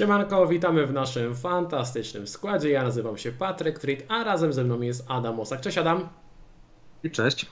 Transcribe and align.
Siemanko, 0.00 0.46
witamy 0.46 0.86
w 0.86 0.92
naszym 0.92 1.34
fantastycznym 1.34 2.26
składzie. 2.26 2.70
Ja 2.70 2.82
nazywam 2.82 3.18
się 3.18 3.32
Patryk 3.32 3.78
Trit, 3.78 4.04
a 4.08 4.24
razem 4.24 4.52
ze 4.52 4.64
mną 4.64 4.80
jest 4.80 5.04
Adam 5.08 5.40
Osak. 5.40 5.60
Cześć 5.60 5.78
Adam. 5.78 6.08
I 7.02 7.10
cześć. 7.10 7.46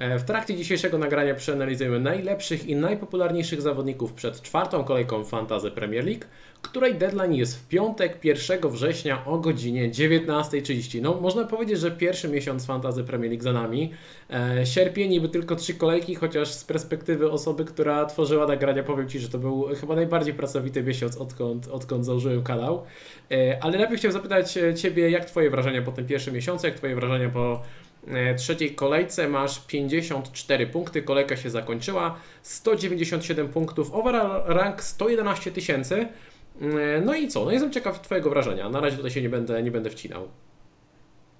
E, 0.00 0.18
w 0.18 0.24
trakcie 0.24 0.56
dzisiejszego 0.56 0.98
nagrania 0.98 1.34
przeanalizujemy 1.34 2.00
najlepszych 2.00 2.66
i 2.66 2.76
najpopularniejszych 2.76 3.62
zawodników 3.62 4.12
przed 4.12 4.42
czwartą 4.42 4.84
kolejką 4.84 5.24
Fantasy 5.24 5.70
Premier 5.70 6.04
League, 6.04 6.24
której 6.62 6.94
deadline 6.94 7.34
jest 7.34 7.58
w 7.58 7.68
piątek 7.68 8.24
1 8.24 8.70
września 8.70 9.24
o 9.24 9.38
godzinie 9.38 9.90
19.30. 9.90 11.02
No, 11.02 11.20
można 11.20 11.44
powiedzieć, 11.44 11.78
że 11.78 11.90
pierwszy 11.90 12.28
miesiąc 12.28 12.66
Fantasy 12.66 13.04
Premier 13.04 13.30
League 13.30 13.42
za 13.42 13.52
nami. 13.52 13.92
E, 14.30 14.66
sierpień 14.66 15.10
niby 15.10 15.28
tylko 15.28 15.56
trzy 15.56 15.74
kolejki, 15.74 16.14
chociaż 16.14 16.48
z 16.48 16.64
perspektywy 16.64 17.30
osoby, 17.30 17.64
która 17.64 18.06
tworzyła 18.06 18.46
nagrania, 18.46 18.82
powiem 18.82 19.08
Ci, 19.08 19.18
że 19.18 19.28
to 19.28 19.38
był 19.38 19.68
chyba 19.80 19.94
najbardziej 19.94 20.34
pracowity 20.34 20.82
miesiąc, 20.82 21.16
odkąd, 21.16 21.68
odkąd 21.68 22.04
założyłem 22.04 22.42
kanał. 22.42 22.82
E, 23.30 23.58
ale 23.62 23.78
najpierw 23.78 23.98
chciałem 23.98 24.12
zapytać 24.12 24.58
Ciebie, 24.76 25.10
jak 25.10 25.24
Twoje 25.24 25.50
wrażenia 25.50 25.82
po 25.82 25.92
tym 25.92 26.06
pierwszym 26.06 26.34
miesiącu, 26.34 26.66
jak 26.66 26.76
Twoje 26.76 26.94
wrażenia 26.94 27.28
po 27.28 27.62
E, 27.62 27.89
trzeciej 28.36 28.74
kolejce 28.74 29.28
masz 29.28 29.66
54 29.66 30.66
punkty, 30.66 31.02
kolejka 31.02 31.36
się 31.36 31.50
zakończyła, 31.50 32.16
197 32.42 33.48
punktów, 33.48 33.94
overall 33.94 34.42
rank 34.46 34.82
111 34.82 35.52
tysięcy. 35.52 36.08
E, 36.60 37.00
no 37.00 37.14
i 37.14 37.28
co? 37.28 37.44
No 37.44 37.50
jestem 37.50 37.72
ciekaw 37.72 38.00
Twojego 38.00 38.30
wrażenia. 38.30 38.68
Na 38.68 38.80
razie 38.80 38.96
tutaj 38.96 39.10
się 39.10 39.22
nie 39.22 39.28
będę, 39.28 39.62
nie 39.62 39.70
będę 39.70 39.90
wcinał. 39.90 40.28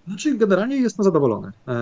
Znaczy, 0.07 0.35
generalnie 0.35 0.77
jestem 0.77 1.05
zadowolony. 1.05 1.53
Eee, 1.67 1.77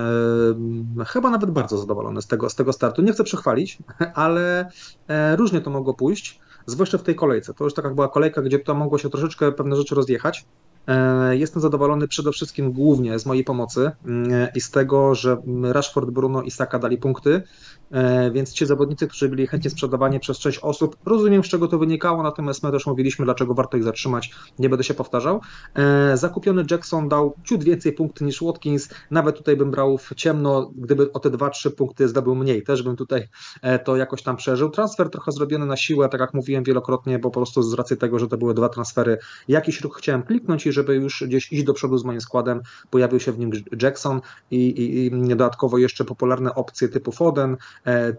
chyba 1.07 1.29
nawet 1.29 1.51
bardzo 1.51 1.77
zadowolony 1.77 2.21
z 2.21 2.27
tego, 2.27 2.49
z 2.49 2.55
tego 2.55 2.73
startu. 2.73 3.01
Nie 3.01 3.13
chcę 3.13 3.23
przechwalić, 3.23 3.77
ale 4.13 4.69
e, 5.07 5.35
różnie 5.35 5.61
to 5.61 5.69
mogło 5.69 5.93
pójść, 5.93 6.39
zwłaszcza 6.65 6.97
w 6.97 7.03
tej 7.03 7.15
kolejce. 7.15 7.53
To 7.53 7.63
już 7.63 7.73
taka 7.73 7.89
była 7.89 8.07
kolejka, 8.07 8.41
gdzie 8.41 8.59
to 8.59 8.75
mogło 8.75 8.97
się 8.97 9.09
troszeczkę 9.09 9.51
pewne 9.51 9.75
rzeczy 9.75 9.95
rozjechać. 9.95 10.45
E, 10.87 11.37
jestem 11.37 11.61
zadowolony 11.61 12.07
przede 12.07 12.31
wszystkim 12.31 12.71
głównie 12.71 13.19
z 13.19 13.25
mojej 13.25 13.43
pomocy 13.43 13.91
mm, 14.05 14.47
i 14.55 14.61
z 14.61 14.71
tego, 14.71 15.15
że 15.15 15.37
Rashford, 15.63 16.09
Bruno 16.09 16.41
i 16.41 16.51
Saka 16.51 16.79
dali 16.79 16.97
punkty. 16.97 17.43
E, 17.91 18.31
więc 18.31 18.53
ci 18.53 18.65
zawodnicy, 18.65 19.07
którzy 19.07 19.29
byli 19.29 19.47
chętnie 19.47 19.69
sprzedawani 19.69 20.19
przez 20.19 20.39
część 20.39 20.59
osób, 20.59 20.97
rozumiem 21.05 21.43
z 21.43 21.47
czego 21.47 21.67
to 21.67 21.79
wynikało, 21.79 22.23
natomiast 22.23 22.63
my 22.63 22.71
też 22.71 22.85
mówiliśmy, 22.85 23.25
dlaczego 23.25 23.53
warto 23.53 23.77
ich 23.77 23.83
zatrzymać, 23.83 24.31
nie 24.59 24.69
będę 24.69 24.83
się 24.83 24.93
powtarzał. 24.93 25.41
E, 25.75 26.17
zakupiony 26.17 26.65
Jackson 26.71 27.09
dał 27.09 27.33
ciut 27.43 27.63
więcej 27.63 27.93
punktów 27.93 28.27
niż 28.27 28.43
Watkins, 28.43 28.89
nawet 29.11 29.37
tutaj 29.37 29.57
bym 29.57 29.71
brał 29.71 29.97
w 29.97 30.15
ciemno, 30.15 30.71
gdyby 30.75 31.13
o 31.13 31.19
te 31.19 31.29
2-3 31.29 31.71
punkty 31.71 32.07
zdobył 32.07 32.35
mniej, 32.35 32.63
też 32.63 32.83
bym 32.83 32.95
tutaj 32.95 33.27
e, 33.61 33.79
to 33.79 33.95
jakoś 33.95 34.23
tam 34.23 34.35
przeżył. 34.35 34.69
Transfer 34.69 35.09
trochę 35.09 35.31
zrobiony 35.31 35.65
na 35.65 35.77
siłę, 35.77 36.09
tak 36.09 36.21
jak 36.21 36.33
mówiłem 36.33 36.63
wielokrotnie, 36.63 37.19
bo 37.19 37.29
po 37.29 37.39
prostu 37.39 37.63
z 37.63 37.73
racji 37.73 37.97
tego, 37.97 38.19
że 38.19 38.27
to 38.27 38.37
były 38.37 38.53
dwa 38.53 38.69
transfery, 38.69 39.17
jakiś 39.47 39.81
ruch 39.81 39.97
chciałem 39.97 40.23
kliknąć 40.23 40.67
i 40.67 40.71
żeby 40.71 40.95
już 40.95 41.23
gdzieś 41.27 41.51
iść 41.51 41.63
do 41.63 41.73
przodu 41.73 41.97
z 41.97 42.05
moim 42.05 42.21
składem, 42.21 42.61
pojawił 42.89 43.19
się 43.19 43.31
w 43.31 43.39
nim 43.39 43.51
Jackson 43.81 44.21
i, 44.51 44.57
i, 44.57 45.05
i 45.05 45.11
dodatkowo 45.11 45.77
jeszcze 45.77 46.05
popularne 46.05 46.55
opcje 46.55 46.89
typu 46.89 47.11
Foden, 47.11 47.57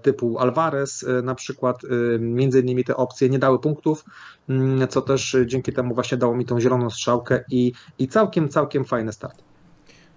typu 0.02 0.38
Alvarez 0.38 1.04
e, 1.04 1.22
na 1.22 1.34
przykład, 1.34 1.84
e, 1.84 2.18
między 2.18 2.60
innymi 2.60 2.84
te 2.84 2.96
opcje 2.96 3.28
nie 3.28 3.38
dały 3.38 3.58
punktów, 3.58 4.04
mm, 4.48 4.88
co 4.88 5.02
też 5.02 5.36
dzięki 5.46 5.72
temu 5.72 5.94
właśnie 5.94 6.18
dało 6.18 6.36
mi 6.36 6.44
tą 6.44 6.60
zieloną 6.60 6.90
strzałkę 6.90 7.44
i, 7.50 7.72
i 7.98 8.08
całkiem, 8.08 8.48
całkiem 8.48 8.84
fajny 8.84 9.12
start. 9.12 9.42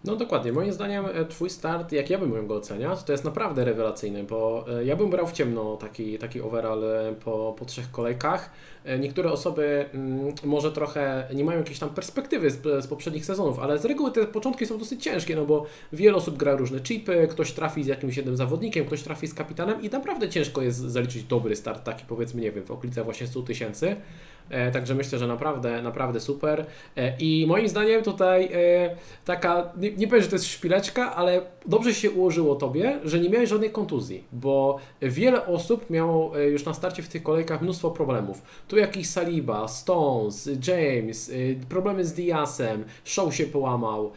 No 0.03 0.15
dokładnie, 0.15 0.51
moim 0.51 0.73
zdaniem 0.73 1.05
Twój 1.29 1.49
start, 1.49 1.91
jak 1.91 2.09
ja 2.09 2.17
bym 2.17 2.47
go 2.47 2.55
oceniał, 2.55 2.97
to 3.05 3.11
jest 3.11 3.23
naprawdę 3.23 3.65
rewelacyjny, 3.65 4.23
bo 4.23 4.65
ja 4.85 4.95
bym 4.95 5.09
brał 5.09 5.27
w 5.27 5.31
ciemno 5.31 5.77
taki, 5.77 6.17
taki 6.17 6.41
overall 6.41 6.83
po, 7.23 7.55
po 7.59 7.65
trzech 7.65 7.91
kolejkach. 7.91 8.49
E, 8.85 8.99
niektóre 8.99 9.31
osoby 9.31 9.85
mm, 9.93 10.33
może 10.43 10.71
trochę 10.71 11.27
nie 11.33 11.43
mają 11.43 11.59
jakiejś 11.59 11.79
tam 11.79 11.89
perspektywy 11.89 12.51
z, 12.51 12.61
z, 12.83 12.87
poprzednich 12.87 13.25
sezonów, 13.25 13.59
ale 13.59 13.79
z 13.79 13.85
reguły 13.85 14.11
te 14.11 14.27
początki 14.27 14.65
są 14.65 14.77
dosyć 14.77 15.03
ciężkie, 15.03 15.35
no 15.35 15.45
bo 15.45 15.65
wiele 15.93 16.17
osób 16.17 16.37
gra 16.37 16.55
różne 16.55 16.79
chipy, 16.79 17.27
ktoś 17.31 17.51
trafi 17.51 17.83
z 17.83 17.87
jakimś 17.87 18.17
jednym 18.17 18.37
zawodnikiem, 18.37 18.85
ktoś 18.85 19.03
trafi 19.03 19.27
z 19.27 19.33
kapitanem 19.33 19.81
i 19.81 19.89
naprawdę 19.89 20.29
ciężko 20.29 20.61
jest 20.61 20.79
zaliczyć 20.79 21.23
dobry 21.23 21.55
start, 21.55 21.83
taki 21.83 22.05
powiedzmy, 22.05 22.41
nie 22.41 22.51
wiem, 22.51 22.63
w 22.65 22.71
okolicach 22.71 23.05
właśnie 23.05 23.27
100 23.27 23.41
tysięcy. 23.41 23.95
E, 24.49 24.71
także 24.71 24.95
myślę, 24.95 25.19
że 25.19 25.27
naprawdę, 25.27 25.81
naprawdę 25.81 26.19
super. 26.19 26.65
E, 26.97 27.17
I 27.19 27.45
moim 27.47 27.69
zdaniem 27.69 28.03
tutaj 28.03 28.49
taka, 29.25 29.71
nie, 29.77 29.91
nie 29.91 30.07
powiem, 30.07 30.23
że 30.23 30.29
to 30.29 30.35
jest 30.35 30.45
szpileczka, 30.45 31.15
ale 31.15 31.41
dobrze 31.65 31.93
się 31.93 32.11
ułożyło 32.11 32.55
Tobie, 32.55 32.99
że 33.03 33.19
nie 33.19 33.29
miałeś 33.29 33.49
żadnej 33.49 33.71
kontuzji, 33.71 34.23
bo 34.31 34.79
wiele 35.01 35.45
osób 35.45 35.89
miało 35.89 36.37
już 36.37 36.65
na 36.65 36.73
starcie 36.73 37.03
w 37.03 37.07
tych 37.07 37.23
kolejkach 37.23 37.61
mnóstwo 37.61 37.91
problemów. 37.91 38.41
Tu 38.67 38.77
jakiś 38.77 39.09
Saliba, 39.09 39.67
Stones, 39.67 40.49
James, 40.67 41.31
problemy 41.69 42.05
z 42.05 42.13
Diasem, 42.13 42.83
Show 43.03 43.35
się 43.35 43.45
połamał, 43.45 44.11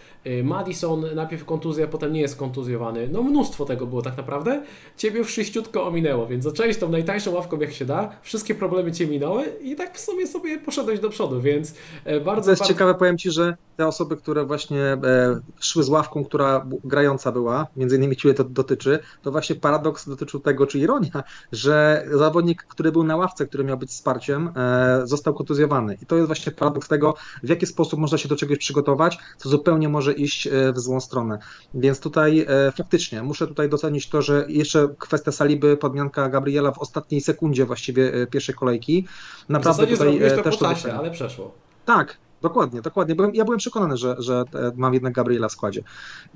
Madison 0.44 1.04
najpierw 1.14 1.44
kontuzja, 1.44 1.86
potem 1.86 2.12
nie 2.12 2.20
jest 2.20 2.36
kontuzjowany. 2.36 3.08
No 3.12 3.22
mnóstwo 3.22 3.64
tego 3.64 3.86
było 3.86 4.02
tak 4.02 4.16
naprawdę. 4.16 4.62
Ciebie 4.96 5.24
wszyściutko 5.24 5.86
ominęło, 5.86 6.26
więc 6.26 6.44
zacząłeś 6.44 6.78
tą 6.78 6.88
najtańszą 6.88 7.32
ławką 7.32 7.60
jak 7.60 7.72
się 7.72 7.84
da, 7.84 8.10
wszystkie 8.22 8.54
problemy 8.54 8.92
Cię 8.92 9.06
minęły 9.06 9.44
i 9.62 9.76
tak 9.76 9.96
w 9.96 10.00
sumie 10.00 10.26
sobie 10.26 10.58
poszedłeś 10.58 11.00
do 11.00 11.10
przodu, 11.10 11.40
więc 11.40 11.74
e, 12.04 12.20
bardzo... 12.20 12.44
To 12.44 12.50
jest 12.50 12.62
bardzo... 12.62 12.74
ciekawe, 12.74 12.94
powiem 12.94 13.18
Ci, 13.18 13.30
że 13.30 13.56
te 13.76 13.86
osoby, 13.86 14.16
które 14.16 14.44
właśnie 14.44 14.82
e, 14.82 15.40
szły 15.60 15.82
z 15.82 15.88
ławką, 15.88 16.24
która 16.24 16.66
grająca 16.84 17.32
była, 17.32 17.66
między 17.76 17.96
innymi 17.96 18.16
Ciebie 18.16 18.34
to 18.34 18.44
dotyczy, 18.44 18.98
to 19.22 19.32
właśnie 19.32 19.56
paradoks 19.56 20.08
dotyczył 20.08 20.40
tego, 20.40 20.66
czy 20.66 20.78
ironia, 20.78 21.22
że 21.52 22.06
zawodnik, 22.12 22.62
który 22.62 22.92
był 22.92 23.04
na 23.04 23.16
ławce, 23.16 23.46
który 23.46 23.64
miał 23.64 23.78
być 23.78 23.90
wsparciem, 23.90 24.46
E, 24.56 25.06
został 25.06 25.34
kontuzjowany. 25.34 25.96
I 26.02 26.06
to 26.06 26.16
jest 26.16 26.26
właśnie 26.26 26.52
paradoks 26.52 26.88
tego, 26.88 27.14
w 27.42 27.48
jaki 27.48 27.66
sposób 27.66 28.00
można 28.00 28.18
się 28.18 28.28
do 28.28 28.36
czegoś 28.36 28.58
przygotować, 28.58 29.18
co 29.36 29.48
zupełnie 29.48 29.88
może 29.88 30.12
iść 30.16 30.46
e, 30.46 30.72
w 30.72 30.78
złą 30.78 31.00
stronę. 31.00 31.38
Więc 31.74 32.00
tutaj 32.00 32.46
e, 32.48 32.72
faktycznie 32.72 33.22
muszę 33.22 33.46
tutaj 33.46 33.68
docenić 33.68 34.08
to, 34.08 34.22
że 34.22 34.44
jeszcze 34.48 34.88
kwestia 34.98 35.32
Saliby, 35.32 35.76
podmianka 35.76 36.28
Gabriela 36.28 36.72
w 36.72 36.78
ostatniej 36.78 37.20
sekundzie 37.20 37.66
właściwie 37.66 38.26
pierwszej 38.26 38.54
kolejki. 38.54 39.06
Naprawdę 39.48 39.86
w 39.86 39.90
tutaj 39.90 40.18
to 40.36 40.42
też 40.42 40.58
to 40.58 40.68
czasie, 40.68 40.92
ale 40.92 41.10
przeszło. 41.10 41.54
Tak, 41.84 42.18
Dokładnie, 42.48 42.82
dokładnie. 42.82 43.14
Byłem, 43.14 43.34
ja 43.34 43.44
byłem 43.44 43.58
przekonany, 43.58 43.96
że, 43.96 44.16
że 44.18 44.44
mam 44.76 44.94
jednak 44.94 45.12
Gabriela 45.12 45.48
w 45.48 45.52
składzie. 45.52 45.82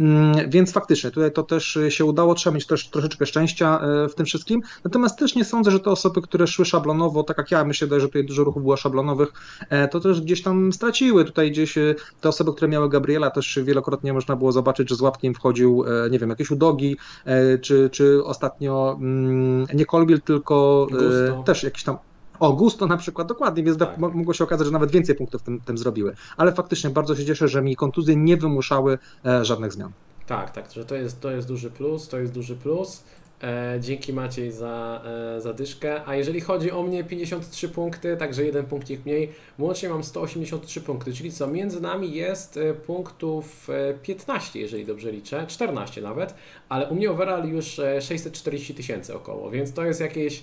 Mm, 0.01 0.51
więc 0.51 0.73
faktycznie, 0.73 1.11
tutaj 1.11 1.33
to 1.33 1.43
też 1.43 1.79
się 1.89 2.05
udało. 2.05 2.35
Trzeba 2.35 2.55
mieć 2.55 2.67
też 2.67 2.89
troszeczkę 2.89 3.27
szczęścia 3.27 3.81
e, 3.81 4.09
w 4.09 4.15
tym 4.15 4.27
wszystkim. 4.27 4.63
Natomiast 4.85 5.19
też 5.19 5.35
nie 5.35 5.45
sądzę, 5.45 5.71
że 5.71 5.81
te 5.81 5.91
osoby, 5.91 6.23
które 6.23 6.47
szły 6.47 6.65
szablonowo, 6.65 7.23
tak 7.23 7.39
jak 7.39 7.51
ja, 7.51 7.65
myślę, 7.65 8.01
że 8.01 8.07
tutaj 8.07 8.25
dużo 8.25 8.45
ruchów 8.45 8.63
było 8.63 8.77
szablonowych, 8.77 9.33
e, 9.71 9.89
to 9.89 10.01
też 10.01 10.21
gdzieś 10.21 10.43
tam 10.43 10.73
straciły. 10.73 11.25
Tutaj 11.25 11.51
gdzieś 11.51 11.79
e, 11.79 11.95
te 12.21 12.29
osoby, 12.29 12.53
które 12.53 12.69
miały 12.69 12.89
Gabriela, 12.89 13.31
też 13.31 13.59
wielokrotnie 13.63 14.13
można 14.13 14.37
było 14.37 14.53
zobaczyć, 14.53 14.89
że 14.89 14.97
z 14.97 15.01
łapkiem 15.01 15.35
wchodził, 15.35 15.85
nie 16.11 16.19
wiem, 16.19 16.31
jakieś 16.31 16.51
udogi, 16.51 16.97
czy, 17.61 17.91
czy 17.93 18.25
ostatnio 18.25 18.97
mm, 19.01 19.67
nie 19.75 19.87
Kolbil, 19.87 20.21
tylko 20.21 20.87
Gusto. 20.91 21.43
też 21.45 21.63
jakiś 21.63 21.85
tam 21.85 21.97
o, 22.41 22.53
Gusto 22.53 22.87
na 22.87 22.97
przykład, 22.97 23.29
dokładnie, 23.29 23.63
więc 23.63 23.79
tak. 23.79 23.99
mogło 23.99 24.35
się 24.35 24.45
okazać, 24.45 24.67
że 24.67 24.73
nawet 24.73 24.91
więcej 24.91 25.15
punktów 25.15 25.43
tym, 25.43 25.61
tym 25.61 25.79
zrobiły. 25.79 26.15
Ale 26.37 26.53
faktycznie 26.53 26.91
bardzo 26.91 27.17
się 27.17 27.25
cieszę, 27.25 27.49
że 27.49 27.63
mi 27.63 27.77
kontuzje 27.77 28.17
nie 28.17 28.37
wymuszały 28.37 28.99
e, 29.27 29.45
żadnych 29.45 29.73
zmian. 29.73 29.93
Tak, 30.27 30.51
tak, 30.51 30.73
że 30.73 30.85
to 30.85 30.95
jest, 30.95 31.21
to 31.21 31.31
jest 31.31 31.49
duży 31.49 31.71
plus, 31.71 32.09
to 32.09 32.19
jest 32.19 32.33
duży 32.33 32.57
plus. 32.57 33.03
E, 33.43 33.77
dzięki 33.81 34.13
Maciej 34.13 34.53
za, 34.53 35.03
e, 35.37 35.41
za 35.41 35.53
dyszkę. 35.53 36.07
A 36.07 36.17
jeżeli 36.17 36.41
chodzi 36.41 36.71
o 36.71 36.83
mnie, 36.83 37.05
53 37.05 37.69
punkty, 37.69 38.17
także 38.17 38.45
jeden 38.45 38.67
punkcik 38.67 39.05
mniej. 39.05 39.33
Łącznie 39.59 39.89
mam 39.89 40.05
183 40.05 40.81
punkty, 40.81 41.13
czyli 41.13 41.33
co? 41.33 41.47
Między 41.47 41.81
nami 41.81 42.15
jest 42.15 42.57
e, 42.57 42.75
punktów 42.75 43.69
15, 44.03 44.61
jeżeli 44.61 44.87
dobrze 44.87 45.13
liczę, 45.13 45.47
14 45.47 46.03
nawet, 46.03 46.35
ale 46.69 46.89
u 46.89 46.95
mnie 46.95 47.11
overall 47.11 47.49
już 47.49 47.81
640 48.01 48.75
tysięcy 48.75 49.15
około, 49.15 49.51
więc 49.51 49.73
to 49.73 49.85
jest 49.85 50.01
jakieś 50.01 50.43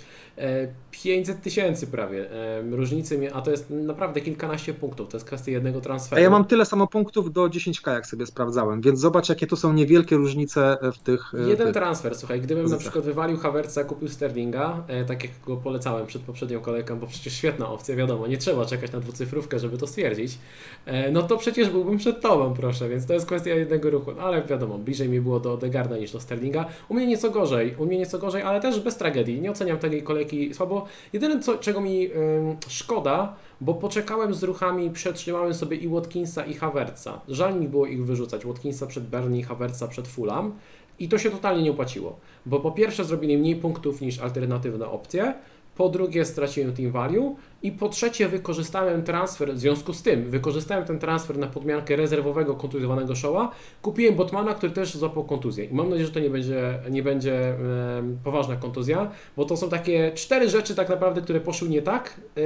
500 0.91 1.41
tysięcy 1.41 1.87
prawie 1.87 2.29
różnicy, 2.71 3.33
a 3.33 3.41
to 3.41 3.51
jest 3.51 3.69
naprawdę 3.69 4.21
kilkanaście 4.21 4.73
punktów, 4.73 5.09
to 5.09 5.17
jest 5.17 5.25
kwestia 5.27 5.51
jednego 5.51 5.81
transferu. 5.81 6.19
A 6.19 6.23
ja 6.23 6.29
mam 6.29 6.45
tyle 6.45 6.65
samo 6.65 6.87
punktów 6.87 7.33
do 7.33 7.45
10k, 7.45 7.93
jak 7.93 8.07
sobie 8.07 8.25
sprawdzałem, 8.25 8.81
więc 8.81 8.99
zobacz, 8.99 9.29
jakie 9.29 9.47
to 9.47 9.55
są 9.55 9.73
niewielkie 9.73 10.15
różnice 10.15 10.77
w 10.93 10.97
tych... 10.97 11.33
Jeden 11.47 11.67
tych... 11.67 11.73
transfer, 11.75 12.15
słuchaj, 12.15 12.41
gdybym 12.41 12.69
na 12.69 12.77
przykład 12.77 12.86
wywalił 12.95 13.37
Havertza, 13.37 13.83
kupił 13.83 14.09
Sterlinga, 14.09 14.83
e, 14.87 15.05
tak 15.05 15.23
jak 15.23 15.31
go 15.45 15.57
polecałem 15.57 16.07
przed 16.07 16.21
poprzednią 16.21 16.61
kolejką, 16.61 16.99
bo 16.99 17.07
przecież 17.07 17.33
świetna 17.33 17.69
opcja, 17.69 17.95
wiadomo, 17.95 18.27
nie 18.27 18.37
trzeba 18.37 18.65
czekać 18.65 18.91
na 18.91 18.99
dwucyfrówkę, 18.99 19.59
żeby 19.59 19.77
to 19.77 19.87
stwierdzić, 19.87 20.37
e, 20.85 21.11
no 21.11 21.23
to 21.23 21.37
przecież 21.37 21.69
byłbym 21.69 21.97
przed 21.97 22.21
Tobą, 22.21 22.53
proszę, 22.53 22.89
więc 22.89 23.05
to 23.05 23.13
jest 23.13 23.25
kwestia 23.25 23.49
jednego 23.49 23.89
ruchu, 23.89 24.11
no, 24.11 24.21
ale 24.21 24.43
wiadomo, 24.43 24.77
bliżej 24.77 25.09
mi 25.09 25.21
było 25.21 25.39
do 25.39 25.53
Odegarda 25.53 25.97
niż 25.97 26.11
do 26.11 26.19
Sterlinga. 26.19 26.65
U 26.89 26.93
mnie 26.93 27.07
nieco 27.07 27.29
gorzej, 27.31 27.75
u 27.77 27.85
mnie 27.85 27.97
nieco 27.97 28.19
gorzej, 28.19 28.41
ale 28.41 28.61
też 28.61 28.79
bez 28.79 28.97
tragedii, 28.97 29.41
nie 29.41 29.51
oceniam 29.51 29.77
tej 29.77 30.03
kolejki 30.03 30.53
słabo. 30.53 30.85
Jedyne, 31.13 31.39
co, 31.39 31.57
czego 31.57 31.81
mi 31.81 32.09
szkoda, 32.67 33.35
bo 33.61 33.73
poczekałem 33.73 34.33
z 34.33 34.43
ruchami, 34.43 34.89
przetrzymałem 34.89 35.53
sobie 35.53 35.77
i 35.77 35.87
Watkinsa 35.87 36.45
i 36.45 36.53
Havertza. 36.53 37.21
Żal 37.27 37.59
mi 37.59 37.67
było 37.67 37.85
ich 37.85 38.05
wyrzucać, 38.05 38.45
Watkinsa 38.45 38.87
przed 38.87 39.07
Bernie, 39.07 39.43
Havertza 39.43 39.87
przed 39.87 40.07
Fulham. 40.07 40.53
I 40.99 41.09
to 41.09 41.17
się 41.17 41.31
totalnie 41.31 41.63
nie 41.63 41.71
opłaciło, 41.71 42.19
bo 42.45 42.59
po 42.59 42.71
pierwsze 42.71 43.05
zrobili 43.05 43.37
mniej 43.37 43.55
punktów 43.55 44.01
niż 44.01 44.19
alternatywne 44.19 44.87
opcje, 44.87 45.33
po 45.77 45.89
drugie 45.89 46.25
straciłem 46.25 46.73
team 46.73 46.91
value 46.91 47.35
i 47.63 47.71
po 47.71 47.89
trzecie 47.89 48.29
wykorzystałem 48.29 49.03
transfer, 49.03 49.53
w 49.53 49.59
związku 49.59 49.93
z 49.93 50.01
tym 50.01 50.29
wykorzystałem 50.29 50.85
ten 50.85 50.99
transfer 50.99 51.37
na 51.37 51.47
podmiankę 51.47 51.95
rezerwowego 51.95 52.55
kontuzjowanego 52.55 53.15
Showa, 53.15 53.51
kupiłem 53.81 54.15
Botmana, 54.15 54.53
który 54.53 54.71
też 54.71 54.97
złapał 54.97 55.23
kontuzję. 55.23 55.65
I 55.65 55.73
mam 55.73 55.89
nadzieję, 55.89 56.07
że 56.07 56.13
to 56.13 56.19
nie 56.19 56.29
będzie, 56.29 56.79
nie 56.89 57.03
będzie 57.03 57.33
e, 57.33 57.57
poważna 58.23 58.55
kontuzja, 58.55 59.11
bo 59.37 59.45
to 59.45 59.57
są 59.57 59.69
takie 59.69 60.11
cztery 60.15 60.49
rzeczy 60.49 60.75
tak 60.75 60.89
naprawdę, 60.89 61.21
które 61.21 61.39
poszły 61.39 61.69
nie 61.69 61.81
tak 61.81 62.07
e, 62.09 62.41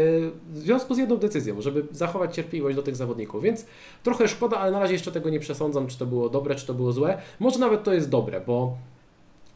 w 0.49 0.57
związku 0.57 0.95
z 0.95 0.97
jedną 0.97 1.17
decyzją, 1.17 1.61
żeby 1.61 1.83
zachować 1.91 2.35
cierpliwość 2.35 2.75
do 2.75 2.83
tych 2.83 2.95
zawodników, 2.95 3.43
więc 3.43 3.65
trochę 4.03 4.27
szkoda, 4.27 4.57
ale 4.57 4.71
na 4.71 4.79
razie 4.79 4.93
jeszcze 4.93 5.11
tego 5.11 5.29
nie 5.29 5.39
przesądzam, 5.39 5.87
czy 5.87 5.97
to 5.97 6.05
było 6.05 6.29
dobre, 6.29 6.55
czy 6.55 6.67
to 6.67 6.73
było 6.73 6.91
złe, 6.91 7.17
może 7.39 7.59
nawet 7.59 7.83
to 7.83 7.93
jest 7.93 8.09
dobre, 8.09 8.41
bo 8.47 8.77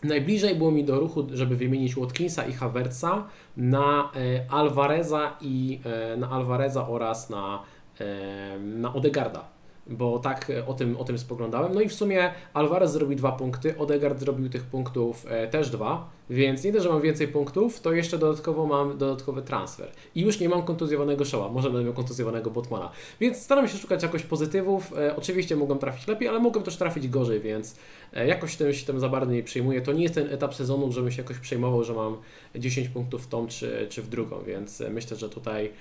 Najbliżej 0.07 0.55
było 0.55 0.71
mi 0.71 0.83
do 0.83 0.99
ruchu, 0.99 1.27
żeby 1.33 1.55
wymienić 1.55 1.97
Watkinsa 1.97 2.45
i 2.45 2.53
Havertza 2.53 3.27
na 3.57 4.11
e, 4.15 4.45
Alvareza 4.51 5.37
i 5.41 5.79
e, 5.85 6.17
na 6.17 6.29
Alvareza 6.29 6.87
oraz 6.87 7.29
na, 7.29 7.63
e, 7.99 8.59
na 8.59 8.93
Odegarda 8.93 9.54
bo 9.87 10.19
tak 10.19 10.51
o 10.67 10.73
tym, 10.73 10.97
o 10.97 11.03
tym 11.03 11.17
spoglądałem. 11.17 11.73
No 11.73 11.81
i 11.81 11.89
w 11.89 11.93
sumie 11.93 12.31
Alvarez 12.53 12.91
zrobił 12.91 13.17
dwa 13.17 13.31
punkty, 13.31 13.77
Odegaard 13.77 14.19
zrobił 14.19 14.49
tych 14.49 14.63
punktów 14.63 15.25
e, 15.29 15.47
też 15.47 15.69
dwa, 15.69 16.09
więc 16.29 16.63
nie 16.63 16.71
dość, 16.71 16.83
że 16.83 16.89
mam 16.89 17.01
więcej 17.01 17.27
punktów, 17.27 17.79
to 17.79 17.93
jeszcze 17.93 18.17
dodatkowo 18.17 18.65
mam 18.65 18.97
dodatkowy 18.97 19.41
transfer. 19.41 19.91
I 20.15 20.21
już 20.21 20.39
nie 20.39 20.49
mam 20.49 20.63
kontuzjowanego 20.63 21.25
Showa, 21.25 21.49
może 21.49 21.69
będę 21.69 21.83
miał 21.83 21.93
kontuzjowanego 21.93 22.51
Botmana. 22.51 22.91
Więc 23.19 23.41
staram 23.41 23.67
się 23.67 23.77
szukać 23.77 24.03
jakoś 24.03 24.23
pozytywów. 24.23 24.93
E, 24.97 25.15
oczywiście 25.15 25.55
mogłem 25.55 25.79
trafić 25.79 26.07
lepiej, 26.07 26.27
ale 26.27 26.39
mogłem 26.39 26.65
też 26.65 26.77
trafić 26.77 27.07
gorzej, 27.07 27.39
więc 27.39 27.75
e, 28.13 28.27
jakoś 28.27 28.55
tym 28.55 28.73
się 28.73 28.85
tym 28.85 28.99
za 28.99 29.09
bardzo 29.09 29.31
nie 29.31 29.43
przejmuję. 29.43 29.81
To 29.81 29.93
nie 29.93 30.03
jest 30.03 30.15
ten 30.15 30.33
etap 30.33 30.55
sezonu, 30.55 30.91
żebym 30.91 31.11
się 31.11 31.21
jakoś 31.21 31.39
przejmował, 31.39 31.83
że 31.83 31.93
mam 31.93 32.17
10 32.55 32.89
punktów 32.89 33.23
w 33.23 33.27
tą 33.27 33.47
czy, 33.47 33.87
czy 33.89 34.01
w 34.01 34.07
drugą, 34.07 34.43
więc 34.43 34.81
e, 34.81 34.89
myślę, 34.89 35.17
że 35.17 35.29
tutaj 35.29 35.65
E, 35.65 35.71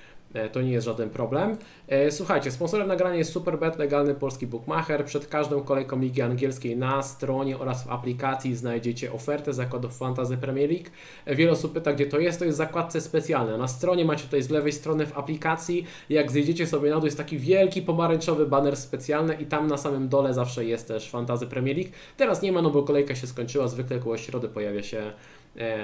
to 0.51 0.61
nie 0.61 0.71
jest 0.71 0.85
żaden 0.85 1.09
problem. 1.09 1.57
E, 1.87 2.11
słuchajcie, 2.11 2.51
sponsorem 2.51 2.87
nagrania 2.87 3.15
jest 3.15 3.31
Superbet, 3.31 3.79
legalny 3.79 4.15
polski 4.15 4.47
bookmacher. 4.47 5.05
Przed 5.05 5.27
każdą 5.27 5.61
kolejką 5.61 5.99
Ligi 5.99 6.21
Angielskiej 6.21 6.77
na 6.77 7.03
stronie 7.03 7.57
oraz 7.57 7.83
w 7.83 7.89
aplikacji 7.89 8.55
znajdziecie 8.55 9.13
ofertę 9.13 9.53
zakładów 9.53 9.97
Fantasy 9.97 10.37
Premier 10.37 10.69
League. 10.69 10.89
E, 11.25 11.35
wiele 11.35 11.51
osób 11.51 11.73
pyta, 11.73 11.93
gdzie 11.93 12.05
to 12.05 12.19
jest. 12.19 12.39
To 12.39 12.45
jest 12.45 12.57
zakładce 12.57 13.01
specjalne. 13.01 13.57
Na 13.57 13.67
stronie 13.67 14.05
macie 14.05 14.23
tutaj 14.23 14.41
z 14.41 14.49
lewej 14.49 14.71
strony 14.71 15.05
w 15.05 15.17
aplikacji. 15.17 15.85
Jak 16.09 16.31
zejdziecie 16.31 16.67
sobie 16.67 16.89
na 16.89 16.95
dół, 16.95 17.05
jest 17.05 17.17
taki 17.17 17.37
wielki 17.37 17.81
pomarańczowy 17.81 18.45
banner 18.45 18.77
specjalny 18.77 19.33
i 19.33 19.45
tam 19.45 19.67
na 19.67 19.77
samym 19.77 20.09
dole 20.09 20.33
zawsze 20.33 20.65
jest 20.65 20.87
też 20.87 21.09
Fantasy 21.09 21.47
Premier 21.47 21.77
League. 21.77 21.91
Teraz 22.17 22.41
nie 22.41 22.51
ma, 22.51 22.61
no 22.61 22.69
bo 22.69 22.83
kolejka 22.83 23.15
się 23.15 23.27
skończyła. 23.27 23.67
Zwykle 23.67 23.99
koło 23.99 24.17
środy 24.17 24.49
pojawia 24.49 24.83
się 24.83 24.95
E, 24.95 25.11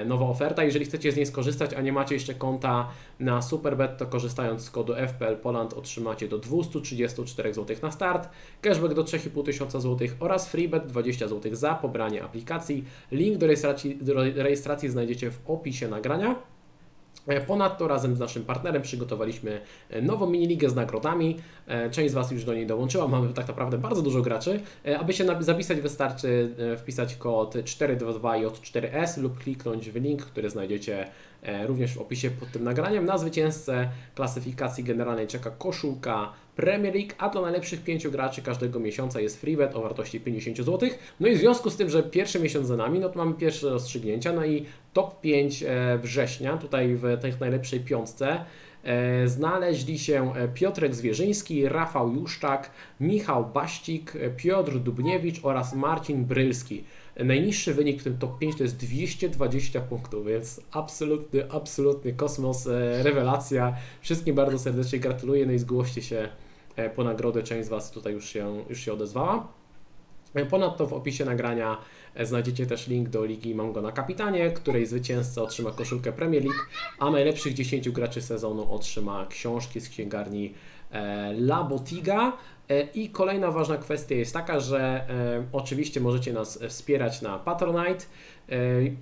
nowa 0.06 0.26
oferta. 0.26 0.64
Jeżeli 0.64 0.84
chcecie 0.84 1.12
z 1.12 1.16
niej 1.16 1.26
skorzystać, 1.26 1.74
a 1.74 1.80
nie 1.80 1.92
macie 1.92 2.14
jeszcze 2.14 2.34
konta 2.34 2.88
na 3.20 3.42
Superbet, 3.42 3.98
to 3.98 4.06
korzystając 4.06 4.62
z 4.62 4.70
kodu 4.70 4.94
FPL 4.94 5.36
Poland 5.36 5.72
otrzymacie 5.74 6.28
do 6.28 6.38
234 6.38 7.54
zł 7.54 7.76
na 7.82 7.90
start, 7.90 8.28
cashback 8.60 8.94
do 8.94 9.04
3500 9.04 9.82
zł 9.82 10.08
oraz 10.20 10.48
freebet 10.48 10.86
20 10.86 11.28
zł 11.28 11.54
za 11.54 11.74
pobranie 11.74 12.24
aplikacji. 12.24 12.84
Link 13.12 13.38
do 13.38 13.46
rejestracji, 13.46 13.96
do 13.96 14.14
rejestracji 14.14 14.88
znajdziecie 14.88 15.30
w 15.30 15.38
opisie 15.46 15.88
nagrania. 15.88 16.51
E, 17.26 17.40
ponadto 17.40 17.88
razem 17.88 18.16
z 18.16 18.18
naszym 18.18 18.44
partnerem 18.44 18.82
przygotowaliśmy 18.82 19.60
e, 19.90 20.02
nową 20.02 20.30
miniligę 20.30 20.70
z 20.70 20.74
nagrodami. 20.74 21.36
E, 21.66 21.90
część 21.90 22.10
z 22.10 22.14
Was 22.14 22.30
już 22.30 22.44
do 22.44 22.54
niej 22.54 22.66
dołączyła. 22.66 23.08
Mamy 23.08 23.34
tak 23.34 23.48
naprawdę 23.48 23.78
bardzo 23.78 24.02
dużo 24.02 24.22
graczy. 24.22 24.60
Aby 24.98 25.12
się 25.12 25.24
zapisać 25.40 25.80
wystarczy 25.80 26.54
wpisać 26.78 27.16
kod 27.16 27.54
422J4S 27.54 29.18
lub 29.22 29.38
kliknąć 29.38 29.90
w 29.90 29.96
link, 29.96 30.22
który 30.22 30.50
znajdziecie 30.50 31.08
również 31.66 31.94
w 31.94 31.98
opisie 31.98 32.30
pod 32.30 32.50
tym 32.52 32.64
nagraniem. 32.64 33.04
Na 33.04 33.18
zwycięzcę 33.18 33.88
klasyfikacji 34.14 34.84
generalnej 34.84 35.26
czeka 35.26 35.50
koszulka 35.50 36.32
Premier 36.56 36.94
League, 36.94 37.12
a 37.18 37.28
dla 37.28 37.40
najlepszych 37.40 37.84
pięciu 37.84 38.10
graczy 38.10 38.42
każdego 38.42 38.80
miesiąca 38.80 39.20
jest 39.20 39.40
freebet 39.40 39.74
o 39.74 39.82
wartości 39.82 40.20
50 40.20 40.56
zł. 40.56 40.88
No 41.20 41.28
i 41.28 41.34
w 41.34 41.38
związku 41.38 41.70
z 41.70 41.76
tym, 41.76 41.90
że 41.90 42.02
pierwszy 42.02 42.40
miesiąc 42.40 42.66
za 42.66 42.76
nami, 42.76 42.98
no 42.98 43.08
to 43.08 43.18
mamy 43.18 43.34
pierwsze 43.34 43.70
rozstrzygnięcia, 43.70 44.32
no 44.32 44.44
i 44.44 44.66
top 44.92 45.20
5 45.20 45.62
e, 45.62 45.98
września, 45.98 46.56
tutaj 46.56 46.94
w 46.94 47.18
tej 47.20 47.32
najlepszej 47.40 47.80
piątce, 47.80 48.44
e, 48.84 49.28
znaleźli 49.28 49.98
się 49.98 50.34
e, 50.34 50.48
Piotrek 50.48 50.94
Zwierzyński, 50.94 51.68
Rafał 51.68 52.12
Juszczak, 52.12 52.70
Michał 53.00 53.44
Baścik, 53.44 54.12
Piotr 54.36 54.78
Dubniewicz 54.78 55.40
oraz 55.42 55.74
Marcin 55.74 56.24
Brylski. 56.24 56.84
Najniższy 57.16 57.74
wynik 57.74 58.00
w 58.00 58.04
tym 58.04 58.18
top 58.18 58.38
5 58.38 58.56
to 58.56 58.62
jest 58.62 58.76
220 58.76 59.80
punktów, 59.80 60.26
więc 60.26 60.60
absolutny, 60.70 61.50
absolutny 61.50 62.12
kosmos, 62.12 62.66
rewelacja. 63.02 63.76
Wszystkim 64.00 64.34
bardzo 64.34 64.58
serdecznie 64.58 64.98
gratuluję, 64.98 65.46
no 65.46 65.52
i 65.52 65.58
zgłoście 65.58 66.02
się 66.02 66.28
po 66.96 67.04
nagrodę, 67.04 67.42
część 67.42 67.66
z 67.66 67.68
Was 67.68 67.90
tutaj 67.90 68.12
już 68.12 68.28
się, 68.28 68.64
już 68.68 68.80
się 68.80 68.92
odezwała. 68.92 69.48
Ponadto 70.50 70.86
w 70.86 70.92
opisie 70.92 71.24
nagrania 71.24 71.78
znajdziecie 72.20 72.66
też 72.66 72.88
link 72.88 73.08
do 73.08 73.24
Ligi 73.24 73.54
Mango 73.54 73.82
na 73.82 73.92
Kapitanie, 73.92 74.50
której 74.50 74.86
zwycięzca 74.86 75.42
otrzyma 75.42 75.70
koszulkę 75.70 76.12
Premier 76.12 76.44
League, 76.44 76.60
a 76.98 77.10
najlepszych 77.10 77.54
10 77.54 77.90
graczy 77.90 78.22
sezonu 78.22 78.74
otrzyma 78.74 79.26
książki 79.26 79.80
z 79.80 79.88
księgarni 79.88 80.54
e, 80.90 81.30
La 81.30 81.64
Botiga. 81.64 82.32
E, 82.68 82.82
I 82.82 83.08
kolejna 83.08 83.50
ważna 83.50 83.76
kwestia 83.76 84.14
jest 84.14 84.34
taka, 84.34 84.60
że 84.60 84.80
e, 84.80 85.44
oczywiście 85.52 86.00
możecie 86.00 86.32
nas 86.32 86.58
wspierać 86.68 87.22
na 87.22 87.38
Patronite, 87.38 88.04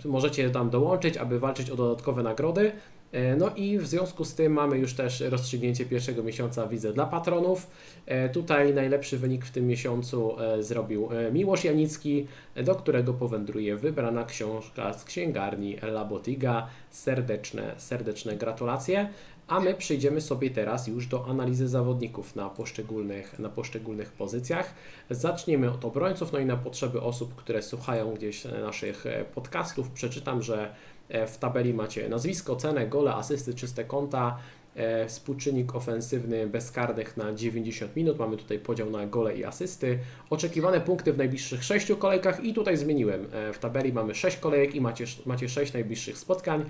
możecie 0.04 0.50
tam 0.50 0.70
dołączyć, 0.70 1.16
aby 1.16 1.40
walczyć 1.40 1.70
o 1.70 1.76
dodatkowe 1.76 2.22
nagrody. 2.22 2.72
E, 3.12 3.36
no 3.36 3.50
i 3.56 3.78
w 3.78 3.86
związku 3.86 4.24
z 4.24 4.34
tym 4.34 4.52
mamy 4.52 4.78
już 4.78 4.94
też 4.94 5.20
rozstrzygnięcie 5.20 5.86
pierwszego 5.86 6.22
miesiąca 6.22 6.66
widzę 6.66 6.92
dla 6.92 7.06
patronów. 7.06 7.70
E, 8.06 8.28
tutaj 8.28 8.74
najlepszy 8.74 9.18
wynik 9.18 9.44
w 9.44 9.50
tym 9.50 9.66
miesiącu 9.66 10.40
e, 10.40 10.62
zrobił 10.62 11.08
Miłosz 11.32 11.64
Janicki, 11.64 12.26
do 12.64 12.74
którego 12.74 13.14
powędruje 13.14 13.76
wybrana 13.76 14.24
książka 14.24 14.92
z 14.92 15.04
księgarni 15.04 15.76
Labotiga. 15.82 16.66
Serdeczne, 16.90 17.74
serdeczne 17.76 18.36
gratulacje. 18.36 19.08
A 19.50 19.60
my 19.60 19.74
przejdziemy 19.74 20.20
sobie 20.20 20.50
teraz 20.50 20.86
już 20.86 21.06
do 21.06 21.26
analizy 21.26 21.68
zawodników 21.68 22.36
na 22.36 22.50
poszczególnych, 22.50 23.38
na 23.38 23.48
poszczególnych 23.48 24.12
pozycjach. 24.12 24.74
Zaczniemy 25.10 25.70
od 25.70 25.84
obrońców, 25.84 26.32
no 26.32 26.38
i 26.38 26.46
na 26.46 26.56
potrzeby 26.56 27.00
osób, 27.00 27.34
które 27.34 27.62
słuchają 27.62 28.14
gdzieś 28.14 28.44
naszych 28.44 29.04
podcastów, 29.34 29.90
przeczytam, 29.90 30.42
że 30.42 30.74
E, 31.10 31.26
w 31.26 31.38
tabeli 31.38 31.74
macie 31.74 32.08
nazwisko, 32.08 32.56
cenę, 32.56 32.86
gole, 32.86 33.14
asysty, 33.14 33.54
czyste 33.54 33.84
konta, 33.84 34.38
e, 34.74 35.06
współczynnik 35.06 35.74
ofensywny 35.74 36.46
bezkarnych 36.46 37.16
na 37.16 37.32
90 37.32 37.96
minut. 37.96 38.18
Mamy 38.18 38.36
tutaj 38.36 38.58
podział 38.58 38.90
na 38.90 39.06
gole 39.06 39.36
i 39.36 39.44
asysty. 39.44 39.98
Oczekiwane 40.30 40.80
punkty 40.80 41.12
w 41.12 41.18
najbliższych 41.18 41.64
6 41.64 41.86
kolejkach 41.98 42.44
i 42.44 42.54
tutaj 42.54 42.76
zmieniłem. 42.76 43.26
E, 43.32 43.52
w 43.52 43.58
tabeli 43.58 43.92
mamy 43.92 44.14
6 44.14 44.36
kolejek 44.36 44.74
i 44.74 44.80
macie, 44.80 45.04
macie 45.26 45.48
6 45.48 45.72
najbliższych 45.72 46.18
spotkań. 46.18 46.64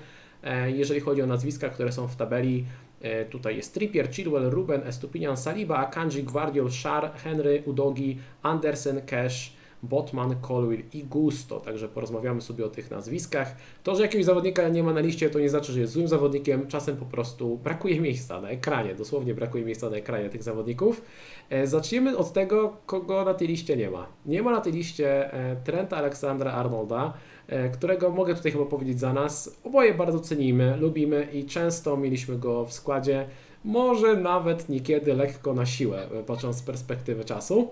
Jeżeli 0.66 1.00
chodzi 1.00 1.22
o 1.22 1.26
nazwiska, 1.26 1.68
które 1.68 1.92
są 1.92 2.08
w 2.08 2.16
tabeli, 2.16 2.64
tutaj 3.30 3.56
jest 3.56 3.74
Trippier, 3.74 4.10
Chilwell, 4.10 4.50
Ruben, 4.50 4.82
Estupinian, 4.86 5.36
Saliba, 5.36 5.76
Akanji, 5.76 6.22
Guardiol, 6.22 6.70
Shar, 6.70 7.12
Henry, 7.14 7.62
Udogi, 7.66 8.18
Andersen, 8.42 9.02
Cash, 9.06 9.52
Botman, 9.82 10.36
Colwill 10.40 10.82
i 10.92 11.04
Gusto. 11.04 11.60
Także 11.60 11.88
porozmawiamy 11.88 12.40
sobie 12.40 12.66
o 12.66 12.68
tych 12.68 12.90
nazwiskach. 12.90 13.56
To, 13.82 13.96
że 13.96 14.02
jakiegoś 14.02 14.24
zawodnika 14.24 14.68
nie 14.68 14.82
ma 14.82 14.92
na 14.92 15.00
liście, 15.00 15.30
to 15.30 15.38
nie 15.38 15.48
znaczy, 15.48 15.72
że 15.72 15.80
jest 15.80 15.92
złym 15.92 16.08
zawodnikiem. 16.08 16.66
Czasem 16.66 16.96
po 16.96 17.04
prostu 17.04 17.58
brakuje 17.58 18.00
miejsca 18.00 18.40
na 18.40 18.48
ekranie. 18.48 18.94
Dosłownie 18.94 19.34
brakuje 19.34 19.64
miejsca 19.64 19.90
na 19.90 19.96
ekranie 19.96 20.30
tych 20.30 20.42
zawodników. 20.42 21.02
E, 21.50 21.66
zaczniemy 21.66 22.16
od 22.16 22.32
tego, 22.32 22.76
kogo 22.86 23.24
na 23.24 23.34
tej 23.34 23.48
liście 23.48 23.76
nie 23.76 23.90
ma. 23.90 24.06
Nie 24.26 24.42
ma 24.42 24.50
na 24.50 24.60
tej 24.60 24.72
liście 24.72 25.34
e, 25.34 25.56
Trenta 25.64 25.96
Aleksandra 25.96 26.52
Arnolda, 26.52 27.12
e, 27.12 27.39
którego 27.72 28.10
mogę 28.10 28.34
tutaj 28.34 28.52
chyba 28.52 28.64
powiedzieć 28.64 29.00
za 29.00 29.12
nas. 29.12 29.60
Oboje 29.64 29.94
bardzo 29.94 30.20
cenimy, 30.20 30.76
lubimy 30.76 31.28
i 31.32 31.44
często 31.44 31.96
mieliśmy 31.96 32.38
go 32.38 32.66
w 32.66 32.72
składzie. 32.72 33.26
Może 33.64 34.16
nawet 34.16 34.68
niekiedy 34.68 35.14
lekko 35.14 35.54
na 35.54 35.66
siłę, 35.66 36.08
patrząc 36.26 36.56
z 36.56 36.62
perspektywy 36.62 37.24
czasu. 37.24 37.68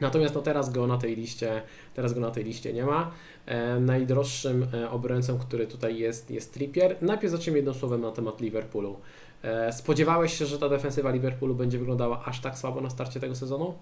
Natomiast 0.00 0.34
no 0.34 0.42
teraz 0.42 0.72
go 0.72 0.86
na 0.86 0.98
tej 0.98 1.16
liście, 1.16 1.62
teraz 1.94 2.12
go 2.12 2.20
na 2.20 2.30
tej 2.30 2.44
liście 2.44 2.72
nie 2.72 2.84
ma. 2.84 3.10
E, 3.46 3.80
najdroższym 3.80 4.66
e, 4.74 4.90
obrońcą, 4.90 5.38
który 5.38 5.66
tutaj 5.66 5.98
jest, 5.98 6.30
jest 6.30 6.54
Trippier. 6.54 6.96
Najpierw 7.02 7.32
zacznijmy 7.32 7.58
jednym 7.58 7.74
słowem 7.74 8.00
na 8.00 8.12
temat 8.12 8.40
Liverpoolu. 8.40 8.96
E, 9.42 9.72
spodziewałeś 9.72 10.38
się, 10.38 10.46
że 10.46 10.58
ta 10.58 10.68
defensywa 10.68 11.10
Liverpoolu 11.10 11.54
będzie 11.54 11.78
wyglądała 11.78 12.24
aż 12.24 12.40
tak 12.40 12.58
słabo 12.58 12.80
na 12.80 12.90
starcie 12.90 13.20
tego 13.20 13.34
sezonu? 13.34 13.74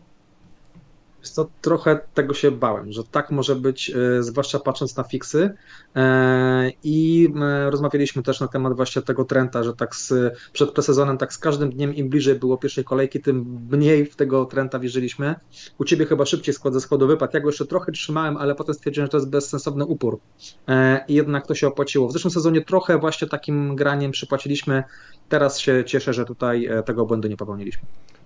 Co, 1.30 1.48
trochę 1.60 2.00
tego 2.14 2.34
się 2.34 2.50
bałem, 2.50 2.92
że 2.92 3.04
tak 3.04 3.30
może 3.30 3.56
być, 3.56 3.90
e, 3.90 4.22
zwłaszcza 4.22 4.58
patrząc 4.58 4.96
na 4.96 5.04
fiksy. 5.04 5.54
E, 5.96 6.70
I 6.82 7.28
e, 7.42 7.70
rozmawialiśmy 7.70 8.22
też 8.22 8.40
na 8.40 8.48
temat 8.48 8.76
właśnie 8.76 9.02
tego 9.02 9.24
trenda, 9.24 9.62
że 9.62 9.74
tak 9.74 9.96
z, 9.96 10.34
przed 10.52 10.70
presezonem, 10.70 11.18
tak 11.18 11.32
z 11.32 11.38
każdym 11.38 11.70
dniem 11.70 11.94
im 11.94 12.08
bliżej 12.08 12.34
było 12.34 12.58
pierwszej 12.58 12.84
kolejki, 12.84 13.20
tym 13.20 13.66
mniej 13.70 14.06
w 14.06 14.16
tego 14.16 14.44
trenda 14.44 14.78
wierzyliśmy. 14.78 15.34
U 15.78 15.84
ciebie 15.84 16.06
chyba 16.06 16.26
szybciej 16.26 16.54
skład 16.54 16.74
ze 16.74 16.80
schodu 16.80 17.06
wypadł. 17.06 17.32
Ja 17.34 17.40
go 17.40 17.48
jeszcze 17.48 17.66
trochę 17.66 17.92
trzymałem, 17.92 18.36
ale 18.36 18.54
potem 18.54 18.74
stwierdziłem, 18.74 19.06
że 19.06 19.10
to 19.10 19.16
jest 19.16 19.30
bezsensowny 19.30 19.84
upór. 19.84 20.18
I 21.08 21.14
jednak 21.14 21.46
to 21.46 21.54
się 21.54 21.66
opłaciło. 21.68 22.08
W 22.08 22.12
zeszłym 22.12 22.30
sezonie 22.30 22.64
trochę 22.64 22.98
właśnie 22.98 23.28
takim 23.28 23.76
graniem 23.76 24.10
przypłaciliśmy. 24.10 24.84
Teraz 25.28 25.58
się 25.58 25.84
cieszę, 25.86 26.12
że 26.12 26.24
tutaj 26.24 26.68
tego 26.84 27.06
błędu 27.06 27.28
nie 27.28 27.36
popełniliśmy. 27.36 27.82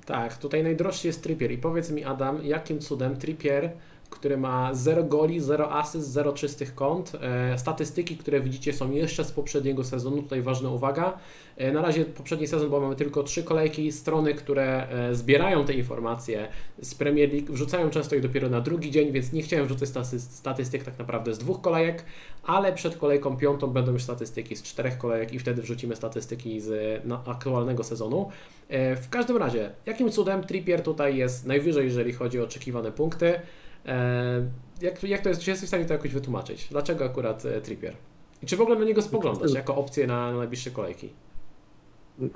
Tak, 0.09 0.39
tutaj 0.39 0.63
najdroższy 0.63 1.07
jest 1.07 1.23
Trippier 1.23 1.53
i 1.53 1.59
powiedz 1.59 1.91
mi 1.91 2.05
Adam, 2.05 2.45
jakim 2.45 2.79
cudem 2.79 3.17
Trippier, 3.17 3.71
który 4.11 4.37
ma 4.37 4.75
0 4.75 5.05
goli, 5.05 5.41
0 5.41 5.73
asyst, 5.73 6.13
0 6.13 6.33
czystych 6.33 6.75
kąt, 6.75 7.13
e, 7.21 7.59
statystyki, 7.59 8.17
które 8.17 8.41
widzicie 8.41 8.73
są 8.73 8.91
jeszcze 8.91 9.25
z 9.25 9.33
poprzedniego 9.33 9.85
sezonu, 9.85 10.23
tutaj 10.23 10.43
ważna 10.43 10.71
uwaga, 10.71 11.19
e, 11.57 11.73
na 11.73 11.83
razie 11.83 12.05
poprzedni 12.05 12.47
sezon, 12.47 12.71
bo 12.71 12.81
mamy 12.81 12.97
tylko 12.97 13.23
trzy 13.23 13.43
kolejki, 13.45 13.93
strony, 13.93 14.35
które 14.35 14.89
e, 14.89 15.15
zbierają 15.15 15.65
te 15.65 15.75
informacje 15.75 16.49
z 16.83 16.95
Premier 16.95 17.33
League, 17.33 17.53
wrzucają 17.53 17.91
często 17.91 18.15
je 18.15 18.21
dopiero 18.21 18.49
na 18.49 18.61
drugi 18.61 18.91
dzień, 18.91 19.13
więc 19.13 19.33
nie 19.33 19.43
chciałem 19.43 19.67
wrzucać 19.67 19.89
statystyk 20.19 20.85
tak 20.85 20.99
naprawdę 20.99 21.35
z 21.35 21.39
dwóch 21.39 21.61
kolejek, 21.61 22.05
ale 22.43 22.73
przed 22.73 22.97
kolejką 22.97 23.37
piątą 23.37 23.67
będą 23.67 23.93
już 23.93 24.03
statystyki 24.03 24.57
z 24.57 24.63
czterech 24.63 24.99
kolejek 24.99 25.33
i 25.33 25.39
wtedy 25.39 25.63
wrzucimy 25.63 25.97
statystyki 25.97 26.61
z 26.61 27.03
aktualnego 27.27 27.85
sezonu. 27.85 28.31
W 28.71 29.07
każdym 29.11 29.37
razie, 29.37 29.71
jakim 29.87 30.11
cudem 30.11 30.45
Trippier 30.45 30.83
tutaj 30.83 31.17
jest 31.17 31.47
najwyżej, 31.47 31.85
jeżeli 31.85 32.13
chodzi 32.13 32.41
o 32.41 32.45
oczekiwane 32.45 32.93
punkty? 32.93 33.41
E, 33.89 34.51
jak, 34.83 35.03
jak 35.03 35.23
to 35.23 35.29
jest, 35.29 35.41
czy 35.41 35.51
jesteś 35.51 35.67
w 35.67 35.71
stanie 35.71 35.85
to 35.85 35.93
jakoś 35.93 36.13
wytłumaczyć? 36.13 36.69
Dlaczego 36.71 37.05
akurat 37.05 37.45
e, 37.45 37.61
Trippier? 37.61 37.97
I 38.43 38.47
czy 38.47 38.57
w 38.57 38.61
ogóle 38.61 38.79
na 38.79 38.85
niego 38.85 39.03
spoglądać 39.03 39.55
jako 39.55 39.77
opcję 39.77 40.07
na, 40.07 40.33
na 40.33 40.39
najbliższe 40.39 40.71
kolejki? 40.71 41.13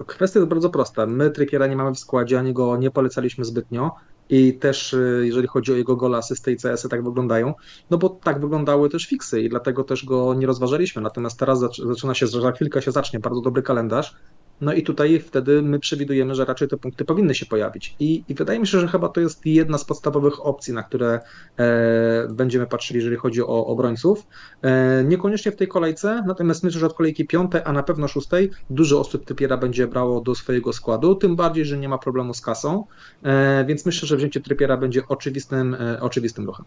Kwestia 0.07 0.41
jest 0.41 0.51
bardzo 0.51 0.71
prosta. 0.71 1.07
My 1.07 1.31
Trippiera 1.31 1.67
nie 1.67 1.77
mamy 1.77 1.95
w 1.95 1.99
składzie, 1.99 2.39
ani 2.39 2.53
go 2.53 2.77
nie 2.77 2.91
polecaliśmy 2.91 3.45
zbytnio. 3.45 3.91
I 4.29 4.55
też 4.55 4.97
jeżeli 5.23 5.47
chodzi 5.49 5.73
o 5.73 5.77
jego 5.77 5.97
gola, 5.97 6.19
asysty 6.19 6.53
i 6.53 6.57
CS-y 6.57 6.89
tak 6.89 7.05
wyglądają, 7.05 7.55
no 7.91 7.99
bo 7.99 8.09
tak 8.09 8.41
wyglądały 8.41 8.89
też 8.89 9.07
fiksy 9.07 9.43
i 9.43 9.49
dlatego 9.49 9.85
też 9.85 10.05
go 10.05 10.35
nie 10.35 10.47
rozważaliśmy. 10.47 11.03
Natomiast 11.03 11.39
teraz 11.39 11.61
zaczyna 11.87 12.15
się, 12.15 12.27
że 12.27 12.41
za 12.41 12.53
chwilkę 12.53 12.83
się 12.83 12.93
zacznie 12.93 13.21
bardzo 13.21 13.41
dobry 13.41 13.63
kalendarz 13.63 14.17
no 14.62 14.73
i 14.73 14.83
tutaj 14.83 15.21
wtedy 15.21 15.62
my 15.62 15.78
przewidujemy, 15.78 16.35
że 16.35 16.45
raczej 16.45 16.69
te 16.69 16.76
punkty 16.76 17.04
powinny 17.04 17.35
się 17.35 17.47
pojawić. 17.47 17.97
I, 18.00 18.25
i 18.28 18.35
wydaje 18.35 18.61
mi 18.61 18.66
się, 18.66 18.81
że 18.81 18.88
chyba 18.88 19.09
to 19.09 19.21
jest 19.21 19.47
jedna 19.47 19.78
z 19.78 19.85
podstawowych 19.85 20.47
opcji, 20.47 20.75
na 20.75 20.83
które 20.83 21.21
e, 21.59 22.28
będziemy 22.31 22.66
patrzyli, 22.66 22.99
jeżeli 22.99 23.16
chodzi 23.16 23.42
o 23.42 23.66
obrońców. 23.66 24.26
E, 24.62 25.04
niekoniecznie 25.04 25.52
w 25.52 25.57
tej 25.57 25.69
kolejce, 25.69 26.23
natomiast 26.26 26.64
myślę, 26.64 26.81
że 26.81 26.87
od 26.87 26.95
kolejki 26.95 27.26
piątej, 27.26 27.61
a 27.64 27.73
na 27.73 27.83
pewno 27.83 28.09
szóstej, 28.09 28.50
dużo 28.71 29.00
osób 29.00 29.25
Trypiera 29.25 29.57
będzie 29.57 29.87
brało 29.87 30.21
do 30.21 30.35
swojego 30.35 30.73
składu, 30.73 31.14
tym 31.14 31.37
bardziej, 31.37 31.64
że 31.64 31.78
nie 31.78 31.88
ma 31.88 31.99
problemu 31.99 32.35
z 32.35 32.40
kasą, 32.40 32.85
e, 33.23 33.64
więc 33.64 33.87
myślę, 33.87 34.09
że 34.09 34.16
wzięcie 34.16 34.40
Trypiera 34.40 34.76
będzie 34.76 35.02
oczywistym, 35.09 35.75
e, 35.75 36.00
oczywistym 36.00 36.47
ruchem. 36.47 36.64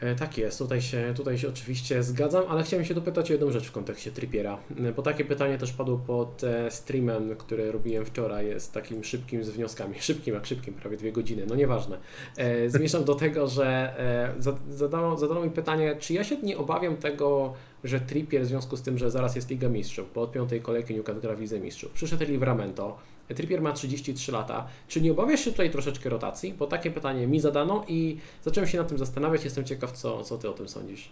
E, 0.00 0.14
tak 0.14 0.38
jest, 0.38 0.58
tutaj 0.58 0.82
się, 0.82 1.12
tutaj 1.16 1.38
się 1.38 1.48
oczywiście 1.48 2.02
zgadzam, 2.02 2.44
ale 2.48 2.62
chciałem 2.62 2.84
się 2.84 2.94
dopytać 2.94 3.30
o 3.30 3.34
jedną 3.34 3.50
rzecz 3.50 3.66
w 3.66 3.72
kontekście 3.72 4.10
Trippiera, 4.10 4.58
e, 4.78 4.92
bo 4.92 5.02
takie 5.02 5.24
pytanie 5.24 5.58
też 5.58 5.72
padło 5.72 5.98
pod 5.98 6.44
e, 6.44 6.70
streamem, 6.70 7.36
który 7.36 7.72
robiłem 7.72 8.04
wczoraj, 8.04 8.46
jest 8.46 8.72
takim 8.72 9.04
szybkim 9.04 9.44
z 9.44 9.50
wnioskami, 9.50 9.94
szybkim 10.10 10.34
jak 10.34 10.46
szybkim, 10.46 10.74
prawie 10.74 10.96
dwie 10.96 11.12
godziny, 11.12 11.46
no 11.46 11.54
nieważne. 11.54 11.98
Zmierzam 12.66 13.04
do 13.04 13.14
tego, 13.14 13.46
że 13.48 13.94
zadano, 14.70 15.16
zadano 15.16 15.40
mi 15.40 15.50
pytanie, 15.50 15.96
czy 15.98 16.14
ja 16.14 16.24
się 16.24 16.36
nie 16.36 16.58
obawiam 16.58 16.96
tego, 16.96 17.54
że 17.84 18.00
Trippier 18.00 18.42
w 18.42 18.46
związku 18.46 18.76
z 18.76 18.82
tym, 18.82 18.98
że 18.98 19.10
zaraz 19.10 19.36
jest 19.36 19.50
Liga 19.50 19.68
Mistrzów, 19.68 20.12
bo 20.14 20.22
od 20.22 20.32
piątej 20.32 20.60
kolejki 20.60 20.94
Newcastle 20.94 21.20
gra 21.20 21.36
Wizę 21.36 21.60
Mistrzów, 21.60 21.92
przyszedł 21.92 22.24
Livramento, 22.24 22.98
Trippier 23.28 23.62
ma 23.62 23.72
33 23.72 24.32
lata. 24.32 24.66
Czy 24.88 25.00
nie 25.00 25.12
obawiasz 25.12 25.40
się 25.40 25.50
tutaj 25.50 25.70
troszeczkę 25.70 26.10
rotacji? 26.10 26.54
Bo 26.54 26.66
takie 26.66 26.90
pytanie 26.90 27.26
mi 27.26 27.40
zadano 27.40 27.84
i 27.88 28.16
zacząłem 28.44 28.68
się 28.68 28.78
nad 28.78 28.88
tym 28.88 28.98
zastanawiać. 28.98 29.44
Jestem 29.44 29.64
ciekaw, 29.64 29.92
co, 29.92 30.24
co 30.24 30.38
Ty 30.38 30.50
o 30.50 30.52
tym 30.52 30.68
sądzisz. 30.68 31.08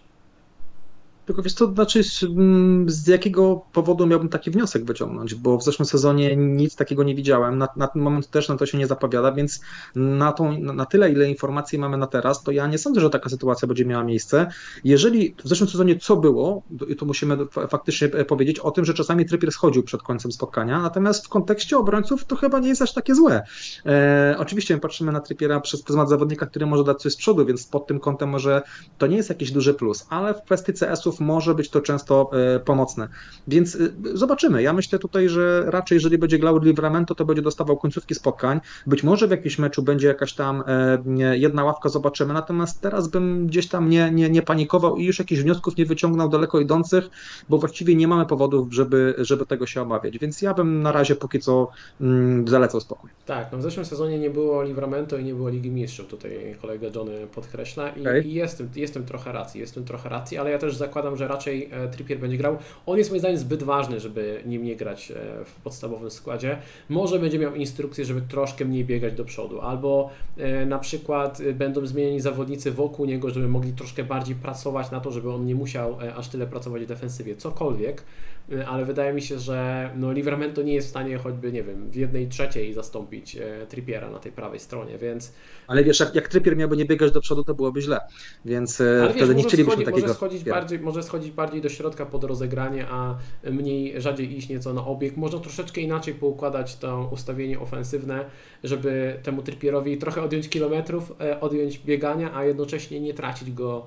Tylko 1.25 1.41
wiesz 1.41 1.53
to 1.53 1.73
znaczy 1.73 2.01
mm, 2.23 2.89
z 2.89 3.07
jakiego 3.07 3.61
powodu 3.73 4.07
miałbym 4.07 4.29
taki 4.29 4.51
wniosek 4.51 4.85
wyciągnąć, 4.85 5.35
bo 5.35 5.57
w 5.57 5.63
zeszłym 5.63 5.85
sezonie 5.85 6.35
nic 6.35 6.75
takiego 6.75 7.03
nie 7.03 7.15
widziałem, 7.15 7.57
na, 7.57 7.67
na 7.75 7.87
ten 7.87 8.01
moment 8.01 8.29
też 8.29 8.49
na 8.49 8.57
to 8.57 8.65
się 8.65 8.77
nie 8.77 8.87
zapowiada, 8.87 9.31
więc 9.31 9.61
na, 9.95 10.31
tą, 10.31 10.59
na 10.59 10.85
tyle, 10.85 11.11
ile 11.11 11.29
informacji 11.29 11.79
mamy 11.79 11.97
na 11.97 12.07
teraz, 12.07 12.43
to 12.43 12.51
ja 12.51 12.67
nie 12.67 12.77
sądzę, 12.77 13.01
że 13.01 13.09
taka 13.09 13.29
sytuacja 13.29 13.67
będzie 13.67 13.85
miała 13.85 14.03
miejsce. 14.03 14.47
Jeżeli 14.83 15.35
w 15.43 15.47
zeszłym 15.47 15.69
sezonie 15.69 15.99
co 15.99 16.15
było, 16.15 16.63
i 16.87 16.95
tu 16.95 17.05
musimy 17.05 17.37
faktycznie 17.69 18.09
powiedzieć 18.09 18.59
o 18.59 18.71
tym, 18.71 18.85
że 18.85 18.93
czasami 18.93 19.25
Trippier 19.25 19.51
schodził 19.51 19.83
przed 19.83 20.03
końcem 20.03 20.31
spotkania, 20.31 20.81
natomiast 20.81 21.25
w 21.25 21.29
kontekście 21.29 21.77
obrońców 21.77 22.25
to 22.25 22.35
chyba 22.35 22.59
nie 22.59 22.69
jest 22.69 22.81
aż 22.81 22.93
takie 22.93 23.15
złe. 23.15 23.41
E, 23.85 24.35
oczywiście 24.39 24.77
patrzymy 24.77 25.11
na 25.11 25.19
Trippiera 25.19 25.59
przez 25.59 25.81
pryzmat 25.81 26.09
zawodnika, 26.09 26.45
który 26.45 26.65
może 26.65 26.83
dać 26.83 27.01
coś 27.01 27.13
z 27.13 27.17
przodu, 27.17 27.45
więc 27.45 27.67
pod 27.67 27.87
tym 27.87 27.99
kątem 27.99 28.29
może 28.29 28.61
to 28.97 29.07
nie 29.07 29.17
jest 29.17 29.29
jakiś 29.29 29.51
duży 29.51 29.73
plus, 29.73 30.05
ale 30.09 30.33
w 30.33 30.41
kwestii 30.41 30.73
Może 31.19 31.55
być 31.55 31.69
to 31.69 31.81
często 31.81 32.29
e, 32.33 32.59
pomocne. 32.59 33.07
Więc 33.47 33.75
e, 33.75 33.79
zobaczymy. 34.13 34.63
Ja 34.63 34.73
myślę 34.73 34.99
tutaj, 34.99 35.29
że 35.29 35.63
raczej 35.65 35.95
jeżeli 35.95 36.17
będzie 36.17 36.39
grał 36.39 36.59
Livramento, 36.59 37.15
to 37.15 37.25
będzie 37.25 37.41
dostawał 37.41 37.77
końcówki 37.77 38.15
spotkań. 38.15 38.59
Być 38.87 39.03
może 39.03 39.27
w 39.27 39.31
jakimś 39.31 39.59
meczu 39.59 39.83
będzie 39.83 40.07
jakaś 40.07 40.33
tam 40.33 40.63
e, 40.67 41.37
jedna 41.37 41.63
ławka, 41.63 41.89
zobaczymy. 41.89 42.33
Natomiast 42.33 42.81
teraz 42.81 43.07
bym 43.07 43.47
gdzieś 43.47 43.67
tam 43.67 43.89
nie, 43.89 44.11
nie, 44.11 44.29
nie 44.29 44.41
panikował 44.41 44.97
i 44.97 45.05
już 45.05 45.19
jakichś 45.19 45.41
wniosków 45.41 45.77
nie 45.77 45.85
wyciągnął 45.85 46.29
daleko 46.29 46.59
idących, 46.59 47.09
bo 47.49 47.57
właściwie 47.57 47.95
nie 47.95 48.07
mamy 48.07 48.25
powodów, 48.25 48.73
żeby, 48.73 49.15
żeby 49.17 49.45
tego 49.45 49.65
się 49.65 49.81
obawiać. 49.81 50.17
Więc 50.19 50.41
ja 50.41 50.53
bym 50.53 50.81
na 50.81 50.91
razie 50.91 51.15
póki 51.15 51.39
co 51.39 51.67
mm, 52.01 52.47
zalecał 52.47 52.81
spokój. 52.81 53.09
Tak, 53.25 53.51
no 53.51 53.57
w 53.57 53.61
zeszłym 53.61 53.85
sezonie 53.85 54.19
nie 54.19 54.29
było 54.29 54.63
Livramento 54.63 55.17
i 55.17 55.23
nie 55.23 55.33
było 55.33 55.49
Ligi 55.49 55.71
Mistrzów. 55.71 56.07
Tutaj 56.07 56.55
kolega 56.61 56.87
Johnny 56.95 57.27
podkreśla 57.35 57.89
i, 57.89 58.01
okay. 58.01 58.21
i 58.21 58.33
jest, 58.33 58.63
jest 58.75 58.93
tym 58.93 59.05
trochę 59.05 59.31
racji, 59.31 59.61
jest 59.61 59.73
tym 59.73 59.85
trochę 59.85 60.09
racji, 60.09 60.37
ale 60.37 60.51
ja 60.51 60.57
też 60.57 60.75
zakładam 60.75 61.02
zakładam, 61.03 61.17
że 61.17 61.27
raczej 61.27 61.69
e, 61.71 61.87
Trippier 61.87 62.19
będzie 62.19 62.37
grał. 62.37 62.57
On 62.85 62.97
jest 62.97 63.09
moim 63.09 63.19
zdaniem 63.19 63.37
zbyt 63.37 63.63
ważny, 63.63 63.99
żeby 63.99 64.41
nim 64.45 64.63
nie 64.63 64.75
grać 64.75 65.11
e, 65.11 65.15
w 65.45 65.61
podstawowym 65.61 66.11
składzie. 66.11 66.57
Może 66.89 67.19
będzie 67.19 67.39
miał 67.39 67.55
instrukcję, 67.55 68.05
żeby 68.05 68.21
troszkę 68.21 68.65
mniej 68.65 68.85
biegać 68.85 69.13
do 69.13 69.25
przodu, 69.25 69.61
albo 69.61 70.09
e, 70.37 70.65
na 70.65 70.79
przykład 70.79 71.41
będą 71.53 71.85
zmienieni 71.85 72.21
zawodnicy 72.21 72.71
wokół 72.71 73.05
niego, 73.05 73.29
żeby 73.29 73.47
mogli 73.47 73.73
troszkę 73.73 74.03
bardziej 74.03 74.35
pracować 74.35 74.91
na 74.91 74.99
to, 74.99 75.11
żeby 75.11 75.31
on 75.31 75.45
nie 75.45 75.55
musiał 75.55 75.97
aż 76.15 76.27
tyle 76.27 76.47
pracować 76.47 76.83
w 76.83 76.87
defensywie. 76.87 77.35
Cokolwiek. 77.35 78.03
Y, 78.51 78.67
ale 78.67 78.85
wydaje 78.85 79.13
mi 79.13 79.21
się, 79.21 79.39
że 79.39 79.89
no, 79.95 80.11
Livramento 80.11 80.61
nie 80.61 80.73
jest 80.73 80.87
w 80.87 80.89
stanie 80.89 81.17
choćby, 81.17 81.51
nie 81.51 81.63
wiem, 81.63 81.91
w 81.91 81.95
jednej 81.95 82.27
trzeciej 82.27 82.73
zastąpić 82.73 83.35
e, 83.35 83.65
Trippiera 83.69 84.09
na 84.09 84.19
tej 84.19 84.31
prawej 84.31 84.59
stronie, 84.59 84.97
więc... 84.97 85.33
Ale 85.67 85.83
wiesz, 85.83 85.99
jak, 85.99 86.15
jak 86.15 86.27
Trippier 86.27 86.57
miałby 86.57 86.77
nie 86.77 86.85
biegać 86.85 87.11
do 87.11 87.21
przodu, 87.21 87.43
to 87.43 87.55
byłoby 87.55 87.81
źle, 87.81 87.99
więc 88.45 88.81
e, 88.81 89.01
ale 89.01 89.13
wtedy 89.13 89.33
wiesz, 89.33 89.43
nie 89.43 89.49
chcielibyśmy 89.49 89.73
schodzi, 89.73 89.85
takiego... 89.85 90.07
Może 90.07 90.13
schodzić, 90.13 90.43
bardziej, 90.43 90.79
może 90.79 91.03
schodzić 91.03 91.31
bardziej 91.31 91.61
do 91.61 91.69
środka 91.69 92.05
pod 92.05 92.23
rozegranie, 92.23 92.85
a 92.89 93.17
mniej, 93.43 94.01
rzadziej 94.01 94.37
iść 94.37 94.49
nieco 94.49 94.73
na 94.73 94.85
obieg. 94.85 95.17
Można 95.17 95.39
troszeczkę 95.39 95.81
inaczej 95.81 96.13
poukładać 96.13 96.77
to 96.77 97.09
ustawienie 97.11 97.59
ofensywne, 97.59 98.25
żeby 98.63 99.19
temu 99.23 99.41
Trippierowi 99.41 99.97
trochę 99.97 100.21
odjąć 100.21 100.49
kilometrów, 100.49 101.13
e, 101.21 101.41
odjąć 101.41 101.79
biegania, 101.79 102.35
a 102.35 102.45
jednocześnie 102.45 102.99
nie 102.99 103.13
tracić 103.13 103.51
go 103.51 103.85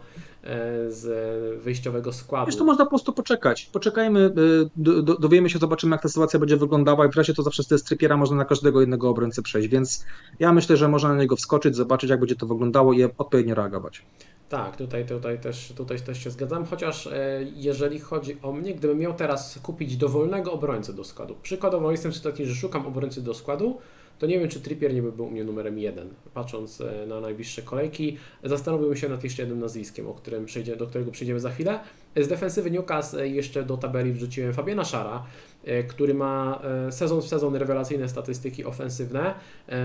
z 0.88 1.62
wyjściowego 1.62 2.12
składu. 2.12 2.46
Wiesz, 2.46 2.56
to 2.56 2.64
można 2.64 2.84
po 2.84 2.90
prostu 2.90 3.12
poczekać. 3.12 3.70
Poczekajmy, 3.72 4.20
e, 4.20 4.30
do, 4.76 5.02
do, 5.02 5.14
dowiemy 5.18 5.50
się, 5.50 5.58
zobaczymy 5.58 5.94
jak 5.94 6.02
ta 6.02 6.08
sytuacja 6.08 6.38
będzie 6.38 6.56
wyglądała 6.56 7.06
i 7.06 7.10
w 7.10 7.16
razie 7.16 7.34
to 7.34 7.42
zawsze 7.42 7.62
z 7.62 7.68
tej 7.68 7.78
strypiera 7.78 8.16
można 8.16 8.36
na 8.36 8.44
każdego 8.44 8.80
jednego 8.80 9.10
obrońcę 9.10 9.42
przejść, 9.42 9.68
więc 9.68 10.04
ja 10.38 10.52
myślę, 10.52 10.76
że 10.76 10.88
można 10.88 11.08
na 11.08 11.20
niego 11.20 11.36
wskoczyć, 11.36 11.76
zobaczyć 11.76 12.10
jak 12.10 12.20
będzie 12.20 12.36
to 12.36 12.46
wyglądało 12.46 12.92
i 12.92 13.04
odpowiednio 13.04 13.54
reagować. 13.54 14.02
Tak, 14.48 14.76
tutaj, 14.76 15.06
tutaj, 15.06 15.40
też, 15.40 15.72
tutaj 15.76 16.00
też 16.00 16.24
się 16.24 16.30
zgadzam, 16.30 16.64
chociaż 16.64 17.06
e, 17.06 17.40
jeżeli 17.54 18.00
chodzi 18.00 18.36
o 18.42 18.52
mnie, 18.52 18.74
gdybym 18.74 18.98
miał 18.98 19.14
teraz 19.14 19.58
kupić 19.62 19.96
dowolnego 19.96 20.52
obrońcę 20.52 20.92
do 20.92 21.04
składu, 21.04 21.36
przykładowo 21.42 21.90
jestem 21.90 22.12
w 22.12 22.16
sytuacji, 22.16 22.46
że 22.46 22.54
szukam 22.54 22.86
obrońcy 22.86 23.22
do 23.22 23.34
składu, 23.34 23.78
to 24.18 24.26
nie 24.26 24.38
wiem, 24.38 24.48
czy 24.48 24.60
Trippier 24.60 24.94
nie 24.94 25.02
by 25.02 25.12
był 25.12 25.26
u 25.26 25.30
mnie 25.30 25.44
numerem 25.44 25.78
jeden. 25.78 26.08
Patrząc 26.34 26.80
e, 26.80 27.06
na 27.06 27.20
najbliższe 27.20 27.62
kolejki, 27.62 28.16
zastanowiłbym 28.44 28.96
się 28.96 29.08
nad 29.08 29.24
jeszcze 29.24 29.42
jednym 29.42 29.60
nazwiskiem, 29.60 30.06
o 30.06 30.14
którym 30.14 30.44
przejdzie, 30.44 30.76
do 30.76 30.86
którego 30.86 31.10
przejdziemy 31.10 31.40
za 31.40 31.50
chwilę. 31.50 31.80
Z 32.16 32.28
defensywy 32.28 32.70
Newcastle 32.70 33.20
e, 33.20 33.28
jeszcze 33.28 33.62
do 33.62 33.76
tabeli 33.76 34.12
wrzuciłem 34.12 34.52
Fabiana 34.52 34.84
Szara, 34.84 35.24
e, 35.64 35.82
który 35.82 36.14
ma 36.14 36.62
sezon 36.90 37.22
w 37.22 37.28
sezon 37.28 37.56
rewelacyjne 37.56 38.08
statystyki 38.08 38.64
ofensywne, 38.64 39.34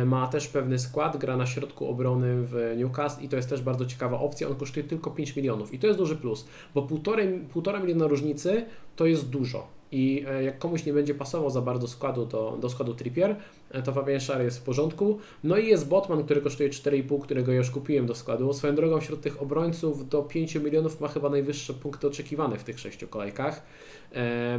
ma 0.05 0.27
też 0.27 0.47
pewny 0.47 0.79
skład, 0.79 1.17
gra 1.17 1.37
na 1.37 1.45
środku 1.45 1.87
obrony 1.87 2.35
w 2.41 2.73
Newcastle 2.77 3.23
i 3.23 3.29
to 3.29 3.35
jest 3.35 3.49
też 3.49 3.61
bardzo 3.61 3.85
ciekawa 3.85 4.19
opcja. 4.19 4.47
On 4.47 4.55
kosztuje 4.55 4.83
tylko 4.83 5.11
5 5.11 5.35
milionów 5.35 5.73
i 5.73 5.79
to 5.79 5.87
jest 5.87 5.99
duży 5.99 6.15
plus, 6.15 6.47
bo 6.75 6.81
1,5 6.81 7.81
miliona 7.81 8.07
różnicy 8.07 8.65
to 8.95 9.05
jest 9.05 9.29
dużo 9.29 9.80
i 9.91 10.25
e, 10.27 10.43
jak 10.43 10.59
komuś 10.59 10.85
nie 10.85 10.93
będzie 10.93 11.15
pasował 11.15 11.49
za 11.49 11.61
bardzo 11.61 11.87
składu 11.87 12.25
do, 12.25 12.57
do 12.61 12.69
składu 12.69 12.93
Trippier, 12.93 13.35
e, 13.71 13.81
to 13.81 13.93
Fabian 13.93 14.19
Schär 14.19 14.41
jest 14.41 14.59
w 14.59 14.61
porządku. 14.61 15.17
No 15.43 15.57
i 15.57 15.67
jest 15.67 15.87
Botman, 15.87 16.23
który 16.23 16.41
kosztuje 16.41 16.69
4,5, 16.69 17.21
którego 17.21 17.51
ja 17.51 17.57
już 17.57 17.71
kupiłem 17.71 18.05
do 18.05 18.15
składu. 18.15 18.53
Swoją 18.53 18.75
drogą 18.75 18.99
wśród 18.99 19.21
tych 19.21 19.41
obrońców 19.41 20.09
do 20.09 20.23
5 20.23 20.55
milionów 20.55 21.01
ma 21.01 21.07
chyba 21.07 21.29
najwyższe 21.29 21.73
punkty 21.73 22.07
oczekiwane 22.07 22.57
w 22.57 22.63
tych 22.63 22.79
sześciu 22.79 23.07
kolejkach. 23.07 23.63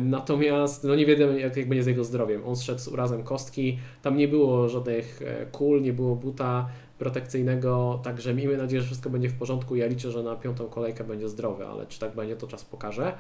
Natomiast 0.01 0.85
no 0.85 0.95
nie 0.95 1.07
wiemy 1.07 1.41
jak, 1.41 1.57
jak 1.57 1.69
będzie 1.69 1.83
z 1.83 1.87
jego 1.87 2.05
zdrowiem. 2.05 2.45
On 2.47 2.57
zszedł 2.57 2.81
z 2.81 2.89
urazem 2.89 3.23
kostki, 3.23 3.79
tam 4.03 4.17
nie 4.17 4.29
było 4.29 4.69
żadnych 4.69 5.21
kul, 5.53 5.83
nie 5.83 5.93
było 5.93 6.17
buta 6.17 6.69
protekcyjnego, 6.99 8.01
także 8.05 8.35
miejmy 8.35 8.57
nadzieję, 8.57 8.83
że 8.83 8.87
wszystko 8.87 9.11
będzie 9.11 9.29
w 9.29 9.35
porządku. 9.35 9.77
Ja 9.77 9.87
liczę, 9.87 10.11
że 10.11 10.23
na 10.23 10.37
piątą 10.37 10.69
kolejkę 10.69 11.05
będzie 11.05 11.29
zdrowy, 11.29 11.67
ale 11.67 11.87
czy 11.87 12.01
tak 12.01 12.15
będzie, 12.15 12.37
to 12.37 12.47
czas 12.47 12.65
pokaże. 12.65 13.13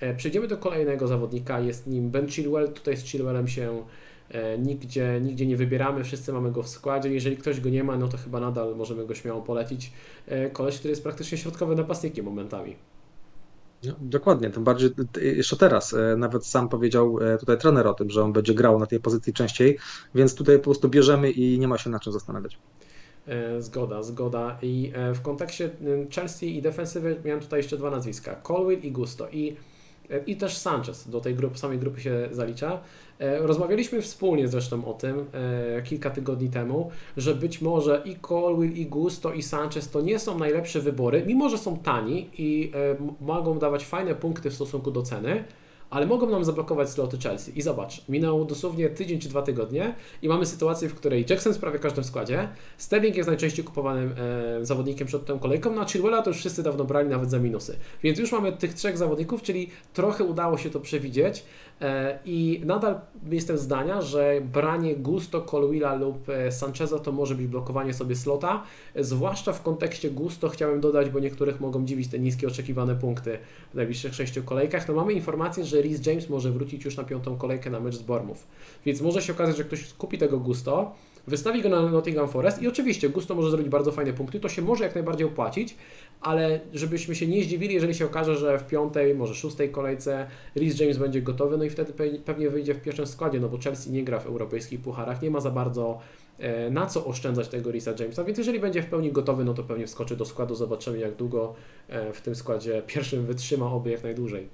E, 0.00 0.14
przejdziemy 0.14 0.48
do 0.48 0.56
kolejnego 0.56 1.06
zawodnika, 1.06 1.60
jest 1.60 1.86
nim 1.86 2.10
Ben 2.10 2.28
Chilwell. 2.28 2.72
Tutaj 2.72 2.96
z 2.96 3.04
Chilwellem 3.04 3.48
się 3.48 3.84
e, 4.30 4.58
nigdzie, 4.58 5.20
nigdzie 5.22 5.46
nie 5.46 5.56
wybieramy, 5.56 6.04
wszyscy 6.04 6.32
mamy 6.32 6.52
go 6.52 6.62
w 6.62 6.68
składzie. 6.68 7.08
Jeżeli 7.08 7.36
ktoś 7.36 7.60
go 7.60 7.70
nie 7.70 7.84
ma, 7.84 7.96
no 7.96 8.08
to 8.08 8.16
chyba 8.16 8.40
nadal 8.40 8.76
możemy 8.76 9.06
go 9.06 9.14
śmiało 9.14 9.42
polecić. 9.42 9.92
E, 10.26 10.50
koleś, 10.50 10.78
który 10.78 10.90
jest 10.90 11.02
praktycznie 11.02 11.38
środkowym 11.38 11.78
napastnikiem 11.78 12.24
momentami. 12.24 12.76
No, 13.84 13.92
dokładnie, 14.00 14.50
tym 14.50 14.64
bardziej 14.64 14.90
jeszcze 15.22 15.56
teraz, 15.56 15.96
nawet 16.16 16.46
sam 16.46 16.68
powiedział 16.68 17.18
tutaj 17.40 17.58
trener 17.58 17.86
o 17.86 17.94
tym, 17.94 18.10
że 18.10 18.22
on 18.22 18.32
będzie 18.32 18.54
grał 18.54 18.78
na 18.78 18.86
tej 18.86 19.00
pozycji 19.00 19.32
częściej, 19.32 19.78
więc 20.14 20.34
tutaj 20.34 20.58
po 20.58 20.64
prostu 20.64 20.88
bierzemy 20.88 21.30
i 21.30 21.58
nie 21.58 21.68
ma 21.68 21.78
się 21.78 21.90
na 21.90 22.00
czym 22.00 22.12
zastanawiać. 22.12 22.58
Zgoda, 23.58 24.02
zgoda. 24.02 24.58
I 24.62 24.92
w 25.14 25.20
kontekście 25.22 25.70
Chelsea 26.14 26.56
i 26.56 26.62
defensywy 26.62 27.20
miałem 27.24 27.40
tutaj 27.40 27.58
jeszcze 27.60 27.76
dwa 27.76 27.90
nazwiska, 27.90 28.34
Colwill 28.34 28.80
i 28.80 28.92
Gusto. 28.92 29.28
I 29.28 29.56
i 30.26 30.36
też 30.36 30.56
Sanchez 30.56 31.08
do 31.08 31.20
tej 31.20 31.34
grupy, 31.34 31.58
samej 31.58 31.78
grupy 31.78 32.00
się 32.00 32.28
zalicza. 32.30 32.80
E, 33.18 33.38
rozmawialiśmy 33.38 34.02
wspólnie 34.02 34.48
zresztą 34.48 34.84
o 34.84 34.94
tym 34.94 35.26
e, 35.76 35.82
kilka 35.82 36.10
tygodni 36.10 36.48
temu, 36.48 36.90
że 37.16 37.34
być 37.34 37.60
może 37.60 38.02
i 38.04 38.16
Colwill, 38.16 38.72
i 38.72 38.86
Gusto, 38.86 39.32
i 39.32 39.42
Sanchez 39.42 39.90
to 39.90 40.00
nie 40.00 40.18
są 40.18 40.38
najlepsze 40.38 40.80
wybory, 40.80 41.22
mimo 41.26 41.48
że 41.48 41.58
są 41.58 41.78
tani 41.78 42.30
i 42.38 42.72
e, 42.74 42.96
mogą 43.20 43.58
dawać 43.58 43.84
fajne 43.84 44.14
punkty 44.14 44.50
w 44.50 44.54
stosunku 44.54 44.90
do 44.90 45.02
ceny, 45.02 45.44
ale 45.90 46.06
mogą 46.06 46.30
nam 46.30 46.44
zablokować 46.44 46.90
sloty 46.90 47.18
Chelsea. 47.18 47.58
I 47.58 47.62
zobacz, 47.62 48.08
minął 48.08 48.44
dosłownie 48.44 48.88
tydzień 48.88 49.18
czy 49.18 49.28
dwa 49.28 49.42
tygodnie 49.42 49.94
i 50.22 50.28
mamy 50.28 50.46
sytuację, 50.46 50.88
w 50.88 50.94
której 50.94 51.26
Jackson 51.30 51.50
jest 51.50 51.60
prawie 51.60 51.78
w 51.78 51.82
każdym 51.82 52.04
składzie, 52.04 52.48
Sterling 52.78 53.16
jest 53.16 53.28
najczęściej 53.28 53.64
kupowanym 53.64 54.14
e, 54.18 54.64
zawodnikiem 54.66 55.06
przed 55.06 55.26
tą 55.26 55.38
kolejką, 55.38 55.72
no 55.72 55.80
a 55.80 55.84
Chilwella 55.84 56.22
to 56.22 56.30
już 56.30 56.38
wszyscy 56.38 56.62
dawno 56.62 56.84
brali 56.84 57.08
nawet 57.08 57.30
za 57.30 57.38
minusy. 57.38 57.76
Więc 58.02 58.18
już 58.18 58.32
mamy 58.32 58.52
tych 58.52 58.74
trzech 58.74 58.98
zawodników, 58.98 59.42
czyli 59.42 59.70
trochę 59.92 60.24
udało 60.24 60.58
się 60.58 60.70
to 60.70 60.80
przewidzieć. 60.80 61.44
I 62.24 62.62
nadal 62.64 63.00
jestem 63.30 63.58
zdania, 63.58 64.02
że 64.02 64.40
branie 64.52 64.96
Gusto, 64.96 65.40
Colwilla 65.40 65.94
lub 65.94 66.28
e, 66.28 66.52
Sancheza 66.52 66.98
to 66.98 67.12
może 67.12 67.34
być 67.34 67.46
blokowanie 67.46 67.94
sobie 67.94 68.16
slota, 68.16 68.62
zwłaszcza 68.96 69.52
w 69.52 69.62
kontekście 69.62 70.10
Gusto 70.10 70.48
chciałem 70.48 70.80
dodać, 70.80 71.10
bo 71.10 71.18
niektórych 71.18 71.60
mogą 71.60 71.84
dziwić 71.84 72.08
te 72.08 72.18
niskie 72.18 72.46
oczekiwane 72.48 72.94
punkty 72.94 73.38
w 73.72 73.74
najbliższych 73.74 74.14
sześciu 74.14 74.42
kolejkach. 74.42 74.88
No 74.88 74.94
mamy 74.94 75.12
informację, 75.12 75.64
że 75.64 75.82
Rhys 75.82 76.06
James 76.06 76.28
może 76.28 76.50
wrócić 76.50 76.84
już 76.84 76.96
na 76.96 77.04
piątą 77.04 77.36
kolejkę 77.36 77.70
na 77.70 77.80
mecz 77.80 77.94
z 77.94 78.02
Bormów, 78.02 78.46
więc 78.84 79.00
może 79.00 79.22
się 79.22 79.32
okazać, 79.32 79.56
że 79.56 79.64
ktoś 79.64 79.92
kupi 79.92 80.18
tego 80.18 80.38
Gusto, 80.38 80.94
wystawi 81.26 81.62
go 81.62 81.68
na 81.68 81.82
Nottingham 81.82 82.28
Forest 82.28 82.62
i 82.62 82.68
oczywiście 82.68 83.08
Gusto 83.08 83.34
może 83.34 83.50
zrobić 83.50 83.68
bardzo 83.68 83.92
fajne 83.92 84.12
punkty, 84.12 84.40
to 84.40 84.48
się 84.48 84.62
może 84.62 84.84
jak 84.84 84.94
najbardziej 84.94 85.26
opłacić, 85.26 85.76
ale 86.20 86.60
żebyśmy 86.74 87.14
się 87.14 87.26
nie 87.26 87.44
zdziwili, 87.44 87.74
jeżeli 87.74 87.94
się 87.94 88.06
okaże, 88.06 88.36
że 88.36 88.58
w 88.58 88.66
piątej, 88.66 89.14
może 89.14 89.34
szóstej 89.34 89.70
kolejce 89.70 90.26
Rhys 90.56 90.80
James 90.80 90.98
będzie 90.98 91.22
gotowy, 91.22 91.58
no 91.58 91.64
i 91.64 91.70
wtedy 91.70 91.92
pewnie 92.24 92.50
wyjdzie 92.50 92.74
w 92.74 92.80
pierwszym 92.80 93.06
składzie, 93.06 93.40
no 93.40 93.48
bo 93.48 93.58
Chelsea 93.58 93.90
nie 93.90 94.04
gra 94.04 94.20
w 94.20 94.26
europejskich 94.26 94.80
pucharach, 94.80 95.22
nie 95.22 95.30
ma 95.30 95.40
za 95.40 95.50
bardzo 95.50 95.98
e, 96.38 96.70
na 96.70 96.86
co 96.86 97.04
oszczędzać 97.04 97.48
tego 97.48 97.70
Risa 97.70 97.92
Jamesa, 97.98 98.24
więc 98.24 98.38
jeżeli 98.38 98.60
będzie 98.60 98.82
w 98.82 98.86
pełni 98.86 99.12
gotowy, 99.12 99.44
no 99.44 99.54
to 99.54 99.62
pewnie 99.62 99.86
wskoczy 99.86 100.16
do 100.16 100.24
składu, 100.24 100.54
zobaczymy 100.54 100.98
jak 100.98 101.16
długo 101.16 101.54
e, 101.88 102.12
w 102.12 102.20
tym 102.20 102.34
składzie 102.34 102.82
pierwszym 102.86 103.26
wytrzyma, 103.26 103.72
oby 103.72 103.90
jak 103.90 104.02
najdłużej. 104.02 104.48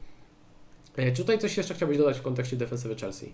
E, 0.96 1.12
czy 1.12 1.23
tutaj 1.23 1.38
coś 1.38 1.56
jeszcze 1.56 1.75
chciałbyś 1.75 1.99
dodać 1.99 2.18
w 2.18 2.23
kontekście 2.23 2.56
defensywy 2.56 2.94
Chelsea? 2.94 3.32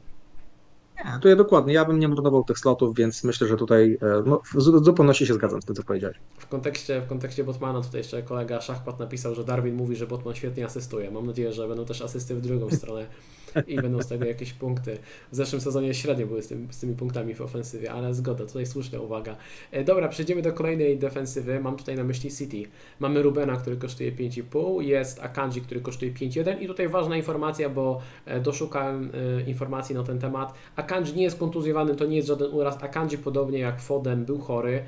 Nie, 1.05 1.19
to 1.21 1.29
ja 1.29 1.37
dokładnie. 1.37 1.75
Ja 1.75 1.85
bym 1.85 1.99
nie 1.99 2.09
marnował 2.09 2.45
tych 2.45 2.59
slotów, 2.59 2.97
więc 2.97 3.25
myślę, 3.25 3.47
że 3.47 3.57
tutaj 3.57 3.99
e, 4.03 4.23
no, 4.27 4.41
w 4.55 4.61
zupełności 4.61 5.27
się 5.27 5.35
zgadzam 5.35 5.63
z 5.63 5.65
tym, 5.65 5.75
co 5.77 5.83
powiedziałeś. 5.83 6.17
W 6.39 6.47
kontekście, 6.47 7.01
w 7.01 7.09
kontekście 7.09 7.45
Botmana 7.45 7.81
tutaj 7.81 8.01
jeszcze 8.01 8.23
kolega 8.23 8.61
Szachpat 8.61 8.99
napisał, 8.99 9.35
że 9.35 9.45
Darwin 9.45 9.75
mówi, 9.75 9.97
że 9.97 10.07
Botman 10.07 10.35
świetnie 10.35 10.65
asystuje. 10.65 11.11
Mam 11.11 11.27
nadzieję, 11.27 11.53
że 11.53 11.69
będą 11.69 11.85
też 11.85 12.03
asysty 12.03 12.35
w 12.35 12.41
drugą 12.41 12.71
stronę 12.71 13.07
i 13.67 13.77
będą 13.77 14.03
z 14.03 14.07
tego 14.07 14.25
jakieś 14.25 14.53
punkty. 14.53 14.99
W 15.33 15.37
zeszłym 15.37 15.61
sezonie 15.61 15.95
średnio 15.95 16.27
były 16.27 16.43
z, 16.43 16.49
tym, 16.49 16.69
z 16.71 16.81
tymi 16.81 16.95
punktami 16.95 17.35
w 17.35 17.41
ofensywie, 17.41 17.93
ale 17.93 18.15
zgoda, 18.15 18.47
tutaj 18.47 18.67
słuszna 18.67 19.01
uwaga. 19.01 19.37
E, 19.71 19.85
dobra, 19.85 20.09
przejdziemy 20.09 20.43
do 20.43 20.53
kolejnej 20.53 20.99
defensywy. 20.99 21.61
Mam 21.61 21.77
tutaj 21.77 21.97
na 21.97 22.05
myśli 22.05 22.31
City. 22.31 22.63
Mamy 23.01 23.23
Rubena, 23.23 23.57
który 23.57 23.77
kosztuje 23.77 24.13
5,5, 24.13 24.81
jest 24.81 25.21
Akanji, 25.21 25.61
który 25.61 25.81
kosztuje 25.81 26.13
5,1 26.13 26.63
i 26.63 26.67
tutaj 26.67 26.89
ważna 26.89 27.17
informacja, 27.17 27.69
bo 27.69 28.01
e, 28.27 28.41
doszukałem 28.41 29.11
e, 29.39 29.43
informacji 29.43 29.95
na 29.95 30.03
ten 30.03 30.19
temat. 30.19 30.55
Akanji 30.77 31.15
nie 31.15 31.23
jest 31.23 31.39
kontuzjowany, 31.39 31.95
to 31.95 32.07
nie 32.07 32.17
jest 32.17 32.29
żaden 32.29 32.51
uraz. 32.53 32.83
Akanji 32.83 33.19
podobnie 33.19 33.59
jak 33.59 33.81
Foden 33.81 34.25
był 34.25 34.39
chory, 34.39 34.85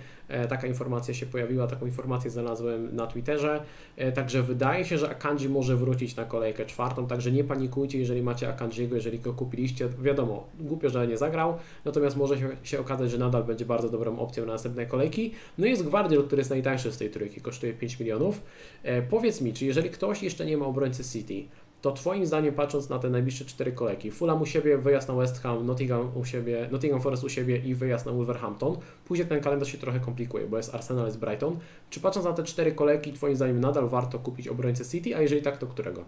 taka 0.48 0.66
informacja 0.66 1.14
się 1.14 1.26
pojawiła, 1.26 1.66
taką 1.66 1.86
informację 1.86 2.30
znalazłem 2.30 2.96
na 2.96 3.06
Twitterze. 3.06 3.62
E, 3.96 4.12
także 4.12 4.42
wydaje 4.42 4.84
się, 4.84 4.98
że 4.98 5.10
Akanji 5.10 5.48
może 5.48 5.76
wrócić 5.76 6.16
na 6.16 6.24
kolejkę 6.24 6.66
czwartą, 6.66 7.06
także 7.06 7.32
nie 7.32 7.44
panikujcie, 7.44 7.98
jeżeli 7.98 8.22
macie 8.22 8.48
Akanjiego, 8.48 8.94
jeżeli 8.94 9.18
go 9.18 9.32
kupiliście. 9.32 9.88
Wiadomo, 10.02 10.46
głupio, 10.60 10.90
że 10.90 11.06
nie 11.06 11.16
zagrał, 11.16 11.58
natomiast 11.84 12.16
może 12.16 12.38
się, 12.38 12.48
się 12.62 12.80
okazać, 12.80 13.10
że 13.10 13.18
nadal 13.18 13.44
będzie 13.44 13.64
bardzo 13.64 13.88
dobrą 13.88 14.18
opcją 14.18 14.46
na 14.46 14.52
następne 14.52 14.86
kolejki. 14.86 15.32
No 15.58 15.66
i 15.66 15.70
jest 15.70 15.84
Gwardiol, 15.84 16.24
który 16.24 16.40
jest 16.40 16.50
najtańszy 16.50 16.92
z 16.92 16.98
tej 16.98 17.10
trójki, 17.10 17.40
kosztuje 17.40 17.72
5 17.72 18.00
milionów. 18.00 18.40
E, 18.82 19.02
powiedz 19.02 19.40
mi, 19.40 19.52
czy 19.52 19.66
jeżeli 19.66 19.90
ktoś 19.90 20.22
jeszcze 20.22 20.46
nie 20.46 20.56
ma 20.56 20.66
obrońcy 20.66 21.04
City, 21.04 21.48
to 21.84 21.92
Twoim 21.92 22.26
zdaniem, 22.26 22.54
patrząc 22.54 22.88
na 22.88 22.98
te 22.98 23.10
najbliższe 23.10 23.44
cztery 23.44 23.72
kolejki, 23.72 24.10
Fulham 24.10 24.42
u 24.42 24.46
siebie, 24.46 24.78
wyjazd 24.78 25.08
na 25.08 25.14
West 25.14 25.42
Ham, 25.42 25.66
Nottingham, 25.66 26.10
u 26.16 26.24
siebie, 26.24 26.68
Nottingham 26.72 27.02
Forest 27.02 27.24
u 27.24 27.28
siebie 27.28 27.56
i 27.58 27.74
wyjazd 27.74 28.06
na 28.06 28.12
Wolverhampton, 28.12 28.76
później 29.04 29.28
ten 29.28 29.40
kalendarz 29.40 29.72
się 29.72 29.78
trochę 29.78 30.00
komplikuje, 30.00 30.46
bo 30.46 30.56
jest 30.56 30.74
Arsenal, 30.74 31.06
jest 31.06 31.18
Brighton. 31.18 31.58
Czy 31.90 32.00
patrząc 32.00 32.26
na 32.26 32.32
te 32.32 32.42
cztery 32.42 32.72
kolejki, 32.72 33.12
Twoim 33.12 33.36
zdaniem 33.36 33.60
nadal 33.60 33.88
warto 33.88 34.18
kupić 34.18 34.48
obrońcę 34.48 34.84
City, 34.84 35.16
a 35.16 35.20
jeżeli 35.20 35.42
tak, 35.42 35.58
to 35.58 35.66
którego? 35.66 36.04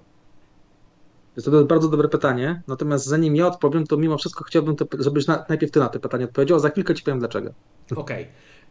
To 1.45 1.57
jest 1.57 1.69
bardzo 1.69 1.89
dobre 1.89 2.09
pytanie, 2.09 2.62
natomiast 2.69 3.07
zanim 3.07 3.37
ja 3.37 3.47
odpowiem, 3.47 3.87
to 3.87 3.97
mimo 3.97 4.19
wszystko 4.19 4.45
chciałbym, 4.45 4.77
to, 4.77 4.87
żebyś 4.99 5.27
na, 5.27 5.45
najpierw 5.49 5.73
Ty 5.73 5.81
na 5.81 5.89
to 5.89 6.01
pytanie 6.01 6.25
odpowiedział, 6.25 6.57
a 6.57 6.61
za 6.61 6.71
chwilkę 6.71 6.95
Ci 6.95 7.03
powiem 7.03 7.19
dlaczego. 7.19 7.51
Okej. 7.91 8.23
Okay. 8.23 8.27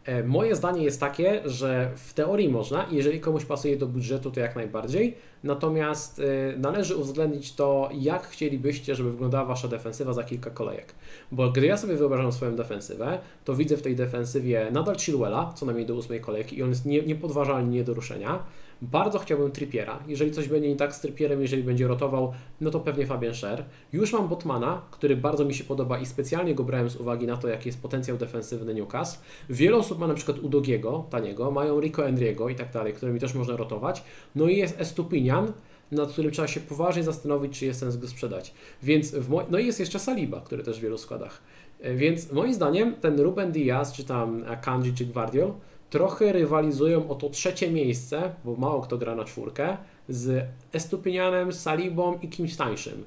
E, 0.06 0.22
moje 0.22 0.56
zdanie 0.56 0.84
jest 0.84 1.00
takie, 1.00 1.42
że 1.44 1.90
w 1.96 2.14
teorii 2.14 2.48
można 2.48 2.86
jeżeli 2.90 3.20
komuś 3.20 3.44
pasuje 3.44 3.76
do 3.76 3.86
budżetu, 3.86 4.30
to 4.30 4.40
jak 4.40 4.56
najbardziej. 4.56 5.14
Natomiast 5.44 6.20
e, 6.20 6.56
należy 6.58 6.96
uwzględnić 6.96 7.54
to, 7.54 7.88
jak 7.92 8.26
chcielibyście, 8.26 8.94
żeby 8.94 9.10
wyglądała 9.10 9.44
Wasza 9.44 9.68
defensywa 9.68 10.12
za 10.12 10.24
kilka 10.24 10.50
kolejek. 10.50 10.94
Bo 11.32 11.50
gdy 11.50 11.66
ja 11.66 11.76
sobie 11.76 11.96
wyobrażam 11.96 12.32
swoją 12.32 12.56
defensywę, 12.56 13.18
to 13.44 13.54
widzę 13.54 13.76
w 13.76 13.82
tej 13.82 13.96
defensywie 13.96 14.68
nadal 14.72 14.96
Chilwella, 14.96 15.52
co 15.54 15.66
najmniej 15.66 15.86
do 15.86 15.94
ósmej 15.94 16.20
kolejki 16.20 16.58
i 16.58 16.62
on 16.62 16.68
jest 16.68 16.86
niepodważalnie 16.86 17.78
nie 17.78 17.84
do 17.84 17.94
ruszenia. 17.94 18.38
Bardzo 18.82 19.18
chciałbym 19.18 19.52
Trippiera. 19.52 19.98
Jeżeli 20.06 20.30
coś 20.30 20.48
będzie 20.48 20.68
nie 20.68 20.76
tak 20.76 20.94
z 20.94 21.00
Trippierem, 21.00 21.42
jeżeli 21.42 21.62
będzie 21.62 21.86
rotował, 21.86 22.32
no 22.60 22.70
to 22.70 22.80
pewnie 22.80 23.06
Fabian 23.06 23.34
Scher. 23.34 23.64
Już 23.92 24.12
mam 24.12 24.28
Botmana, 24.28 24.82
który 24.90 25.16
bardzo 25.16 25.44
mi 25.44 25.54
się 25.54 25.64
podoba 25.64 25.98
i 25.98 26.06
specjalnie 26.06 26.54
go 26.54 26.64
brałem 26.64 26.90
z 26.90 26.96
uwagi 26.96 27.26
na 27.26 27.36
to, 27.36 27.48
jaki 27.48 27.68
jest 27.68 27.82
potencjał 27.82 28.16
defensywny 28.16 28.74
Newcastle. 28.74 29.24
Wiele 29.50 29.76
osób 29.76 29.98
ma 29.98 30.06
na 30.06 30.14
przykład 30.14 30.38
Udogiego, 30.38 31.04
taniego, 31.10 31.50
mają 31.50 31.80
Rico 31.80 32.06
Endriego 32.06 32.48
i 32.48 32.54
tak 32.54 32.72
dalej, 32.72 32.92
którymi 32.92 33.20
też 33.20 33.34
można 33.34 33.56
rotować. 33.56 34.02
No 34.34 34.46
i 34.46 34.56
jest 34.56 34.80
Estupinian, 34.80 35.52
nad 35.92 36.12
którym 36.12 36.30
trzeba 36.30 36.48
się 36.48 36.60
poważnie 36.60 37.02
zastanowić, 37.02 37.58
czy 37.58 37.66
jest 37.66 37.80
sens 37.80 37.96
go 37.96 38.08
sprzedać. 38.08 38.54
Więc 38.82 39.14
no 39.50 39.58
i 39.58 39.66
jest 39.66 39.80
jeszcze 39.80 39.98
Saliba, 39.98 40.40
który 40.40 40.62
też 40.62 40.78
w 40.78 40.82
wielu 40.82 40.98
składach. 40.98 41.40
E, 41.80 41.94
więc 41.94 42.32
moim 42.32 42.54
zdaniem 42.54 42.94
ten 42.94 43.20
Ruben 43.20 43.52
Diaz, 43.52 43.92
czy 43.92 44.04
tam 44.04 44.44
Kanji, 44.62 44.94
czy 44.94 45.06
Guardiol, 45.06 45.52
trochę 45.90 46.32
rywalizują 46.32 47.08
o 47.08 47.14
to 47.14 47.30
trzecie 47.30 47.70
miejsce, 47.70 48.34
bo 48.44 48.54
mało 48.56 48.80
kto 48.80 48.98
gra 48.98 49.14
na 49.14 49.24
czwórkę, 49.24 49.76
z 50.08 50.46
Estupinianem, 50.72 51.52
Salibą 51.52 52.18
i 52.22 52.28
kimś 52.28 52.56
tańszym. 52.56 53.04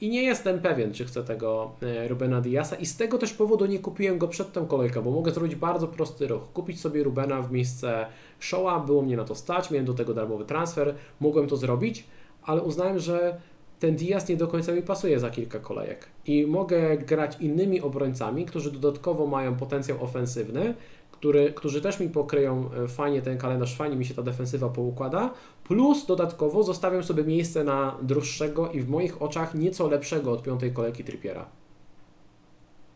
I 0.00 0.08
nie 0.08 0.22
jestem 0.22 0.60
pewien, 0.60 0.92
czy 0.92 1.04
chcę 1.04 1.24
tego 1.24 1.72
e, 1.82 2.08
Rubena 2.08 2.40
Diasa 2.40 2.76
i 2.76 2.86
z 2.86 2.96
tego 2.96 3.18
też 3.18 3.32
powodu 3.32 3.66
nie 3.66 3.78
kupiłem 3.78 4.18
go 4.18 4.28
przed 4.28 4.52
tą 4.52 4.66
kolejką, 4.66 5.02
bo 5.02 5.10
mogę 5.10 5.32
zrobić 5.32 5.54
bardzo 5.54 5.88
prosty 5.88 6.26
ruch. 6.26 6.52
Kupić 6.52 6.80
sobie 6.80 7.02
Rubena 7.02 7.42
w 7.42 7.52
miejsce 7.52 8.06
Showa, 8.40 8.80
było 8.80 9.02
mnie 9.02 9.16
na 9.16 9.24
to 9.24 9.34
stać, 9.34 9.70
miałem 9.70 9.86
do 9.86 9.94
tego 9.94 10.14
darmowy 10.14 10.44
transfer, 10.44 10.94
mogłem 11.20 11.46
to 11.46 11.56
zrobić, 11.56 12.04
ale 12.42 12.62
uznałem, 12.62 12.98
że 12.98 13.40
ten 13.78 13.96
Diaz 13.96 14.28
nie 14.28 14.36
do 14.36 14.48
końca 14.48 14.72
mi 14.72 14.82
pasuje 14.82 15.20
za 15.20 15.30
kilka 15.30 15.58
kolejek. 15.58 16.06
I 16.26 16.46
mogę 16.46 16.96
grać 16.96 17.36
innymi 17.40 17.80
obrońcami, 17.80 18.46
którzy 18.46 18.72
dodatkowo 18.72 19.26
mają 19.26 19.56
potencjał 19.56 20.04
ofensywny, 20.04 20.74
który, 21.22 21.52
którzy 21.52 21.80
też 21.80 22.00
mi 22.00 22.08
pokryją 22.08 22.70
e, 22.84 22.88
fajnie 22.88 23.22
ten 23.22 23.38
kalendarz, 23.38 23.76
fajnie 23.76 23.96
mi 23.96 24.04
się 24.04 24.14
ta 24.14 24.22
defensywa 24.22 24.68
poukłada, 24.68 25.30
plus 25.64 26.06
dodatkowo 26.06 26.62
zostawiam 26.62 27.02
sobie 27.02 27.24
miejsce 27.24 27.64
na 27.64 27.96
droższego 28.02 28.70
i 28.70 28.80
w 28.80 28.88
moich 28.88 29.22
oczach 29.22 29.54
nieco 29.54 29.88
lepszego 29.88 30.32
od 30.32 30.42
piątej 30.42 30.72
kolejki 30.72 31.04
Trippiera. 31.04 31.46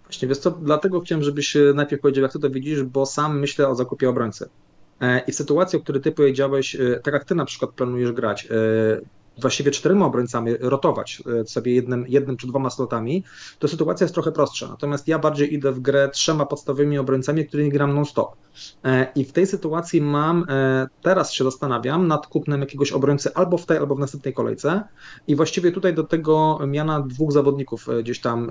Właśnie, 0.04 0.28
wiesz 0.28 0.38
co, 0.38 0.50
dlatego 0.50 1.00
chciałem, 1.00 1.24
żebyś 1.24 1.56
e, 1.56 1.72
najpierw 1.74 2.02
powiedział, 2.02 2.22
jak 2.22 2.32
ty 2.32 2.38
to 2.38 2.50
widzisz, 2.50 2.82
bo 2.82 3.06
sam 3.06 3.40
myślę 3.40 3.68
o 3.68 3.74
zakupie 3.74 4.08
obrońcy. 4.08 4.48
E, 5.00 5.20
I 5.26 5.32
w 5.32 5.34
sytuacji, 5.34 5.78
o 5.78 5.82
której 5.82 6.02
ty 6.02 6.12
powiedziałeś, 6.12 6.76
tak 7.02 7.14
jak 7.14 7.24
ty 7.24 7.34
na 7.34 7.44
przykład 7.44 7.70
planujesz 7.70 8.12
grać, 8.12 8.48
właściwie 9.38 9.70
czterema 9.70 10.06
obrońcami 10.06 10.52
rotować 10.60 11.22
e, 11.40 11.46
sobie 11.46 11.74
jednym, 11.74 12.04
jednym 12.08 12.36
czy 12.36 12.46
dwoma 12.46 12.70
slotami, 12.70 13.24
to 13.58 13.68
sytuacja 13.68 14.04
jest 14.04 14.14
trochę 14.14 14.32
prostsza. 14.32 14.68
Natomiast 14.68 15.08
ja 15.08 15.18
bardziej 15.18 15.54
idę 15.54 15.72
w 15.72 15.80
grę 15.80 16.10
trzema 16.12 16.46
podstawowymi 16.46 16.98
obrońcami, 16.98 17.46
którymi 17.46 17.70
gram 17.70 17.94
non-stop. 17.94 18.36
E, 18.84 19.12
I 19.14 19.24
w 19.24 19.32
tej 19.32 19.46
sytuacji 19.46 20.00
mam, 20.00 20.44
e, 20.48 20.86
teraz 21.02 21.32
się 21.32 21.44
zastanawiam 21.44 22.06
nad 22.06 22.26
kupnem 22.26 22.60
jakiegoś 22.60 22.92
obrońcy 22.92 23.34
albo 23.34 23.58
w 23.58 23.66
tej, 23.66 23.78
albo 23.78 23.94
w 23.94 23.98
następnej 23.98 24.34
kolejce. 24.34 24.82
I 25.28 25.36
właściwie 25.36 25.72
tutaj 25.72 25.94
do 25.94 26.04
tego 26.04 26.58
miana 26.66 27.00
dwóch 27.00 27.32
zawodników 27.32 27.86
gdzieś 28.00 28.20
tam, 28.20 28.50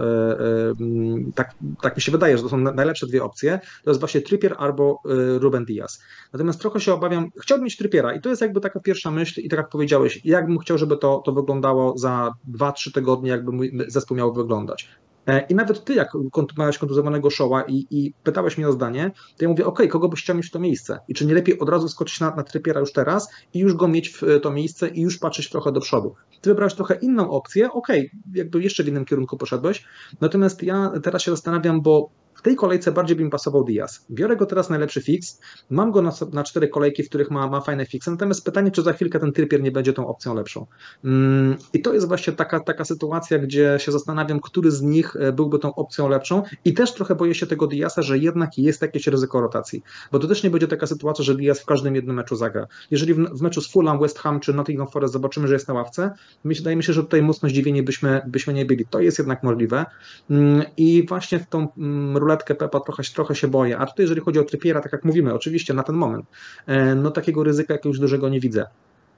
tak, 1.36 1.56
tak 1.82 1.96
mi 1.96 2.02
się 2.02 2.12
wydaje, 2.12 2.38
że 2.38 2.44
to 2.44 2.50
są 2.50 2.58
najlepsze 2.58 3.08
dwie 3.08 3.24
opcje. 3.24 3.60
To 3.84 3.90
jest 3.90 4.00
właśnie 4.00 4.22
Trippier 4.22 4.56
albo 4.58 5.02
Ruben 5.40 5.66
Diaz. 5.66 6.02
Natomiast 6.34 6.60
trochę 6.60 6.82
się 6.82 6.94
obawiam, 6.94 7.30
chciałbym 7.42 7.66
mieć 7.66 7.78
Trippiera 7.78 8.14
i 8.14 8.22
to 8.22 8.30
jest 8.30 8.42
jakby 8.42 8.62
taka 8.62 8.80
pierwsza 8.80 9.12
myśl 9.12 9.42
i 9.42 9.50
tak 9.50 9.58
jak 9.58 9.70
powiedziałeś, 9.70 10.22
jakbym 10.24 10.60
chciał 10.60 10.75
chciał, 10.76 10.90
żeby 10.90 10.98
to, 10.98 11.22
to 11.26 11.32
wyglądało 11.32 11.98
za 11.98 12.32
2-3 12.60 12.92
tygodnie, 12.94 13.30
jakby 13.30 13.52
mój 13.52 13.72
zespół 13.88 14.18
miał 14.18 14.34
wyglądać. 14.34 14.90
E, 15.28 15.46
I 15.50 15.56
nawet 15.56 15.84
ty, 15.84 15.94
jak 15.94 16.12
miałeś 16.58 16.78
kontuzowanego 16.78 17.30
showa 17.30 17.64
i, 17.64 17.88
i 17.92 18.14
pytałeś 18.24 18.58
mnie 18.58 18.68
o 18.68 18.72
zdanie, 18.72 19.12
to 19.38 19.46
ja 19.46 19.50
mówię, 19.50 19.66
ok, 19.66 19.80
kogo 19.90 20.10
byś 20.10 20.22
chciał 20.22 20.36
mieć 20.36 20.48
w 20.48 20.52
to 20.52 20.60
miejsce? 20.60 21.00
I 21.08 21.14
czy 21.14 21.26
nie 21.26 21.34
lepiej 21.34 21.60
od 21.60 21.70
razu 21.70 21.88
skoczyć 21.88 22.20
na, 22.20 22.36
na 22.36 22.44
trypiera 22.44 22.80
już 22.80 22.92
teraz 22.92 23.30
i 23.54 23.60
już 23.60 23.74
go 23.74 23.88
mieć 23.88 24.10
w 24.10 24.22
to 24.42 24.52
miejsce 24.52 24.88
i 24.88 25.02
już 25.02 25.18
patrzeć 25.18 25.50
trochę 25.50 25.72
do 25.72 25.82
przodu? 25.82 26.16
Ty 26.42 26.50
wybrałeś 26.50 26.74
trochę 26.74 26.96
inną 26.96 27.30
opcję, 27.30 27.72
ok, 27.72 27.88
jakby 28.34 28.64
jeszcze 28.64 28.84
w 28.84 28.88
innym 28.88 29.06
kierunku 29.06 29.38
poszedłeś, 29.38 29.86
natomiast 30.22 30.64
ja 30.64 30.92
teraz 31.04 31.22
się 31.22 31.32
zastanawiam, 31.32 31.82
bo 31.82 32.10
tej 32.46 32.56
kolejce 32.56 32.92
bardziej 32.92 33.18
by 33.18 33.24
mi 33.24 33.30
pasował 33.30 33.64
Diaz. 33.64 34.06
Biorę 34.12 34.36
go 34.36 34.46
teraz 34.46 34.70
najlepszy 34.70 35.02
fix, 35.02 35.42
mam 35.70 35.92
go 35.92 36.02
na, 36.02 36.12
na 36.34 36.44
cztery 36.44 36.68
kolejki, 36.68 37.04
w 37.04 37.10
których 37.10 37.32
ma, 37.32 37.48
ma 37.48 37.62
fajne 37.62 37.86
fiksy, 37.86 38.12
natomiast 38.12 38.46
pytanie, 38.46 38.72
czy 38.72 38.82
za 38.82 38.94
chwilkę 38.94 39.20
ten 39.20 39.32
Trippier 39.32 39.62
nie 39.62 39.72
będzie 39.72 39.94
tą 39.94 40.08
opcją 40.08 40.36
lepszą. 40.36 40.66
Mm, 41.04 41.58
I 41.74 41.82
to 41.82 41.94
jest 41.94 42.08
właśnie 42.08 42.34
taka, 42.34 42.60
taka 42.60 42.86
sytuacja, 42.86 43.40
gdzie 43.40 43.76
się 43.80 43.92
zastanawiam, 43.92 44.40
który 44.40 44.72
z 44.72 44.82
nich 44.82 45.16
e, 45.16 45.32
byłby 45.32 45.60
tą 45.60 45.76
opcją 45.76 46.10
lepszą 46.10 46.44
i 46.66 46.74
też 46.74 46.94
trochę 46.94 47.16
boję 47.16 47.36
się 47.36 47.48
tego 47.48 47.68
Diaza, 47.68 48.02
że 48.02 48.18
jednak 48.18 48.58
jest 48.58 48.82
jakieś 48.82 49.08
ryzyko 49.08 49.42
rotacji, 49.42 49.84
bo 50.12 50.20
to 50.20 50.28
też 50.28 50.44
nie 50.44 50.50
będzie 50.50 50.68
taka 50.68 50.88
sytuacja, 50.88 51.26
że 51.26 51.36
Diaz 51.36 51.60
w 51.60 51.66
każdym 51.66 51.96
jednym 51.96 52.16
meczu 52.16 52.36
zagra. 52.36 52.68
Jeżeli 52.92 53.14
w, 53.14 53.18
w 53.18 53.42
meczu 53.42 53.62
z 53.62 53.72
Fulham, 53.72 54.00
West 54.00 54.20
Ham 54.20 54.40
czy 54.40 54.54
Nottingham 54.54 54.88
Forest 54.88 55.14
zobaczymy, 55.14 55.48
że 55.48 55.54
jest 55.54 55.68
na 55.68 55.74
ławce, 55.74 56.12
wydaje 56.46 56.76
mi 56.76 56.84
się, 56.84 56.94
że 56.94 57.04
tutaj 57.04 57.22
mocno 57.22 57.50
zdziwieni 57.50 57.84
byśmy, 57.84 58.22
byśmy 58.28 58.54
nie 58.54 58.66
byli. 58.66 58.86
To 58.86 59.00
jest 59.00 59.20
jednak 59.20 59.44
możliwe 59.44 59.86
mm, 60.30 60.64
i 60.78 61.06
właśnie 61.08 61.46
tą 61.50 61.68
mm, 61.78 62.18
ruletkę 62.36 62.56
Pepa 62.56 62.80
trochę, 62.80 63.04
trochę 63.04 63.36
się 63.36 63.48
boję. 63.48 63.78
A 63.78 63.86
tutaj, 63.86 64.04
jeżeli 64.04 64.22
chodzi 64.22 64.40
o 64.40 64.44
Trypiera, 64.44 64.82
tak 64.82 64.92
jak 64.92 65.04
mówimy, 65.04 65.34
oczywiście 65.34 65.74
na 65.74 65.84
ten 65.84 65.96
moment, 65.96 66.26
e, 66.68 66.96
no 66.96 67.12
takiego 67.12 67.44
ryzyka 67.44 67.74
jakiegoś 67.74 68.00
dużego 68.00 68.30
nie 68.30 68.40
widzę. 68.40 68.66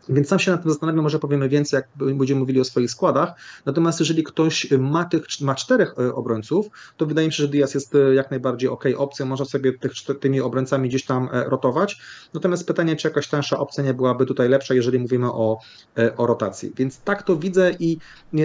Więc 0.09 0.27
sam 0.27 0.39
się 0.39 0.51
nad 0.51 0.61
tym 0.61 0.71
zastanawiam, 0.71 1.03
może 1.03 1.19
powiemy 1.19 1.49
więcej, 1.49 1.77
jak 1.77 2.15
będziemy 2.15 2.39
mówili 2.39 2.61
o 2.61 2.63
swoich 2.63 2.91
składach. 2.91 3.33
Natomiast 3.65 3.99
jeżeli 3.99 4.23
ktoś 4.23 4.71
ma 4.79 5.05
tych 5.05 5.23
ma 5.41 5.55
czterech 5.55 5.95
e, 5.99 6.15
obrońców, 6.15 6.67
to 6.97 7.05
wydaje 7.05 7.27
mi 7.27 7.33
się, 7.33 7.43
że 7.43 7.49
Diaz 7.49 7.73
jest 7.73 7.95
e, 7.95 8.13
jak 8.13 8.31
najbardziej 8.31 8.69
ok 8.69 8.83
opcją. 8.97 9.25
Można 9.25 9.45
sobie 9.45 9.73
tych, 9.73 9.91
tymi 10.19 10.41
obrońcami 10.41 10.89
gdzieś 10.89 11.05
tam 11.05 11.29
e, 11.31 11.43
rotować. 11.43 12.01
Natomiast 12.33 12.67
pytanie, 12.67 12.95
czy 12.95 13.07
jakaś 13.07 13.27
tańsza 13.27 13.59
opcja 13.59 13.83
nie 13.83 13.93
byłaby 13.93 14.25
tutaj 14.25 14.49
lepsza, 14.49 14.73
jeżeli 14.73 14.99
mówimy 14.99 15.31
o, 15.31 15.59
o 16.17 16.27
rotacji. 16.27 16.71
Więc 16.77 16.99
tak 16.99 17.23
to 17.23 17.35
widzę 17.35 17.71
i 17.79 17.97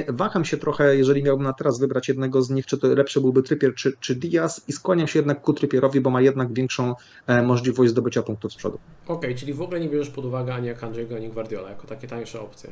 waham 0.08 0.44
się 0.44 0.56
trochę, 0.56 0.96
jeżeli 0.96 1.22
miałbym 1.22 1.46
na 1.46 1.52
teraz 1.52 1.78
wybrać 1.78 2.08
jednego 2.08 2.42
z 2.42 2.50
nich, 2.50 2.66
czy 2.66 2.78
to 2.78 2.88
lepszy 2.88 3.20
byłby 3.20 3.42
Trippier 3.42 3.74
czy, 3.74 3.92
czy 4.00 4.14
Diaz 4.14 4.64
i 4.68 4.72
skłaniam 4.72 5.08
się 5.08 5.18
jednak 5.18 5.40
ku 5.40 5.52
Trippierowi, 5.52 6.00
bo 6.00 6.10
ma 6.10 6.20
jednak 6.20 6.52
większą 6.52 6.94
możliwość 7.42 7.90
zdobycia 7.90 8.22
punktów 8.22 8.52
z 8.52 8.56
przodu. 8.56 8.78
Okej, 9.04 9.16
okay, 9.16 9.34
czyli 9.34 9.54
w 9.54 9.62
ogóle 9.62 9.80
nie 9.80 9.88
bierzesz 9.88 10.10
pod 10.10 10.24
uwagę 10.24 10.54
ani 10.54 10.74
Kanjiego, 10.74 11.16
ani 11.16 11.28
Guardiola 11.28 11.51
Guardiola 11.52 11.70
jako 11.70 11.86
takie 11.86 12.08
tańsze 12.08 12.40
opcje. 12.40 12.70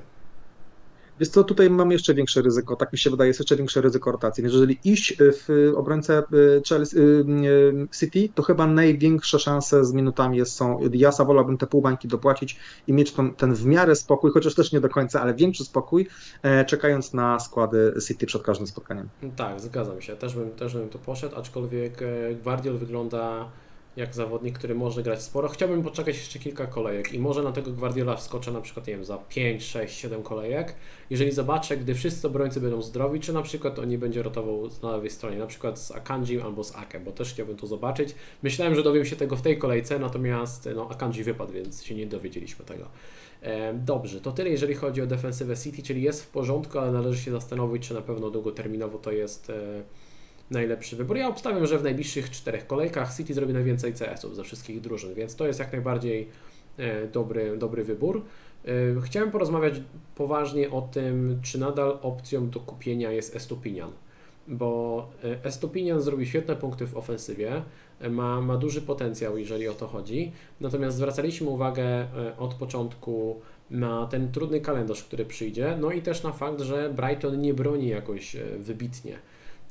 Więc 1.21 1.31
to 1.31 1.45
tutaj 1.45 1.71
mam 1.71 1.93
jeszcze 1.93 2.15
większe 2.15 2.43
ryzyko, 2.43 2.77
tak 2.77 2.93
mi 2.93 2.99
się 2.99 3.11
wydaje, 3.11 3.29
jest 3.29 3.41
jeszcze 3.41 3.57
większe 3.57 3.81
ryzyko 3.81 4.13
rotacji. 4.13 4.45
Jeżeli 4.45 4.79
iść 4.85 5.17
w 5.19 5.73
obrońcę 5.77 6.23
y, 6.33 6.63
Chelsea, 6.69 6.99
y, 6.99 7.01
y, 7.01 7.89
City, 7.99 8.29
to 8.35 8.43
chyba 8.43 8.67
największe 8.67 9.39
szanse 9.39 9.85
z 9.85 9.93
minutami 9.93 10.47
są. 10.47 10.81
Ja 10.93 11.11
wolałbym 11.11 11.59
te 11.59 11.67
półbańki 11.67 12.09
dopłacić 12.09 12.57
i 12.87 12.93
mieć 12.93 13.13
ten, 13.13 13.35
ten 13.35 13.55
w 13.55 13.67
miarę 13.67 13.97
spokój, 13.97 14.31
chociaż 14.31 14.55
też 14.55 14.73
nie 14.73 14.81
do 14.81 14.89
końca, 14.89 15.23
ale 15.23 15.35
większy 15.35 15.65
spokój, 15.65 16.09
e, 16.43 16.65
czekając 16.65 17.13
na 17.13 17.41
składy 17.41 17.95
City 18.07 18.27
przed 18.27 18.43
każdym 18.43 18.67
spotkaniem. 18.67 19.09
Tak, 19.37 19.61
zgadzam 19.61 20.01
się. 20.03 20.17
Też 20.17 20.35
bym, 20.35 20.51
też 20.51 20.75
bym 20.75 20.89
to 20.89 20.99
poszedł, 20.99 21.37
aczkolwiek 21.37 22.03
e, 22.03 22.35
Guardiol 22.35 22.79
wygląda 22.79 23.51
jak 23.97 24.15
zawodnik, 24.15 24.59
który 24.59 24.75
może 24.75 25.03
grać 25.03 25.23
sporo. 25.23 25.49
Chciałbym 25.49 25.83
poczekać 25.83 26.17
jeszcze 26.17 26.39
kilka 26.39 26.67
kolejek 26.67 27.13
i 27.13 27.19
może 27.19 27.43
na 27.43 27.53
tego 27.53 27.73
Guardiola 27.73 28.17
wskoczę 28.17 28.53
na 28.53 28.61
przykład, 28.61 28.87
nie 28.87 28.93
wiem, 28.93 29.05
za 29.05 29.19
5, 29.19 29.65
6, 29.65 29.99
7 29.99 30.23
kolejek. 30.23 30.75
Jeżeli 31.11 31.33
zobaczę, 31.33 31.77
gdy 31.77 31.95
wszyscy 31.95 32.27
obrońcy 32.27 32.61
będą 32.61 32.83
zdrowi, 32.83 33.21
czy 33.21 33.33
na 33.33 33.43
przykład 33.43 33.79
on 33.79 33.89
nie 33.89 33.99
będzie 33.99 34.23
rotował 34.23 34.69
na 34.83 34.93
lewej 34.93 35.11
stronie, 35.11 35.39
na 35.39 35.47
przykład 35.47 35.79
z 35.79 35.91
Akanji 35.91 36.41
albo 36.41 36.65
z 36.65 36.77
Ake, 36.77 37.01
bo 37.01 37.13
też 37.13 37.33
chciałbym 37.33 37.57
to 37.57 37.67
zobaczyć. 37.67 38.15
Myślałem, 38.43 38.75
że 38.75 38.83
dowiem 38.83 39.05
się 39.05 39.17
tego 39.17 39.37
w 39.37 39.43
tej 39.43 39.59
kolejce, 39.59 39.99
natomiast 39.99 40.69
no, 40.77 40.91
Akanji 40.91 41.25
wypadł, 41.25 41.53
więc 41.53 41.85
się 41.85 41.95
nie 41.95 42.07
dowiedzieliśmy 42.07 42.65
tego. 42.65 42.85
Dobrze, 43.75 44.21
to 44.21 44.33
tyle 44.33 44.51
jeżeli 44.51 44.75
chodzi 44.75 45.03
o 45.03 45.07
defensywę 45.07 45.57
City, 45.57 45.83
czyli 45.83 46.03
jest 46.03 46.25
w 46.25 46.29
porządku, 46.29 46.79
ale 46.79 46.93
należy 46.93 47.23
się 47.23 47.31
zastanowić, 47.31 47.89
czy 47.89 47.95
na 47.95 48.03
pewno 48.03 48.31
długoterminowo 48.31 48.99
to 48.99 49.13
jest 49.13 49.51
e, 49.51 49.83
najlepszy 50.51 50.97
wybór. 50.97 51.17
Ja 51.17 51.29
obstawiam, 51.29 51.67
że 51.67 51.79
w 51.79 51.83
najbliższych 51.83 52.31
czterech 52.31 52.67
kolejkach 52.67 53.17
City 53.17 53.35
zrobi 53.35 53.53
najwięcej 53.53 53.95
CS-ów 53.95 54.37
ze 54.37 54.45
wszystkich 54.45 54.81
drużyn, 54.81 55.15
więc 55.15 55.37
to 55.37 55.47
jest 55.47 55.59
jak 55.59 55.73
najbardziej 55.73 56.29
e, 56.79 57.07
dobry, 57.07 57.57
dobry 57.57 57.85
wybór. 57.85 58.23
E, 58.65 59.01
chciałem 59.05 59.31
porozmawiać 59.31 59.75
poważnie 60.15 60.71
o 60.71 60.83
tym, 60.83 61.41
czy 61.43 61.59
nadal 61.59 61.99
opcją 62.03 62.51
do 62.51 62.61
kupienia 62.61 63.13
jest 63.13 63.37
Estupinian, 63.37 63.91
bo 64.49 65.09
e, 65.25 65.45
Estupinian 65.45 66.01
zrobi 66.01 66.27
świetne 66.27 66.57
punkty 66.57 66.87
w 66.87 66.97
ofensywie, 66.97 67.63
ma, 68.11 68.41
ma 68.41 68.57
duży 68.57 68.83
potencjał, 68.83 69.39
jeżeli 69.39 69.69
o 69.69 69.75
to 69.75 69.87
chodzi, 69.87 70.33
natomiast 70.61 70.97
zwracaliśmy 70.97 71.49
uwagę 71.49 72.07
od 72.39 72.55
początku 72.55 73.41
na 73.71 74.07
ten 74.07 74.33
trudny 74.33 74.61
kalendarz, 74.61 75.05
który 75.05 75.25
przyjdzie, 75.25 75.77
no 75.81 75.91
i 75.91 76.03
też 76.03 76.23
na 76.23 76.33
fakt, 76.33 76.61
że 76.61 76.91
Brighton 76.91 77.41
nie 77.41 77.55
broni 77.55 77.89
jakoś 77.89 78.37
wybitnie. 78.59 79.19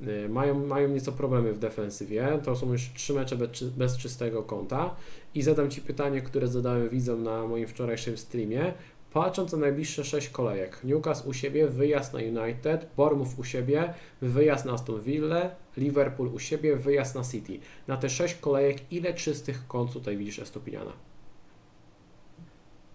Y, 0.07 0.29
mają, 0.29 0.67
mają 0.67 0.87
nieco 0.87 1.11
problemy 1.11 1.53
w 1.53 1.59
defensywie. 1.59 2.39
To 2.43 2.55
są 2.55 2.71
już 2.71 2.89
trzy 2.93 3.13
mecze 3.13 3.35
bez, 3.35 3.63
bez 3.63 3.97
czystego 3.97 4.43
kąta. 4.43 4.95
I 5.35 5.41
zadam 5.41 5.69
Ci 5.69 5.81
pytanie, 5.81 6.21
które 6.21 6.47
zadałem 6.47 6.89
widzom 6.89 7.23
na 7.23 7.47
moim 7.47 7.67
wczorajszym 7.67 8.17
streamie. 8.17 8.73
Patrząc 9.13 9.51
na 9.51 9.57
najbliższe 9.57 10.03
sześć 10.03 10.29
kolejek, 10.29 10.83
Newcastle 10.83 11.29
u 11.29 11.33
siebie, 11.33 11.67
wyjazd 11.67 12.13
na 12.13 12.19
United, 12.19 12.87
Bournemouth 12.97 13.39
u 13.39 13.43
siebie, 13.43 13.93
wyjazd 14.21 14.65
na 14.65 14.73
Aston 14.73 15.01
Villa, 15.01 15.51
Liverpool 15.77 16.27
u 16.33 16.39
siebie, 16.39 16.75
wyjazd 16.75 17.15
na 17.15 17.23
City. 17.23 17.59
Na 17.87 17.97
te 17.97 18.09
sześć 18.09 18.35
kolejek, 18.35 18.77
ile 18.91 19.13
czystych 19.13 19.67
kąt 19.67 19.93
tutaj 19.93 20.17
widzisz 20.17 20.39
Estupiniana? 20.39 20.91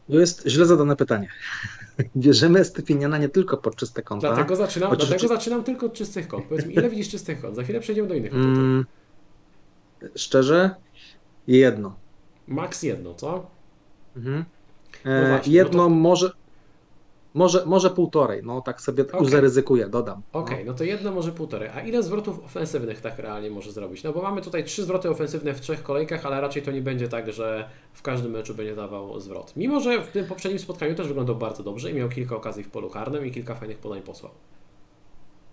To 0.09 0.19
jest 0.19 0.49
źle 0.49 0.67
zadane 0.67 0.97
pytanie. 0.97 1.29
Bierzemy 2.16 2.64
Stypiniana 2.64 3.18
nie 3.18 3.28
tylko 3.28 3.57
pod 3.57 3.76
czyste 3.76 4.02
konta. 4.02 4.28
Dlatego 4.28 4.57
zaczynam, 4.57 4.90
Oczywiście... 4.90 5.18
dlatego 5.18 5.35
zaczynam 5.35 5.64
tylko 5.64 5.87
od 5.87 5.92
czystych 5.92 6.28
kont. 6.28 6.44
Powiedz 6.44 6.66
mi, 6.66 6.74
ile 6.74 6.90
widzisz 6.90 7.09
czystych 7.09 7.40
kont? 7.40 7.57
Za 7.57 7.62
chwilę 7.62 7.80
przejdziemy 7.80 8.09
do 8.09 8.14
innych 8.14 8.35
mm, 8.35 8.85
Szczerze? 10.16 10.74
Jedno. 11.46 11.96
Max 12.48 12.83
jedno, 12.83 13.14
co? 13.14 13.50
Mhm. 14.16 14.44
No 15.04 15.11
e, 15.11 15.28
właśnie, 15.28 15.52
jedno 15.52 15.76
no 15.76 15.85
to... 15.85 15.90
może 15.90 16.30
może, 17.35 17.66
może 17.66 17.90
półtorej, 17.90 18.42
no 18.42 18.61
tak 18.61 18.81
sobie 18.81 19.05
okay. 19.12 19.29
zaryzykuję, 19.29 19.88
dodam. 19.88 20.23
Okej, 20.33 20.55
okay, 20.55 20.64
no. 20.64 20.73
no. 20.73 20.79
to 20.79 20.85
jedno 20.85 21.12
może 21.12 21.33
półtorej. 21.33 21.68
A 21.68 21.81
ile 21.81 22.03
zwrotów 22.03 22.44
ofensywnych 22.44 23.01
tak 23.01 23.18
realnie 23.18 23.51
może 23.51 23.73
zrobić? 23.73 24.03
No 24.03 24.12
bo 24.12 24.23
mamy 24.23 24.42
tutaj 24.42 24.64
trzy 24.64 24.83
zwroty 24.83 25.11
ofensywne 25.11 25.55
w 25.55 25.61
trzech 25.61 25.83
kolejkach, 25.83 26.27
ale 26.27 26.40
raczej 26.40 26.62
to 26.62 26.70
nie 26.70 26.83
będzie 26.83 27.09
tak, 27.09 27.33
że 27.33 27.68
w 27.92 28.03
każdym 28.03 28.33
meczu 28.33 28.55
będzie 28.55 28.77
dawał 28.77 29.20
zwrot. 29.20 29.57
Mimo, 29.57 29.81
że 29.81 30.03
w 30.03 30.09
tym 30.09 30.27
poprzednim 30.27 30.59
spotkaniu 30.59 30.94
też 30.94 31.09
wyglądał 31.09 31.37
bardzo 31.37 31.62
dobrze 31.62 31.90
i 31.90 31.94
miał 31.94 32.09
kilka 32.09 32.37
okazji 32.37 32.64
w 32.64 32.70
polu 32.70 32.90
karnym 32.90 33.27
i 33.27 33.31
kilka 33.31 33.55
fajnych 33.55 33.79
podań 33.79 34.03
posłał. 34.03 34.33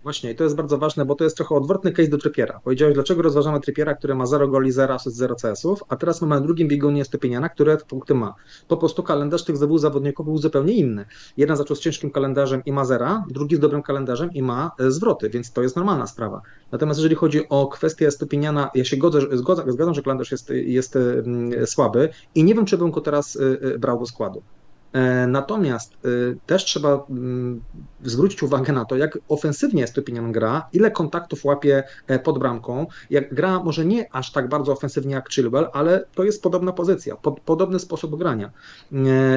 Właśnie, 0.02 0.30
i 0.30 0.34
to 0.34 0.44
jest 0.44 0.56
bardzo 0.56 0.78
ważne, 0.78 1.04
bo 1.04 1.14
to 1.14 1.24
jest 1.24 1.36
trochę 1.36 1.54
odwrotny 1.54 1.92
case 1.92 2.08
do 2.08 2.18
Trippiera. 2.18 2.60
Powiedziałeś, 2.64 2.94
dlaczego 2.94 3.22
rozważamy 3.22 3.60
Trippiera, 3.60 3.94
który 3.94 4.14
ma 4.14 4.26
0 4.26 4.48
goli, 4.48 4.72
0 4.72 4.94
asyst, 4.94 5.16
0 5.16 5.36
CS-ów, 5.36 5.84
a 5.88 5.96
teraz 5.96 6.20
mamy 6.20 6.34
na 6.34 6.40
drugim 6.40 6.68
biegunie 6.68 7.04
Stepiniana, 7.04 7.48
który 7.48 7.76
te 7.76 7.84
punkty 7.84 8.14
ma. 8.14 8.34
Po 8.68 8.76
prostu 8.76 9.02
kalendarz 9.02 9.44
tych 9.44 9.58
dwóch 9.58 9.78
zawodników 9.78 10.26
był 10.26 10.38
zupełnie 10.38 10.72
inny. 10.72 11.04
Jeden 11.36 11.56
zaczął 11.56 11.76
z 11.76 11.80
ciężkim 11.80 12.10
kalendarzem 12.10 12.62
i 12.66 12.72
ma 12.72 12.84
zera, 12.84 13.24
drugi 13.30 13.56
z 13.56 13.58
dobrym 13.58 13.82
kalendarzem 13.82 14.32
i 14.32 14.42
ma 14.42 14.70
e, 14.78 14.90
zwroty, 14.90 15.30
więc 15.30 15.52
to 15.52 15.62
jest 15.62 15.76
normalna 15.76 16.06
sprawa. 16.06 16.42
Natomiast 16.72 16.98
jeżeli 17.00 17.14
chodzi 17.14 17.48
o 17.48 17.66
kwestię 17.66 18.10
Stepiniana, 18.10 18.70
ja 18.74 18.84
się 18.84 18.96
godzę, 18.96 19.20
zgadzam, 19.32 19.72
zgadzam 19.72 19.94
że 19.94 20.02
kalendarz 20.02 20.30
jest, 20.30 20.50
jest 20.50 20.96
mm, 20.96 21.66
słaby 21.66 22.08
i 22.34 22.44
nie 22.44 22.54
wiem, 22.54 22.64
czy 22.64 22.78
bym 22.78 22.90
go 22.90 23.00
teraz 23.00 23.36
e, 23.36 23.74
e, 23.74 23.78
brał 23.78 23.98
do 23.98 24.06
składu. 24.06 24.42
E, 24.92 25.26
natomiast 25.26 25.94
e, 25.94 26.08
też 26.46 26.64
trzeba 26.64 27.06
mm, 27.10 27.60
zwrócić 28.04 28.42
uwagę 28.42 28.72
na 28.72 28.84
to, 28.84 28.96
jak 28.96 29.18
ofensywnie 29.28 29.86
Stupinian 29.86 30.32
gra, 30.32 30.68
ile 30.72 30.90
kontaktów 30.90 31.44
łapie 31.44 31.84
e, 32.06 32.18
pod 32.18 32.38
bramką, 32.38 32.86
jak 33.10 33.34
gra 33.34 33.62
może 33.62 33.84
nie 33.84 34.14
aż 34.14 34.32
tak 34.32 34.48
bardzo 34.48 34.72
ofensywnie 34.72 35.14
jak 35.14 35.32
Chilwell, 35.32 35.68
ale 35.72 36.04
to 36.14 36.24
jest 36.24 36.42
podobna 36.42 36.72
pozycja, 36.72 37.16
pod, 37.16 37.40
podobny 37.40 37.78
sposób 37.78 38.18
grania. 38.18 38.50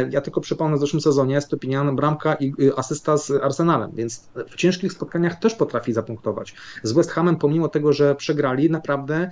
Ja 0.09 0.21
tylko 0.21 0.41
przypomnę 0.41 0.77
w 0.77 0.79
zeszłym 0.79 1.01
sezonie 1.01 1.41
Stupinian 1.41 1.95
bramka 1.95 2.35
i 2.35 2.53
asysta 2.75 3.17
z 3.17 3.31
Arsenalem, 3.31 3.91
więc 3.93 4.29
w 4.49 4.55
ciężkich 4.55 4.91
spotkaniach 4.91 5.39
też 5.39 5.55
potrafi 5.55 5.93
zapunktować. 5.93 6.55
Z 6.83 6.91
West 6.91 7.11
Hamem, 7.11 7.35
pomimo 7.35 7.67
tego, 7.67 7.93
że 7.93 8.15
przegrali, 8.15 8.69
naprawdę 8.69 9.31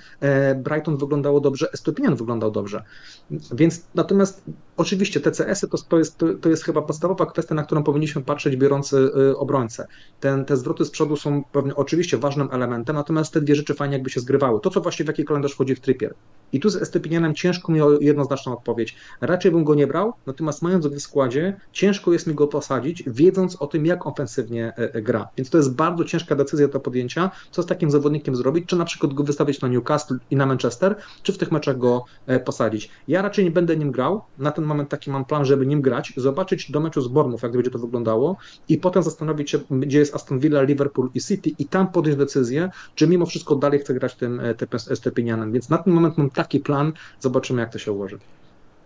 Brighton 0.55 0.97
wyglądało 0.97 1.39
dobrze, 1.39 1.67
Stupinian 1.75 2.15
wyglądał 2.15 2.51
dobrze. 2.51 2.83
Więc 3.31 3.81
natomiast 3.95 4.43
oczywiście 4.77 5.19
TCS-y 5.19 5.67
to, 5.67 5.77
to 5.77 5.97
jest 5.97 6.12
to, 6.17 6.33
to 6.33 6.49
jest 6.49 6.63
chyba 6.63 6.81
podstawowa 6.81 7.25
kwestia, 7.25 7.55
na 7.55 7.63
którą 7.63 7.83
powinniśmy 7.83 8.21
patrzeć 8.21 8.55
biorąc 8.55 8.93
y, 8.93 9.37
obrońcę. 9.37 9.87
Ten, 10.19 10.45
te 10.45 10.57
zwroty 10.57 10.85
z 10.85 10.89
przodu 10.89 11.15
są 11.15 11.43
pewnie 11.51 11.75
oczywiście 11.75 12.17
ważnym 12.17 12.49
elementem, 12.51 12.95
natomiast 12.95 13.33
te 13.33 13.41
dwie 13.41 13.55
rzeczy 13.55 13.73
fajnie 13.73 13.95
jakby 13.95 14.09
się 14.09 14.19
zgrywały. 14.19 14.59
To, 14.59 14.69
co 14.69 14.81
właściwie 14.81 15.05
w 15.05 15.07
jaki 15.07 15.25
kalendarz 15.25 15.53
wchodzi 15.53 15.75
w 15.75 15.79
Trippier. 15.79 16.13
I 16.53 16.59
tu 16.59 16.69
z 16.69 16.75
Estepinianem 16.75 17.35
ciężko 17.35 17.71
mi 17.71 17.81
o 17.81 17.99
jednoznaczną 17.99 18.53
odpowiedź. 18.53 18.95
Raczej 19.21 19.51
bym 19.51 19.63
go 19.63 19.75
nie 19.75 19.87
brał, 19.87 20.13
natomiast 20.25 20.61
mając 20.61 20.87
go 20.87 20.95
w 20.95 20.99
składzie, 20.99 21.59
ciężko 21.71 22.13
jest 22.13 22.27
mi 22.27 22.35
go 22.35 22.47
posadzić, 22.47 23.03
wiedząc 23.07 23.55
o 23.55 23.67
tym, 23.67 23.85
jak 23.85 24.07
ofensywnie 24.07 24.73
e, 24.77 24.93
e, 24.93 25.01
gra. 25.01 25.27
Więc 25.37 25.49
to 25.49 25.57
jest 25.57 25.75
bardzo 25.75 26.03
ciężka 26.03 26.35
decyzja 26.35 26.67
do 26.67 26.79
podjęcia, 26.79 27.31
co 27.51 27.63
z 27.63 27.65
takim 27.65 27.91
zawodnikiem 27.91 28.35
zrobić, 28.35 28.65
czy 28.65 28.75
na 28.75 28.85
przykład 28.85 29.13
go 29.13 29.23
wystawić 29.23 29.61
na 29.61 29.67
Newcastle 29.67 30.17
i 30.31 30.35
na 30.35 30.45
Manchester, 30.45 30.95
czy 31.23 31.33
w 31.33 31.37
tych 31.37 31.51
meczach 31.51 31.77
go 31.77 32.05
posadzić. 32.45 32.89
Ja 33.07 33.21
raczej 33.21 33.45
nie 33.45 33.51
będę 33.51 33.77
nim 33.77 33.91
grał, 33.91 34.21
na 34.37 34.51
ten 34.51 34.65
moment 34.65 34.89
taki 34.89 35.11
mam 35.11 35.25
plan, 35.25 35.45
żeby 35.45 35.65
nim 35.65 35.81
grać, 35.81 36.02
zobaczyć 36.17 36.71
do 36.71 36.79
meczu 36.79 37.01
z 37.01 37.07
Bournemouth, 37.07 37.43
jak 37.43 37.51
będzie 37.51 37.71
to 37.71 37.79
wyglądało 37.79 38.37
i 38.69 38.77
potem 38.77 39.03
zastanowić 39.03 39.49
się, 39.49 39.59
gdzie 39.71 39.99
jest 39.99 40.15
Aston 40.15 40.39
Villa, 40.39 40.61
Liverpool 40.61 41.09
i 41.13 41.21
City 41.21 41.51
i 41.59 41.65
tam 41.65 41.91
podjąć 41.91 42.17
decyzję, 42.17 42.69
czy 42.95 43.07
mimo 43.07 43.25
wszystko 43.25 43.55
dalej 43.55 43.79
chce 43.79 43.93
grać 43.93 44.15
tym 44.15 44.39
e, 44.39 44.95
Stepinianem. 44.95 45.51
Więc 45.51 45.69
na 45.69 45.77
ten 45.77 45.93
moment 45.93 46.17
mam 46.17 46.29
taki 46.29 46.59
plan, 46.59 46.93
zobaczymy 47.19 47.61
jak 47.61 47.71
to 47.71 47.79
się 47.79 47.91
ułoży. 47.91 48.19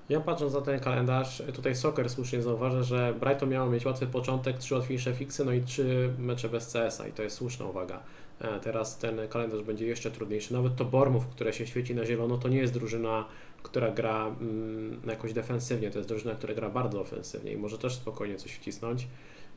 Ja 0.09 0.19
patrząc 0.19 0.53
na 0.53 0.61
ten 0.61 0.79
kalendarz, 0.79 1.43
tutaj 1.53 1.75
Soccer 1.75 2.09
słusznie 2.09 2.41
zauważa, 2.41 2.83
że 2.83 3.13
Brighton 3.19 3.49
miało 3.49 3.69
mieć 3.69 3.85
łatwy 3.85 4.07
początek, 4.07 4.57
trzy 4.57 4.75
łatwiejsze 4.75 5.13
fiksy, 5.13 5.45
no 5.45 5.53
i 5.53 5.61
trzy 5.61 6.09
mecze 6.19 6.49
bez 6.49 6.73
CS-a 6.73 7.07
i 7.07 7.11
to 7.11 7.23
jest 7.23 7.35
słuszna 7.35 7.65
uwaga. 7.65 7.99
E, 8.41 8.59
teraz 8.59 8.97
ten 8.97 9.27
kalendarz 9.29 9.61
będzie 9.61 9.87
jeszcze 9.87 10.11
trudniejszy. 10.11 10.53
Nawet 10.53 10.75
to 10.75 10.85
Bormów, 10.85 11.27
które 11.27 11.53
się 11.53 11.67
świeci 11.67 11.95
na 11.95 12.05
zielono, 12.05 12.37
to 12.37 12.49
nie 12.49 12.57
jest 12.57 12.73
drużyna 12.73 13.25
która 13.63 13.91
gra 13.91 14.27
mm, 14.27 15.01
jakoś 15.07 15.33
defensywnie, 15.33 15.91
to 15.91 15.99
jest 15.99 16.09
drużyna, 16.09 16.35
która 16.35 16.53
gra 16.53 16.69
bardzo 16.69 17.01
ofensywnie 17.01 17.51
i 17.51 17.57
może 17.57 17.77
też 17.77 17.95
spokojnie 17.95 18.35
coś 18.35 18.51
wcisnąć, 18.51 19.07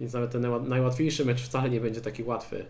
więc 0.00 0.12
nawet 0.12 0.30
ten 0.30 0.68
najłatwiejszy 0.68 1.24
mecz 1.24 1.42
wcale 1.42 1.70
nie 1.70 1.80
będzie 1.80 2.00
taki 2.00 2.22
łatwy. 2.22 2.64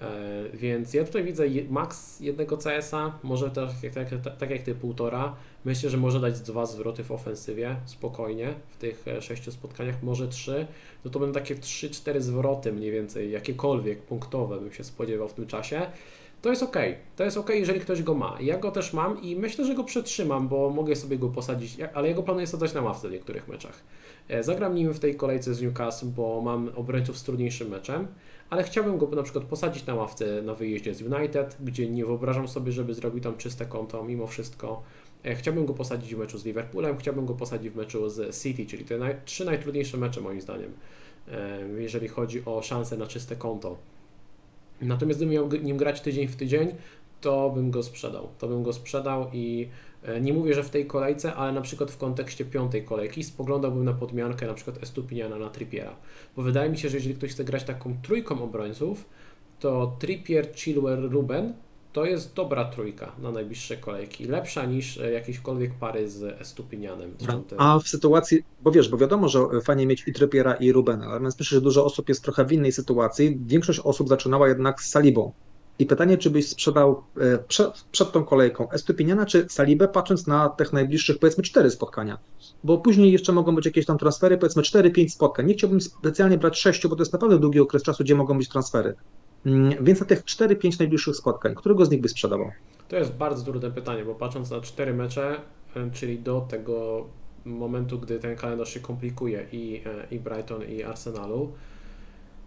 E, 0.00 0.10
więc 0.54 0.94
ja 0.94 1.04
tutaj 1.04 1.24
widzę 1.24 1.44
max 1.68 2.20
jednego 2.20 2.56
CS-a, 2.56 3.18
może 3.22 3.50
tak, 3.50 3.68
tak, 3.94 4.22
tak, 4.24 4.36
tak 4.36 4.50
jak 4.50 4.62
ty 4.62 4.74
półtora. 4.74 5.36
Myślę, 5.64 5.90
że 5.90 5.96
może 5.96 6.20
dać 6.20 6.40
dwa 6.40 6.66
zwroty 6.66 7.04
w 7.04 7.12
ofensywie 7.12 7.76
spokojnie 7.84 8.54
w 8.70 8.76
tych 8.76 9.08
e, 9.08 9.22
sześciu 9.22 9.52
spotkaniach, 9.52 10.02
może 10.02 10.28
trzy. 10.28 10.66
No 11.04 11.10
to 11.10 11.18
będą 11.18 11.34
takie 11.34 11.54
trzy, 11.54 11.90
cztery 11.90 12.20
zwroty 12.22 12.72
mniej 12.72 12.90
więcej, 12.90 13.30
jakiekolwiek 13.30 14.02
punktowe 14.02 14.60
bym 14.60 14.72
się 14.72 14.84
spodziewał 14.84 15.28
w 15.28 15.34
tym 15.34 15.46
czasie 15.46 15.86
to 16.44 16.50
jest 16.50 16.62
ok. 16.62 16.76
To 17.16 17.24
jest 17.24 17.36
ok, 17.36 17.50
jeżeli 17.50 17.80
ktoś 17.80 18.02
go 18.02 18.14
ma. 18.14 18.38
Ja 18.40 18.58
go 18.58 18.70
też 18.70 18.92
mam 18.92 19.22
i 19.22 19.36
myślę, 19.36 19.64
że 19.64 19.74
go 19.74 19.84
przetrzymam, 19.84 20.48
bo 20.48 20.70
mogę 20.70 20.96
sobie 20.96 21.18
go 21.18 21.28
posadzić, 21.28 21.76
ale 21.94 22.08
jego 22.08 22.22
planuję 22.22 22.46
sadzać 22.46 22.74
na 22.74 22.80
ławce 22.80 23.08
w 23.08 23.12
niektórych 23.12 23.48
meczach. 23.48 23.82
E, 24.28 24.42
zagram 24.42 24.74
nim 24.74 24.94
w 24.94 24.98
tej 24.98 25.14
kolejce 25.14 25.54
z 25.54 25.62
Newcastle, 25.62 26.06
bo 26.06 26.40
mam 26.40 26.70
obrońców 26.76 27.18
z 27.18 27.22
trudniejszym 27.22 27.68
meczem, 27.68 28.06
ale 28.50 28.62
chciałbym 28.62 28.98
go 28.98 29.06
na 29.06 29.22
przykład 29.22 29.44
posadzić 29.44 29.86
na 29.86 29.94
ławce 29.94 30.42
na 30.42 30.54
wyjeździe 30.54 30.94
z 30.94 31.02
United, 31.02 31.56
gdzie 31.60 31.90
nie 31.90 32.06
wyobrażam 32.06 32.48
sobie, 32.48 32.72
żeby 32.72 32.94
zrobił 32.94 33.20
tam 33.20 33.36
czyste 33.36 33.66
konto 33.66 34.04
mimo 34.04 34.26
wszystko. 34.26 34.82
E, 35.24 35.34
chciałbym 35.34 35.66
go 35.66 35.74
posadzić 35.74 36.14
w 36.14 36.18
meczu 36.18 36.38
z 36.38 36.44
Liverpoolem, 36.44 36.98
chciałbym 36.98 37.26
go 37.26 37.34
posadzić 37.34 37.72
w 37.72 37.76
meczu 37.76 38.08
z 38.08 38.42
City, 38.42 38.66
czyli 38.66 38.84
te 38.84 38.98
naj, 38.98 39.16
trzy 39.24 39.44
najtrudniejsze 39.44 39.96
mecze 39.96 40.20
moim 40.20 40.40
zdaniem, 40.40 40.72
e, 41.28 41.58
jeżeli 41.78 42.08
chodzi 42.08 42.42
o 42.44 42.62
szanse 42.62 42.96
na 42.96 43.06
czyste 43.06 43.36
konto. 43.36 43.93
Natomiast 44.84 45.18
gdybym 45.18 45.34
miał 45.34 45.48
nim 45.48 45.76
grać 45.76 46.00
tydzień 46.00 46.28
w 46.28 46.36
tydzień, 46.36 46.74
to 47.20 47.50
bym 47.50 47.70
go 47.70 47.82
sprzedał. 47.82 48.28
To 48.38 48.48
bym 48.48 48.62
go 48.62 48.72
sprzedał 48.72 49.30
i 49.32 49.68
e, 50.02 50.20
nie 50.20 50.32
mówię, 50.32 50.54
że 50.54 50.62
w 50.62 50.70
tej 50.70 50.86
kolejce, 50.86 51.34
ale 51.34 51.52
na 51.52 51.60
przykład 51.60 51.90
w 51.90 51.96
kontekście 51.96 52.44
piątej 52.44 52.84
kolejki 52.84 53.24
spoglądałbym 53.24 53.84
na 53.84 53.92
podmiankę 53.92 54.46
na 54.46 54.54
przykład 54.54 54.82
Estupiniana 54.82 55.38
na 55.38 55.50
Trippiera. 55.50 55.96
Bo 56.36 56.42
wydaje 56.42 56.70
mi 56.70 56.78
się, 56.78 56.88
że 56.88 56.96
jeżeli 56.96 57.14
ktoś 57.14 57.30
chce 57.30 57.44
grać 57.44 57.64
taką 57.64 57.96
trójką 58.02 58.42
obrońców, 58.42 59.04
to 59.60 59.96
Trippier, 59.98 60.54
Chilwell, 60.54 61.10
Ruben 61.10 61.54
to 61.94 62.04
jest 62.04 62.34
dobra 62.34 62.64
trójka 62.64 63.12
na 63.18 63.30
najbliższe 63.30 63.76
kolejki. 63.76 64.24
Lepsza 64.24 64.66
niż 64.66 64.98
e, 64.98 65.12
jakiekolwiek 65.12 65.74
pary 65.74 66.10
z 66.10 66.40
Estupinianem. 66.40 67.16
A 67.56 67.78
w 67.78 67.88
sytuacji, 67.88 68.42
bo 68.62 68.70
wiesz, 68.70 68.88
bo 68.88 68.96
wiadomo, 68.96 69.28
że 69.28 69.40
fajnie 69.64 69.86
mieć 69.86 70.04
i 70.06 70.12
Trippiera 70.12 70.54
i 70.54 70.72
Rubena, 70.72 71.06
ale 71.06 71.20
myślę, 71.20 71.44
że 71.44 71.60
dużo 71.60 71.84
osób 71.84 72.08
jest 72.08 72.22
trochę 72.22 72.44
w 72.44 72.52
innej 72.52 72.72
sytuacji. 72.72 73.38
Większość 73.46 73.80
osób 73.80 74.08
zaczynała 74.08 74.48
jednak 74.48 74.82
z 74.82 74.90
Salibą. 74.90 75.32
I 75.78 75.86
pytanie, 75.86 76.18
czy 76.18 76.30
byś 76.30 76.48
sprzedał 76.48 77.02
e, 77.20 77.38
przed, 77.38 77.84
przed 77.92 78.12
tą 78.12 78.24
kolejką 78.24 78.70
Estupiniana 78.70 79.26
czy 79.26 79.46
Salibę, 79.48 79.88
patrząc 79.88 80.26
na 80.26 80.48
tych 80.48 80.72
najbliższych, 80.72 81.18
powiedzmy, 81.18 81.44
cztery 81.44 81.70
spotkania. 81.70 82.18
Bo 82.64 82.78
później 82.78 83.12
jeszcze 83.12 83.32
mogą 83.32 83.54
być 83.54 83.66
jakieś 83.66 83.86
tam 83.86 83.98
transfery, 83.98 84.38
powiedzmy 84.38 84.62
4-5 84.62 85.08
spotkań. 85.08 85.46
Nie 85.46 85.54
chciałbym 85.54 85.80
specjalnie 85.80 86.38
brać 86.38 86.58
sześciu, 86.58 86.88
bo 86.88 86.96
to 86.96 87.02
jest 87.02 87.12
naprawdę 87.12 87.38
długi 87.38 87.60
okres 87.60 87.82
czasu, 87.82 88.04
gdzie 88.04 88.14
mogą 88.14 88.38
być 88.38 88.48
transfery. 88.48 88.94
Mm, 89.46 89.84
więc 89.84 90.00
na 90.00 90.06
tych 90.06 90.24
4-5 90.24 90.78
najbliższych 90.78 91.16
spotkań, 91.16 91.54
którego 91.54 91.84
z 91.84 91.90
nich 91.90 92.00
byś 92.00 92.10
sprzedawał? 92.10 92.50
To 92.88 92.96
jest 92.96 93.12
bardzo 93.12 93.44
trudne 93.44 93.70
pytanie, 93.70 94.04
bo 94.04 94.14
patrząc 94.14 94.50
na 94.50 94.60
4 94.60 94.94
mecze, 94.94 95.40
e, 95.76 95.90
czyli 95.90 96.18
do 96.18 96.40
tego 96.40 97.06
momentu, 97.44 97.98
gdy 97.98 98.18
ten 98.18 98.36
kalendarz 98.36 98.74
się 98.74 98.80
komplikuje 98.80 99.46
i, 99.52 99.82
e, 99.86 100.14
i 100.14 100.20
Brighton 100.20 100.62
i 100.62 100.82
Arsenalu, 100.82 101.52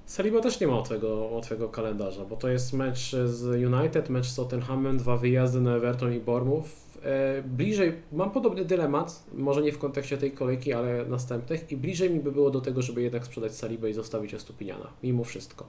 Saliba 0.08 0.40
też 0.40 0.60
nie 0.60 0.68
ma 0.68 0.76
łatwego, 0.76 1.30
łatwego 1.32 1.70
kalendarza, 1.70 2.26
bo 2.26 2.36
to 2.36 2.50
jest 2.50 2.74
mecz 2.74 3.12
z 3.26 3.44
United, 3.46 4.10
mecz 4.10 4.28
z 4.28 4.36
Tottenhamem, 4.36 4.98
dwa 4.98 5.18
wyjazdy 5.18 5.62
na 5.62 5.76
Everton 5.76 6.14
i 6.14 6.20
Bournemouth. 6.20 6.70
E, 7.04 7.44
bliżej, 7.44 7.94
mam 8.12 8.32
podobny 8.32 8.66
dylemat, 8.66 9.24
może 9.34 9.62
nie 9.62 9.72
w 9.72 9.78
kontekście 9.78 10.18
tej 10.18 10.32
kolejki, 10.32 10.74
ale 10.74 11.06
następnych 11.06 11.72
i 11.72 11.78
bliżej 11.78 12.10
mi 12.10 12.20
by 12.20 12.32
było 12.32 12.50
do 12.50 12.62
tego, 12.62 12.82
żeby 12.82 13.02
jednak 13.02 13.26
sprzedać 13.26 13.56
Salibę 13.56 13.90
i 13.90 13.94
zostawić 13.94 14.34
Estupiniana, 14.34 14.90
mimo 15.04 15.24
wszystko. 15.24 15.66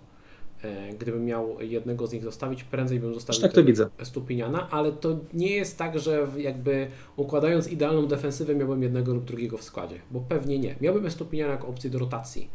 E, 0.62 0.92
gdybym 0.92 1.24
miał 1.24 1.56
jednego 1.60 2.06
z 2.06 2.12
nich 2.12 2.24
zostawić, 2.24 2.64
prędzej 2.64 3.00
bym 3.00 3.14
zostawił 3.14 3.42
tak 3.42 3.52
to 3.52 3.64
widzę. 3.64 3.88
Stupiniana, 4.02 4.70
ale 4.70 4.92
to 4.92 5.18
nie 5.34 5.50
jest 5.50 5.78
tak, 5.78 5.98
że 5.98 6.26
jakby 6.36 6.88
układając 7.16 7.68
idealną 7.68 8.06
defensywę 8.06 8.54
miałbym 8.54 8.82
jednego 8.82 9.14
lub 9.14 9.24
drugiego 9.24 9.58
w 9.58 9.62
składzie, 9.62 10.00
bo 10.10 10.20
pewnie 10.20 10.58
nie. 10.58 10.74
Miałbym 10.80 11.10
Stupiniana 11.10 11.52
jako 11.52 11.68
opcję 11.68 11.90
do 11.90 11.98
rotacji 11.98 12.48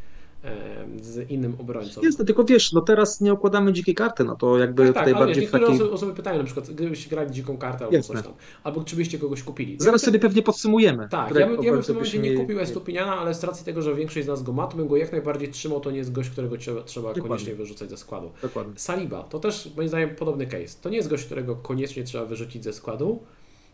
z 1.02 1.30
innym 1.32 1.56
obrońcą. 1.60 2.02
Jest, 2.02 2.26
tylko 2.26 2.44
wiesz, 2.44 2.74
no 2.74 2.82
teraz 2.82 3.22
nie 3.22 3.34
układamy 3.34 3.74
dzikiej 3.74 3.96
karty, 3.96 4.24
no 4.24 4.36
to 4.36 4.58
jakby 4.58 4.86
tak, 4.86 4.94
tak, 4.94 5.04
tutaj 5.04 5.20
bardziej 5.20 5.36
wiesz, 5.36 5.44
niektóre 5.44 5.64
taki... 5.64 5.76
osoby, 5.76 5.92
osoby 5.92 6.14
pytają 6.14 6.38
na 6.38 6.44
przykład, 6.44 6.70
gdybyście 6.70 7.10
grali 7.10 7.32
dziką 7.32 7.58
kartę 7.58 7.86
albo 7.86 7.98
Jasne. 7.98 8.16
coś 8.16 8.24
tam, 8.24 8.34
albo 8.64 8.84
czy 8.84 8.96
byście 8.96 9.20
kogoś 9.20 9.44
kupili. 9.44 9.78
Zaraz 9.80 10.02
sobie 10.02 10.20
pewnie 10.20 10.42
podsumujemy. 10.42 11.10
Tak, 11.10 11.36
ja, 11.36 11.48
bym, 11.48 11.64
ja 11.64 11.72
bym 11.72 11.84
w 11.84 11.86
tym 11.86 11.96
momencie 11.96 12.20
nie 12.20 12.38
kupił 12.38 12.60
Estupiniana, 12.60 13.18
ale 13.18 13.34
z 13.34 13.44
racji 13.44 13.66
tego, 13.66 13.82
że 13.82 13.96
większość 13.96 14.26
z 14.26 14.30
nas 14.30 14.44
go 14.44 14.54
ma, 14.54 14.68
to 14.68 14.78
bym 14.78 14.88
go 14.88 14.98
jak 14.98 15.12
najbardziej 15.12 15.50
trzymał, 15.50 15.80
to 15.80 15.92
nie 15.92 15.98
jest 15.98 16.12
gość, 16.12 16.30
którego 16.30 16.58
trzeba, 16.58 16.82
trzeba 16.82 17.14
koniecznie 17.14 17.56
wyrzucać 17.56 17.90
ze 17.90 17.98
składu. 17.98 18.32
Dokładnie. 18.42 18.74
Saliba, 18.76 19.24
to 19.24 19.40
też 19.40 19.70
moim 19.76 19.90
zdaniem 19.90 20.16
podobny 20.16 20.48
case. 20.48 20.78
To 20.82 20.90
nie 20.90 20.98
jest 20.98 21.10
gość, 21.10 21.26
którego 21.26 21.56
koniecznie 21.56 22.04
trzeba 22.04 22.26
wyrzucić 22.26 22.64
ze 22.64 22.74
składu, 22.74 23.20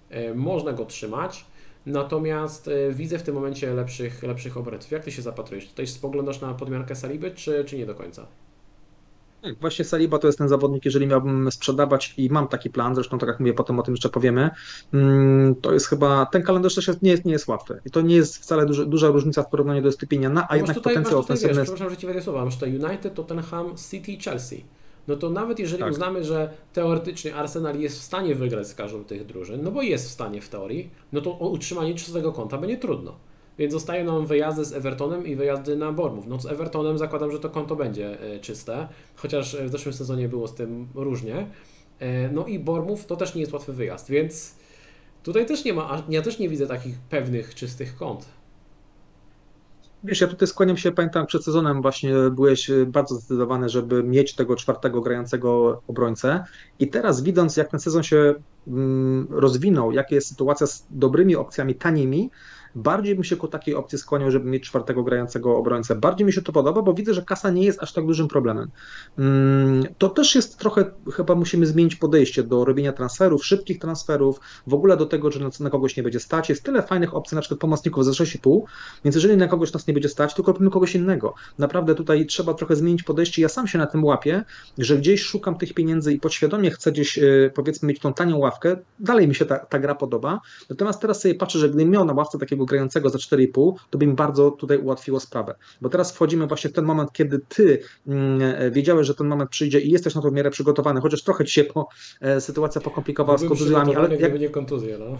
e, 0.09 0.33
można 0.33 0.73
go 0.73 0.85
trzymać, 0.85 1.45
Natomiast 1.85 2.67
y, 2.67 2.93
widzę 2.93 3.19
w 3.19 3.23
tym 3.23 3.35
momencie 3.35 3.73
lepszych, 3.73 4.23
lepszych 4.23 4.57
obrońców. 4.57 4.91
Jak 4.91 5.03
ty 5.03 5.11
się 5.11 5.21
zapatrujesz? 5.21 5.67
Tutaj 5.67 5.87
spoglądasz 5.87 6.41
na 6.41 6.53
podmiankę 6.53 6.95
Saliby, 6.95 7.31
czy, 7.31 7.65
czy 7.65 7.77
nie 7.77 7.85
do 7.85 7.95
końca? 7.95 8.27
Tak, 9.41 9.59
właśnie 9.59 9.85
Saliba 9.85 10.19
to 10.19 10.27
jest 10.27 10.37
ten 10.37 10.49
zawodnik, 10.49 10.85
jeżeli 10.85 11.07
miałbym 11.07 11.51
sprzedawać 11.51 12.13
i 12.17 12.29
mam 12.29 12.47
taki 12.47 12.69
plan, 12.69 12.95
zresztą 12.95 13.19
tak 13.19 13.29
jak 13.29 13.39
mówię, 13.39 13.53
potem 13.53 13.79
o 13.79 13.83
tym 13.83 13.93
jeszcze 13.93 14.09
powiemy, 14.09 14.49
mm, 14.93 15.55
to 15.55 15.73
jest 15.73 15.87
chyba, 15.87 16.25
ten 16.25 16.43
kalendarz 16.43 16.75
też 16.75 16.87
jest, 16.87 17.01
nie, 17.01 17.11
jest, 17.11 17.25
nie 17.25 17.31
jest 17.31 17.47
łatwy. 17.47 17.81
I 17.85 17.91
to 17.91 18.01
nie 18.01 18.15
jest 18.15 18.37
wcale 18.37 18.65
duży, 18.65 18.85
duża 18.85 19.07
różnica 19.07 19.43
w 19.43 19.49
porównaniu 19.49 19.81
do 19.81 19.91
Stypienia, 19.91 20.47
a 20.49 20.55
jednak 20.55 20.75
tutaj, 20.75 20.93
potencjał 20.93 21.19
ofensywny... 21.19 21.63
Przepraszam, 21.63 21.89
że 21.89 21.97
Ci 21.97 22.07
słowa, 22.21 22.45
masz 22.45 22.55
tutaj 22.55 22.79
United, 22.79 23.13
Tottenham, 23.13 23.75
City, 23.91 24.17
Chelsea. 24.23 24.63
No 25.09 25.15
to 25.15 25.29
nawet 25.29 25.59
jeżeli 25.59 25.83
tak. 25.83 25.91
uznamy, 25.91 26.23
że 26.23 26.49
teoretycznie 26.73 27.35
Arsenal 27.35 27.79
jest 27.79 27.99
w 27.99 28.03
stanie 28.03 28.35
wygrać 28.35 28.67
z 28.67 28.75
każdą 28.75 29.03
tych 29.03 29.25
drużyn, 29.25 29.63
no 29.63 29.71
bo 29.71 29.81
jest 29.81 30.07
w 30.07 30.11
stanie 30.11 30.41
w 30.41 30.49
teorii, 30.49 30.89
no 31.11 31.21
to 31.21 31.39
o 31.39 31.49
utrzymanie 31.49 31.95
czystego 31.95 32.31
konta 32.31 32.57
będzie 32.57 32.77
trudno. 32.77 33.15
Więc 33.57 33.73
zostają 33.73 34.05
nam 34.05 34.25
wyjazdy 34.25 34.65
z 34.65 34.73
Evertonem 34.73 35.27
i 35.27 35.35
wyjazdy 35.35 35.75
na 35.75 35.91
Bormów. 35.91 36.27
No 36.27 36.39
z 36.39 36.45
Evertonem 36.45 36.97
zakładam, 36.97 37.31
że 37.31 37.39
to 37.39 37.49
konto 37.49 37.75
będzie 37.75 38.21
e, 38.21 38.39
czyste, 38.39 38.87
chociaż 39.15 39.55
w 39.55 39.71
zeszłym 39.71 39.93
sezonie 39.93 40.29
było 40.29 40.47
z 40.47 40.55
tym 40.55 40.87
różnie. 40.95 41.47
E, 41.99 42.31
no 42.31 42.45
i 42.45 42.59
Bormów 42.59 43.05
to 43.05 43.15
też 43.15 43.35
nie 43.35 43.41
jest 43.41 43.53
łatwy 43.53 43.73
wyjazd, 43.73 44.09
więc 44.09 44.55
tutaj 45.23 45.45
też 45.45 45.65
nie 45.65 45.73
ma, 45.73 46.03
ja 46.09 46.21
też 46.21 46.39
nie 46.39 46.49
widzę 46.49 46.67
takich 46.67 46.97
pewnych, 46.99 47.55
czystych 47.55 47.95
kont. 47.95 48.25
Wiesz, 50.03 50.21
ja 50.21 50.27
tutaj 50.27 50.47
skłaniam 50.47 50.77
się, 50.77 50.91
pamiętam 50.91 51.25
przed 51.25 51.43
sezonem 51.43 51.81
właśnie 51.81 52.13
byłeś 52.31 52.71
bardzo 52.87 53.15
zdecydowany, 53.15 53.69
żeby 53.69 54.03
mieć 54.03 54.35
tego 54.35 54.55
czwartego 54.55 55.01
grającego 55.01 55.81
obrońcę. 55.87 56.43
I 56.79 56.87
teraz 56.87 57.23
widząc 57.23 57.57
jak 57.57 57.71
ten 57.71 57.79
sezon 57.79 58.03
się 58.03 58.35
mm, 58.67 59.27
rozwinął, 59.29 59.91
jaka 59.91 60.15
jest 60.15 60.27
sytuacja 60.27 60.67
z 60.67 60.85
dobrymi 60.89 61.35
opcjami 61.35 61.75
tanimi, 61.75 62.31
Bardziej 62.75 63.15
bym 63.15 63.23
się 63.23 63.35
ku 63.35 63.47
takiej 63.47 63.75
opcji 63.75 63.97
skłaniał, 63.97 64.31
żeby 64.31 64.49
mieć 64.49 64.63
czwartego 64.63 65.03
grającego 65.03 65.57
obrońcę. 65.57 65.95
Bardziej 65.95 66.25
mi 66.25 66.33
się 66.33 66.41
to 66.41 66.51
podoba, 66.51 66.81
bo 66.81 66.93
widzę, 66.93 67.13
że 67.13 67.21
kasa 67.21 67.49
nie 67.49 67.63
jest 67.63 67.83
aż 67.83 67.93
tak 67.93 68.05
dużym 68.05 68.27
problemem. 68.27 68.71
Mm, 69.17 69.83
to 69.97 70.09
też 70.09 70.35
jest 70.35 70.57
trochę, 70.57 70.91
chyba 71.13 71.35
musimy 71.35 71.65
zmienić 71.65 71.95
podejście 71.95 72.43
do 72.43 72.65
robienia 72.65 72.93
transferów, 72.93 73.45
szybkich 73.45 73.79
transferów, 73.79 74.39
w 74.67 74.73
ogóle 74.73 74.97
do 74.97 75.05
tego, 75.05 75.31
że 75.31 75.49
na 75.59 75.69
kogoś 75.69 75.97
nie 75.97 76.03
będzie 76.03 76.19
stać. 76.19 76.49
Jest 76.49 76.63
tyle 76.63 76.83
fajnych 76.83 77.15
opcji, 77.15 77.35
na 77.35 77.41
przykład 77.41 77.59
pomocników 77.59 78.05
za 78.05 78.11
6,5, 78.11 78.61
więc 79.03 79.15
jeżeli 79.15 79.37
na 79.37 79.47
kogoś 79.47 79.73
nas 79.73 79.87
nie 79.87 79.93
będzie 79.93 80.09
stać, 80.09 80.33
to 80.33 80.43
kupimy 80.43 80.69
kogoś 80.69 80.95
innego. 80.95 81.33
Naprawdę 81.57 81.95
tutaj 81.95 82.25
trzeba 82.25 82.53
trochę 82.53 82.75
zmienić 82.75 83.03
podejście. 83.03 83.41
Ja 83.41 83.49
sam 83.49 83.67
się 83.67 83.77
na 83.77 83.87
tym 83.87 84.03
łapię, 84.03 84.43
że 84.77 84.97
gdzieś 84.97 85.21
szukam 85.21 85.57
tych 85.57 85.73
pieniędzy 85.73 86.13
i 86.13 86.19
podświadomie 86.19 86.71
chcę 86.71 86.91
gdzieś, 86.91 87.17
e, 87.17 87.51
powiedzmy, 87.55 87.87
mieć 87.87 87.99
tą 87.99 88.13
tanią 88.13 88.37
ławkę. 88.37 88.77
Dalej 88.99 89.27
mi 89.27 89.35
się 89.35 89.45
ta, 89.45 89.57
ta 89.57 89.79
gra 89.79 89.95
podoba. 89.95 90.41
Natomiast 90.69 91.01
teraz 91.01 91.21
sobie 91.21 91.35
patrzę, 91.35 91.59
że 91.59 91.69
gdybym 91.69 91.89
miał 91.89 92.05
na 92.05 92.13
ławce 92.13 92.39
takiego 92.39 92.58
grającego 92.65 93.09
za 93.09 93.17
4,5, 93.17 93.73
to 93.89 93.97
by 93.97 94.07
mi 94.07 94.13
bardzo 94.13 94.51
tutaj 94.51 94.77
ułatwiło 94.77 95.19
sprawę. 95.19 95.55
Bo 95.81 95.89
teraz 95.89 96.11
wchodzimy 96.11 96.47
właśnie 96.47 96.69
w 96.69 96.73
ten 96.73 96.85
moment, 96.85 97.11
kiedy 97.13 97.39
ty 97.39 97.81
mm, 98.07 98.71
wiedziałeś, 98.71 99.07
że 99.07 99.15
ten 99.15 99.27
moment 99.27 99.49
przyjdzie 99.49 99.79
i 99.79 99.91
jesteś 99.91 100.15
na 100.15 100.21
to 100.21 100.29
w 100.29 100.33
miarę 100.33 100.49
przygotowany, 100.49 101.01
chociaż 101.01 101.23
trochę 101.23 101.45
ci 101.45 101.53
się 101.53 101.63
po, 101.63 101.87
e, 102.21 102.41
sytuacja 102.41 102.81
pokomplikowała 102.81 103.37
z 103.37 103.47
kontuzjami. 103.47 103.95
Ale 103.95 104.15
jak... 104.15 104.39
nie 104.39 104.49
kontuzje, 104.49 104.97
no. 104.97 105.05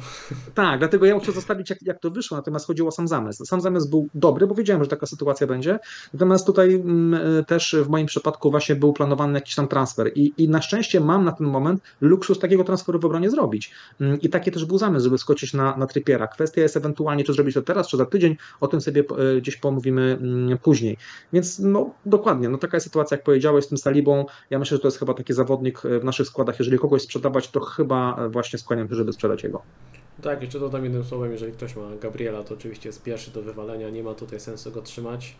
Tak, 0.54 0.80
dlatego 0.80 1.06
ja 1.06 1.15
muszę 1.15 1.32
zostawić, 1.32 1.69
jak, 1.69 1.82
jak 1.82 1.99
to 1.99 2.12
wyszło, 2.12 2.38
natomiast 2.38 2.67
chodziło 2.67 2.89
o 2.89 2.91
sam 2.91 3.08
zamysł. 3.08 3.45
Sam 3.45 3.62
zamysł 3.62 3.89
był 3.89 4.10
dobry, 4.13 4.47
bo 4.47 4.56
wiedziałem, 4.56 4.84
że 4.84 4.89
taka 4.89 5.06
sytuacja 5.06 5.47
będzie, 5.47 5.80
natomiast 6.13 6.45
tutaj 6.45 6.75
mm, 6.75 7.39
e, 7.39 7.43
też 7.43 7.75
w 7.84 7.89
moim 7.89 8.08
przypadku 8.08 8.52
właśnie 8.52 8.75
był 8.75 8.93
planowany 8.93 9.34
jakiś 9.34 9.56
tam 9.56 9.67
transfer 9.67 10.12
i, 10.15 10.34
i 10.38 10.49
na 10.49 10.62
szczęście 10.62 10.99
mam 10.99 11.25
na 11.25 11.32
ten 11.32 11.47
moment 11.47 11.82
luksus 12.02 12.39
takiego 12.39 12.63
transferu 12.63 12.99
w 12.99 13.06
obronie 13.06 13.30
zrobić. 13.30 13.71
Mm, 14.02 14.21
I 14.21 14.30
taki 14.30 14.52
też 14.52 14.65
był 14.65 14.78
zamysł, 14.78 15.04
żeby 15.04 15.17
skoczyć 15.17 15.54
na, 15.54 15.78
na 15.78 15.88
trypiera. 15.88 16.28
Kwestia 16.28 16.62
jest 16.62 16.78
ewentualnie, 16.78 17.23
czy 17.30 17.34
zrobić 17.34 17.56
to 17.56 17.62
teraz, 17.62 17.88
czy 17.88 17.98
za 17.98 18.06
tydzień, 18.06 18.36
o 18.60 18.68
tym 18.68 18.82
sobie 18.82 19.04
e, 19.36 19.42
gdzieś 19.42 19.58
pomówimy 19.58 20.18
mm, 20.22 20.58
później. 20.58 20.98
Więc 21.34 21.60
no 21.60 21.94
dokładnie, 22.06 22.50
no 22.50 22.58
taka 22.58 22.78
jest 22.78 22.88
sytuacja, 22.88 23.18
jak 23.18 23.24
powiedziałeś 23.24 23.65
z 23.65 23.68
tym 23.68 23.78
Salibą, 23.78 24.26
ja 24.50 24.60
myślę, 24.60 24.78
że 24.78 24.82
to 24.82 24.88
jest 24.88 25.00
chyba 25.00 25.13
taki 25.13 25.34
zawodnik 25.34 25.86
e, 25.86 26.00
w 26.00 26.04
naszych 26.04 26.28
składach, 26.28 26.60
jeżeli 26.60 26.80
kogoś 26.80 27.02
sprzedawać, 27.02 27.52
to 27.52 27.60
chyba 27.60 28.15
e, 28.18 28.30
właśnie 28.30 28.60
skłaniam 28.60 28.89
się, 28.89 28.96
żeby 28.96 29.13
sprzedać 29.13 29.44
jego. 29.44 29.62
Tak, 30.22 30.42
jeszcze 30.42 30.60
dodam 30.60 30.84
jednym 30.84 31.04
słowem, 31.04 31.32
jeżeli 31.32 31.52
ktoś 31.52 31.76
ma 31.76 31.96
Gabriela, 32.02 32.44
to 32.44 32.54
oczywiście 32.54 32.89
jest 32.89 33.04
pierwszy 33.04 33.32
do 33.32 33.42
wywalenia, 33.42 33.89
nie 33.89 34.04
ma 34.04 34.13
tutaj 34.13 34.39
sensu 34.39 34.72
go 34.72 34.82
trzymać. 34.82 35.36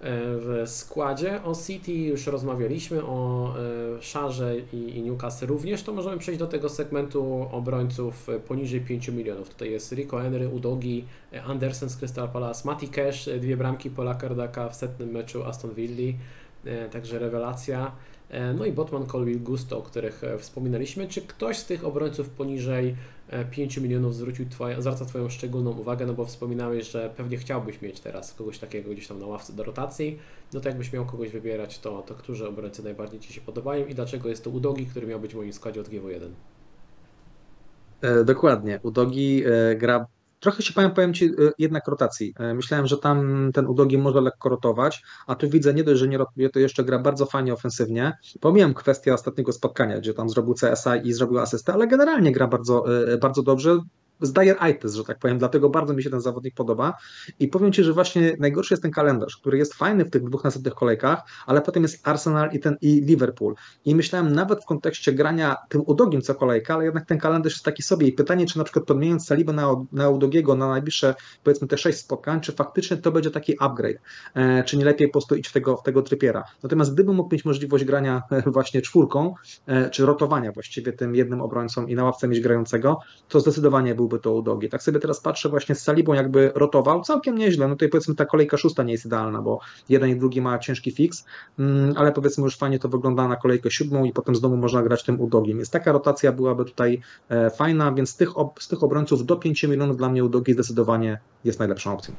W 0.00 0.62
składzie 0.66 1.42
o 1.44 1.54
City 1.66 1.92
już 1.92 2.26
rozmawialiśmy, 2.26 3.04
o 3.04 3.54
e, 3.98 4.02
Szarze 4.02 4.54
i, 4.72 5.02
Newcastle 5.02 5.46
również, 5.46 5.82
to 5.82 5.92
możemy 5.92 6.18
przejść 6.18 6.38
do 6.38 6.46
tego 6.46 6.68
segmentu 6.68 7.48
obrońców 7.52 8.26
poniżej 8.48 8.80
5 8.80 9.08
milionów. 9.08 9.48
Tutaj 9.48 9.70
jest 9.70 9.92
Rico 9.92 10.18
Henry, 10.18 10.48
Udogi, 10.48 11.04
Andersen 11.46 11.88
z 11.88 11.96
Crystal 11.96 12.28
Palace, 12.28 12.68
Mati 12.68 12.88
Cash, 12.88 13.28
dwie 13.40 13.56
bramki 13.56 13.90
Pola 13.90 14.14
Kardaka 14.14 14.68
w 14.68 14.76
setnym 14.76 15.10
meczu 15.10 15.44
Aston 15.44 15.74
Villa, 15.74 16.18
e, 16.64 16.88
także 16.88 17.18
rewelacja. 17.18 17.92
E, 18.30 18.52
no 18.52 18.64
i 18.64 18.72
Botman, 18.72 19.06
Colville, 19.06 19.40
Gusto, 19.40 19.78
o 19.78 19.82
których 19.82 20.22
wspominaliśmy. 20.38 21.08
Czy 21.08 21.22
ktoś 21.22 21.56
z 21.56 21.64
tych 21.66 21.84
obrońców 21.84 22.28
poniżej 22.28 22.96
5 23.50 23.78
milionów 23.78 24.14
zwrócił 24.14 24.48
twoja, 24.48 24.80
zwraca 24.80 25.04
Twoją 25.04 25.28
szczególną 25.28 25.70
uwagę, 25.70 26.06
no 26.06 26.14
bo 26.14 26.24
wspominałeś, 26.24 26.90
że 26.90 27.10
pewnie 27.16 27.36
chciałbyś 27.36 27.82
mieć 27.82 28.00
teraz 28.00 28.34
kogoś 28.34 28.58
takiego 28.58 28.90
gdzieś 28.90 29.06
tam 29.06 29.18
na 29.18 29.26
ławce 29.26 29.52
do 29.52 29.64
rotacji, 29.64 30.18
no 30.52 30.60
to 30.60 30.68
jakbyś 30.68 30.92
miał 30.92 31.06
kogoś 31.06 31.30
wybierać, 31.30 31.78
to, 31.78 32.02
to 32.02 32.14
którzy 32.14 32.48
obrońcy 32.48 32.84
najbardziej 32.84 33.20
Ci 33.20 33.32
się 33.32 33.40
podobają 33.40 33.86
i 33.86 33.94
dlaczego 33.94 34.28
jest 34.28 34.44
to 34.44 34.50
Udogi, 34.50 34.86
który 34.86 35.06
miał 35.06 35.20
być 35.20 35.32
w 35.32 35.36
moim 35.36 35.52
składzie 35.52 35.80
od 35.80 35.88
GW1? 35.88 36.28
E, 38.00 38.24
dokładnie. 38.24 38.80
Udogi 38.82 39.44
e, 39.46 39.76
gra 39.76 40.06
Trochę 40.40 40.62
się 40.62 40.72
powiem, 40.72 40.90
powiem 40.90 41.14
Ci 41.14 41.24
y, 41.24 41.52
jednak 41.58 41.88
rotacji. 41.88 42.34
E, 42.38 42.54
myślałem, 42.54 42.86
że 42.86 42.98
tam 42.98 43.50
ten 43.54 43.66
Udogi 43.66 43.98
może 43.98 44.20
lekko 44.20 44.48
rotować, 44.48 45.02
a 45.26 45.34
tu 45.34 45.50
widzę 45.50 45.74
nie 45.74 45.84
dość, 45.84 46.00
że 46.00 46.08
nie 46.08 46.18
rotuje, 46.18 46.50
to 46.50 46.58
jeszcze 46.58 46.84
gra 46.84 46.98
bardzo 46.98 47.26
fajnie 47.26 47.52
ofensywnie. 47.52 48.18
Pomijam 48.40 48.74
kwestię 48.74 49.14
ostatniego 49.14 49.52
spotkania, 49.52 49.98
gdzie 49.98 50.14
tam 50.14 50.28
zrobił 50.28 50.54
CSI 50.54 51.08
i 51.08 51.12
zrobił 51.12 51.38
asystę, 51.38 51.72
ale 51.72 51.86
generalnie 51.86 52.32
gra 52.32 52.46
bardzo, 52.46 53.02
y, 53.12 53.18
bardzo 53.18 53.42
dobrze 53.42 53.78
zdaje 54.20 54.56
ITES, 54.70 54.94
że 54.94 55.04
tak 55.04 55.18
powiem, 55.18 55.38
dlatego 55.38 55.68
bardzo 55.68 55.94
mi 55.94 56.02
się 56.02 56.10
ten 56.10 56.20
zawodnik 56.20 56.54
podoba. 56.54 56.94
I 57.40 57.48
powiem 57.48 57.72
Ci, 57.72 57.84
że 57.84 57.92
właśnie 57.92 58.36
najgorszy 58.38 58.74
jest 58.74 58.82
ten 58.82 58.92
kalendarz, 58.92 59.36
który 59.36 59.58
jest 59.58 59.74
fajny 59.74 60.04
w 60.04 60.10
tych 60.10 60.24
dwóch 60.24 60.44
następnych 60.44 60.74
kolejkach, 60.74 61.22
ale 61.46 61.60
potem 61.60 61.82
jest 61.82 62.08
Arsenal 62.08 62.50
i 62.52 62.60
ten 62.60 62.76
i 62.80 63.00
Liverpool. 63.00 63.54
I 63.84 63.94
myślałem 63.94 64.32
nawet 64.32 64.62
w 64.62 64.66
kontekście 64.66 65.12
grania 65.12 65.56
tym 65.68 65.82
Udogiem 65.86 66.22
co 66.22 66.34
kolejka, 66.34 66.74
ale 66.74 66.84
jednak 66.84 67.06
ten 67.06 67.18
kalendarz 67.18 67.52
jest 67.52 67.64
taki 67.64 67.82
sobie. 67.82 68.06
I 68.06 68.12
pytanie, 68.12 68.46
czy 68.46 68.58
na 68.58 68.64
przykład 68.64 68.84
podmieniając 68.84 69.26
Salibę 69.26 69.52
na, 69.52 69.84
na 69.92 70.08
Udogiego 70.08 70.54
na 70.54 70.68
najbliższe 70.68 71.14
powiedzmy 71.44 71.68
te 71.68 71.78
sześć 71.78 71.98
spotkań, 71.98 72.40
czy 72.40 72.52
faktycznie 72.52 72.96
to 72.96 73.12
będzie 73.12 73.30
taki 73.30 73.54
upgrade, 73.60 73.96
e, 74.34 74.64
czy 74.64 74.76
nie 74.76 74.84
lepiej 74.84 75.08
po 75.08 75.12
prostu 75.12 75.34
iść 75.34 75.50
w 75.50 75.52
tego, 75.52 75.76
w 75.76 75.82
tego 75.82 76.02
trypiera. 76.02 76.44
Natomiast 76.62 76.94
gdybym 76.94 77.16
mógł 77.16 77.34
mieć 77.34 77.44
możliwość 77.44 77.84
grania 77.84 78.22
e, 78.30 78.42
właśnie 78.50 78.82
czwórką, 78.82 79.34
e, 79.66 79.90
czy 79.90 80.06
rotowania 80.06 80.52
właściwie 80.52 80.92
tym 80.92 81.14
jednym 81.14 81.40
obrońcą 81.40 81.86
i 81.86 81.94
na 81.94 82.04
ławce 82.04 82.28
mieć 82.28 82.40
grającego, 82.40 82.98
to 83.28 83.40
zdecydowanie 83.40 83.94
był 83.94 84.07
byłby 84.08 84.22
to 84.22 84.34
Udogi. 84.34 84.68
Tak 84.68 84.82
sobie 84.82 85.00
teraz 85.00 85.20
patrzę 85.20 85.48
właśnie 85.48 85.74
z 85.74 85.82
Salibą 85.82 86.12
jakby 86.12 86.52
rotował, 86.54 87.02
całkiem 87.02 87.38
nieźle, 87.38 87.68
no 87.68 87.74
tutaj 87.74 87.88
powiedzmy 87.88 88.14
ta 88.14 88.24
kolejka 88.24 88.56
szósta 88.56 88.82
nie 88.82 88.92
jest 88.92 89.06
idealna, 89.06 89.42
bo 89.42 89.60
jeden 89.88 90.10
i 90.10 90.16
drugi 90.16 90.40
ma 90.40 90.58
ciężki 90.58 90.90
fix, 90.90 91.24
mm, 91.58 91.94
ale 91.96 92.12
powiedzmy 92.12 92.44
już 92.44 92.56
fajnie 92.56 92.78
to 92.78 92.88
wygląda 92.88 93.28
na 93.28 93.36
kolejkę 93.36 93.70
siódmą 93.70 94.04
i 94.04 94.12
potem 94.12 94.34
z 94.34 94.40
domu 94.40 94.56
można 94.56 94.82
grać 94.82 95.04
tym 95.04 95.20
Udogiem, 95.20 95.56
więc 95.56 95.70
taka 95.70 95.92
rotacja 95.92 96.32
byłaby 96.32 96.64
tutaj 96.64 97.00
e, 97.28 97.50
fajna, 97.50 97.92
więc 97.92 98.10
z 98.10 98.16
tych, 98.16 98.30
z 98.58 98.68
tych 98.68 98.82
obrońców 98.82 99.26
do 99.26 99.36
5 99.36 99.62
milionów 99.64 99.96
dla 99.96 100.08
mnie 100.08 100.24
Udogi 100.24 100.52
zdecydowanie 100.52 101.18
jest 101.44 101.58
najlepszą 101.58 101.92
opcją. 101.92 102.14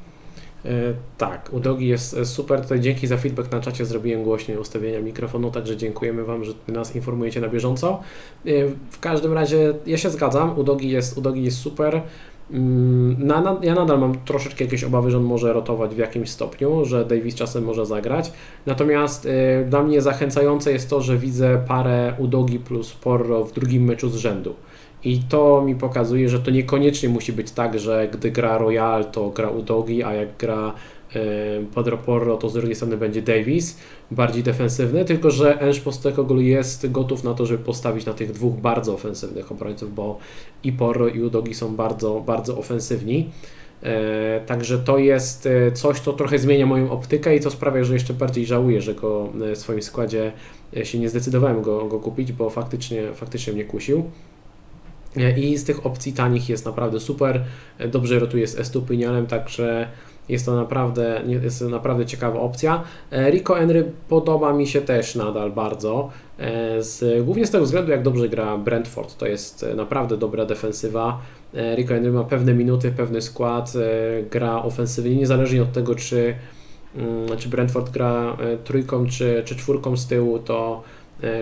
E, 0.66 0.70
tak, 1.18 1.50
Udogi 1.54 1.88
jest 1.88 2.18
e, 2.18 2.26
super. 2.26 2.62
Tutaj 2.62 2.80
dzięki 2.80 3.08
za 3.08 3.18
feedback 3.18 3.52
na 3.52 3.60
czacie 3.60 3.86
zrobiłem 3.86 4.24
głośniej 4.24 4.58
ustawienia 4.58 5.02
mikrofonu, 5.02 5.52
także 5.52 5.78
dziękujemy 5.78 6.24
Wam, 6.24 6.44
że 6.44 6.54
nas 6.68 6.96
informujecie 6.96 7.42
na 7.42 7.48
bieżąco. 7.48 8.00
E, 8.46 8.50
w 8.90 9.00
każdym 9.00 9.34
razie 9.34 9.74
ja 9.86 9.98
się 9.98 10.10
zgadzam, 10.10 10.60
Udogi 10.60 10.90
jest, 10.90 11.18
Udogi 11.18 11.44
jest 11.44 11.58
super. 11.58 12.02
Mm, 12.52 13.28
na, 13.28 13.42
na, 13.42 13.58
ja 13.64 13.76
nadal 13.76 14.00
mam 14.00 14.16
troszeczkę 14.26 14.64
jakieś 14.64 14.84
obawy, 14.84 15.12
że 15.12 15.18
on 15.18 15.24
może 15.24 15.54
rotować 15.54 15.96
w 15.96 15.98
jakimś 15.98 16.30
stopniu, 16.30 16.86
że 16.86 17.06
Davis 17.06 17.36
czasem 17.36 17.64
może 17.64 17.86
zagrać. 17.86 18.32
Natomiast 18.66 19.26
y, 19.26 19.30
dla 19.70 19.84
mnie 19.84 20.02
zachęcające 20.02 20.72
jest 20.72 20.90
to, 20.90 21.02
że 21.02 21.18
widzę 21.18 21.62
parę 21.68 22.14
Udogi 22.18 22.60
plus 22.60 22.94
Porro 22.94 23.44
w 23.44 23.54
drugim 23.54 23.84
meczu 23.84 24.10
z 24.10 24.16
rzędu. 24.16 24.56
I 25.04 25.20
to 25.20 25.62
mi 25.62 25.76
pokazuje, 25.76 26.30
że 26.30 26.40
to 26.40 26.52
niekoniecznie 26.52 27.10
musi 27.10 27.34
być 27.34 27.52
tak, 27.52 27.80
że 27.80 28.08
gdy 28.14 28.32
gra 28.32 28.58
Royal, 28.58 29.06
to 29.06 29.30
gra 29.30 29.50
Udogi, 29.50 30.04
a 30.04 30.14
jak 30.14 30.38
gra 30.38 30.74
e, 31.16 31.20
Pedro 31.76 31.98
Porro, 31.98 32.38
to 32.38 32.50
z 32.50 32.54
drugiej 32.54 32.76
strony 32.76 32.98
będzie 32.98 33.22
Davis, 33.22 33.78
bardziej 34.12 34.44
defensywny, 34.44 35.06
tylko 35.06 35.32
że 35.32 35.62
Enż 35.62 35.80
Postecoglou 35.80 36.42
jest 36.42 36.92
gotów 36.92 37.24
na 37.24 37.34
to, 37.34 37.46
żeby 37.46 37.64
postawić 37.64 38.06
na 38.06 38.14
tych 38.14 38.32
dwóch 38.32 38.56
bardzo 38.56 38.94
ofensywnych 38.94 39.52
obrońców, 39.52 39.96
bo 39.96 40.18
i 40.64 40.72
Porro 40.72 41.08
i 41.08 41.22
Udogi 41.22 41.54
są 41.54 41.76
bardzo, 41.76 42.24
bardzo 42.26 42.58
ofensywni. 42.58 43.30
E, 43.84 44.42
także 44.46 44.80
to 44.80 44.98
jest 44.98 45.46
e, 45.46 45.72
coś, 45.72 46.00
co 46.00 46.14
trochę 46.14 46.40
zmienia 46.40 46.66
moją 46.66 46.92
optykę 46.92 47.36
i 47.36 47.40
co 47.40 47.52
sprawia, 47.52 47.84
że 47.84 47.94
jeszcze 47.94 48.14
bardziej 48.14 48.46
żałuję, 48.46 48.82
że 48.82 48.96
go 48.96 49.30
w 49.56 49.58
swoim 49.58 49.82
składzie 49.82 50.32
się 50.84 51.00
nie 51.00 51.10
zdecydowałem 51.10 51.62
go, 51.62 51.86
go 51.86 52.00
kupić, 52.00 52.32
bo 52.32 52.50
faktycznie, 52.50 53.14
faktycznie 53.14 53.54
mnie 53.54 53.64
kusił. 53.64 54.04
I 55.38 55.58
z 55.58 55.64
tych 55.64 55.86
opcji 55.86 56.14
tanich 56.14 56.50
jest 56.50 56.66
naprawdę 56.66 57.00
super. 57.00 57.44
Dobrze 57.92 58.20
rotuje 58.20 58.48
z 58.48 58.60
Estupinianem, 58.60 59.28
także 59.28 59.88
jest 60.30 60.46
to 60.46 60.56
naprawdę, 60.56 61.22
jest 61.44 61.62
naprawdę 61.62 62.06
ciekawa 62.06 62.40
opcja. 62.40 62.84
Rico 63.12 63.54
Henry 63.56 63.92
podoba 64.10 64.54
mi 64.54 64.68
się 64.68 64.82
też 64.82 65.16
nadal 65.16 65.52
bardzo. 65.52 66.10
Z, 66.80 67.26
głównie 67.26 67.46
z 67.46 67.52
tego 67.52 67.66
względu, 67.66 67.92
jak 67.92 68.04
dobrze 68.04 68.30
gra 68.30 68.58
Brentford. 68.58 69.18
To 69.18 69.28
jest 69.28 69.66
naprawdę 69.76 70.18
dobra 70.18 70.46
defensywa. 70.46 71.22
Rico 71.76 71.94
Henry 71.94 72.12
ma 72.12 72.24
pewne 72.24 72.54
minuty, 72.54 72.92
pewny 72.92 73.22
skład, 73.22 73.74
gra 74.32 74.64
ofensywnie, 74.64 75.16
niezależnie 75.16 75.62
od 75.62 75.72
tego, 75.72 75.96
czy, 75.96 76.36
mm, 76.96 77.38
czy 77.38 77.50
Brentford 77.50 77.90
gra 77.90 78.38
trójką, 78.64 79.08
czy, 79.08 79.42
czy 79.46 79.56
czwórką 79.56 79.98
z 79.98 80.08
tyłu, 80.08 80.40
to 80.40 80.84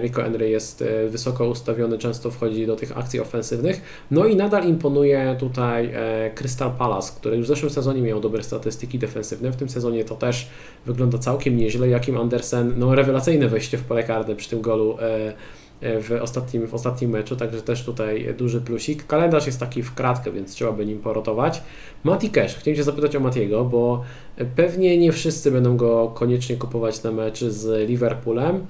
Rico 0.02 0.22
Henry 0.22 0.50
jest 0.50 0.84
wysoko 1.10 1.48
ustawiony, 1.48 1.98
często 1.98 2.32
wchodzi 2.32 2.68
do 2.68 2.76
tych 2.76 2.98
akcji 2.98 3.20
ofensywnych. 3.20 3.82
No 4.12 4.26
i 4.26 4.36
nadal 4.36 4.68
imponuje 4.68 5.36
tutaj 5.40 5.94
Crystal 6.36 6.72
Palace, 6.72 7.14
który 7.16 7.38
już 7.38 7.46
w 7.46 7.48
zeszłym 7.48 7.70
sezonie 7.70 8.02
miał 8.02 8.20
dobre 8.20 8.44
statystyki 8.44 9.00
defensywne. 9.00 9.52
W 9.52 9.56
tym 9.56 9.70
sezonie 9.70 10.04
to 10.04 10.16
też 10.16 10.50
wygląda 10.86 11.18
całkiem 11.18 11.58
nieźle. 11.58 11.90
Jakim 11.90 12.18
Andersen, 12.18 12.74
no 12.78 12.96
rewelacyjne 12.96 13.48
wejście 13.48 13.78
w 13.78 13.84
pole 13.84 14.04
karne 14.04 14.36
przy 14.36 14.50
tym 14.50 14.62
golu 14.62 14.98
E, 15.82 16.02
w 16.02 16.12
ostatnim, 16.22 16.68
w 16.68 16.74
ostatnim 16.74 17.12
meczu, 17.12 17.36
także 17.36 17.62
też 17.62 17.84
tutaj 17.84 18.34
duży 18.38 18.62
plusik. 18.62 19.08
Kalendarz 19.08 19.46
jest 19.46 19.60
taki 19.60 19.84
w 19.84 19.94
kratkę, 19.94 20.32
więc 20.32 20.54
trzeba 20.54 20.72
by 20.72 20.86
nim 20.86 21.00
porotować. 21.00 21.62
Mati 22.04 22.30
Cash, 22.30 22.56
chciałem 22.56 22.78
Cię 22.78 22.84
zapytać 22.84 23.16
o 23.16 23.20
Matiego, 23.20 23.66
bo 23.66 24.04
pewnie 24.56 24.98
nie 24.98 25.12
wszyscy 25.12 25.52
będą 25.52 25.78
go 25.78 26.12
koniecznie 26.16 26.56
kupować 26.56 27.04
na 27.04 27.12
mecz 27.12 27.44
z 27.44 27.90
Liverpoolem, 27.90 28.56
e, 28.56 28.62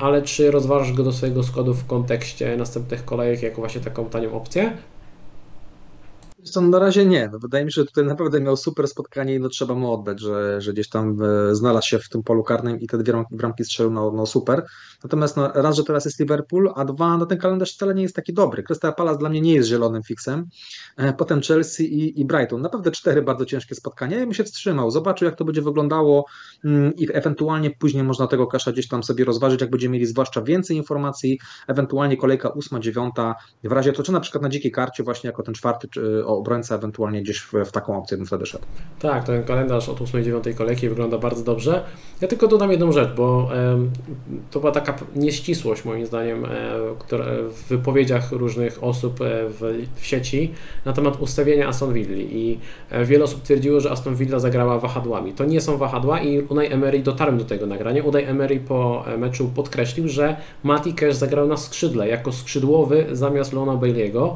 ale 0.00 0.22
czy 0.22 0.50
rozważasz 0.50 0.92
go 0.92 1.02
do 1.02 1.12
swojego 1.12 1.42
składu 1.42 1.74
w 1.74 1.86
kontekście 1.86 2.56
następnych 2.56 3.04
kolejek 3.04 3.42
jako 3.42 3.56
właśnie 3.56 3.80
taką 3.80 4.06
tanią 4.06 4.32
opcję? 4.32 4.76
Co, 6.50 6.60
na 6.60 6.78
razie 6.78 7.06
nie. 7.06 7.28
No, 7.32 7.38
wydaje 7.38 7.64
mi 7.64 7.72
się, 7.72 7.80
że 7.80 7.86
tutaj 7.86 8.04
naprawdę 8.04 8.40
miał 8.40 8.56
super 8.56 8.88
spotkanie 8.88 9.34
i 9.34 9.40
no, 9.40 9.48
trzeba 9.48 9.74
mu 9.74 9.92
oddać, 9.92 10.20
że, 10.20 10.60
że 10.60 10.72
gdzieś 10.72 10.88
tam 10.88 11.18
e, 11.22 11.54
znalazł 11.54 11.88
się 11.88 11.98
w 11.98 12.08
tym 12.08 12.22
polu 12.22 12.44
karnym 12.44 12.80
i 12.80 12.86
te 12.86 12.98
dwie 12.98 13.24
bramki 13.30 13.64
strzelił, 13.64 13.92
no, 13.92 14.10
no 14.10 14.26
super. 14.26 14.66
Natomiast 15.04 15.36
no, 15.36 15.52
raz, 15.54 15.76
że 15.76 15.84
teraz 15.84 16.04
jest 16.04 16.20
Liverpool, 16.20 16.72
a 16.74 16.84
dwa, 16.84 17.16
no 17.16 17.26
ten 17.26 17.38
kalendarz 17.38 17.72
wcale 17.74 17.94
nie 17.94 18.02
jest 18.02 18.16
taki 18.16 18.32
dobry. 18.32 18.62
Crystal 18.62 18.94
Palace 18.94 19.18
dla 19.18 19.28
mnie 19.28 19.40
nie 19.40 19.54
jest 19.54 19.68
zielonym 19.68 20.02
fixem. 20.02 20.48
E, 20.96 21.12
potem 21.12 21.40
Chelsea 21.42 21.84
i, 21.84 22.20
i 22.20 22.24
Brighton. 22.24 22.60
Naprawdę 22.60 22.90
cztery 22.90 23.22
bardzo 23.22 23.46
ciężkie 23.46 23.74
spotkania. 23.74 24.18
Ja 24.18 24.24
bym 24.24 24.34
się 24.34 24.44
wstrzymał, 24.44 24.90
zobaczył 24.90 25.26
jak 25.26 25.36
to 25.36 25.44
będzie 25.44 25.62
wyglądało 25.62 26.26
mm, 26.64 26.94
i 26.96 27.08
ewentualnie 27.12 27.70
później 27.70 28.04
można 28.04 28.26
tego 28.26 28.46
kasza 28.46 28.72
gdzieś 28.72 28.88
tam 28.88 29.02
sobie 29.02 29.24
rozważyć, 29.24 29.60
jak 29.60 29.70
będziemy 29.70 29.92
mieli 29.92 30.06
zwłaszcza 30.06 30.42
więcej 30.42 30.76
informacji, 30.76 31.38
ewentualnie 31.68 32.16
kolejka 32.16 32.48
ósma, 32.48 32.80
dziewiąta, 32.80 33.34
w 33.64 33.72
razie 33.72 33.92
to, 33.92 34.02
czy 34.02 34.12
na 34.12 34.20
przykład 34.20 34.42
na 34.42 34.48
dzikiej 34.48 34.72
karcie 34.72 35.02
właśnie 35.02 35.28
jako 35.28 35.42
ten 35.42 35.54
czwarty 35.54 35.88
czy, 35.88 36.26
obrońca 36.26 36.74
ewentualnie 36.74 37.22
gdzieś 37.22 37.38
w, 37.38 37.52
w, 37.52 37.72
taką 37.72 37.98
opcję 37.98 38.16
bym 38.16 38.26
wtedy 38.26 38.46
szedł. 38.46 38.64
Tak, 38.98 39.24
ten 39.24 39.44
kalendarz 39.44 39.88
od 39.88 40.00
8-9 40.00 40.54
kolejki 40.54 40.88
wygląda 40.88 41.18
bardzo 41.18 41.42
dobrze. 41.42 41.84
Ja 42.20 42.28
tylko 42.28 42.48
dodam 42.48 42.70
jedną 42.70 42.92
rzecz, 42.92 43.10
bo 43.16 43.50
e, 43.54 43.78
to 44.50 44.60
była 44.60 44.72
taka 44.72 44.94
nieścisłość 45.16 45.84
moim 45.84 46.06
zdaniem 46.06 46.44
e, 46.44 46.48
w 47.50 47.64
wypowiedziach 47.68 48.32
różnych 48.32 48.84
osób 48.84 49.20
e, 49.20 49.24
w, 49.48 49.84
sieci 50.02 50.52
na 50.86 50.92
temat 50.92 51.20
ustawienia 51.20 51.68
Aston 51.68 51.92
Villa 51.92 52.16
i 52.16 52.58
e, 52.90 53.04
wiele 53.04 53.24
osób 53.24 53.42
twierdziło, 53.42 53.80
że 53.80 53.90
Aston 53.90 54.14
Villa 54.14 54.38
zagrała 54.38 54.78
wahadłami. 54.78 55.32
To 55.32 55.44
nie 55.44 55.60
są 55.60 55.76
wahadła 55.76 56.20
i 56.20 56.40
Unai 56.40 56.72
Emery 56.72 57.00
dotarłem 57.00 57.38
do 57.38 57.44
tego 57.44 57.66
nagrania. 57.66 58.02
Unai 58.02 58.24
Emery 58.24 58.60
po 58.60 59.04
e, 59.06 59.16
meczu 59.16 59.50
podkreślił, 59.54 60.08
że 60.08 60.36
Mati 60.64 60.94
Cash 60.94 61.14
zagrał 61.14 61.48
na 61.48 61.56
skrzydle 61.56 62.08
jako 62.08 62.32
skrzydłowy 62.32 63.06
zamiast 63.12 63.52
Lona 63.52 63.72
Bailey'ego. 63.72 64.34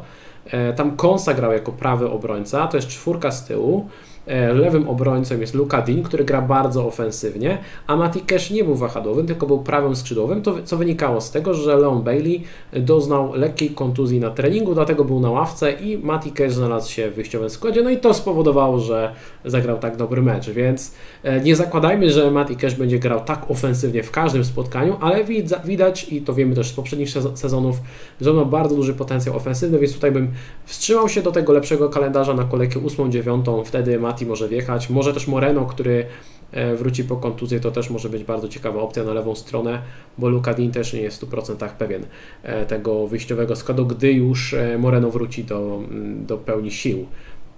E, 0.50 0.72
tam 0.72 0.96
Konsa 0.96 1.34
grał 1.34 1.52
jako 1.52 1.72
prawy 1.72 2.10
obrońca, 2.10 2.66
to 2.66 2.76
jest 2.76 2.88
czwórka 2.88 3.30
z 3.30 3.46
tyłu. 3.46 3.88
E, 4.26 4.52
lewym 4.52 4.88
obrońcą 4.88 5.40
jest 5.40 5.54
Luka 5.54 5.82
Dean, 5.82 6.02
który 6.02 6.24
gra 6.24 6.42
bardzo 6.42 6.86
ofensywnie, 6.86 7.58
a 7.86 7.96
Mati 7.96 8.20
Cash 8.20 8.50
nie 8.50 8.64
był 8.64 8.74
wahadłowym, 8.74 9.26
tylko 9.26 9.46
był 9.46 9.58
prawym 9.58 9.96
skrzydłowym, 9.96 10.42
to, 10.42 10.62
co 10.64 10.76
wynikało 10.76 11.20
z 11.20 11.30
tego, 11.30 11.54
że 11.54 11.76
Leon 11.76 12.02
Bailey 12.02 12.42
doznał 12.72 13.34
lekkiej 13.34 13.70
kontuzji 13.70 14.20
na 14.20 14.30
treningu, 14.30 14.74
dlatego 14.74 15.04
był 15.04 15.20
na 15.20 15.30
ławce 15.30 15.72
i 15.72 15.98
Mati 15.98 16.32
Cash 16.32 16.52
znalazł 16.52 16.90
się 16.90 17.10
w 17.10 17.14
wyjściowym 17.14 17.50
składzie, 17.50 17.82
no 17.82 17.90
i 17.90 17.96
to 17.96 18.14
spowodowało, 18.14 18.78
że 18.78 19.12
zagrał 19.44 19.78
tak 19.78 19.96
dobry 19.96 20.22
mecz, 20.22 20.50
więc 20.50 20.94
e, 21.22 21.40
nie 21.40 21.56
zakładajmy, 21.56 22.10
że 22.10 22.30
Mati 22.30 22.56
Cash 22.56 22.74
będzie 22.74 22.98
grał 22.98 23.20
tak 23.20 23.50
ofensywnie 23.50 24.02
w 24.02 24.10
każdym 24.10 24.44
spotkaniu, 24.44 24.96
ale 25.00 25.24
widać 25.64 26.12
i 26.12 26.22
to 26.22 26.34
wiemy 26.34 26.54
też 26.54 26.68
z 26.68 26.72
poprzednich 26.72 27.08
sezonów, 27.34 27.76
że 28.20 28.30
on 28.30 28.36
ma 28.36 28.44
bardzo 28.44 28.76
duży 28.76 28.94
potencjał 28.94 29.36
ofensywny, 29.36 29.78
więc 29.78 29.94
tutaj 29.94 30.12
bym 30.12 30.30
wstrzymał 30.64 31.08
się 31.08 31.22
do 31.22 31.32
tego 31.32 31.52
lepszego 31.52 31.88
kalendarza 31.88 32.34
na 32.34 32.44
kolejkę 32.44 32.80
8-9, 32.80 33.64
wtedy 33.64 33.98
Mati 33.98 34.09
Mati 34.10 34.26
może 34.26 34.48
wjechać, 34.48 34.90
może 34.90 35.12
też 35.12 35.26
Moreno, 35.26 35.66
który 35.66 36.06
e, 36.52 36.74
wróci 36.76 37.04
po 37.04 37.16
kontuzji, 37.16 37.60
to 37.60 37.70
też 37.70 37.90
może 37.90 38.08
być 38.08 38.24
bardzo 38.24 38.48
ciekawa 38.48 38.80
opcja 38.80 39.04
na 39.04 39.12
lewą 39.12 39.34
stronę, 39.34 39.82
bo 40.18 40.28
Luka 40.28 40.54
Dean 40.54 40.70
też 40.70 40.92
nie 40.92 41.00
jest 41.00 41.20
w 41.24 41.30
100% 41.30 41.68
pewien 41.68 42.06
e, 42.42 42.66
tego 42.66 43.06
wyjściowego 43.06 43.56
składu, 43.56 43.86
gdy 43.86 44.12
już 44.12 44.54
e, 44.54 44.78
Moreno 44.78 45.10
wróci 45.10 45.44
do, 45.44 45.80
mm, 45.90 46.26
do 46.26 46.38
pełni 46.38 46.70
sił. 46.70 47.06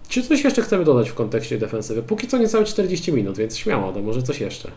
Czy 0.09 0.23
coś 0.23 0.45
jeszcze 0.45 0.63
chcemy 0.63 0.85
dodać 0.85 1.11
w 1.11 1.15
kontekście 1.15 1.59
defensywy? 1.59 2.03
Póki 2.03 2.27
co 2.27 2.39
niecałe 2.39 2.65
40 2.65 3.13
minut, 3.13 3.39
więc 3.39 3.57
śmiało, 3.57 3.93
no 3.93 4.03
może 4.03 4.23
coś 4.23 4.41
jeszcze. 4.41 4.71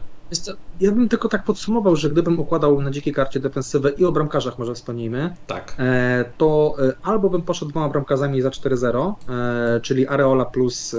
Ja 0.79 0.91
bym 0.91 1.09
tylko 1.09 1.29
tak 1.29 1.43
podsumował, 1.43 1.95
że 1.95 2.09
gdybym 2.09 2.39
układał 2.39 2.81
na 2.81 2.91
dzikiej 2.91 3.13
karcie 3.13 3.39
defensywę 3.39 3.89
i 3.89 4.05
o 4.05 4.11
bramkarzach 4.11 4.59
może 4.59 4.73
wspomnijmy, 4.73 5.35
tak. 5.47 5.75
E, 5.79 6.25
to 6.37 6.75
e, 6.79 6.93
albo 7.03 7.29
bym 7.29 7.41
poszedł 7.41 7.71
dwoma 7.71 7.89
bramkarzami 7.89 8.41
za 8.41 8.49
4-0, 8.49 9.13
e, 9.29 9.79
czyli 9.81 10.07
Areola 10.07 10.45
plus, 10.45 10.95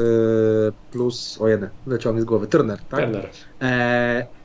plus 0.90 1.38
o 1.40 1.48
jeden, 1.48 1.70
leciał 1.86 2.14
mi 2.14 2.20
z 2.20 2.24
głowy, 2.24 2.46
Turner, 2.46 2.78
tak? 2.88 3.00
Turner. 3.00 3.30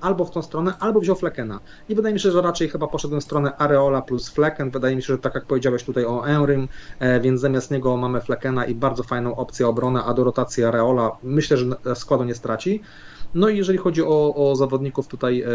Albo 0.02 0.26
w 0.26 0.32
tą 0.32 0.42
stronę, 0.42 0.74
albo 0.80 1.00
wziął 1.00 1.16
Fleckena. 1.16 1.60
I 1.90 1.96
wydaje 1.96 2.14
mi 2.14 2.20
się, 2.20 2.32
że 2.32 2.42
raczej 2.42 2.70
chyba 2.70 2.88
poszedłem 2.88 3.22
w 3.22 3.24
stronę 3.24 3.58
Areola 3.58 4.02
plus 4.02 4.30
Flecken. 4.30 4.72
Wydaje 4.72 4.96
mi 4.96 5.02
się, 5.02 5.14
że 5.14 5.20
tak 5.20 5.36
jak 5.36 5.46
powiedziałeś 5.46 5.84
tutaj 5.84 6.06
o 6.06 6.28
Enrym, 6.28 6.68
więc 7.22 7.42
zamiast 7.42 7.72
niego 7.72 7.98
mamy 7.98 8.22
Fleckena 8.22 8.66
i 8.66 8.76
bardzo 8.76 9.04
fajną 9.04 9.36
opcję 9.36 9.68
obrony, 9.68 10.04
a 10.04 10.14
do 10.14 10.24
rotacji 10.24 10.64
Areola 10.64 11.12
myślę, 11.24 11.58
że 11.58 11.66
składu 11.96 12.24
nie 12.24 12.36
straci. 12.36 12.82
No 13.34 13.50
i 13.50 13.58
jeżeli 13.58 13.78
chodzi 13.78 14.04
o, 14.04 14.50
o 14.50 14.56
zawodników 14.56 15.08
tutaj 15.08 15.42
e, 15.42 15.48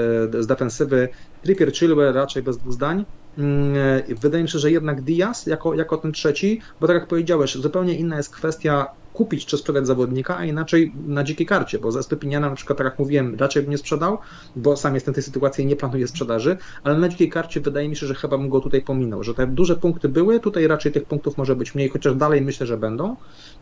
z 0.43 0.47
defensywy, 0.47 1.09
Trippier, 1.43 1.73
Chilwell 1.73 2.13
raczej 2.13 2.43
bez 2.43 2.59
dwóch 2.59 2.73
zdań. 2.73 3.05
Mm, 3.39 3.77
e, 4.11 4.15
wydaje 4.15 4.43
mi 4.43 4.49
się, 4.49 4.59
że 4.59 4.71
jednak 4.71 5.03
Diaz 5.03 5.47
jako, 5.47 5.75
jako 5.75 5.97
ten 5.97 6.13
trzeci, 6.13 6.61
bo 6.81 6.87
tak 6.87 6.97
jak 6.97 7.09
powiedziałeś, 7.09 7.55
zupełnie 7.55 7.95
inna 7.95 8.17
jest 8.17 8.31
kwestia 8.31 8.87
kupić 9.17 9.47
czy 9.47 9.59
sprzedać 9.59 9.87
zawodnika, 9.87 10.37
a 10.37 10.45
inaczej 10.45 10.93
na 11.07 11.25
dzikiej 11.25 11.47
karcie, 11.47 11.79
bo 11.79 11.93
za 11.93 12.03
Stepiniana 12.03 12.51
na 12.51 12.57
przykład, 12.57 12.79
tak 12.79 12.85
jak 12.85 12.99
mówiłem, 12.99 13.37
raczej 13.39 13.63
bym 13.63 13.71
nie 13.71 13.79
sprzedał, 13.79 14.19
bo 14.57 14.77
sam 14.77 14.95
jestem 14.95 15.15
w 15.15 15.17
tej 15.17 15.25
sytuacji 15.25 15.65
i 15.65 15.67
nie 15.67 15.77
planuję 15.77 16.09
sprzedaży, 16.09 16.57
ale 16.85 16.99
na 16.99 17.09
dzikiej 17.09 17.31
karcie 17.31 17.61
wydaje 17.61 17.89
mi 17.89 17.97
się, 17.97 18.07
że 18.07 18.15
chyba 18.15 18.39
bym 18.39 18.49
go 18.49 18.61
tutaj 18.61 18.83
pominął, 18.83 19.23
że 19.23 19.35
te 19.35 19.47
duże 19.47 19.77
punkty 19.77 20.09
były, 20.09 20.41
tutaj 20.41 20.67
raczej 20.67 20.93
tych 20.93 21.05
punktów 21.05 21.39
może 21.39 21.57
być 21.57 21.75
mniej, 21.75 21.89
chociaż 21.89 22.15
dalej 22.15 22.43
myślę, 22.43 22.67
że 22.67 22.77
będą 22.77 23.17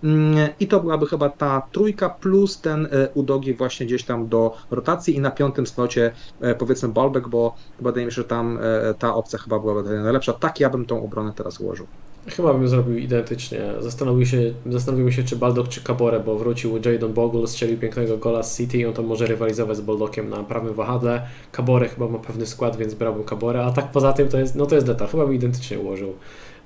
mm, 0.04 0.48
i 0.60 0.66
to 0.66 0.80
byłaby 0.80 1.06
chyba 1.06 1.28
ta 1.28 1.62
trójka 1.72 2.08
plus 2.08 2.60
ten 2.60 2.86
e, 2.86 3.08
udogi 3.14 3.54
właśnie 3.54 3.86
gdzieś 3.86 4.04
tam 4.04 4.28
do 4.28 4.56
rotacji 4.70 5.16
i 5.16 5.20
na 5.20 5.30
piątym 5.30 5.66
slocie 5.66 6.12
e, 6.40 6.54
powiedzmy 6.54 6.88
Balbek, 6.88 7.28
bo 7.28 7.54
wydaje 7.80 8.06
mi 8.06 8.12
się, 8.12 8.16
że 8.16 8.24
tam 8.24 8.58
e, 8.62 8.94
ta 8.94 9.14
opcja 9.14 9.38
chyba 9.38 9.58
byłaby 9.58 10.00
najlepsza. 10.02 10.32
Tak 10.32 10.60
ja 10.60 10.70
bym 10.70 10.86
tą 10.86 11.04
obronę 11.04 11.32
teraz 11.36 11.60
ułożył. 11.60 11.86
Chyba 12.26 12.54
bym 12.54 12.68
zrobił 12.68 12.98
identycznie. 12.98 13.60
Zastanowił 13.80 14.26
się, 14.26 14.54
zastanowimy 14.66 15.12
się, 15.12 15.24
czy 15.24 15.36
Baldock 15.44 15.68
czy 15.68 15.80
Cabore, 15.82 16.20
bo 16.20 16.38
wrócił 16.38 16.80
Jadon 16.84 17.12
Bogle, 17.12 17.46
strzelił 17.46 17.78
pięknego 17.78 18.18
gola 18.18 18.42
z 18.42 18.56
City 18.56 18.78
i 18.78 18.86
on 18.86 18.92
to 18.92 19.02
może 19.02 19.26
rywalizować 19.26 19.76
z 19.76 19.80
Baldokiem 19.80 20.28
na 20.28 20.42
prawym 20.42 20.74
wahadle. 20.74 21.22
Cabore 21.52 21.88
chyba 21.88 22.08
ma 22.08 22.18
pewny 22.18 22.46
skład, 22.46 22.76
więc 22.76 22.94
brałbym 22.94 23.24
Cabore, 23.24 23.64
a 23.64 23.72
tak 23.72 23.90
poza 23.90 24.12
tym 24.12 24.28
to 24.28 24.38
jest, 24.38 24.54
no 24.54 24.66
to 24.66 24.74
jest 24.74 24.86
detal. 24.86 25.08
Chyba 25.08 25.24
bym 25.24 25.34
identycznie 25.34 25.78
ułożył 25.78 26.14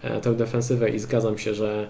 e, 0.02 0.20
tę 0.20 0.34
defensywę 0.34 0.90
i 0.90 0.98
zgadzam 0.98 1.38
się, 1.38 1.54
że 1.54 1.88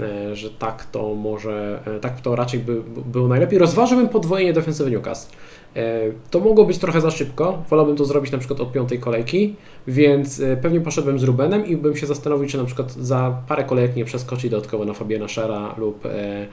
e, 0.00 0.36
że 0.36 0.50
tak 0.50 0.84
to 0.84 1.14
może, 1.14 1.82
e, 1.86 2.00
tak 2.00 2.20
to 2.20 2.36
raczej 2.36 2.60
by 2.60 2.82
było 3.06 3.28
najlepiej. 3.28 3.58
Rozważyłbym 3.58 4.08
podwojenie 4.08 4.52
defensywy 4.52 4.90
Newcastle. 4.90 5.36
E, 5.76 6.12
to 6.30 6.40
mogło 6.40 6.64
być 6.64 6.78
trochę 6.78 7.00
za 7.00 7.10
szybko. 7.10 7.62
Wolałbym 7.70 7.96
to 7.96 8.04
zrobić 8.04 8.32
na 8.32 8.38
przykład 8.38 8.60
od 8.60 8.72
piątej 8.72 8.98
kolejki, 8.98 9.56
więc 9.86 10.40
e, 10.40 10.56
pewnie 10.56 10.80
poszedłbym 10.80 11.18
z 11.18 11.22
Rubenem 11.22 11.66
i 11.66 11.76
bym 11.76 11.96
się 11.96 12.06
zastanowił, 12.06 12.48
czy 12.48 12.58
na 12.58 12.64
przykład 12.64 12.92
za 12.92 13.42
parę 13.48 13.64
kolejek 13.64 13.96
nie 13.96 14.04
przeskoczyć 14.04 14.50
dodatkowo 14.50 14.84
na 14.84 14.92
Fabiana 14.92 15.28
Szera 15.28 15.74
lub 15.78 16.06
e, 16.06 16.46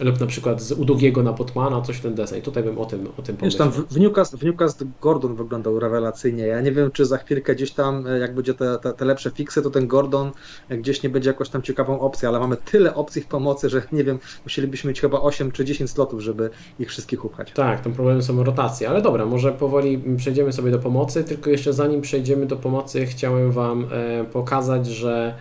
lub 0.00 0.20
na 0.20 0.26
przykład 0.26 0.62
z 0.62 0.72
Udogiego 0.72 1.22
na 1.22 1.32
Potmana, 1.32 1.80
coś 1.80 1.96
w 1.96 2.00
ten 2.00 2.14
deseń. 2.14 2.42
Tutaj 2.42 2.62
bym 2.62 2.78
o 2.78 2.84
tym, 2.84 3.08
o 3.18 3.22
tym 3.22 3.36
pomyślał. 3.36 3.68
Wiesz, 3.68 3.76
tam 3.76 3.86
w, 3.88 4.00
Newcastle, 4.00 4.36
w 4.36 4.44
Newcastle 4.44 4.84
Gordon 5.00 5.36
wyglądał 5.36 5.80
rewelacyjnie. 5.80 6.46
Ja 6.46 6.60
nie 6.60 6.72
wiem, 6.72 6.90
czy 6.90 7.06
za 7.06 7.18
chwilkę 7.18 7.54
gdzieś 7.54 7.70
tam, 7.70 8.06
e, 8.06 8.18
jak 8.18 8.34
będzie 8.34 8.54
te, 8.54 8.78
te, 8.78 8.92
te, 8.92 9.04
lepsze 9.04 9.30
fiksy, 9.30 9.62
to 9.62 9.70
ten 9.70 9.86
Gordon 9.86 10.30
e, 10.68 10.78
gdzieś 10.78 11.02
nie 11.02 11.10
będzie 11.10 11.30
jakąś 11.30 11.48
tam 11.48 11.62
ciekawą 11.62 12.00
opcją, 12.00 12.28
ale 12.28 12.40
mamy 12.40 12.56
tyle 12.56 12.94
opcji 12.94 13.22
w 13.22 13.26
pomocy, 13.26 13.68
że 13.68 13.82
nie 13.92 14.04
wiem, 14.04 14.18
musielibyśmy 14.44 14.88
mieć 14.88 15.00
chyba 15.00 15.20
8 15.20 15.52
czy 15.52 15.64
10 15.64 15.90
slotów, 15.90 16.20
żeby 16.20 16.50
ich 16.78 16.88
wszystkich 16.88 17.24
upchać. 17.24 17.52
Tak, 17.52 17.80
tam 17.80 17.92
problemy 17.92 18.22
są 18.22 18.44
rotacje, 18.44 18.88
ale 18.88 19.02
dobra, 19.02 19.26
może 19.26 19.52
powoli 19.52 20.02
przejdziemy 20.16 20.52
sobie 20.52 20.70
do 20.70 20.78
pomocy, 20.78 21.24
tylko 21.24 21.50
jeszcze 21.50 21.72
zanim 21.72 22.00
przejdziemy 22.00 22.46
do 22.46 22.56
pomocy, 22.56 23.06
chciałem 23.06 23.52
Wam 23.52 23.86
e, 23.92 24.24
pokazać, 24.24 24.86
że 24.86 25.34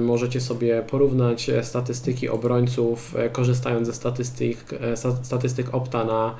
możecie 0.00 0.40
sobie 0.40 0.82
porównać 0.82 1.48
e, 1.48 1.64
statystyki 1.64 2.28
obrońców, 2.28 3.16
e, 3.16 3.30
korzystając 3.30 3.86
ze 3.86 3.92
statystyk, 3.92 4.58
e, 4.80 4.96
statystyk 5.22 5.74
Opta 5.74 6.04
na 6.04 6.34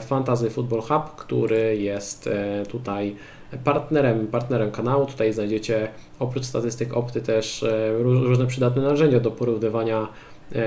Fantasy 0.00 0.50
Football 0.50 0.80
Hub, 0.80 1.16
który 1.16 1.76
jest 1.76 2.28
tutaj 2.68 3.16
partnerem, 3.64 4.26
partnerem 4.26 4.70
kanału. 4.70 5.06
Tutaj 5.06 5.32
znajdziecie 5.32 5.88
oprócz 6.18 6.44
statystyk 6.44 6.96
Opty 6.96 7.20
też 7.20 7.64
różne 7.98 8.46
przydatne 8.46 8.82
narzędzia 8.82 9.20
do 9.20 9.30
porównywania 9.30 10.08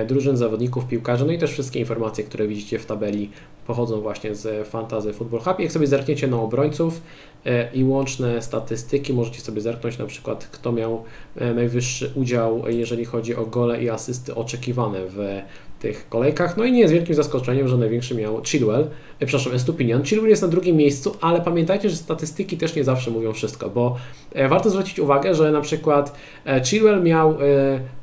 drużyn, 0.07 0.37
zawodników, 0.37 0.87
piłkarzy, 0.87 1.25
no 1.25 1.31
i 1.31 1.37
też 1.37 1.51
wszystkie 1.51 1.79
informacje, 1.79 2.23
które 2.23 2.47
widzicie 2.47 2.79
w 2.79 2.85
tabeli 2.85 3.29
pochodzą 3.67 4.01
właśnie 4.01 4.35
z 4.35 4.67
Fantasy 4.67 5.13
Football 5.13 5.39
Hub. 5.39 5.59
Jak 5.59 5.71
sobie 5.71 5.87
zerkniecie 5.87 6.27
na 6.27 6.41
obrońców 6.41 7.01
e, 7.45 7.73
i 7.73 7.83
łączne 7.83 8.41
statystyki, 8.41 9.13
możecie 9.13 9.41
sobie 9.41 9.61
zerknąć 9.61 9.97
na 9.97 10.05
przykład, 10.05 10.47
kto 10.51 10.71
miał 10.71 11.03
e, 11.35 11.53
najwyższy 11.53 12.11
udział, 12.15 12.63
jeżeli 12.67 13.05
chodzi 13.05 13.35
o 13.35 13.45
gole 13.45 13.83
i 13.83 13.89
asysty 13.89 14.35
oczekiwane 14.35 14.99
w 15.07 15.41
tych 15.79 16.09
kolejkach. 16.09 16.57
No 16.57 16.63
i 16.63 16.71
nie 16.71 16.79
jest 16.79 16.93
wielkim 16.93 17.15
zaskoczeniem, 17.15 17.67
że 17.67 17.77
największy 17.77 18.15
miał 18.15 18.41
Chilwell, 18.43 18.87
e, 19.19 19.25
przepraszam, 19.25 19.53
Estupinian. 19.53 20.03
Chilwell 20.03 20.29
jest 20.29 20.41
na 20.41 20.47
drugim 20.47 20.75
miejscu, 20.75 21.15
ale 21.21 21.41
pamiętajcie, 21.41 21.89
że 21.89 21.95
statystyki 21.95 22.57
też 22.57 22.75
nie 22.75 22.83
zawsze 22.83 23.11
mówią 23.11 23.33
wszystko, 23.33 23.69
bo 23.69 23.95
e, 24.33 24.47
warto 24.47 24.69
zwrócić 24.69 24.99
uwagę, 24.99 25.35
że 25.35 25.51
na 25.51 25.61
przykład 25.61 26.15
e, 26.45 26.63
Chilwell 26.63 27.03
miał 27.03 27.31
e, 27.31 27.35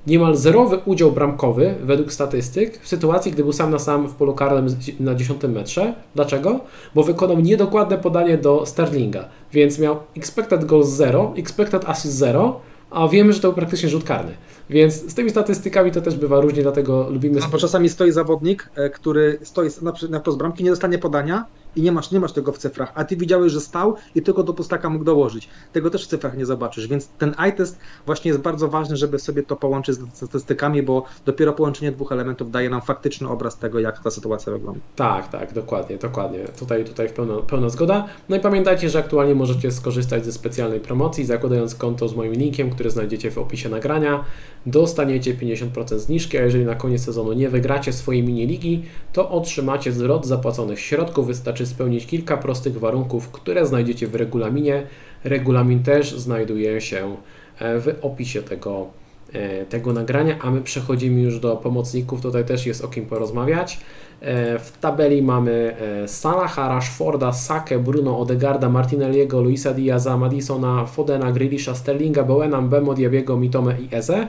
niemal 0.06 0.36
zerowy 0.36 0.78
udział 0.84 1.12
bramkowy 1.12 1.74
według 1.82 2.12
statystyk 2.12 2.78
w 2.82 2.88
sytuacji, 2.88 3.32
gdy 3.32 3.42
był 3.42 3.52
sam 3.52 3.70
na 3.70 3.78
sam 3.78 4.08
w 4.08 4.14
polu 4.14 4.34
karnym 4.34 4.76
na 5.00 5.14
10 5.14 5.42
metrze. 5.42 5.94
Dlaczego? 6.14 6.60
Bo 6.94 7.02
wykonał 7.02 7.40
niedokładne 7.40 7.98
podanie 7.98 8.38
do 8.38 8.66
Sterlinga, 8.66 9.28
więc 9.52 9.78
miał 9.78 9.96
expected 10.16 10.64
goals 10.64 10.88
0, 10.88 11.32
expected 11.36 11.84
assist 11.88 12.14
0, 12.14 12.60
a 12.90 13.08
wiemy, 13.08 13.32
że 13.32 13.40
to 13.40 13.48
był 13.48 13.54
praktycznie 13.54 13.88
rzut 13.88 14.04
karny. 14.04 14.32
Więc 14.70 15.10
z 15.10 15.14
tymi 15.14 15.30
statystykami 15.30 15.92
to 15.92 16.00
też 16.00 16.16
bywa 16.16 16.40
różnie, 16.40 16.62
dlatego 16.62 17.10
lubimy... 17.10 17.40
No, 17.40 17.46
bo 17.52 17.58
czasami 17.58 17.88
stoi 17.88 18.12
zawodnik, 18.12 18.70
e, 18.74 18.90
który 18.90 19.38
stoi 19.42 19.68
na, 19.82 19.92
na 20.10 20.20
wprost 20.20 20.38
bramki, 20.38 20.64
nie 20.64 20.70
dostanie 20.70 20.98
podania 20.98 21.46
i 21.76 21.82
nie 21.82 21.92
masz, 21.92 22.10
nie 22.10 22.20
masz 22.20 22.32
tego 22.32 22.52
w 22.52 22.58
cyfrach, 22.58 22.92
a 22.94 23.04
ty 23.04 23.16
widziałeś, 23.16 23.52
że 23.52 23.60
stał 23.60 23.94
i 24.14 24.22
tylko 24.22 24.42
do 24.42 24.54
pustaka 24.54 24.88
mógł 24.88 25.04
dołożyć. 25.04 25.48
Tego 25.72 25.90
też 25.90 26.04
w 26.04 26.08
cyfrach 26.08 26.36
nie 26.36 26.46
zobaczysz, 26.46 26.88
więc 26.88 27.08
ten 27.08 27.34
eye 27.38 27.52
test 27.52 27.78
właśnie 28.06 28.28
jest 28.28 28.40
bardzo 28.40 28.68
ważny, 28.68 28.96
żeby 28.96 29.18
sobie 29.18 29.42
to 29.42 29.56
połączyć 29.56 29.96
z 29.96 30.16
statystykami, 30.16 30.82
bo 30.82 31.04
dopiero 31.26 31.52
połączenie 31.52 31.92
dwóch 31.92 32.12
elementów 32.12 32.50
daje 32.50 32.70
nam 32.70 32.82
faktyczny 32.82 33.28
obraz 33.28 33.58
tego, 33.58 33.80
jak 33.80 34.02
ta 34.02 34.10
sytuacja 34.10 34.52
wygląda. 34.52 34.80
Tak, 34.96 35.28
tak, 35.28 35.52
dokładnie, 35.52 35.96
dokładnie. 35.98 36.38
Tutaj, 36.58 36.84
tutaj 36.84 37.08
pełna, 37.08 37.36
pełna 37.36 37.68
zgoda. 37.68 38.06
No 38.28 38.36
i 38.36 38.40
pamiętajcie, 38.40 38.90
że 38.90 38.98
aktualnie 38.98 39.34
możecie 39.34 39.72
skorzystać 39.72 40.24
ze 40.24 40.32
specjalnej 40.32 40.80
promocji, 40.80 41.24
zakładając 41.24 41.74
konto 41.74 42.08
z 42.08 42.16
moim 42.16 42.32
linkiem, 42.32 42.70
który 42.70 42.90
znajdziecie 42.90 43.30
w 43.30 43.38
opisie 43.38 43.68
nagrania. 43.68 44.24
Dostaniecie 44.66 45.34
50% 45.34 45.98
zniżki, 45.98 46.38
a 46.38 46.42
jeżeli 46.42 46.64
na 46.64 46.74
koniec 46.74 47.04
sezonu 47.04 47.32
nie 47.32 47.48
wygracie 47.48 47.92
swojej 47.92 48.22
mini-ligi, 48.22 48.82
to 49.12 49.30
otrzymacie 49.30 49.92
zwrot 49.92 50.26
zapłaconych 50.26 50.80
środków. 50.80 51.26
Wystarczy 51.26 51.66
spełnić 51.66 52.06
kilka 52.06 52.36
prostych 52.36 52.78
warunków, 52.78 53.28
które 53.28 53.66
znajdziecie 53.66 54.06
w 54.06 54.14
regulaminie. 54.14 54.86
Regulamin 55.24 55.82
też 55.82 56.18
znajduje 56.18 56.80
się 56.80 57.16
e, 57.58 57.80
w 57.80 57.94
opisie 58.02 58.42
tego, 58.42 58.86
e, 59.32 59.66
tego 59.66 59.92
nagrania, 59.92 60.38
a 60.40 60.50
my 60.50 60.60
przechodzimy 60.60 61.20
już 61.20 61.40
do 61.40 61.56
pomocników. 61.56 62.20
Tutaj 62.20 62.44
też 62.44 62.66
jest 62.66 62.84
o 62.84 62.88
kim 62.88 63.06
porozmawiać. 63.06 63.80
E, 64.20 64.58
W 64.58 64.78
tabeli 64.80 65.22
mamy 65.22 65.76
Salaha, 66.06 66.68
Rashforda, 66.68 67.32
Sakę, 67.32 67.78
Bruno, 67.78 68.18
Odegarda, 68.18 68.68
Martinelliego, 68.68 69.42
Luisa 69.42 69.74
Diaza, 69.74 70.16
Madisona, 70.16 70.86
Fodena, 70.86 71.32
Grealisha, 71.32 71.74
Sterlinga, 71.74 72.22
Bowena, 72.22 72.62
Bemo, 72.62 72.94
Diabiego, 72.94 73.36
Mitome 73.36 73.76
i 73.80 73.94
Eze. 73.94 74.28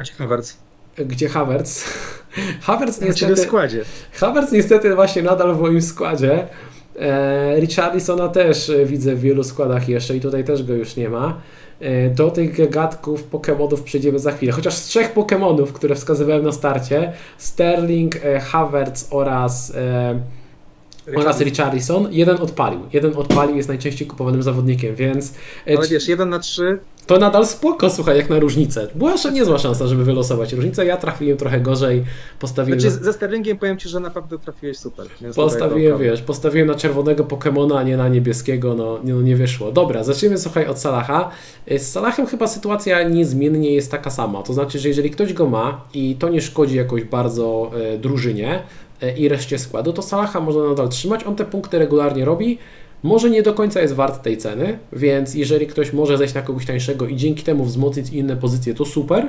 A 0.00 0.04
ci 0.04 0.12
Havertz. 0.12 0.56
Gdzie 0.98 1.28
Havertz? 1.28 1.84
Havertz 2.66 2.94
Znaczy 2.94 3.12
w 3.12 3.28
niestety, 3.28 3.48
składzie. 3.48 3.84
Havertz 4.12 4.52
niestety 4.52 4.94
właśnie 4.94 5.22
nadal 5.22 5.54
w 5.54 5.60
moim 5.60 5.82
składzie. 5.82 6.46
E, 6.98 7.60
Richarlisona 7.60 8.28
też 8.28 8.70
e, 8.70 8.86
widzę 8.86 9.14
w 9.14 9.20
wielu 9.20 9.44
składach 9.44 9.88
jeszcze 9.88 10.16
i 10.16 10.20
tutaj 10.20 10.44
też 10.44 10.62
go 10.62 10.72
już 10.72 10.96
nie 10.96 11.08
ma. 11.08 11.40
E, 11.80 12.10
Do 12.10 12.30
tych 12.30 12.70
gadków 12.70 13.30
Pokémonów 13.30 13.82
przejdziemy 13.82 14.18
za 14.18 14.32
chwilę. 14.32 14.52
Chociaż 14.52 14.74
z 14.74 14.84
trzech 14.84 15.14
Pokémonów, 15.14 15.66
które 15.66 15.94
wskazywałem 15.94 16.44
na 16.44 16.52
starcie, 16.52 17.12
Sterling, 17.38 18.16
e, 18.16 18.40
Havertz 18.40 19.06
oraz, 19.10 19.72
e, 21.08 21.16
oraz 21.16 21.40
Richarlison, 21.40 22.08
jeden 22.10 22.36
odpalił. 22.36 22.80
Jeden 22.92 23.16
odpalił, 23.16 23.56
jest 23.56 23.68
najczęściej 23.68 24.08
kupowanym 24.08 24.42
zawodnikiem, 24.42 24.94
więc 24.94 25.34
e, 25.66 25.78
Ale 25.78 25.88
wiesz, 25.88 26.08
jeden 26.08 26.28
na 26.28 26.38
trzy, 26.38 26.78
to 27.06 27.18
nadal 27.18 27.46
spoko, 27.46 27.90
słuchaj, 27.90 28.16
jak 28.16 28.30
na 28.30 28.38
różnicę. 28.38 28.88
Była 28.94 29.14
niezła 29.32 29.58
szansa, 29.58 29.86
żeby 29.86 30.04
wylosować 30.04 30.52
różnicę. 30.52 30.86
Ja 30.86 30.96
trafiłem 30.96 31.38
trochę 31.38 31.60
gorzej, 31.60 32.04
postawiłem... 32.38 32.80
znaczy 32.80 32.96
ze 33.04 33.12
Sterlingiem 33.12 33.58
powiem 33.58 33.78
Ci, 33.78 33.88
że 33.88 34.00
naprawdę 34.00 34.38
trafiłeś 34.38 34.78
super. 34.78 35.06
Postawiłem, 35.34 35.98
wiesz, 35.98 36.22
postawiłem 36.22 36.68
na 36.68 36.74
czerwonego 36.74 37.24
Pokemona, 37.24 37.78
a 37.78 37.82
nie 37.82 37.96
na 37.96 38.08
niebieskiego, 38.08 38.74
no 38.74 38.98
nie, 39.04 39.14
no 39.14 39.22
nie 39.22 39.36
wyszło. 39.36 39.72
Dobra, 39.72 40.04
zacznijmy 40.04 40.38
słuchaj 40.38 40.66
od 40.66 40.78
Salaha. 40.78 41.30
Y, 41.70 41.78
Z 41.78 41.92
Salahem 41.92 42.26
chyba 42.26 42.46
sytuacja 42.46 43.02
niezmiennie 43.02 43.74
jest 43.74 43.90
taka 43.90 44.10
sama, 44.10 44.42
to 44.42 44.52
znaczy, 44.52 44.78
że 44.78 44.88
jeżeli 44.88 45.10
ktoś 45.10 45.32
go 45.32 45.46
ma 45.46 45.80
i 45.94 46.16
to 46.18 46.28
nie 46.28 46.40
szkodzi 46.40 46.76
jakoś 46.76 47.04
bardzo 47.04 47.70
e, 47.74 47.98
drużynie 47.98 48.54
e, 48.54 48.62
i 49.10 49.28
reszcie 49.28 49.58
składu, 49.58 49.92
to 49.92 50.02
Salaha 50.02 50.40
można 50.40 50.62
nadal 50.62 50.88
trzymać, 50.88 51.24
on 51.24 51.36
te 51.36 51.44
punkty 51.44 51.78
regularnie 51.78 52.24
robi, 52.24 52.58
może 53.02 53.30
nie 53.30 53.42
do 53.42 53.54
końca 53.54 53.80
jest 53.80 53.94
wart 53.94 54.22
tej 54.22 54.38
ceny, 54.38 54.78
więc 54.92 55.34
jeżeli 55.34 55.66
ktoś 55.66 55.92
może 55.92 56.18
zejść 56.18 56.34
na 56.34 56.42
kogoś 56.42 56.66
tańszego 56.66 57.06
i 57.06 57.16
dzięki 57.16 57.42
temu 57.42 57.64
wzmocnić 57.64 58.10
inne 58.10 58.36
pozycje, 58.36 58.74
to 58.74 58.84
super, 58.84 59.28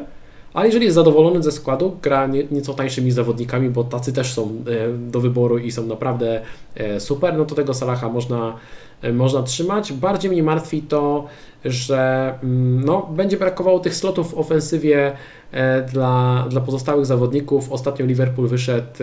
ale 0.55 0.65
jeżeli 0.65 0.85
jest 0.85 0.95
zadowolony 0.95 1.43
ze 1.43 1.51
składu, 1.51 1.97
gra 2.01 2.27
nie, 2.27 2.43
nieco 2.51 2.73
tańszymi 2.73 3.11
zawodnikami, 3.11 3.69
bo 3.69 3.83
tacy 3.83 4.13
też 4.13 4.33
są 4.33 4.43
e, 4.43 5.11
do 5.11 5.19
wyboru 5.19 5.57
i 5.57 5.71
są 5.71 5.85
naprawdę 5.85 6.41
e, 6.75 6.99
super, 6.99 7.37
no 7.37 7.45
to 7.45 7.55
tego 7.55 7.73
Salaha 7.73 8.09
można, 8.09 8.55
e, 9.01 9.13
można 9.13 9.43
trzymać. 9.43 9.93
Bardziej 9.93 10.31
mnie 10.31 10.43
martwi 10.43 10.81
to, 10.81 11.27
że 11.65 12.33
mm, 12.43 12.85
no, 12.85 13.09
będzie 13.15 13.37
brakowało 13.37 13.79
tych 13.79 13.95
slotów 13.95 14.31
w 14.31 14.37
ofensywie 14.37 15.11
e, 15.51 15.81
dla, 15.81 16.45
dla 16.49 16.61
pozostałych 16.61 17.05
zawodników. 17.05 17.71
Ostatnio 17.71 18.05
Liverpool 18.05 18.47
wyszedł 18.47 18.87
e, 18.87 18.97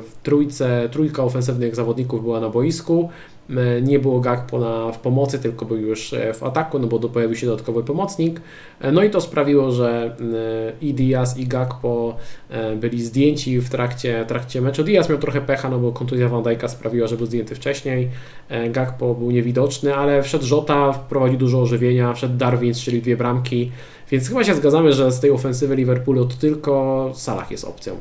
w 0.00 0.12
trójce, 0.22 0.88
trójka 0.92 1.22
ofensywnych 1.22 1.74
zawodników 1.74 2.22
była 2.22 2.40
na 2.40 2.48
boisku. 2.48 3.08
E, 3.50 3.82
Nie 3.82 3.98
było 3.98 4.20
Gakpo 4.20 4.58
na, 4.58 4.92
w 4.92 4.98
pomocy, 4.98 5.38
tylko 5.38 5.64
był 5.64 5.76
już 5.76 6.12
e, 6.12 6.34
w 6.34 6.42
ataku, 6.42 6.78
no 6.78 6.86
bo 6.86 6.98
pojawił 6.98 7.36
się 7.36 7.46
dodatkowy 7.46 7.82
pomocnik. 7.82 8.40
E, 8.80 8.92
No 8.92 9.02
i 9.02 9.10
to 9.10 9.20
sprawiło, 9.20 9.70
że 9.70 10.16
i 10.80 10.94
Diaz 10.94 11.38
i 11.38 11.46
Gakpo 11.46 12.16
byli 12.76 13.02
zdjęci 13.02 13.60
w 13.60 13.70
trakcie, 13.70 14.24
trakcie 14.28 14.60
meczu. 14.60 14.84
Diaz 14.84 15.08
miał 15.08 15.18
trochę 15.18 15.40
pecha, 15.40 15.68
no 15.68 15.78
bo 15.78 15.92
kontuzja 15.92 16.28
Van 16.28 16.42
Dijk'a 16.42 16.68
sprawiła, 16.68 17.06
że 17.06 17.16
był 17.16 17.26
zdjęty 17.26 17.54
wcześniej. 17.54 18.08
Gakpo 18.70 19.14
był 19.14 19.30
niewidoczny, 19.30 19.94
ale 19.94 20.22
wszedł 20.22 20.46
Żota, 20.46 20.92
wprowadził 20.92 21.38
dużo 21.38 21.60
ożywienia, 21.60 22.12
wszedł 22.14 22.36
Darwin, 22.36 22.74
strzelił 22.74 23.02
dwie 23.02 23.16
bramki, 23.16 23.70
więc 24.10 24.28
chyba 24.28 24.44
się 24.44 24.54
zgadzamy, 24.54 24.92
że 24.92 25.12
z 25.12 25.20
tej 25.20 25.30
ofensywy 25.30 25.76
Liverpoolu 25.76 26.24
to 26.24 26.36
tylko 26.36 27.10
Salah 27.14 27.50
jest 27.50 27.64
opcją. 27.64 27.96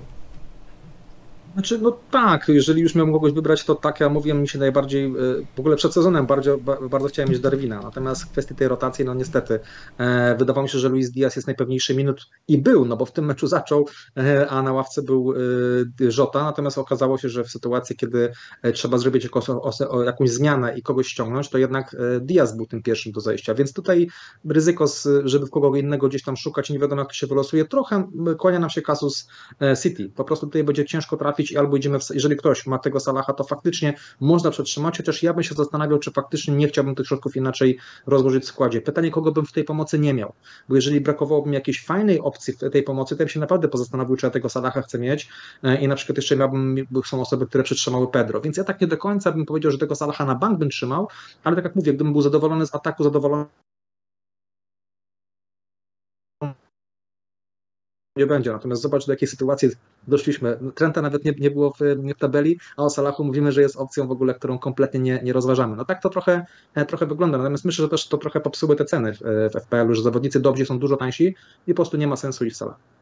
Znaczy, 1.58 1.80
no 1.80 1.91
tak, 2.12 2.47
jeżeli 2.47 2.82
już 2.82 2.95
miałbym 2.95 3.14
kogoś 3.14 3.34
wybrać, 3.34 3.66
to 3.66 3.76
tak, 3.76 3.99
ja 3.99 4.10
mówiłem, 4.10 4.41
mi 4.41 4.47
się 4.47 4.60
najbardziej, 4.60 5.05
e, 5.05 5.12
w 5.55 5.60
ogóle 5.60 5.76
przed 5.76 5.93
sezonem 5.93 6.26
bardzo, 6.26 6.58
ba- 6.58 6.78
bardzo 6.89 7.08
chciałem 7.08 7.30
mieć 7.32 7.39
Darwina, 7.39 7.82
natomiast 7.82 8.24
w 8.24 8.32
kwestii 8.32 8.55
tej 8.55 8.68
rotacji, 8.68 9.05
no 9.05 9.14
niestety, 9.14 9.60
e, 9.97 10.36
wydawało 10.36 10.64
mi 10.64 10.70
się, 10.70 10.80
że 10.80 10.89
Luis 10.89 11.12
Diaz 11.12 11.36
jest 11.36 11.47
najpewniejszy 11.47 11.95
minut 11.95 12.28
i 12.47 12.58
był, 12.58 12.86
no 12.86 12.97
bo 12.97 13.05
w 13.05 13.12
tym 13.12 13.26
meczu 13.26 13.47
zaczął, 13.47 13.88
e, 14.18 14.47
a 14.49 14.62
na 14.62 14.74
ławce 14.74 15.01
był 15.01 15.34
Żota, 16.08 16.43
natomiast 16.43 16.78
okazało 16.78 17.18
się, 17.18 17.30
że 17.30 17.43
w 17.43 17.49
sytuacji, 17.49 17.95
kiedy 17.95 18.32
trzeba 18.74 18.97
zrobić 18.97 19.30
jakąś, 20.05 20.30
zmianę 20.30 20.78
i 20.78 20.82
kogoś 20.82 21.08
ściągnąć, 21.08 21.49
to 21.49 21.58
jednak 21.58 21.95
Diaz 22.22 22.58
był 22.58 22.66
tym 22.66 22.84
pierwszym 22.84 23.12
do 23.12 23.22
zejścia, 23.22 23.53
więc 23.53 23.74
tutaj 23.74 24.08
ryzyko, 24.49 24.86
żeby 25.24 25.45
w 25.45 25.49
kogo 25.49 25.76
innego 25.76 26.08
gdzieś 26.08 26.24
tam 26.24 26.38
szukać 26.38 26.70
nie 26.70 26.80
wiadomo 26.80 27.01
jak 27.01 27.14
się 27.14 27.28
wylosuje, 27.28 27.66
trochę 27.66 28.10
kłania 28.39 28.60
nam 28.60 28.70
się 28.70 28.82
kasus 28.82 29.28
City. 29.84 30.12
Po 30.16 30.24
prostu 30.24 30.45
tutaj 30.45 30.64
będzie 30.64 30.86
ciężko 30.86 31.18
trafić 31.18 31.47
i 31.52 31.58
albo 31.58 31.78
idziemy, 31.78 32.00
w, 32.00 32.04
jeżeli 32.14 32.38
ktoś 32.38 32.66
ma 32.66 32.80
tego 32.80 33.00
Salaha, 33.00 33.34
to 33.34 33.43
faktycznie 33.43 33.93
można 34.20 34.52
przetrzymać, 34.52 34.98
chociaż 34.98 35.24
ja 35.24 35.34
bym 35.34 35.43
się 35.43 35.56
zastanawiał, 35.56 36.00
czy 36.00 36.12
faktycznie 36.12 36.56
nie 36.56 36.68
chciałbym 36.68 36.95
tych 36.95 37.08
środków 37.08 37.36
inaczej 37.36 37.78
rozłożyć 38.08 38.43
w 38.43 38.48
składzie. 38.48 38.82
Pytanie, 38.82 39.12
kogo 39.12 39.32
bym 39.32 39.45
w 39.45 39.52
tej 39.52 39.64
pomocy 39.64 40.00
nie 40.00 40.14
miał, 40.14 40.34
bo 40.70 40.76
jeżeli 40.76 41.02
brakowałoby 41.02 41.50
mi 41.50 41.56
jakiejś 41.56 41.86
fajnej 41.86 42.20
opcji 42.20 42.54
w 42.54 42.70
tej 42.72 42.84
pomocy, 42.84 43.16
to 43.16 43.20
bym 43.20 43.30
się 43.30 43.39
naprawdę 43.39 43.68
pozastanowił, 43.68 44.16
czy 44.16 44.26
ja 44.26 44.30
tego 44.30 44.50
Salaha 44.50 44.82
chcę 44.82 45.00
mieć 45.00 45.30
e, 45.64 45.82
i 45.82 45.88
na 45.88 45.95
przykład 45.95 46.18
jeszcze 46.18 46.36
miałbym, 46.36 46.88
są 47.06 47.22
osoby, 47.22 47.48
które 47.48 47.64
przytrzymały 47.64 48.08
Pedro, 48.08 48.41
więc 48.41 48.58
ja 48.58 48.64
tak 48.64 48.82
nie 48.82 48.88
do 48.88 48.98
końca 48.98 49.32
bym 49.32 49.45
powiedział, 49.45 49.72
że 49.72 49.78
tego 49.78 49.95
Salaha 49.95 50.26
na 50.26 50.36
bank 50.36 50.60
bym 50.60 50.70
trzymał, 50.70 51.08
ale 51.43 51.56
tak 51.56 51.66
jak 51.66 51.76
mówię, 51.76 51.93
gdybym 51.93 52.14
był 52.14 52.22
zadowolony 52.22 52.66
z 52.66 52.76
ataku, 52.76 53.04
zadowolony 53.04 53.45
nie 58.18 58.26
będzie. 58.26 58.51
Natomiast 58.51 58.82
zobacz, 58.82 59.05
do 59.05 59.13
jakiej 59.13 59.28
sytuacji 59.28 59.70
doszliśmy. 60.07 60.59
Trenta 60.76 61.01
nawet 61.01 61.26
nie, 61.26 61.32
nie 61.39 61.51
było 61.51 61.72
w, 61.72 61.78
w 61.80 62.20
tabeli, 62.20 62.59
a 62.78 62.84
o 62.84 62.89
Salachu 62.89 63.24
mówimy, 63.24 63.51
że 63.51 63.61
jest 63.61 63.78
opcją 63.78 64.07
w 64.07 64.11
ogóle, 64.11 64.34
którą 64.34 64.59
kompletnie 64.59 64.99
nie, 64.99 65.20
nie 65.24 65.34
rozważamy. 65.34 65.76
No 65.76 65.86
tak 65.86 66.01
to 66.01 66.09
trochę, 66.09 66.45
e, 66.76 66.86
trochę 66.86 67.05
wygląda. 67.05 67.38
Natomiast 67.38 67.65
myślę, 67.65 67.84
że 67.84 67.89
też 67.89 68.07
to 68.07 68.18
trochę 68.18 68.39
popsuły 68.39 68.76
te 68.76 68.86
ceny 68.86 69.13
w, 69.13 69.20
w 69.53 69.59
FPL-u, 69.63 69.93
że 69.93 70.01
zawodnicy 70.01 70.39
dobrzy 70.39 70.65
są 70.65 70.80
dużo 70.80 70.97
tańsi 70.97 71.36
i 71.68 71.74
po 71.74 71.76
prostu 71.76 71.97
nie 71.97 72.07
ma 72.07 72.15
sensu 72.15 72.45
iść 72.45 72.55
w 72.55 72.59
Salah. 72.59 72.97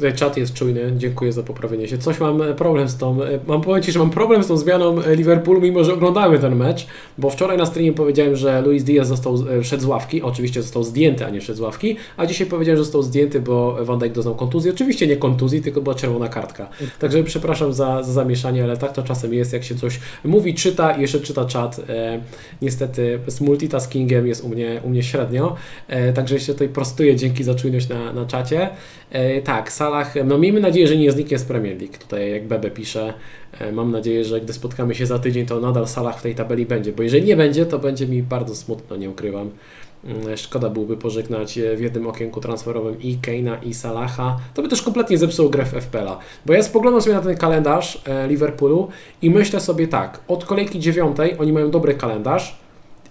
Tutaj 0.00 0.14
czat 0.14 0.36
jest 0.36 0.54
czujny, 0.54 0.92
dziękuję 0.96 1.32
za 1.32 1.42
poprawienie 1.42 1.88
się. 1.88 1.98
Coś 1.98 2.20
mam 2.20 2.42
e, 2.42 2.54
problem 2.54 2.88
z 2.88 2.96
tą, 2.96 3.22
e, 3.22 3.38
mam 3.46 3.60
powiem 3.60 3.82
Ci, 3.82 3.92
że 3.92 3.98
mam 3.98 4.10
problem 4.10 4.44
z 4.44 4.46
tą 4.46 4.56
zmianą 4.56 5.02
e, 5.02 5.16
Liverpoolu, 5.16 5.60
mimo 5.60 5.84
że 5.84 5.94
oglądamy 5.94 6.38
ten 6.38 6.56
mecz, 6.56 6.86
bo 7.18 7.30
wczoraj 7.30 7.58
na 7.58 7.66
streamie 7.66 7.92
powiedziałem, 7.92 8.36
że 8.36 8.62
Luis 8.62 8.84
Diaz 8.84 9.08
został, 9.08 9.38
wszedł 9.62 9.82
z 9.82 9.86
ławki, 9.86 10.22
oczywiście 10.22 10.62
został 10.62 10.84
zdjęty, 10.84 11.26
a 11.26 11.30
nie 11.30 11.40
wszedł 11.40 11.58
z 11.58 11.60
ławki, 11.60 11.96
a 12.16 12.26
dzisiaj 12.26 12.46
powiedziałem, 12.46 12.76
że 12.76 12.84
został 12.84 13.02
zdjęty, 13.02 13.40
bo 13.40 13.84
Van 13.84 13.98
Dijk 13.98 14.12
doznał 14.12 14.34
kontuzji. 14.34 14.70
Oczywiście 14.70 15.06
nie 15.06 15.16
kontuzji, 15.16 15.62
tylko 15.62 15.80
była 15.80 15.94
czerwona 15.94 16.28
kartka. 16.28 16.68
Także 16.98 17.24
przepraszam 17.24 17.72
za, 17.72 18.02
za 18.02 18.12
zamieszanie, 18.12 18.64
ale 18.64 18.76
tak 18.76 18.92
to 18.92 19.02
czasem 19.02 19.34
jest, 19.34 19.52
jak 19.52 19.64
się 19.64 19.74
coś 19.74 20.00
mówi, 20.24 20.54
czyta 20.54 20.92
i 20.92 21.00
jeszcze 21.00 21.20
czyta 21.20 21.44
czat. 21.44 21.80
E, 21.88 22.20
niestety 22.62 23.18
z 23.26 23.40
multitaskingiem 23.40 24.26
jest 24.26 24.44
u 24.44 24.48
mnie, 24.48 24.80
u 24.84 24.88
mnie 24.88 25.02
średnio, 25.02 25.56
e, 25.88 26.12
także 26.12 26.40
się 26.40 26.52
tutaj 26.52 26.68
prostuję, 26.68 27.16
dzięki 27.16 27.44
za 27.44 27.54
czujność 27.54 27.88
na, 27.88 28.12
na 28.12 28.26
czacie. 28.26 28.70
E, 29.10 29.42
tak, 29.50 29.72
Salah, 29.72 30.14
no 30.24 30.38
miejmy 30.38 30.60
nadzieję, 30.60 30.86
że 30.86 30.96
nie 30.96 31.12
zniknie 31.12 31.38
z 31.38 31.44
Premier 31.44 31.80
League. 31.80 31.98
Tutaj 31.98 32.30
jak 32.30 32.46
Bebe 32.46 32.70
pisze, 32.70 33.14
e, 33.60 33.72
mam 33.72 33.90
nadzieję, 33.90 34.24
że 34.24 34.40
gdy 34.40 34.52
spotkamy 34.52 34.94
się 34.94 35.06
za 35.06 35.18
tydzień, 35.18 35.46
to 35.46 35.60
nadal 35.60 35.88
Salah 35.88 36.18
w 36.18 36.22
tej 36.22 36.34
tabeli 36.34 36.66
będzie, 36.66 36.92
bo 36.92 37.02
jeżeli 37.02 37.24
nie 37.24 37.36
będzie, 37.36 37.66
to 37.66 37.78
będzie 37.78 38.06
mi 38.06 38.22
bardzo 38.22 38.54
smutno, 38.54 38.96
nie 38.96 39.10
ukrywam. 39.10 39.50
Mm, 40.04 40.36
szkoda 40.36 40.70
byłoby 40.70 40.96
pożegnać 40.96 41.58
e, 41.58 41.76
w 41.76 41.80
jednym 41.80 42.06
okienku 42.06 42.40
transferowym 42.40 43.02
i 43.02 43.18
Keina 43.18 43.56
i 43.56 43.74
Salaha. 43.74 44.38
To 44.54 44.62
by 44.62 44.68
też 44.68 44.82
kompletnie 44.82 45.18
zepsuło 45.18 45.48
grę 45.48 45.64
w 45.64 45.74
FPL-a. 45.74 46.18
Bo 46.46 46.52
ja 46.52 46.62
spoglądam 46.62 47.02
sobie 47.02 47.16
na 47.16 47.22
ten 47.22 47.36
kalendarz 47.36 48.02
Liverpoolu 48.28 48.88
i 49.22 49.30
myślę 49.30 49.60
sobie 49.60 49.88
tak, 49.88 50.20
od 50.28 50.44
kolejki 50.44 50.78
dziewiątej 50.78 51.36
oni 51.38 51.52
mają 51.52 51.70
dobry 51.70 51.94
kalendarz, 51.94 52.58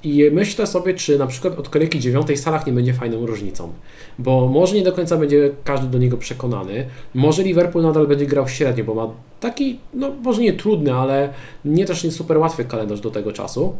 i 0.03 0.29
myślę 0.31 0.67
sobie, 0.67 0.93
czy 0.93 1.17
na 1.17 1.27
przykład 1.27 1.59
od 1.59 1.69
kolejki 1.69 1.99
dziewiątej 1.99 2.37
Salah 2.37 2.67
nie 2.67 2.73
będzie 2.73 2.93
fajną 2.93 3.25
różnicą, 3.25 3.73
bo 4.19 4.47
może 4.47 4.75
nie 4.75 4.83
do 4.83 4.93
końca 4.93 5.17
będzie 5.17 5.51
każdy 5.63 5.87
do 5.87 5.97
niego 5.97 6.17
przekonany, 6.17 6.85
może 7.13 7.43
Liverpool 7.43 7.83
nadal 7.83 8.07
będzie 8.07 8.25
grał 8.25 8.47
średnio, 8.47 8.83
bo 8.83 8.95
ma 8.95 9.07
taki, 9.39 9.79
no 9.93 10.11
może 10.23 10.41
nie 10.41 10.53
trudny, 10.53 10.93
ale 10.93 11.33
nie 11.65 11.85
też 11.85 12.03
nie 12.03 12.11
super 12.11 12.37
łatwy 12.37 12.65
kalendarz 12.65 13.01
do 13.01 13.11
tego 13.11 13.31
czasu. 13.31 13.73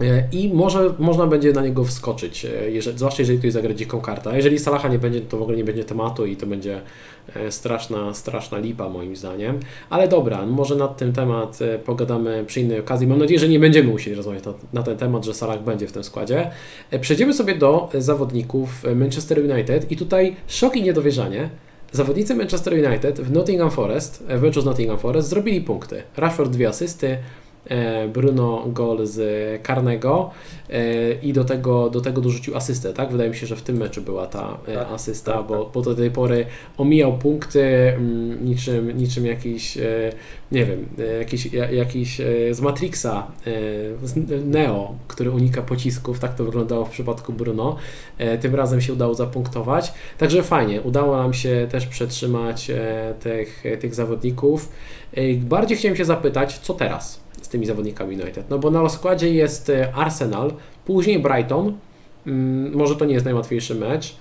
E, 0.00 0.28
I 0.32 0.48
może 0.54 0.94
można 0.98 1.26
będzie 1.26 1.52
na 1.52 1.62
niego 1.62 1.84
wskoczyć, 1.84 2.44
e, 2.44 2.70
jeżeli, 2.70 2.98
zwłaszcza 2.98 3.22
jeżeli 3.22 3.38
ktoś 3.38 3.52
zagra 3.52 3.74
dziką 3.74 4.00
kartę. 4.00 4.30
A 4.30 4.36
jeżeli 4.36 4.58
Salaha 4.58 4.88
nie 4.88 4.98
będzie, 4.98 5.20
to 5.20 5.36
w 5.36 5.42
ogóle 5.42 5.56
nie 5.56 5.64
będzie 5.64 5.84
tematu 5.84 6.26
i 6.26 6.36
to 6.36 6.46
będzie 6.46 6.80
e, 7.36 7.52
straszna, 7.52 8.14
straszna 8.14 8.58
lipa 8.58 8.88
moim 8.88 9.16
zdaniem. 9.16 9.60
Ale 9.90 10.08
dobra, 10.08 10.46
może 10.46 10.76
nad 10.76 10.96
tym 10.96 11.12
temat 11.12 11.58
pogadamy 11.84 12.44
przy 12.46 12.60
innej 12.60 12.80
okazji. 12.80 13.06
Mam 13.06 13.18
nadzieję, 13.18 13.40
że 13.40 13.48
nie 13.48 13.58
będziemy 13.58 13.90
musieli 13.90 14.16
rozmawiać 14.16 14.44
na, 14.44 14.54
na 14.72 14.82
ten 14.82 14.96
temat, 14.96 15.24
że 15.24 15.34
Salah 15.34 15.62
będzie 15.62 15.86
w 15.86 15.92
tym 15.92 16.04
składzie. 16.04 16.50
Przejdziemy 17.00 17.34
sobie 17.34 17.54
do 17.54 17.90
zawodników 17.98 18.84
Manchester 18.94 19.38
United 19.38 19.92
i 19.92 19.96
tutaj 19.96 20.36
szok 20.46 20.76
i 20.76 20.82
niedowierzanie. 20.82 21.50
Zawodnicy 21.92 22.34
Manchester 22.34 22.72
United 22.72 23.20
w 23.20 23.32
Nottingham 23.32 23.70
Forest, 23.70 24.24
w 24.28 24.42
meczu 24.42 24.60
z 24.60 24.64
Nottingham 24.64 24.98
Forest 24.98 25.28
zrobili 25.28 25.60
punkty. 25.60 26.02
Rashford 26.16 26.50
dwie 26.50 26.68
asysty, 26.68 27.18
Bruno 28.12 28.64
gol 28.66 29.06
z 29.06 29.62
karnego 29.62 30.30
e, 30.70 31.12
i 31.12 31.32
do 31.32 31.44
tego, 31.44 31.90
do 31.90 32.00
tego 32.00 32.20
dorzucił 32.20 32.56
asystę, 32.56 32.92
tak? 32.92 33.12
Wydaje 33.12 33.30
mi 33.30 33.36
się, 33.36 33.46
że 33.46 33.56
w 33.56 33.62
tym 33.62 33.76
meczu 33.76 34.02
była 34.02 34.26
ta 34.26 34.58
e, 34.66 34.74
tak, 34.74 34.88
asysta, 34.92 35.32
tak, 35.32 35.46
bo, 35.46 35.64
tak. 35.64 35.72
bo 35.72 35.82
do 35.82 35.94
tej 35.94 36.10
pory 36.10 36.46
omijał 36.76 37.18
punkty 37.18 37.62
mm, 37.62 38.44
niczym, 38.44 38.98
niczym 38.98 39.26
jakiś, 39.26 39.78
nie 40.52 40.64
wiem, 40.64 40.86
jakiś, 41.18 41.52
jakiś 41.72 42.20
z 42.50 42.60
Matrixa, 42.60 43.26
z 44.02 44.44
Neo, 44.46 44.94
który 45.08 45.30
unika 45.30 45.62
pocisków, 45.62 46.18
tak 46.18 46.34
to 46.34 46.44
wyglądało 46.44 46.84
w 46.84 46.90
przypadku 46.90 47.32
Bruno. 47.32 47.76
Tym 48.40 48.54
razem 48.54 48.80
się 48.80 48.92
udało 48.92 49.14
zapunktować, 49.14 49.92
także 50.18 50.42
fajnie, 50.42 50.82
udało 50.82 51.16
nam 51.16 51.34
się 51.34 51.66
też 51.70 51.86
przetrzymać 51.86 52.70
tych, 53.20 53.64
tych 53.80 53.94
zawodników. 53.94 54.68
Bardziej 55.36 55.78
chciałem 55.78 55.96
się 55.96 56.04
zapytać, 56.04 56.58
co 56.58 56.74
teraz? 56.74 57.27
Z 57.42 57.48
tymi 57.48 57.66
zawodnikami 57.66 58.22
United. 58.22 58.50
No 58.50 58.58
bo 58.58 58.70
na 58.70 58.82
rozkładzie 58.82 59.34
jest 59.34 59.70
e, 59.70 59.94
Arsenal, 59.94 60.52
później 60.84 61.18
Brighton, 61.18 61.76
mm, 62.26 62.76
może 62.76 62.96
to 62.96 63.04
nie 63.04 63.14
jest 63.14 63.24
najłatwiejszy 63.24 63.74
mecz 63.74 64.16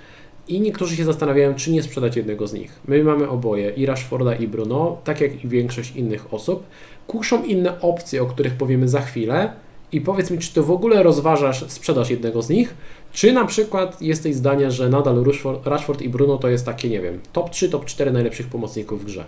i 0.47 0.61
niektórzy 0.61 0.95
się 0.95 1.05
zastanawiają, 1.05 1.55
czy 1.55 1.71
nie 1.71 1.83
sprzedać 1.83 2.15
jednego 2.15 2.47
z 2.47 2.53
nich. 2.53 2.79
My 2.87 3.03
mamy 3.03 3.29
oboje, 3.29 3.69
i 3.69 3.85
Rashforda 3.85 4.35
i 4.35 4.47
Bruno, 4.47 4.97
tak 5.03 5.21
jak 5.21 5.43
i 5.43 5.47
większość 5.47 5.95
innych 5.95 6.33
osób. 6.33 6.63
Kuszą 7.07 7.43
inne 7.43 7.81
opcje, 7.81 8.21
o 8.21 8.25
których 8.25 8.53
powiemy 8.53 8.87
za 8.89 9.01
chwilę 9.01 9.53
i 9.91 10.01
powiedz 10.01 10.31
mi, 10.31 10.37
czy 10.37 10.53
to 10.53 10.63
w 10.63 10.71
ogóle 10.71 11.03
rozważasz 11.03 11.65
sprzedaż 11.67 12.09
jednego 12.09 12.41
z 12.41 12.49
nich, 12.49 12.75
czy 13.11 13.33
na 13.33 13.45
przykład 13.45 14.01
jesteś 14.01 14.35
zdania, 14.35 14.71
że 14.71 14.89
nadal 14.89 15.25
Rashford 15.65 16.01
i 16.01 16.09
Bruno 16.09 16.37
to 16.37 16.49
jest 16.49 16.65
takie, 16.65 16.89
nie 16.89 17.01
wiem, 17.01 17.19
top 17.33 17.49
3, 17.49 17.69
top 17.69 17.85
4 17.85 18.11
najlepszych 18.11 18.47
pomocników 18.47 19.01
w 19.01 19.05
grze. 19.05 19.25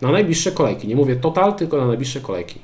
Na 0.00 0.12
najbliższe 0.12 0.52
kolejki, 0.52 0.88
nie 0.88 0.96
mówię 0.96 1.16
total, 1.16 1.54
tylko 1.54 1.76
na 1.76 1.86
najbliższe 1.86 2.20
kolejki. 2.20 2.60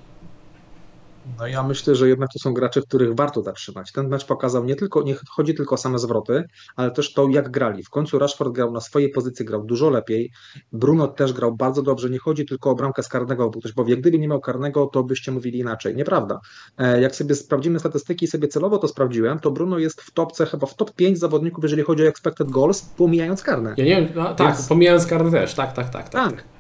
No 1.39 1.47
ja 1.47 1.63
myślę, 1.63 1.95
że 1.95 2.09
jednak 2.09 2.29
to 2.33 2.39
są 2.39 2.55
gracze, 2.55 2.83
których 2.83 3.15
warto 3.15 3.43
zatrzymać. 3.43 3.93
Ten 3.93 4.09
mecz 4.09 4.25
pokazał 4.25 4.65
nie 4.65 4.77
tylko, 4.77 5.03
nie 5.03 5.17
chodzi 5.31 5.55
tylko 5.55 5.75
o 5.75 5.79
same 5.79 5.99
zwroty, 5.99 6.45
ale 6.77 6.91
też 6.91 7.13
to, 7.13 7.29
jak 7.29 7.51
grali. 7.51 7.85
W 7.85 7.91
końcu 7.91 8.19
Rashford 8.19 8.53
grał 8.53 8.73
na 8.73 8.81
swojej 8.81 9.11
pozycji, 9.11 9.45
grał 9.45 9.65
dużo 9.65 9.91
lepiej. 9.91 10.31
Bruno 10.73 11.09
też 11.09 11.33
grał 11.33 11.57
bardzo 11.57 11.83
dobrze. 11.83 12.11
Nie 12.11 12.19
chodzi 12.19 12.47
tylko 12.47 12.71
o 12.71 12.75
bramkę 12.75 13.03
z 13.03 13.09
karnego, 13.09 13.51
bo 13.51 13.61
ktoś 13.61 13.73
powie, 13.73 13.97
gdyby 13.97 14.19
nie 14.19 14.29
miał 14.29 14.41
karnego, 14.41 14.87
to 14.87 15.05
byście 15.05 15.33
mówili 15.33 15.59
inaczej. 15.59 15.97
Nieprawda. 15.97 16.41
E, 16.79 17.01
jak 17.01 17.17
sobie 17.17 17.35
sprawdzimy 17.35 17.79
statystyki 17.79 18.25
i 18.25 18.29
sobie 18.29 18.49
celowo 18.49 18.79
to 18.79 18.89
sprawdziłem, 18.89 19.39
to 19.39 19.51
Bruno 19.51 19.79
jest 19.79 20.03
w 20.03 20.11
topce, 20.11 20.47
chyba 20.47 20.67
w 20.67 20.75
top 20.75 20.93
5 20.93 21.19
zawodników, 21.19 21.65
jeżeli 21.65 21.83
chodzi 21.83 22.03
o 22.03 22.07
expected 22.07 22.51
goals, 22.51 22.83
pomijając 22.83 23.43
karne. 23.43 23.75
Ja 23.77 23.85
nie 23.85 23.97
wiem, 23.97 24.09
no, 24.15 24.35
tak, 24.35 24.55
Więc... 24.55 24.69
pomijając 24.69 25.07
karne 25.07 25.31
też, 25.31 25.55
tak, 25.55 25.73
tak, 25.73 25.91
tak. 25.91 26.09
tak. 26.09 26.33
tak. 26.33 26.52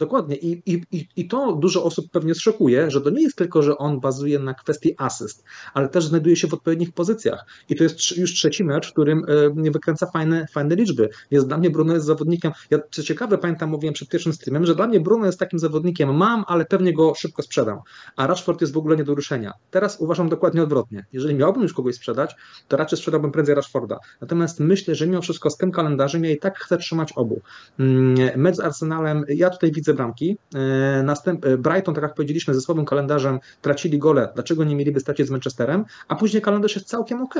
Dokładnie. 0.00 0.36
I, 0.36 0.62
i, 0.66 1.08
I 1.16 1.28
to 1.28 1.52
dużo 1.52 1.84
osób 1.84 2.10
pewnie 2.10 2.34
zszokuje, 2.34 2.90
że 2.90 3.00
to 3.00 3.10
nie 3.10 3.22
jest 3.22 3.36
tylko, 3.36 3.62
że 3.62 3.78
on 3.78 4.00
bazuje 4.00 4.38
na 4.38 4.54
kwestii 4.54 4.94
asyst, 4.98 5.44
ale 5.74 5.88
też 5.88 6.04
znajduje 6.04 6.36
się 6.36 6.48
w 6.48 6.54
odpowiednich 6.54 6.92
pozycjach. 6.92 7.46
I 7.68 7.76
to 7.76 7.84
jest 7.84 8.16
już 8.16 8.34
trzeci 8.34 8.64
mecz, 8.64 8.88
w 8.88 8.92
którym 8.92 9.24
e, 9.66 9.70
wykręca 9.70 10.06
fajne, 10.06 10.46
fajne 10.52 10.74
liczby. 10.74 11.08
Jest 11.30 11.46
dla 11.46 11.58
mnie 11.58 11.70
Bruno 11.70 11.94
jest 11.94 12.06
zawodnikiem. 12.06 12.52
Ja 12.70 12.78
co 12.90 13.02
ciekawe, 13.02 13.38
pamiętam, 13.38 13.70
mówiłem 13.70 13.94
przed 13.94 14.08
pierwszym 14.08 14.32
streamem, 14.32 14.66
że 14.66 14.74
dla 14.74 14.86
mnie 14.86 15.00
Bruno 15.00 15.26
jest 15.26 15.38
takim 15.38 15.58
zawodnikiem, 15.58 16.16
mam, 16.16 16.44
ale 16.46 16.64
pewnie 16.64 16.92
go 16.92 17.14
szybko 17.14 17.42
sprzedam. 17.42 17.78
A 18.16 18.26
Rashford 18.26 18.60
jest 18.60 18.72
w 18.72 18.78
ogóle 18.78 18.96
nie 18.96 19.04
do 19.04 19.14
ruszenia. 19.14 19.52
Teraz 19.70 20.00
uważam 20.00 20.28
dokładnie 20.28 20.62
odwrotnie. 20.62 21.06
Jeżeli 21.12 21.34
miałbym 21.34 21.62
już 21.62 21.74
kogoś 21.74 21.94
sprzedać, 21.94 22.36
to 22.68 22.76
raczej 22.76 22.98
sprzedałbym 22.98 23.32
prędzej 23.32 23.54
Rashforda. 23.54 23.98
Natomiast 24.20 24.60
myślę, 24.60 24.94
że 24.94 25.06
mimo 25.06 25.22
wszystko 25.22 25.50
z 25.50 25.56
tym 25.56 25.72
kalendarzem 25.72 26.24
ja 26.24 26.30
i 26.30 26.38
tak 26.38 26.58
chcę 26.58 26.78
trzymać 26.78 27.12
obu. 27.12 27.40
Mm, 27.78 28.40
mecz 28.40 28.56
z 28.56 28.60
Arsenalem, 28.60 29.24
ja 29.28 29.50
tutaj 29.50 29.72
widzę 29.72 29.89
bramki. 29.94 30.36
E, 30.54 31.02
następ, 31.02 31.44
e, 31.44 31.58
Brighton, 31.58 31.94
tak 31.94 32.02
jak 32.02 32.14
powiedzieliśmy, 32.14 32.54
ze 32.54 32.60
słabym 32.60 32.84
kalendarzem 32.84 33.38
tracili 33.62 33.98
gole. 33.98 34.28
Dlaczego 34.34 34.64
nie 34.64 34.76
mieliby 34.76 35.00
stracić 35.00 35.26
z 35.26 35.30
Manchesterem? 35.30 35.84
A 36.08 36.16
później 36.16 36.42
kalendarz 36.42 36.74
jest 36.74 36.88
całkiem 36.88 37.22
ok. 37.22 37.34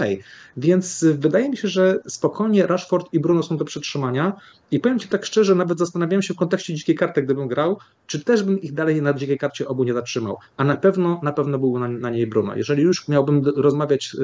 Więc 0.56 1.04
wydaje 1.18 1.50
mi 1.50 1.56
się, 1.56 1.68
że 1.68 1.98
spokojnie 2.08 2.66
Rashford 2.66 3.06
i 3.12 3.20
Bruno 3.20 3.42
są 3.42 3.56
do 3.56 3.64
przetrzymania. 3.64 4.32
I 4.70 4.80
powiem 4.80 4.98
Ci 4.98 5.08
tak 5.08 5.26
szczerze, 5.26 5.54
nawet 5.54 5.78
zastanawiałem 5.78 6.22
się 6.22 6.34
w 6.34 6.36
kontekście 6.36 6.74
dzikiej 6.74 6.94
karty, 6.94 7.22
gdybym 7.22 7.48
grał, 7.48 7.78
czy 8.06 8.24
też 8.24 8.42
bym 8.42 8.60
ich 8.60 8.72
dalej 8.72 9.02
na 9.02 9.14
dzikiej 9.14 9.38
karcie 9.38 9.68
obu 9.68 9.84
nie 9.84 9.94
zatrzymał. 9.94 10.36
A 10.56 10.64
na 10.64 10.76
pewno, 10.76 11.20
na 11.22 11.32
pewno 11.32 11.58
byłby 11.58 11.80
na, 11.80 11.88
na 11.88 12.10
niej 12.10 12.26
Bruno. 12.26 12.56
Jeżeli 12.56 12.82
już 12.82 13.08
miałbym 13.08 13.44
rozmawiać, 13.56 14.16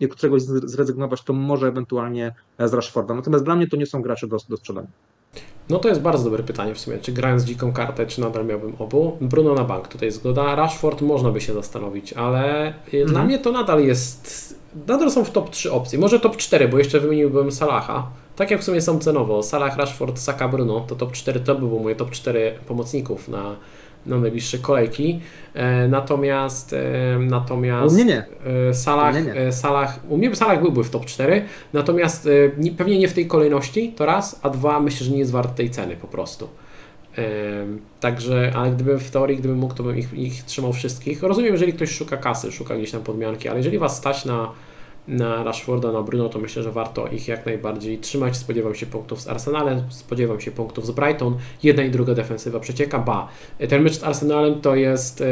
yy, 0.00 0.08
któregoś 0.08 0.42
zrezygnować, 0.42 1.22
to 1.22 1.32
może 1.32 1.66
ewentualnie 1.66 2.34
z 2.58 2.74
Rashforda. 2.74 3.14
Natomiast 3.14 3.44
dla 3.44 3.56
mnie 3.56 3.68
to 3.68 3.76
nie 3.76 3.86
są 3.86 4.02
gracze 4.02 4.26
do, 4.26 4.36
do 4.48 4.56
sprzedania. 4.56 4.88
No 5.68 5.78
to 5.78 5.88
jest 5.88 6.00
bardzo 6.00 6.24
dobre 6.24 6.42
pytanie 6.42 6.74
w 6.74 6.78
sumie. 6.78 6.98
Czy 6.98 7.12
grając 7.12 7.44
dziką 7.44 7.72
kartę, 7.72 8.06
czy 8.06 8.20
nadal 8.20 8.46
miałbym 8.46 8.72
obu? 8.78 9.16
Bruno 9.20 9.54
na 9.54 9.64
bank, 9.64 9.88
tutaj 9.88 10.10
zgoda. 10.10 10.54
Rashford 10.54 11.00
można 11.00 11.30
by 11.30 11.40
się 11.40 11.54
zastanowić, 11.54 12.12
ale 12.12 12.66
mhm. 12.66 13.06
dla 13.06 13.24
mnie 13.24 13.38
to 13.38 13.52
nadal 13.52 13.84
jest. 13.84 14.58
Nadal 14.86 15.10
są 15.10 15.24
w 15.24 15.30
top 15.30 15.50
3 15.50 15.72
opcje. 15.72 15.98
Może 15.98 16.20
top 16.20 16.36
4, 16.36 16.68
bo 16.68 16.78
jeszcze 16.78 17.00
wymieniłbym 17.00 17.52
Salaha. 17.52 18.10
Tak 18.36 18.50
jak 18.50 18.60
w 18.60 18.64
sumie 18.64 18.80
są 18.80 18.98
cenowo. 18.98 19.42
Salah, 19.42 19.76
Rashford, 19.76 20.18
Saka, 20.18 20.48
Bruno, 20.48 20.80
to 20.80 20.96
top 20.96 21.12
4 21.12 21.40
to 21.40 21.54
by 21.54 21.60
było 21.60 21.82
moje 21.82 21.96
top 21.96 22.10
4 22.10 22.58
pomocników 22.66 23.28
na, 23.28 23.56
na 24.06 24.18
najbliższe 24.18 24.58
kolejki. 24.58 25.20
E, 25.54 25.88
natomiast 25.88 26.72
e, 26.72 27.18
natomiast 27.18 27.92
u 27.92 27.94
mnie 27.94 28.04
nie. 28.04 28.24
E, 28.68 28.74
Salah, 28.74 29.14
u 29.14 29.20
mnie, 29.20 29.32
nie. 29.34 29.52
Salah, 29.52 29.98
u 30.08 30.16
mnie 30.16 30.36
Salah 30.36 30.62
byłby 30.62 30.84
w 30.84 30.90
top 30.90 31.06
4, 31.06 31.44
natomiast 31.72 32.28
nie, 32.58 32.70
pewnie 32.70 32.98
nie 32.98 33.08
w 33.08 33.12
tej 33.12 33.26
kolejności, 33.26 33.92
to 33.96 34.06
raz, 34.06 34.40
a 34.42 34.50
dwa 34.50 34.80
myślę, 34.80 35.06
że 35.06 35.12
nie 35.12 35.18
jest 35.18 35.30
wart 35.30 35.56
tej 35.56 35.70
ceny 35.70 35.96
po 35.96 36.06
prostu. 36.06 36.48
Także, 38.00 38.52
ale 38.56 38.70
gdybym 38.70 38.98
w 38.98 39.10
teorii, 39.10 39.36
gdybym 39.36 39.58
mógł, 39.58 39.74
to 39.74 39.82
bym 39.82 39.98
ich, 39.98 40.12
ich 40.12 40.44
trzymał 40.44 40.72
wszystkich. 40.72 41.22
Rozumiem, 41.22 41.52
jeżeli 41.52 41.72
ktoś 41.72 41.90
szuka 41.90 42.16
kasy, 42.16 42.52
szuka 42.52 42.76
gdzieś 42.76 42.90
tam 42.90 43.02
podmianki, 43.02 43.48
ale 43.48 43.58
jeżeli 43.58 43.78
Was 43.78 43.96
stać 43.96 44.24
na 44.24 44.52
na 45.08 45.44
Rashforda, 45.44 45.92
na 45.92 46.02
Bruno, 46.02 46.28
to 46.28 46.38
myślę, 46.38 46.62
że 46.62 46.72
warto 46.72 47.06
ich 47.06 47.28
jak 47.28 47.46
najbardziej 47.46 47.98
trzymać. 47.98 48.36
Spodziewam 48.36 48.74
się 48.74 48.86
punktów 48.86 49.20
z 49.20 49.28
Arsenalem, 49.28 49.82
spodziewam 49.90 50.40
się 50.40 50.50
punktów 50.50 50.86
z 50.86 50.90
Brighton. 50.90 51.36
Jedna 51.62 51.82
i 51.82 51.90
druga 51.90 52.14
defensywa 52.14 52.60
przecieka. 52.60 52.98
Ba, 52.98 53.28
ten 53.68 53.82
mecz 53.82 53.98
z 53.98 54.04
Arsenalem 54.04 54.60
to 54.60 54.74
jest 54.74 55.24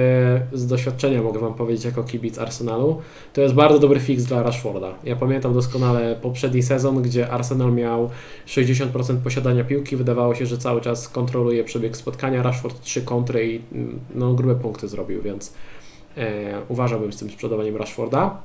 z 0.53 0.67
doświadczenia, 0.67 1.23
mogę 1.23 1.41
Wam 1.41 1.55
powiedzieć, 1.55 1.85
jako 1.85 2.05
kibic 2.05 2.39
Arsenalu, 2.39 3.01
to 3.33 3.41
jest 3.41 3.55
bardzo 3.55 3.79
dobry 3.79 4.01
fix 4.01 4.25
dla 4.25 4.43
Rashforda. 4.43 4.95
Ja 5.05 5.17
pamiętam 5.17 5.55
doskonale 5.55 6.17
poprzedni 6.23 6.63
sezon, 6.63 7.03
gdzie 7.03 7.31
Arsenal 7.31 7.73
miał 7.73 8.11
60% 8.47 9.17
posiadania 9.17 9.65
piłki, 9.65 9.97
wydawało 9.97 10.35
się, 10.35 10.47
że 10.47 10.59
cały 10.59 10.81
czas 10.81 11.09
kontroluje 11.09 11.65
przebieg 11.65 11.97
spotkania. 11.97 12.43
Rashford 12.43 12.81
3 12.81 13.03
kontry 13.03 13.53
i 13.53 13.61
mm, 13.73 14.01
no, 14.15 14.35
grube 14.35 14.55
punkty 14.55 14.89
zrobił, 14.89 15.23
więc 15.23 15.55
e, 16.17 16.63
uważałbym 16.69 17.13
z 17.13 17.17
tym 17.17 17.31
sprzedawaniem 17.31 17.77
Rashforda. 17.77 18.43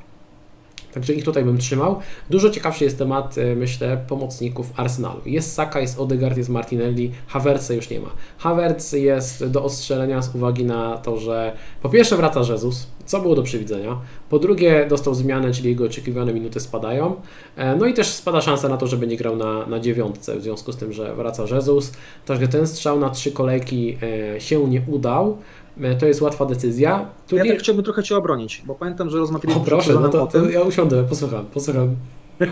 Także 0.93 1.13
ich 1.13 1.23
tutaj 1.23 1.43
bym 1.43 1.57
trzymał. 1.57 1.99
Dużo 2.29 2.49
ciekawszy 2.49 2.83
jest 2.83 2.97
temat, 2.97 3.37
e, 3.37 3.55
myślę, 3.55 4.05
pomocników 4.07 4.79
Arsenalu. 4.79 5.21
Jest 5.25 5.53
Saka, 5.53 5.79
jest 5.79 5.99
Odegaard, 5.99 6.37
jest 6.37 6.49
Martinelli, 6.49 7.11
Havertza 7.27 7.73
już 7.73 7.89
nie 7.89 7.99
ma. 7.99 8.09
Havertz 8.37 8.93
jest 8.93 9.47
do 9.47 9.63
ostrzelenia 9.63 10.21
z 10.21 10.35
uwagi 10.35 10.65
na 10.65 10.97
to, 10.97 11.17
że 11.17 11.53
po 11.81 11.89
pierwsze 11.89 12.17
wraca 12.17 12.39
Jezus, 12.51 12.87
co 13.05 13.19
było 13.19 13.35
do 13.35 13.43
przewidzenia. 13.43 13.97
Po 14.29 14.39
drugie 14.39 14.85
dostał 14.89 15.15
zmianę, 15.15 15.51
czyli 15.51 15.69
jego 15.69 15.85
oczekiwane 15.85 16.33
minuty 16.33 16.59
spadają. 16.59 17.15
E, 17.55 17.75
no 17.75 17.85
i 17.85 17.93
też 17.93 18.07
spada 18.07 18.41
szansa 18.41 18.69
na 18.69 18.77
to, 18.77 18.87
że 18.87 18.97
będzie 18.97 19.17
grał 19.17 19.35
na, 19.35 19.65
na 19.65 19.79
dziewiątce, 19.79 20.37
w 20.37 20.43
związku 20.43 20.71
z 20.71 20.77
tym, 20.77 20.93
że 20.93 21.15
wraca 21.15 21.43
Jezus. 21.55 21.91
Także 22.25 22.47
ten 22.47 22.67
strzał 22.67 22.99
na 22.99 23.09
trzy 23.09 23.31
kolejki 23.31 23.97
e, 24.35 24.41
się 24.41 24.69
nie 24.69 24.81
udał. 24.87 25.37
E, 25.81 25.95
to 25.95 26.05
jest 26.05 26.21
łatwa 26.21 26.45
decyzja. 26.45 27.09
Ja 27.31 27.45
tak 27.45 27.59
chciałbym 27.59 27.85
trochę 27.85 28.03
Cię 28.03 28.17
obronić, 28.17 28.63
bo 28.65 28.75
pamiętam, 28.75 29.09
że 29.09 29.17
rozmawialiśmy 29.17 29.61
o, 29.61 29.65
proszę, 29.65 29.93
no 29.93 30.09
to, 30.09 30.27
to 30.27 30.49
ja 30.49 30.61
usiądę, 30.61 31.03
posłucham, 31.03 31.45
posłucham. 31.45 31.95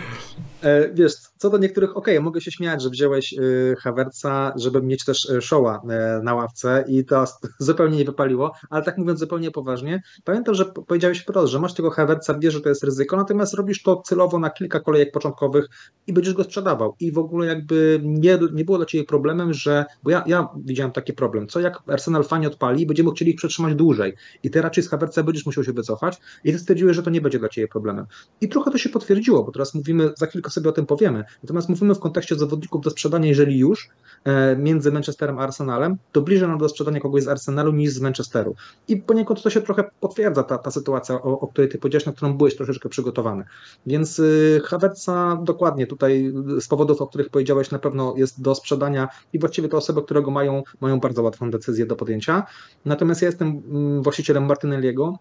E, 0.62 0.88
wiesz, 0.94 1.12
co 1.40 1.50
do 1.50 1.58
niektórych, 1.58 1.96
okej, 1.96 2.14
okay, 2.14 2.24
mogę 2.24 2.40
się 2.40 2.50
śmiać, 2.50 2.82
że 2.82 2.90
wziąłeś 2.90 3.32
y, 3.32 3.76
Havertza, 3.78 4.52
żeby 4.56 4.82
mieć 4.82 5.04
też 5.04 5.24
y, 5.24 5.40
Showa 5.42 5.82
e, 5.88 6.20
na 6.22 6.34
ławce 6.34 6.84
i 6.88 7.04
to 7.04 7.24
zupełnie 7.58 7.96
nie 7.96 8.04
wypaliło, 8.04 8.52
ale 8.70 8.84
tak 8.84 8.98
mówiąc 8.98 9.20
zupełnie 9.20 9.50
poważnie, 9.50 10.02
pamiętam, 10.24 10.54
że 10.54 10.64
powiedziałeś 10.64 11.20
wprost, 11.20 11.52
że 11.52 11.58
masz 11.58 11.74
tego 11.74 11.90
Havertza, 11.90 12.38
wiesz, 12.38 12.54
że 12.54 12.60
to 12.60 12.68
jest 12.68 12.84
ryzyko, 12.84 13.16
natomiast 13.16 13.54
robisz 13.54 13.82
to 13.82 14.02
celowo 14.06 14.38
na 14.38 14.50
kilka 14.50 14.80
kolejek 14.80 15.12
początkowych 15.12 15.68
i 16.06 16.12
będziesz 16.12 16.34
go 16.34 16.44
sprzedawał 16.44 16.94
i 17.00 17.12
w 17.12 17.18
ogóle 17.18 17.46
jakby 17.46 18.00
nie, 18.04 18.38
nie 18.52 18.64
było 18.64 18.76
dla 18.76 18.86
Ciebie 18.86 19.04
problemem, 19.04 19.54
że, 19.54 19.84
bo 20.02 20.10
ja, 20.10 20.24
ja 20.26 20.48
widziałem 20.56 20.92
taki 20.92 21.12
problem, 21.12 21.48
co 21.48 21.60
jak 21.60 21.78
Arsenal 21.86 22.24
fajnie 22.24 22.48
odpali, 22.48 22.86
będziemy 22.86 23.10
chcieli 23.10 23.30
ich 23.30 23.36
przetrzymać 23.36 23.74
dłużej 23.74 24.14
i 24.42 24.50
ty 24.50 24.62
raczej 24.62 24.84
z 24.84 24.88
Havertza 24.88 25.22
będziesz 25.22 25.46
musiał 25.46 25.64
się 25.64 25.72
wycofać 25.72 26.18
i 26.44 26.52
ty 26.52 26.58
stwierdziłeś, 26.58 26.96
że 26.96 27.02
to 27.02 27.10
nie 27.10 27.20
będzie 27.20 27.38
dla 27.38 27.48
Ciebie 27.48 27.68
problemem. 27.68 28.06
I 28.40 28.48
trochę 28.48 28.70
to 28.70 28.78
się 28.78 28.88
potwierdziło, 28.88 29.44
bo 29.44 29.52
teraz 29.52 29.74
mówimy, 29.74 30.12
za 30.16 30.26
chwilkę 30.26 30.50
sobie 30.50 30.68
o 30.68 30.72
tym 30.72 30.86
powiemy, 30.86 31.24
natomiast 31.42 31.68
mówimy 31.68 31.94
w 31.94 31.98
kontekście 31.98 32.36
zawodników 32.36 32.82
do 32.82 32.90
sprzedania, 32.90 33.28
jeżeli 33.28 33.58
już, 33.58 33.88
e, 34.24 34.56
między 34.56 34.92
Manchesterem 34.92 35.38
a 35.38 35.42
Arsenalem, 35.42 35.96
to 36.12 36.20
bliżej 36.20 36.48
nam 36.48 36.58
do 36.58 36.68
sprzedania 36.68 37.00
kogoś 37.00 37.22
z 37.22 37.28
Arsenalu 37.28 37.72
niż 37.72 37.92
z 37.92 38.00
Manchesteru. 38.00 38.54
I 38.88 38.96
poniekąd 38.96 39.42
to 39.42 39.50
się 39.50 39.60
trochę 39.60 39.84
potwierdza, 40.00 40.42
ta, 40.42 40.58
ta 40.58 40.70
sytuacja, 40.70 41.14
o, 41.14 41.40
o 41.40 41.46
której 41.46 41.70
ty 41.70 41.78
powiedziałeś, 41.78 42.06
na 42.06 42.12
którą 42.12 42.36
byłeś 42.36 42.56
troszeczkę 42.56 42.88
przygotowany. 42.88 43.44
Więc 43.86 44.18
y, 44.18 44.60
Havertza 44.64 45.38
dokładnie 45.44 45.86
tutaj 45.86 46.32
z 46.60 46.68
powodów, 46.68 47.02
o 47.02 47.06
których 47.06 47.28
powiedziałeś, 47.28 47.70
na 47.70 47.78
pewno 47.78 48.14
jest 48.16 48.42
do 48.42 48.54
sprzedania 48.54 49.08
i 49.32 49.38
właściwie 49.38 49.68
te 49.68 49.76
osoby, 49.76 50.02
które 50.02 50.22
go 50.22 50.30
mają, 50.30 50.62
mają 50.80 51.00
bardzo 51.00 51.22
łatwą 51.22 51.50
decyzję 51.50 51.86
do 51.86 51.96
podjęcia. 51.96 52.46
Natomiast 52.84 53.22
ja 53.22 53.28
jestem 53.28 53.62
mm, 53.70 54.02
właścicielem 54.02 54.46
Martinelliego, 54.46 55.18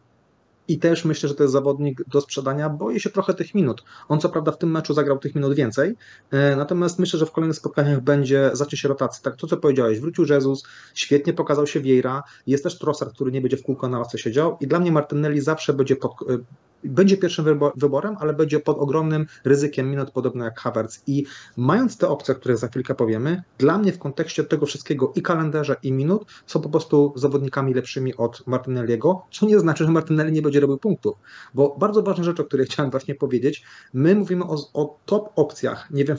i 0.70 0.80
też 0.80 1.06
myślę, 1.06 1.30
że 1.30 1.36
to 1.36 1.44
jest 1.44 1.54
zawodnik 1.54 2.04
do 2.08 2.22
sprzedania. 2.22 2.70
Boję 2.70 3.00
się 3.00 3.10
trochę 3.10 3.34
tych 3.34 3.56
minut. 3.56 3.84
On 4.08 4.20
co 4.20 4.30
prawda 4.30 4.52
w 4.52 4.58
tym 4.58 4.72
meczu 4.72 4.94
zagrał 4.94 5.20
tych 5.20 5.36
minut 5.36 5.54
więcej, 5.54 5.96
e, 6.32 6.56
natomiast 6.56 7.00
myślę, 7.00 7.20
że 7.20 7.26
w 7.26 7.32
kolejnych 7.32 7.58
spotkaniach 7.58 8.02
będzie, 8.02 8.50
zacznie 8.54 8.78
się 8.78 8.88
rotacja. 8.88 9.24
Tak, 9.24 9.36
to 9.36 9.48
co 9.48 9.58
powiedziałeś, 9.58 10.00
wrócił 10.00 10.26
Jezus, 10.30 10.64
świetnie 10.94 11.34
pokazał 11.34 11.68
się 11.68 11.80
Vieira, 11.80 12.24
jest 12.48 12.64
też 12.64 12.78
Trossard, 12.80 13.14
który 13.14 13.32
nie 13.32 13.42
będzie 13.42 13.58
w 13.58 13.64
kółko 13.64 13.90
na 13.90 13.98
ławce 14.00 14.18
siedział 14.18 14.58
i 14.62 14.68
dla 14.68 14.80
mnie 14.80 14.92
Martinelli 14.92 15.42
zawsze 15.42 15.74
będzie 15.74 15.96
pod, 15.96 16.12
e, 16.12 16.38
będzie 16.84 17.18
pierwszym 17.18 17.46
wyborem, 17.76 18.16
ale 18.20 18.34
będzie 18.34 18.60
pod 18.60 18.78
ogromnym 18.78 19.26
ryzykiem 19.46 19.92
minut, 19.92 20.12
podobno 20.12 20.46
jak 20.46 20.60
Havertz. 20.60 21.02
I 21.08 21.26
mając 21.58 21.98
te 21.98 22.08
opcje, 22.08 22.36
o 22.36 22.38
których 22.38 22.58
za 22.58 22.68
chwilkę 22.68 22.96
powiemy, 22.96 23.44
dla 23.58 23.78
mnie 23.78 23.92
w 23.94 24.00
kontekście 24.00 24.44
tego 24.44 24.66
wszystkiego 24.66 25.14
i 25.16 25.22
kalendarza, 25.22 25.74
i 25.84 25.92
minut 25.92 26.26
są 26.48 26.62
po 26.62 26.70
prostu 26.70 27.14
zawodnikami 27.16 27.74
lepszymi 27.74 28.16
od 28.16 28.48
Martinelliego, 28.48 29.22
co 29.32 29.46
nie 29.46 29.60
znaczy, 29.60 29.86
że 29.86 29.92
Martinelli 29.92 30.32
nie 30.32 30.42
będzie 30.42 30.60
robił 30.60 30.78
punktów. 30.78 31.18
Bo 31.54 31.76
bardzo 31.80 32.04
ważna 32.04 32.24
rzecz, 32.24 32.40
o 32.40 32.44
której 32.44 32.66
chciałem 32.70 32.92
właśnie 32.92 33.16
powiedzieć, 33.16 33.64
my 33.94 34.16
mówimy 34.16 34.44
o, 34.44 34.58
o 34.74 34.98
top 35.06 35.30
opcjach, 35.36 35.92
nie 35.92 36.06
wiem, 36.06 36.18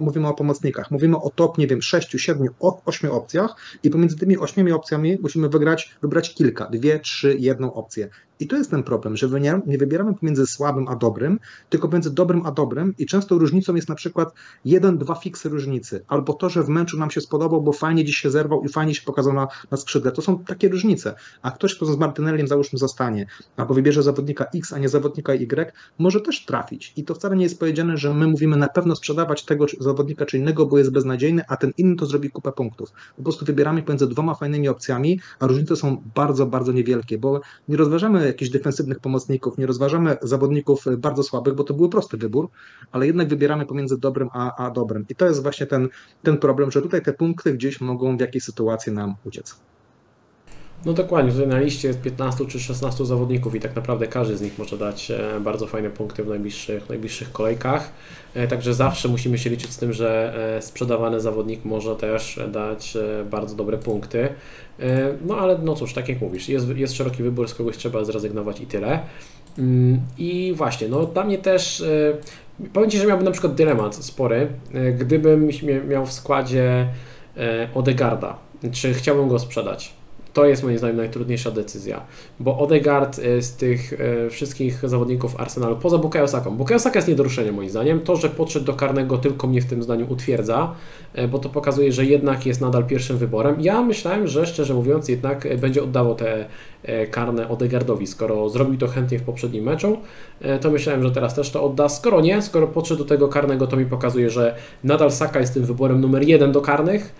mówimy 0.00 0.28
o 0.28 0.34
pomocnikach, 0.34 0.90
mówimy 0.90 1.16
o 1.16 1.30
top, 1.30 1.58
nie 1.58 1.66
wiem, 1.66 1.82
6, 1.82 2.10
7, 2.16 2.48
8 2.84 3.10
opcjach 3.10 3.56
i 3.82 3.90
pomiędzy 3.90 4.16
tymi 4.16 4.38
8 4.38 4.72
opcjami 4.72 5.18
musimy 5.22 5.48
wygrać, 5.48 5.96
wybrać 6.02 6.34
kilka, 6.34 6.66
dwie, 6.66 7.00
trzy, 7.00 7.36
jedną 7.38 7.74
opcję. 7.74 8.08
I 8.42 8.46
to 8.46 8.56
jest 8.56 8.70
ten 8.70 8.82
problem, 8.82 9.16
że 9.16 9.40
nie, 9.40 9.60
nie 9.66 9.78
wybieramy 9.78 10.14
pomiędzy 10.14 10.46
słabym 10.46 10.88
a 10.88 10.96
dobrym, 10.96 11.38
tylko 11.68 11.88
pomiędzy 11.88 12.10
dobrym 12.10 12.46
a 12.46 12.50
dobrym 12.50 12.94
i 12.98 13.06
często 13.06 13.38
różnicą 13.38 13.74
jest 13.74 13.88
na 13.88 13.94
przykład 13.94 14.34
jeden, 14.64 14.98
dwa 14.98 15.14
fiksy 15.14 15.48
różnicy, 15.48 16.04
albo 16.08 16.32
to, 16.32 16.48
że 16.48 16.62
w 16.62 16.68
meczu 16.68 16.98
nam 16.98 17.10
się 17.10 17.20
spodobał, 17.20 17.62
bo 17.62 17.72
fajnie 17.72 18.04
dziś 18.04 18.16
się 18.16 18.30
zerwał 18.30 18.64
i 18.64 18.68
fajnie 18.68 18.94
się 18.94 19.02
pokazał 19.02 19.32
na, 19.32 19.48
na 19.70 19.76
skrzydle. 19.76 20.12
To 20.12 20.22
są 20.22 20.38
takie 20.38 20.68
różnice. 20.68 21.14
A 21.42 21.50
ktoś, 21.50 21.74
kto 21.74 21.86
z 21.86 21.98
Martinelliem 21.98 22.48
załóżmy 22.48 22.78
zostanie, 22.78 23.26
albo 23.56 23.74
wybierze 23.74 24.02
zawodnika 24.02 24.46
X, 24.54 24.72
a 24.72 24.78
nie 24.78 24.88
zawodnika 24.88 25.34
Y, 25.34 25.72
może 25.98 26.20
też 26.20 26.44
trafić. 26.44 26.92
I 26.96 27.04
to 27.04 27.14
wcale 27.14 27.36
nie 27.36 27.44
jest 27.44 27.58
powiedziane, 27.58 27.96
że 27.96 28.14
my 28.14 28.26
mówimy 28.26 28.56
na 28.56 28.68
pewno 28.68 28.96
sprzedawać 28.96 29.44
tego 29.44 29.66
zawodnika 29.80 30.26
czy 30.26 30.38
innego, 30.38 30.66
bo 30.66 30.78
jest 30.78 30.92
beznadziejny, 30.92 31.42
a 31.48 31.56
ten 31.56 31.72
inny 31.78 31.96
to 31.96 32.06
zrobi 32.06 32.30
kupę 32.30 32.52
punktów. 32.52 32.92
Po 33.16 33.22
prostu 33.22 33.44
wybieramy 33.44 33.82
pomiędzy 33.82 34.08
dwoma 34.08 34.34
fajnymi 34.34 34.68
opcjami, 34.68 35.20
a 35.40 35.46
różnice 35.46 35.76
są 35.76 36.02
bardzo, 36.14 36.46
bardzo 36.46 36.72
niewielkie, 36.72 37.18
bo 37.18 37.40
nie 37.68 37.76
rozważamy 37.76 38.31
jakichś 38.32 38.50
defensywnych 38.50 39.00
pomocników, 39.00 39.58
nie 39.58 39.66
rozważamy 39.66 40.16
zawodników 40.22 40.84
bardzo 40.98 41.22
słabych, 41.22 41.54
bo 41.54 41.64
to 41.64 41.74
był 41.74 41.88
prosty 41.88 42.16
wybór, 42.16 42.50
ale 42.92 43.06
jednak 43.06 43.28
wybieramy 43.28 43.66
pomiędzy 43.66 43.98
dobrym 43.98 44.28
a, 44.32 44.66
a 44.66 44.70
dobrym. 44.70 45.04
I 45.08 45.14
to 45.14 45.26
jest 45.26 45.42
właśnie 45.42 45.66
ten, 45.66 45.88
ten 46.22 46.38
problem, 46.38 46.70
że 46.70 46.82
tutaj 46.82 47.02
te 47.02 47.12
punkty 47.12 47.52
gdzieś 47.52 47.80
mogą 47.80 48.16
w 48.16 48.20
jakiejś 48.20 48.44
sytuacji 48.44 48.92
nam 48.92 49.14
uciec. 49.24 49.71
No 50.84 50.92
dokładnie, 50.92 51.32
tutaj 51.32 51.46
na 51.46 51.60
liście 51.60 51.88
jest 51.88 52.00
15 52.00 52.46
czy 52.46 52.60
16 52.60 53.06
zawodników 53.06 53.54
i 53.54 53.60
tak 53.60 53.76
naprawdę 53.76 54.06
każdy 54.06 54.36
z 54.36 54.42
nich 54.42 54.58
może 54.58 54.78
dać 54.78 55.10
e, 55.10 55.40
bardzo 55.40 55.66
fajne 55.66 55.90
punkty 55.90 56.24
w 56.24 56.28
najbliższych, 56.28 56.88
najbliższych 56.88 57.32
kolejkach. 57.32 57.92
E, 58.34 58.48
także 58.48 58.74
zawsze 58.74 59.08
musimy 59.08 59.38
się 59.38 59.50
liczyć 59.50 59.70
z 59.72 59.78
tym, 59.78 59.92
że 59.92 60.34
e, 60.56 60.62
sprzedawany 60.62 61.20
zawodnik 61.20 61.64
może 61.64 61.96
też 61.96 62.40
dać 62.52 62.96
bardzo 63.30 63.56
dobre 63.56 63.78
punkty. 63.78 64.28
No 65.26 65.36
ale 65.36 65.58
no 65.58 65.74
cóż, 65.74 65.94
tak 65.94 66.08
jak 66.08 66.20
mówisz, 66.20 66.48
jest, 66.48 66.68
jest 66.76 66.94
szeroki 66.94 67.22
wybór, 67.22 67.48
z 67.48 67.54
kogoś 67.54 67.76
trzeba 67.76 68.04
zrezygnować 68.04 68.60
i 68.60 68.66
tyle. 68.66 69.00
Mm, 69.58 70.00
I 70.18 70.52
właśnie, 70.56 70.88
no 70.88 71.06
dla 71.06 71.24
mnie 71.24 71.38
też, 71.38 71.84
powiem 72.72 72.90
Ci, 72.90 72.98
że 72.98 73.06
miałbym 73.06 73.24
na 73.24 73.30
przykład 73.30 73.54
dylemat 73.54 73.94
spory, 73.94 74.48
gdybym 74.98 75.48
miał 75.88 76.06
w 76.06 76.12
składzie 76.12 76.88
Odegarda, 77.74 78.38
czy 78.72 78.94
chciałbym 78.94 79.28
go 79.28 79.38
sprzedać 79.38 80.01
to 80.32 80.46
jest 80.46 80.62
moim 80.62 80.78
zdaniem 80.78 80.96
najtrudniejsza 80.96 81.50
decyzja, 81.50 82.00
bo 82.40 82.58
Odegaard 82.58 83.18
e, 83.18 83.42
z 83.42 83.56
tych 83.56 83.92
e, 83.92 84.30
wszystkich 84.30 84.88
zawodników 84.88 85.40
Arsenalu, 85.40 85.76
poza 85.76 85.98
Bukayo 85.98 86.28
Saką, 86.28 86.56
Bukayo 86.56 86.78
Saka 86.80 86.98
jest 86.98 87.08
niedoruszeniem 87.08 87.54
moim 87.54 87.70
zdaniem, 87.70 88.00
to, 88.00 88.16
że 88.16 88.28
podszedł 88.28 88.66
do 88.66 88.74
karnego 88.74 89.18
tylko 89.18 89.46
mnie 89.46 89.62
w 89.62 89.66
tym 89.66 89.82
zdaniu 89.82 90.06
utwierdza, 90.12 90.74
e, 91.14 91.28
bo 91.28 91.38
to 91.38 91.48
pokazuje, 91.48 91.92
że 91.92 92.04
jednak 92.04 92.46
jest 92.46 92.60
nadal 92.60 92.84
pierwszym 92.84 93.18
wyborem. 93.18 93.56
Ja 93.60 93.82
myślałem, 93.82 94.26
że 94.26 94.46
szczerze 94.46 94.74
mówiąc 94.74 95.08
jednak 95.08 95.58
będzie 95.58 95.82
oddawał 95.82 96.14
te 96.14 96.46
karne 97.10 97.48
Odegaardowi, 97.48 98.06
skoro 98.06 98.48
zrobił 98.48 98.78
to 98.78 98.88
chętnie 98.88 99.18
w 99.18 99.22
poprzednim 99.22 99.64
meczu, 99.64 99.98
to 100.60 100.70
myślałem, 100.70 101.02
że 101.02 101.10
teraz 101.10 101.34
też 101.34 101.50
to 101.50 101.64
odda, 101.64 101.88
skoro 101.88 102.20
nie, 102.20 102.42
skoro 102.42 102.66
podszedł 102.66 103.02
do 103.02 103.08
tego 103.08 103.28
karnego, 103.28 103.66
to 103.66 103.76
mi 103.76 103.86
pokazuje, 103.86 104.30
że 104.30 104.54
nadal 104.84 105.10
Saka 105.12 105.40
jest 105.40 105.54
tym 105.54 105.64
wyborem 105.64 106.00
numer 106.00 106.22
jeden 106.22 106.52
do 106.52 106.60
karnych, 106.60 107.14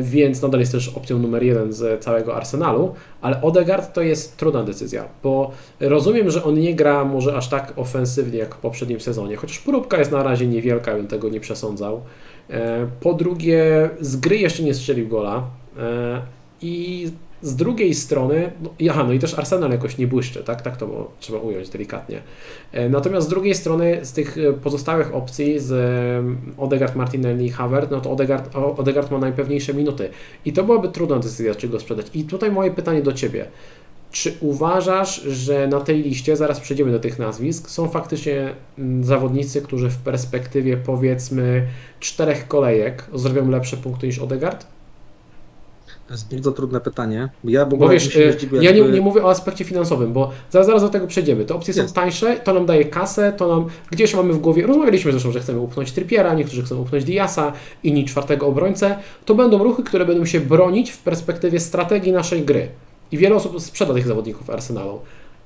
więc 0.00 0.42
nadal 0.42 0.60
jest 0.60 0.72
też 0.72 0.88
opcją 0.88 1.18
numer 1.18 1.42
jeden 1.42 1.72
z 1.72 2.04
całego 2.04 2.36
Arsenalu, 2.36 2.94
ale 3.20 3.42
Odegaard 3.42 3.92
to 3.92 4.02
jest 4.02 4.36
trudna 4.36 4.62
decyzja, 4.62 5.04
bo 5.22 5.50
rozumiem, 5.80 6.30
że 6.30 6.44
on 6.44 6.54
nie 6.54 6.74
gra 6.74 7.04
może 7.04 7.36
aż 7.36 7.48
tak 7.48 7.72
ofensywnie 7.76 8.38
jak 8.38 8.54
w 8.54 8.58
poprzednim 8.58 9.00
sezonie, 9.00 9.36
chociaż 9.36 9.58
próbka 9.58 9.98
jest 9.98 10.12
na 10.12 10.22
razie 10.22 10.46
niewielka, 10.46 10.94
bym 10.94 11.06
tego 11.06 11.28
nie 11.28 11.40
przesądzał. 11.40 12.00
E, 12.50 12.86
po 13.00 13.14
drugie, 13.14 13.90
z 14.00 14.16
gry 14.16 14.36
jeszcze 14.36 14.62
nie 14.62 14.74
strzelił 14.74 15.08
gola 15.08 15.42
e, 15.78 16.20
i 16.62 17.08
z 17.42 17.56
drugiej 17.56 17.94
strony, 17.94 18.52
no, 18.62 18.70
aha, 18.90 19.04
no 19.06 19.12
i 19.12 19.18
też 19.18 19.38
Arsenal 19.38 19.70
jakoś 19.70 19.98
nie 19.98 20.06
błyszczy, 20.06 20.44
tak? 20.44 20.62
Tak 20.62 20.76
to 20.76 21.10
trzeba 21.20 21.38
ująć 21.38 21.68
delikatnie. 21.68 22.20
E, 22.72 22.88
natomiast 22.88 23.26
z 23.26 23.30
drugiej 23.30 23.54
strony, 23.54 24.00
z 24.02 24.12
tych 24.12 24.38
e, 24.38 24.52
pozostałych 24.52 25.14
opcji, 25.14 25.60
z 25.60 25.72
e, 25.72 26.60
Odegaard, 26.62 26.96
Martinelli 26.96 27.46
i 27.46 27.50
Havert, 27.50 27.90
no 27.90 28.00
to 28.00 28.10
Odegaard, 28.10 28.56
Odegaard 28.56 29.10
ma 29.10 29.18
najpewniejsze 29.18 29.74
minuty. 29.74 30.08
I 30.44 30.52
to 30.52 30.64
byłaby 30.64 30.88
trudna 30.88 31.18
decyzja, 31.18 31.54
czy 31.54 31.68
go 31.68 31.80
sprzedać. 31.80 32.06
I 32.14 32.24
tutaj 32.24 32.50
moje 32.50 32.70
pytanie 32.70 33.02
do 33.02 33.12
Ciebie. 33.12 33.46
Czy 34.10 34.34
uważasz, 34.40 35.22
że 35.22 35.66
na 35.66 35.80
tej 35.80 36.02
liście, 36.02 36.36
zaraz 36.36 36.60
przejdziemy 36.60 36.92
do 36.92 36.98
tych 36.98 37.18
nazwisk, 37.18 37.70
są 37.70 37.88
faktycznie 37.88 38.54
mm, 38.78 39.04
zawodnicy, 39.04 39.62
którzy 39.62 39.90
w 39.90 39.96
perspektywie 39.96 40.76
powiedzmy 40.76 41.66
czterech 42.00 42.48
kolejek 42.48 43.06
zrobią 43.14 43.50
lepsze 43.50 43.76
punkty 43.76 44.06
niż 44.06 44.18
Odegaard? 44.18 44.66
To 46.06 46.14
jest 46.14 46.34
bardzo 46.34 46.52
trudne 46.52 46.80
pytanie. 46.80 47.28
Ja 47.44 47.66
bo 47.66 47.88
wiesz, 47.88 48.16
y, 48.16 48.38
ja 48.60 48.72
nie, 48.72 48.80
nie, 48.80 49.00
mówię 49.00 49.24
o 49.24 49.30
aspekcie 49.30 49.64
finansowym, 49.64 50.12
bo 50.12 50.30
zaraz, 50.50 50.66
zaraz 50.66 50.82
do 50.82 50.88
tego 50.88 51.06
przejdziemy. 51.06 51.44
Te 51.44 51.54
opcje 51.54 51.74
jest. 51.74 51.88
są 51.88 51.94
tańsze, 51.94 52.36
to 52.36 52.54
nam 52.54 52.66
daje 52.66 52.84
kasę, 52.84 53.32
to 53.32 53.48
nam 53.48 53.66
gdzieś 53.90 54.14
mamy 54.14 54.32
w 54.32 54.38
głowie. 54.38 54.66
Rozmawialiśmy 54.66 55.12
zresztą, 55.12 55.32
że 55.32 55.40
chcemy 55.40 55.60
upchnąć 55.60 55.92
Trippiera, 55.92 56.34
niektórzy 56.34 56.62
chcą 56.62 56.80
upchnąć 56.80 57.04
Diasa, 57.04 57.52
inni 57.82 58.04
czwartego 58.04 58.46
obrońcę. 58.46 58.98
To 59.24 59.34
będą 59.34 59.64
ruchy, 59.64 59.82
które 59.82 60.04
będą 60.04 60.24
się 60.24 60.40
bronić 60.40 60.90
w 60.90 60.98
perspektywie 60.98 61.60
strategii 61.60 62.12
naszej 62.12 62.42
gry. 62.42 62.68
I 63.12 63.18
wiele 63.18 63.36
osób 63.36 63.60
sprzeda 63.60 63.94
tych 63.94 64.06
zawodników 64.06 64.50
Arsenalu. 64.50 65.00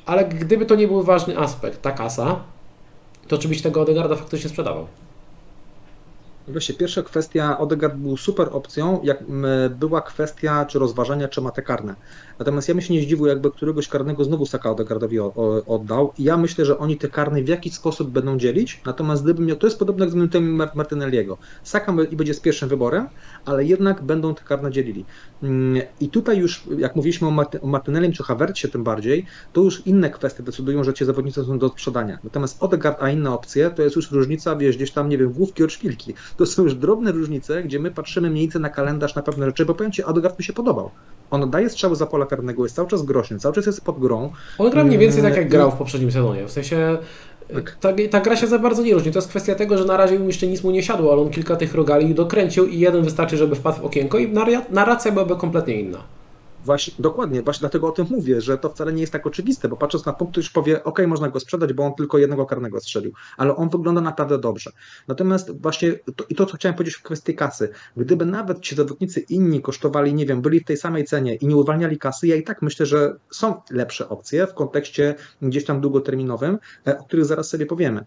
Ale 0.07 0.25
gdyby 0.25 0.67
to 0.67 0.75
nie 0.75 0.89
był 0.89 1.03
ważny 1.03 1.39
aspekt, 1.39 1.83
ta 1.83 1.93
kasa, 1.93 2.41
to 3.29 3.39
czy 3.39 3.49
byś 3.49 3.63
tego 3.63 3.81
Odegarda 3.81 4.17
faktycznie 4.17 4.51
sprzedawał? 4.51 4.87
Właśnie, 6.53 6.75
pierwsza 6.75 7.03
kwestia, 7.03 7.59
Odegaard 7.59 7.95
był 7.95 8.17
super 8.17 8.49
opcją, 8.53 9.01
jak 9.03 9.25
była 9.71 10.01
kwestia 10.01 10.65
czy 10.65 10.79
rozważania, 10.79 11.29
czy 11.29 11.41
ma 11.41 11.51
te 11.51 11.63
karne. 11.63 11.95
Natomiast 12.39 12.69
ja 12.69 12.75
bym 12.75 12.83
się 12.83 12.95
nie 12.95 13.03
zdziwił, 13.03 13.27
jakby 13.27 13.51
któregoś 13.51 13.89
karnego 13.89 14.25
znowu 14.25 14.47
Saka 14.47 14.71
Odegaardowi 14.71 15.19
oddał. 15.67 16.13
I 16.19 16.25
ja 16.25 16.37
myślę, 16.37 16.65
że 16.65 16.79
oni 16.79 16.97
te 16.97 17.09
karne 17.09 17.43
w 17.43 17.49
jakiś 17.49 17.75
sposób 17.75 18.11
będą 18.11 18.39
dzielić. 18.39 18.83
Natomiast 18.87 19.23
gdybym 19.23 19.47
miał, 19.47 19.57
to 19.57 19.67
jest 19.67 19.79
podobne 19.79 20.05
jak 20.05 20.13
z 20.13 20.15
minutem 20.15 20.57
Martinelliego. 20.75 21.39
Saka 21.63 21.93
będzie 21.93 22.35
z 22.35 22.41
pierwszym 22.41 22.69
wyborem, 22.69 23.09
ale 23.45 23.65
jednak 23.65 24.03
będą 24.03 24.35
te 24.35 24.43
karne 24.45 24.71
dzielili. 24.71 25.05
Mm, 25.43 25.83
I 26.01 26.09
tutaj 26.09 26.39
już, 26.39 26.63
jak 26.79 26.97
mówiliśmy 26.97 27.29
o, 27.29 27.31
Marty, 27.31 27.61
o 27.61 27.67
Martinellim 27.67 28.13
czy 28.13 28.23
Havertzie 28.23 28.69
tym 28.69 28.85
bardziej, 28.85 29.27
to 29.53 29.61
już 29.61 29.87
inne 29.87 30.11
kwestie 30.11 30.43
decydują, 30.43 30.85
że 30.85 30.95
ci 30.95 31.05
zawodnicy 31.05 31.45
są 31.45 31.59
do 31.59 31.69
sprzedania. 31.69 32.19
Natomiast 32.25 32.63
Odegaard, 32.63 33.03
a 33.03 33.11
inne 33.11 33.31
opcje, 33.31 33.71
to 33.71 33.83
jest 33.83 33.97
już 33.97 34.11
różnica, 34.11 34.57
wiesz, 34.57 34.77
gdzieś 34.77 34.91
tam, 34.91 35.09
nie 35.09 35.19
wiem, 35.19 35.33
główki 35.33 35.65
od 35.65 35.73
szpilki. 35.73 36.15
To 36.37 36.47
są 36.47 36.63
już 36.63 36.75
drobne 36.75 37.13
różnice, 37.13 37.63
gdzie 37.63 37.81
my 37.81 37.91
patrzymy 37.91 38.31
mniej 38.31 38.45
więcej 38.45 38.61
na 38.61 38.69
kalendarz, 38.69 39.15
na 39.15 39.23
pewne 39.23 39.47
rzeczy, 39.47 39.67
bo 39.67 39.75
powiem 39.75 39.93
Ci, 39.93 40.05
Odegaard 40.05 40.39
mi 40.39 40.45
się 40.45 40.53
podobał. 40.53 40.91
On 41.31 41.51
daje 41.51 41.71
strzały 41.71 41.97
za 41.97 42.07
pola 42.07 42.27
karnego, 42.27 42.63
jest 42.63 42.77
cały 42.77 42.89
czas 42.89 43.03
groźny, 43.03 43.39
cały 43.39 43.55
czas 43.55 43.67
jest 43.67 43.85
pod 43.85 43.99
grą. 43.99 44.33
On 44.59 44.71
gra 44.71 44.85
mniej 44.85 44.99
więcej 44.99 45.23
tak, 45.23 45.31
jak 45.31 45.39
mm, 45.39 45.51
grał 45.51 45.71
w 45.71 45.75
poprzednim 45.75 46.13
sezonie. 46.13 46.47
W 46.47 46.51
sensie. 46.51 46.99
Ta, 47.81 47.93
ta, 48.11 48.21
gra 48.21 48.37
się 48.37 48.47
za 48.47 48.59
bardzo 48.59 48.83
nie 48.83 48.95
różni. 48.95 49.13
To 49.13 49.19
jest 49.19 49.29
kwestia 49.29 49.55
tego, 49.55 49.79
że 49.79 49.85
na 49.85 49.97
razie 49.97 50.15
jeszcze 50.15 50.47
nic 50.47 50.65
mu 50.65 50.71
nie 50.71 50.83
siadło, 50.83 51.13
ale 51.13 51.23
on 51.23 51.31
kilka 51.31 51.57
tych 51.57 51.75
rogali 51.75 52.15
dokręcił 52.15 52.67
i 52.67 52.79
jeden 52.79 53.03
wystarczy, 53.03 53.37
żeby 53.37 53.57
wpadł 53.57 53.81
w 53.81 53.85
okienko 53.85 54.19
i 54.19 54.33
narracja 54.71 55.13
byłaby 55.13 55.37
kompletnie 55.37 55.81
inna. 55.81 56.20
Właśnie, 56.65 56.95
dokładnie, 56.99 57.43
właśnie 57.43 57.61
dlatego 57.61 57.89
o 57.89 57.93
tym 57.93 58.07
mówię, 58.11 58.41
że 58.41 58.59
to 58.59 58.71
wcale 58.71 58.93
nie 58.93 59.01
jest 59.01 59.13
tak 59.13 59.27
oczywiste, 59.27 59.69
bo 59.69 59.77
patrząc 59.77 60.07
na 60.07 60.13
punkt, 60.13 60.37
już 60.37 60.51
powie, 60.51 60.85
ok, 60.85 60.99
można 61.07 61.29
go 61.29 61.41
sprzedać, 61.41 61.73
bo 61.73 61.85
on 61.85 61.95
tylko 61.95 62.19
jednego 62.19 62.47
karnego 62.47 62.81
strzelił, 62.81 63.13
ale 63.37 63.57
on 63.57 63.69
wygląda 63.69 64.01
naprawdę 64.01 64.39
dobrze. 64.39 64.71
Natomiast 65.09 65.61
właśnie, 65.63 65.93
to, 66.17 66.25
i 66.29 66.35
to, 66.35 66.47
co 66.47 66.57
chciałem 66.57 66.77
powiedzieć 66.77 66.95
w 66.95 67.03
kwestii 67.03 67.35
kasy, 67.35 67.69
gdyby 67.97 68.27
nawet 68.27 68.61
ci 68.61 68.75
zawodnicy 68.75 69.21
inni 69.21 69.63
kosztowali, 69.63 70.15
nie 70.15 70.27
wiem, 70.27 70.43
byli 70.43 70.61
w 70.61 70.65
tej 70.65 70.77
samej 70.77 71.05
cenie 71.05 71.35
i 71.35 71.47
nie 71.47 71.57
uwalniali 71.57 71.99
kasy, 71.99 72.27
ja 72.27 72.37
i 72.37 72.43
tak 72.43 72.63
myślę, 72.63 72.87
że 72.87 73.17
są 73.31 73.55
lepsze 73.71 74.09
opcje 74.09 74.47
w 74.47 74.55
kontekście 74.55 75.15
gdzieś 75.43 75.65
tam 75.65 75.81
długoterminowym, 75.81 76.59
e, 76.87 76.99
o 76.99 77.05
których 77.05 77.25
zaraz 77.25 77.49
sobie 77.49 77.67
powiemy. 77.67 78.05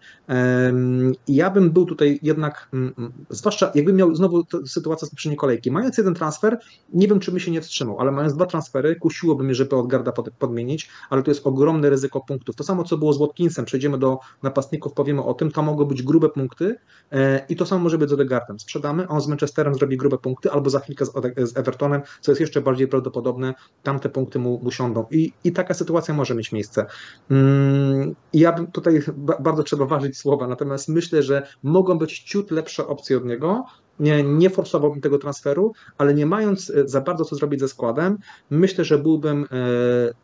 Ja 1.28 1.50
bym 1.50 1.70
był 1.70 1.86
tutaj 1.86 2.18
jednak, 2.22 2.68
mm, 2.72 2.94
mm, 2.98 3.12
zwłaszcza 3.30 3.72
jakbym 3.74 3.96
miał 3.96 4.14
znowu 4.14 4.44
sytuację 4.66 5.06
z 5.06 5.10
poprzedniej 5.10 5.36
kolejki, 5.36 5.70
mając 5.70 5.98
jeden 5.98 6.14
transfer, 6.14 6.58
nie 6.92 7.08
wiem, 7.08 7.20
czy 7.20 7.32
by 7.32 7.40
się 7.40 7.50
nie 7.50 7.60
wstrzymał, 7.60 8.00
ale 8.00 8.12
mając 8.12 8.34
dwa 8.34 8.43
dwa 8.44 8.50
transfery, 8.50 8.96
kusiłoby 8.96 9.44
mnie, 9.44 9.54
żeby 9.54 9.76
Odgarda 9.76 10.12
podmienić, 10.38 10.88
ale 11.10 11.22
to 11.22 11.30
jest 11.30 11.46
ogromne 11.46 11.90
ryzyko 11.90 12.20
punktów. 12.20 12.56
To 12.56 12.64
samo, 12.64 12.84
co 12.84 12.98
było 12.98 13.12
z 13.12 13.18
Watkinsem, 13.18 13.64
przejdziemy 13.64 13.98
do 13.98 14.18
napastników, 14.42 14.92
powiemy 14.92 15.22
o 15.22 15.34
tym, 15.34 15.50
to 15.50 15.62
mogą 15.62 15.84
być 15.84 16.02
grube 16.02 16.28
punkty 16.28 16.76
e, 17.12 17.46
i 17.48 17.56
to 17.56 17.66
samo 17.66 17.82
może 17.82 17.98
być 17.98 18.10
z 18.10 18.12
Odegaardem. 18.12 18.60
Sprzedamy, 18.60 19.08
on 19.08 19.20
z 19.20 19.26
Manchesterem 19.28 19.74
zrobi 19.74 19.96
grube 19.96 20.18
punkty, 20.18 20.50
albo 20.50 20.70
za 20.70 20.80
chwilkę 20.80 21.04
z, 21.06 21.56
Evertonem, 21.56 22.02
co 22.20 22.32
jest 22.32 22.40
jeszcze 22.40 22.60
bardziej 22.60 22.88
prawdopodobne, 22.88 23.54
tamte 23.82 24.08
punkty 24.08 24.38
mu, 24.38 24.60
mu 24.62 24.70
siądą. 24.70 25.06
I, 25.10 25.32
I 25.44 25.52
taka 25.52 25.74
sytuacja 25.74 26.14
może 26.14 26.34
mieć 26.34 26.52
miejsce. 26.52 26.86
Mm, 27.30 28.14
ja 28.32 28.52
bym 28.52 28.66
tutaj 28.66 29.02
bardzo 29.40 29.62
trzeba 29.62 29.86
ważyć 29.86 30.18
słowa, 30.18 30.48
natomiast 30.48 30.88
myślę, 30.88 31.22
że 31.22 31.46
mogą 31.62 31.98
być 31.98 32.20
ciut 32.20 32.50
lepsze 32.50 32.86
opcje 32.86 33.16
od 33.16 33.24
niego, 33.24 33.64
nie, 34.00 34.22
nie 34.22 34.50
forsowałbym 34.50 35.00
tego 35.00 35.18
transferu, 35.18 35.72
ale 35.98 36.14
nie 36.14 36.26
mając 36.26 36.70
e, 36.70 36.88
za 36.88 37.00
bardzo 37.00 37.24
co 37.24 37.36
zrobić 37.36 37.60
ze 37.60 37.68
składem, 37.68 38.18
myślę, 38.50 38.84
że 38.84 38.98
byłbym 38.98 39.44
e, 39.44 39.46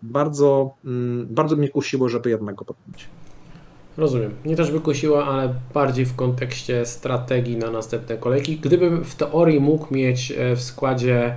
bardzo, 0.03 0.75
mm, 0.85 1.27
bardzo 1.31 1.57
mnie 1.57 1.69
kusiło, 1.69 2.09
żeby 2.09 2.31
jednak 2.31 2.55
go 2.55 2.65
podjąć. 2.65 3.09
Rozumiem. 3.97 4.35
Nie 4.45 4.57
też 4.57 4.71
by 4.71 4.81
kusiło, 4.81 5.25
ale 5.27 5.55
bardziej 5.75 6.05
w 6.05 6.17
kontekście 6.17 6.87
strategii 6.87 7.57
na 7.57 7.71
następne 7.71 8.17
kolejki. 8.17 8.57
Gdybym 8.57 9.05
w 9.05 9.15
teorii 9.15 9.61
mógł 9.61 9.95
mieć 9.95 10.33
e, 10.33 10.57
w 10.57 10.63
składzie 10.63 11.37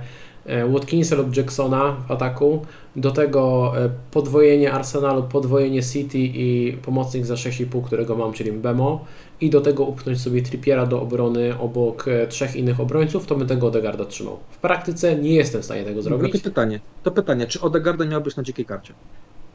Watkinsa 0.68 1.16
lub 1.16 1.36
Jacksona 1.36 1.96
w 2.08 2.10
ataku, 2.10 2.66
do 2.96 3.10
tego 3.10 3.72
podwojenie 4.10 4.72
Arsenalu, 4.72 5.22
podwojenie 5.22 5.82
City 5.82 6.18
i 6.18 6.76
pomocnik 6.82 7.26
za 7.26 7.34
6,5, 7.34 7.84
którego 7.84 8.16
mam, 8.16 8.32
czyli 8.32 8.52
Bemo, 8.52 9.04
i 9.40 9.50
do 9.50 9.60
tego 9.60 9.84
upchnąć 9.84 10.20
sobie 10.20 10.42
Trippiera 10.42 10.86
do 10.86 11.02
obrony 11.02 11.58
obok 11.58 12.08
e, 12.08 12.26
trzech 12.26 12.56
innych 12.56 12.80
obrońców, 12.80 13.26
to 13.26 13.34
bym 13.34 13.48
tego 13.48 13.66
Odegarda 13.66 14.04
trzymał. 14.04 14.38
W 14.50 14.58
praktyce 14.58 15.16
nie 15.16 15.34
jestem 15.34 15.62
w 15.62 15.64
stanie 15.64 15.84
tego 15.84 16.02
zrobić. 16.02 16.32
To 16.32 16.48
pytanie, 16.48 16.80
to 17.02 17.10
pytanie, 17.10 17.46
czy 17.46 17.60
Odegarda 17.60 18.04
miałbyś 18.04 18.36
na 18.36 18.42
dzikiej 18.42 18.64
karcie? 18.64 18.94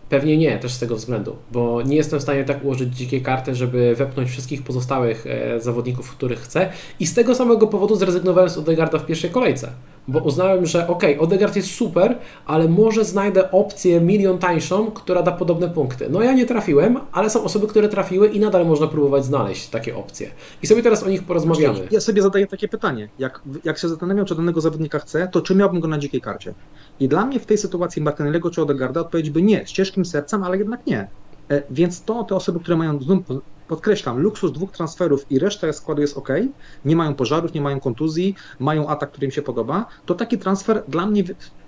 Pewnie 0.10 0.38
nie, 0.38 0.60
też 0.60 0.74
z 0.74 0.80
tego 0.80 0.96
względu, 0.96 1.36
bo 1.52 1.82
nie 1.82 1.96
jestem 1.96 2.20
w 2.20 2.22
stanie 2.22 2.44
tak 2.44 2.64
ułożyć 2.64 2.96
dzikiej 2.96 3.22
karty, 3.22 3.56
żeby 3.56 3.96
wepchnąć 3.96 4.30
wszystkich 4.30 4.64
pozostałych 4.64 5.28
e, 5.28 5.60
zawodników, 5.60 6.12
których 6.12 6.40
chcę 6.40 6.70
i 7.00 7.08
z 7.08 7.14
tego 7.14 7.36
samego 7.36 7.68
powodu 7.68 7.96
zrezygnowałem 7.96 8.50
z 8.50 8.58
Odegarda 8.58 8.98
w 8.98 9.06
pierwszej 9.06 9.30
kolejce, 9.30 9.72
bo 10.10 10.20
uznałem, 10.20 10.66
że 10.66 10.88
ok, 10.88 11.04
Odegard 11.20 11.56
jest 11.56 11.72
super, 11.72 12.18
ale 12.46 12.68
może 12.68 13.06
znajdę 13.06 13.52
opcję 13.52 14.02
milion 14.02 14.38
tańszą, 14.38 14.92
która 14.92 15.24
da 15.24 15.32
podobne 15.32 15.70
punkty. 15.70 16.08
No 16.10 16.22
ja 16.22 16.34
nie 16.34 16.46
trafiłem, 16.46 17.00
ale 17.12 17.30
są 17.30 17.44
osoby, 17.44 17.68
które 17.68 17.90
trafiły 17.90 18.28
i 18.28 18.40
nadal 18.40 18.68
można 18.68 18.88
próbować 18.88 19.26
znaleźć 19.26 19.68
takie 19.68 19.96
opcje. 19.96 20.32
I 20.64 20.68
sobie 20.68 20.84
teraz 20.84 21.04
o 21.04 21.10
nich 21.10 21.24
porozmawiamy. 21.24 21.88
Ja 21.92 22.00
sobie 22.00 22.22
zadaję 22.22 22.48
takie 22.48 22.68
pytanie, 22.68 23.10
jak, 23.20 23.42
jak 23.64 23.78
się 23.78 23.90
zastanawiam, 23.90 24.26
czy 24.26 24.36
danego 24.36 24.62
zawodnika 24.62 25.00
chcę, 25.00 25.28
to 25.32 25.42
czy 25.42 25.56
miałbym 25.56 25.80
go 25.80 25.88
na 25.88 25.98
dzikiej 25.98 26.22
karcie? 26.22 26.54
I 27.00 27.08
dla 27.08 27.26
mnie 27.26 27.40
w 27.40 27.46
tej 27.46 27.58
sytuacji 27.58 28.02
Martinellego 28.02 28.52
czy 28.52 28.62
Odegarda 28.62 29.02
odpowiedź 29.02 29.30
by 29.30 29.42
nie, 29.42 29.68
z 29.68 29.72
ciężkim 29.72 30.06
sercem, 30.06 30.44
ale 30.44 30.58
jednak 30.58 30.88
nie. 30.88 31.08
E, 31.50 31.64
więc 31.70 32.02
to 32.02 32.24
te 32.24 32.36
osoby, 32.36 32.60
które 32.60 32.78
mają, 32.78 33.00
podkreślam, 33.70 34.20
luksus 34.20 34.52
dwóch 34.52 34.72
transferów 34.72 35.26
i 35.32 35.40
reszta 35.40 35.74
składu 35.74 36.02
jest 36.02 36.18
ok, 36.18 36.30
nie 36.86 36.96
mają 36.96 37.16
pożarów, 37.16 37.54
nie 37.54 37.62
mają 37.62 37.80
kontuzji, 37.80 38.36
mają 38.60 38.88
atak, 38.88 39.12
który 39.12 39.26
im 39.26 39.32
się 39.32 39.42
podoba, 39.42 39.86
to 40.06 40.16
taki 40.16 40.38
transfer 40.38 40.84
dla 40.88 41.06
mnie 41.06 41.24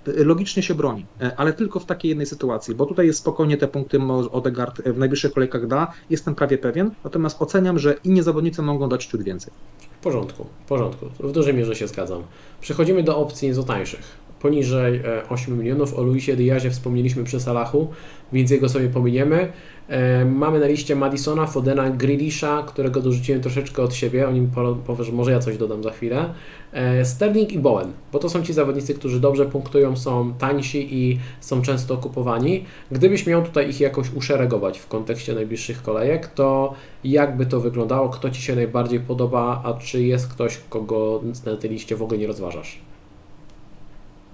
logicznie 0.06 0.62
się 0.62 0.74
broni, 0.74 1.06
e, 1.20 1.36
ale 1.36 1.52
tylko 1.52 1.80
w 1.80 1.86
takiej 1.86 2.08
jednej 2.08 2.26
sytuacji, 2.26 2.74
bo 2.74 2.86
tutaj 2.86 3.06
jest 3.06 3.18
spokojnie 3.18 3.56
te 3.56 3.68
punkty 3.68 3.98
Odegaard 4.32 4.82
w 4.82 4.98
najbliższych 4.98 5.32
kolejkach 5.32 5.66
da, 5.66 5.92
jestem 6.10 6.34
prawie 6.34 6.58
pewien, 6.58 6.90
natomiast 7.04 7.42
oceniam, 7.42 7.78
że 7.78 7.94
inni 8.04 8.22
zawodnicy 8.22 8.62
mogą 8.62 8.88
dać 8.88 9.06
ciut 9.06 9.22
więcej. 9.22 9.52
W 10.00 10.02
porządku, 10.02 10.46
w 10.64 10.68
porządku, 10.68 11.06
w 11.20 11.32
dużej 11.32 11.54
mierze 11.54 11.76
się 11.76 11.88
zgadzam. 11.88 12.22
Przechodzimy 12.60 13.02
do 13.02 13.18
opcji 13.18 13.48
nieco 13.48 13.62
tańszych 13.62 14.02
poniżej 14.42 15.00
8 15.28 15.54
e, 15.54 15.56
milionów. 15.56 15.94
O 15.94 16.02
Luisie 16.02 16.36
Diazie 16.36 16.70
wspomnieliśmy 16.70 17.24
przy 17.24 17.40
Salachu, 17.40 17.88
więc 18.32 18.50
jego 18.50 18.68
sobie 18.68 18.88
pominiemy. 18.88 19.52
E, 19.88 20.24
mamy 20.24 20.60
na 20.60 20.66
liście 20.66 20.96
Madisona, 20.96 21.46
Fodena, 21.46 21.90
Grealisha, 21.90 22.62
którego 22.62 23.00
dorzuciłem 23.00 23.40
troszeczkę 23.40 23.82
od 23.82 23.94
siebie, 23.94 24.28
o 24.28 24.32
nim 24.32 24.50
powiem, 24.86 25.04
że 25.04 25.12
może 25.12 25.32
ja 25.32 25.38
coś 25.38 25.56
dodam 25.56 25.82
za 25.82 25.90
chwilę. 25.90 26.34
E, 26.72 27.04
Sterling 27.04 27.52
i 27.52 27.58
Bowen, 27.58 27.92
bo 28.12 28.18
to 28.18 28.28
są 28.28 28.42
ci 28.42 28.52
zawodnicy, 28.52 28.94
którzy 28.94 29.20
dobrze 29.20 29.46
punktują, 29.46 29.96
są 29.96 30.34
tańsi 30.34 30.94
i 30.94 31.18
są 31.40 31.62
często 31.62 31.94
okupowani. 31.94 32.64
Gdybyś 32.90 33.26
miał 33.26 33.42
tutaj 33.42 33.70
ich 33.70 33.80
jakoś 33.80 34.12
uszeregować 34.12 34.78
w 34.78 34.88
kontekście 34.88 35.34
najbliższych 35.34 35.82
kolejek, 35.82 36.26
to 36.26 36.74
jakby 37.04 37.46
to 37.46 37.60
wyglądało, 37.60 38.08
kto 38.08 38.30
Ci 38.30 38.42
się 38.42 38.56
najbardziej 38.56 39.00
podoba, 39.00 39.62
a 39.64 39.74
czy 39.74 40.02
jest 40.02 40.28
ktoś, 40.28 40.58
kogo 40.68 41.20
na 41.46 41.56
tej 41.56 41.70
liście 41.70 41.96
w 41.96 42.02
ogóle 42.02 42.18
nie 42.18 42.26
rozważasz? 42.26 42.91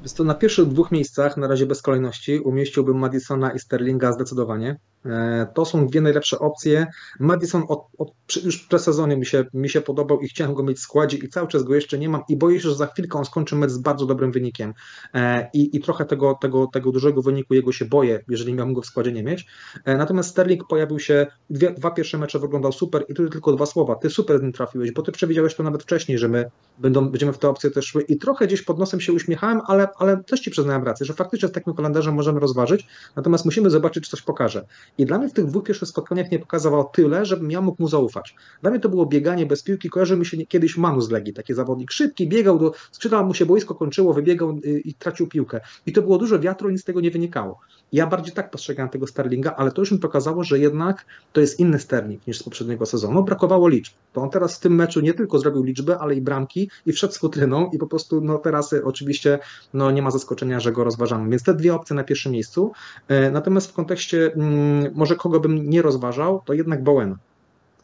Jest 0.03 0.16
to 0.16 0.24
na 0.24 0.34
pierwszych 0.34 0.66
dwóch 0.66 0.90
miejscach, 0.90 1.36
na 1.36 1.46
razie 1.46 1.66
bez 1.66 1.82
kolejności, 1.82 2.38
umieściłbym 2.38 2.99
Madisona 2.99 3.53
i 3.53 3.59
Sterlinga 3.59 4.12
zdecydowanie. 4.12 4.80
E, 5.07 5.46
to 5.55 5.64
są 5.64 5.86
dwie 5.86 6.01
najlepsze 6.01 6.38
opcje. 6.38 6.86
Madison 7.20 7.62
od, 7.68 7.86
od, 7.99 8.12
już 8.44 8.68
w 8.68 8.78
sezonie 8.78 9.16
mi 9.16 9.26
się, 9.26 9.44
mi 9.55 9.68
się 9.68 9.80
podobał 9.80 10.20
i 10.20 10.28
chciałem 10.28 10.55
go 10.55 10.62
mieć 10.62 10.78
w 10.78 10.80
składzie 10.80 11.16
i 11.16 11.28
cały 11.28 11.49
czas 11.49 11.62
go 11.62 11.74
jeszcze 11.74 11.99
nie 11.99 12.09
mam 12.09 12.22
i 12.28 12.36
boję 12.36 12.61
się, 12.61 12.68
że 12.68 12.74
za 12.74 12.86
chwilkę 12.86 13.18
on 13.18 13.24
skończy 13.24 13.57
mecz 13.57 13.70
z 13.70 13.78
bardzo 13.78 14.07
dobrym 14.07 14.32
wynikiem. 14.32 14.74
E, 15.14 15.51
I, 15.53 15.76
i 15.76 15.80
trochę 15.80 16.05
tego, 16.05 16.38
tego, 16.40 16.66
tego 16.66 16.92
dużego 16.92 17.22
wyniku 17.22 17.55
jego 17.55 17.72
się 17.72 17.84
boję, 17.84 18.24
jeżeli 18.28 18.55
miałbym 18.55 18.74
go 18.74 18.82
w 18.82 18.86
składzie 18.86 19.12
nie 19.12 19.22
mieć. 19.22 19.46
E, 19.84 19.96
natomiast 19.96 20.30
Sterling 20.30 20.66
pojawił 20.66 20.99
się, 20.99 21.26
dwie, 21.51 21.70
dwa 21.70 21.90
pierwsze 21.90 22.18
mecze 22.18 22.38
wyglądał 22.38 22.72
super 22.72 23.05
i 23.09 23.14
tu 23.14 23.28
tylko 23.28 23.53
dwa 23.53 23.66
słowa. 23.66 23.94
Ty 23.94 24.11
super 24.11 24.38
z 24.38 24.42
nim 24.42 24.53
trafiłeś, 24.53 24.92
bo 24.92 25.03
ty 25.03 25.12
przewidziałeś 25.12 25.55
to 25.55 25.62
nawet 25.62 25.82
wcześniej, 25.82 26.18
że 26.18 26.28
my 26.28 26.51
będą, 26.78 27.09
będziemy 27.11 27.32
w 27.32 27.38
tę 27.38 27.49
opcję 27.49 27.70
też 27.70 27.86
szły 27.86 28.03
i 28.03 28.18
trochę 28.18 28.46
gdzieś 28.46 28.62
pod 28.62 28.78
nosem 28.78 29.01
się 29.01 29.12
uśmiechałem, 29.12 29.61
ale, 29.66 29.88
ale 29.99 30.24
też 30.24 30.40
Ci 30.40 30.51
przyznałem 30.51 30.84
rację, 30.84 31.07
że 31.07 31.14
faktycznie 31.14 31.49
z 31.49 31.53
takim 31.53 31.74
kalendarzem 31.74 32.14
możemy 32.14 32.40
rozważyć, 32.40 32.86
natomiast 33.16 33.44
musimy 33.44 33.70
zobaczyć, 33.70 34.05
czy 34.05 34.11
coś 34.11 34.22
pokaże. 34.22 34.66
I 34.99 35.07
dla 35.07 35.18
mnie 35.18 35.28
w 35.28 35.32
tych 35.32 35.47
dwóch 35.47 35.64
pierwszych 35.64 35.89
spotkaniach 35.89 36.30
nie 36.30 36.39
pokazywał 36.39 36.89
tyle, 36.93 37.24
żebym 37.24 37.51
ja 37.51 37.61
mógł 37.61 37.82
mu 37.82 37.89
zaufać. 37.89 38.34
Dla 38.62 38.70
mnie 38.70 38.80
to 38.80 38.89
było 38.89 39.07
bieganie 39.07 39.47
bez 39.47 39.62
piłki, 39.62 39.91
kojarzy 39.91 40.16
mi 40.16 40.26
się 40.26 40.36
kiedyś 40.47 40.76
Manu 40.76 41.01
z 41.01 41.11
Legii, 41.11 41.34
taki 41.34 41.55
zawodnik 41.55 41.91
szybki, 41.91 42.28
biegał 42.28 42.59
do 42.59 42.72
skrzydła, 42.93 43.22
mu 43.22 43.34
się 43.34 43.47
boisko 43.47 43.74
kończyło, 43.74 44.14
wybiegał 44.14 44.51
y, 44.51 44.80
i 44.80 44.95
tracił 44.95 45.26
piłkę. 45.26 45.61
I 45.86 45.93
to 45.93 46.03
było 46.03 46.18
dużo 46.18 46.39
wiatru, 46.39 46.70
nic 46.70 46.80
z 46.80 46.84
tego 46.84 47.01
nie 47.01 47.11
wynikało. 47.11 47.61
Ja 47.93 48.07
bardziej 48.07 48.34
tak 48.34 48.51
postrzegałem 48.51 48.91
tego 48.91 49.07
Sterlinga, 49.07 49.55
ale 49.57 49.72
to 49.72 49.82
już 49.82 49.93
mi 49.93 49.99
pokazało, 49.99 50.45
że 50.45 50.59
jednak 50.59 51.05
to 51.32 51.41
jest 51.41 51.61
inny 51.61 51.78
Sterling 51.78 52.26
niż 52.26 52.39
z 52.39 52.43
poprzedniego 52.43 52.86
sezonu. 52.86 53.24
Brakowało 53.24 53.68
liczb. 53.68 53.95
To 54.12 54.20
on 54.20 54.30
teraz 54.30 54.57
w 54.57 54.61
tym 54.61 54.74
meczu 54.74 55.01
nie 55.01 55.14
tylko 55.14 55.39
zrobił 55.39 55.62
liczbę, 55.62 55.99
ale 55.99 56.14
i 56.14 56.20
bramki 56.20 56.70
i 56.86 56.93
wszedł 56.93 57.12
z 57.12 57.18
futryną 57.18 57.70
i 57.72 57.78
po 57.78 57.86
prostu 57.86 58.20
no 58.20 58.39
teraz 58.39 58.74
oczywiście 58.84 59.39
no 59.74 59.91
nie 59.91 60.03
ma 60.03 60.11
zaskoczenia, 60.11 60.61
że 60.61 60.72
go 60.72 60.84
rozważamy. 60.84 61.30
Więc 61.30 61.43
te 61.43 61.55
dwie 61.55 61.74
opcje 61.74 61.97
na 61.97 62.05
pierwszym 62.05 62.32
miejscu. 62.32 62.72
E, 63.09 63.30
natomiast 63.30 63.70
w 63.70 63.72
kontekście 63.72 64.32
mm, 64.32 64.78
może 64.95 65.16
kogo 65.16 65.41
bym 65.41 65.70
nie 65.70 65.83
rozważał, 65.83 66.43
to 66.45 66.53
jednak 66.53 66.83
Bowena. 66.83 67.18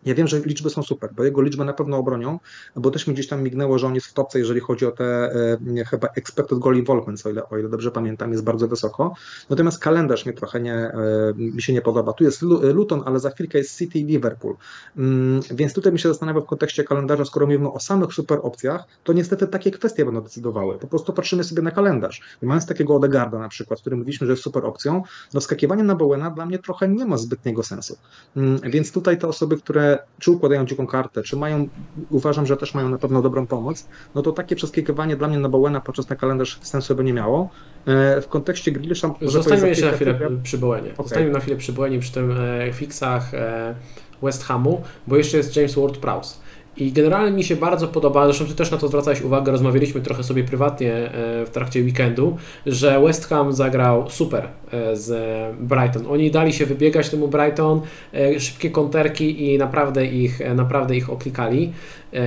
Ja 0.04 0.14
wiem, 0.14 0.26
że 0.26 0.40
liczby 0.40 0.70
są 0.70 0.82
super, 0.82 1.10
bo 1.16 1.24
jego 1.24 1.42
liczby 1.42 1.64
na 1.64 1.72
pewno 1.72 1.96
obronią, 1.96 2.38
bo 2.76 2.90
też 2.90 3.06
mi 3.06 3.14
gdzieś 3.14 3.28
tam 3.28 3.42
mignęło, 3.42 3.78
że 3.78 3.86
on 3.86 3.94
jest 3.94 4.06
w 4.06 4.12
topce, 4.12 4.38
jeżeli 4.38 4.60
chodzi 4.60 4.86
o 4.86 4.90
te 4.90 5.04
e, 5.04 5.84
chyba 5.84 6.08
expected 6.08 6.58
goal 6.58 6.76
involvement, 6.76 7.26
o 7.26 7.30
ile, 7.30 7.48
o 7.48 7.58
ile 7.58 7.68
dobrze 7.68 7.90
pamiętam, 7.90 8.32
jest 8.32 8.44
bardzo 8.44 8.68
wysoko. 8.68 9.14
Natomiast 9.50 9.78
kalendarz 9.78 10.26
mnie 10.26 10.34
trochę 10.34 10.60
nie, 10.60 10.74
e, 10.74 10.94
mi 11.36 11.62
się 11.62 11.72
nie 11.72 11.82
podoba. 11.82 12.12
Tu 12.12 12.24
jest 12.24 12.42
Luton, 12.42 13.02
ale 13.06 13.20
za 13.20 13.30
chwilkę 13.30 13.58
jest 13.58 13.78
City 13.78 13.98
i 13.98 14.04
Liverpool. 14.04 14.56
Mm, 14.96 15.40
więc 15.50 15.74
tutaj 15.74 15.92
mi 15.92 15.98
się 15.98 16.08
zastanawia 16.08 16.40
w 16.40 16.46
kontekście 16.46 16.84
kalendarza, 16.84 17.24
skoro 17.24 17.46
mówimy 17.46 17.72
o 17.72 17.80
samych 17.80 18.14
super 18.14 18.38
opcjach, 18.42 18.84
to 19.04 19.12
niestety 19.12 19.46
takie 19.46 19.70
kwestie 19.70 20.04
będą 20.04 20.20
decydowały. 20.20 20.78
Po 20.78 20.86
prostu 20.86 21.12
patrzymy 21.12 21.44
sobie 21.44 21.62
na 21.62 21.70
kalendarz. 21.70 22.20
I 22.42 22.46
mając 22.46 22.66
takiego 22.66 22.94
Odegarda 22.94 23.38
na 23.38 23.48
przykład, 23.48 23.80
który 23.80 23.96
mówiliśmy, 23.96 24.26
że 24.26 24.32
jest 24.32 24.42
super 24.42 24.66
opcją, 24.66 25.02
no 25.34 25.40
skakiwanie 25.40 25.82
na 25.82 25.94
Bowena 25.94 26.30
dla 26.30 26.46
mnie 26.46 26.58
trochę 26.58 26.88
nie 26.88 27.06
ma 27.06 27.16
zbytniego 27.16 27.62
sensu. 27.62 27.96
Mm, 28.36 28.60
więc 28.60 28.92
tutaj 28.92 29.18
te 29.18 29.28
osoby, 29.28 29.56
które 29.56 29.93
czy 30.18 30.30
układają 30.30 30.66
dziką 30.66 30.86
kartę, 30.86 31.22
czy 31.22 31.36
mają, 31.36 31.68
uważam, 32.10 32.46
że 32.46 32.56
też 32.56 32.74
mają 32.74 32.88
na 32.88 32.98
pewno 32.98 33.22
dobrą 33.22 33.46
pomoc, 33.46 33.88
no 34.14 34.22
to 34.22 34.32
takie 34.32 34.56
przeskakiwanie 34.56 35.16
dla 35.16 35.28
mnie 35.28 35.38
na 35.38 35.48
Bowena 35.48 35.80
podczas 35.80 36.08
na 36.08 36.16
kalendarz 36.16 36.58
sensu 36.62 36.94
by 36.94 37.04
nie 37.04 37.12
miało. 37.12 37.50
E, 37.86 38.20
w 38.20 38.28
kontekście 38.28 38.72
Grealisha... 38.72 39.14
Zostańmy 39.22 39.68
jeszcze 39.68 39.86
na 39.86 39.92
chwilę 39.92 40.18
przy 40.42 40.58
Bowenie. 40.58 40.92
Okay. 40.92 41.04
Zostańmy 41.04 41.30
na 41.30 41.40
chwilę 41.40 41.56
przy 41.56 41.72
Bowenie, 41.72 41.98
przy 41.98 42.12
tym 42.12 42.34
e, 42.40 42.72
fixach 42.72 43.34
e, 43.34 43.74
West 44.22 44.44
Hamu, 44.44 44.82
bo 45.06 45.16
jeszcze 45.16 45.36
jest 45.36 45.56
James 45.56 45.76
Ward-Prowse. 45.76 46.43
I 46.76 46.92
generalnie 46.92 47.36
mi 47.36 47.44
się 47.44 47.56
bardzo 47.56 47.88
podoba, 47.88 48.24
zresztą 48.24 48.46
Ty 48.46 48.54
też 48.54 48.70
na 48.70 48.78
to 48.78 48.88
zwracałeś 48.88 49.22
uwagę, 49.22 49.52
rozmawialiśmy 49.52 50.00
trochę 50.00 50.22
sobie 50.22 50.44
prywatnie 50.44 50.92
e, 50.92 51.10
w 51.46 51.50
trakcie 51.50 51.80
weekendu, 51.80 52.36
że 52.66 53.00
West 53.00 53.26
Ham 53.26 53.52
zagrał 53.52 54.10
super 54.10 54.48
e, 54.72 54.96
z 54.96 55.10
Brighton. 55.56 56.06
Oni 56.06 56.30
dali 56.30 56.52
się 56.52 56.66
wybiegać 56.66 57.10
temu 57.10 57.28
Brighton, 57.28 57.80
e, 58.14 58.40
szybkie 58.40 58.70
konterki 58.70 59.54
i 59.54 59.58
naprawdę 59.58 60.06
ich, 60.06 60.40
naprawdę 60.54 60.96
ich 60.96 61.10
oklikali, 61.10 61.72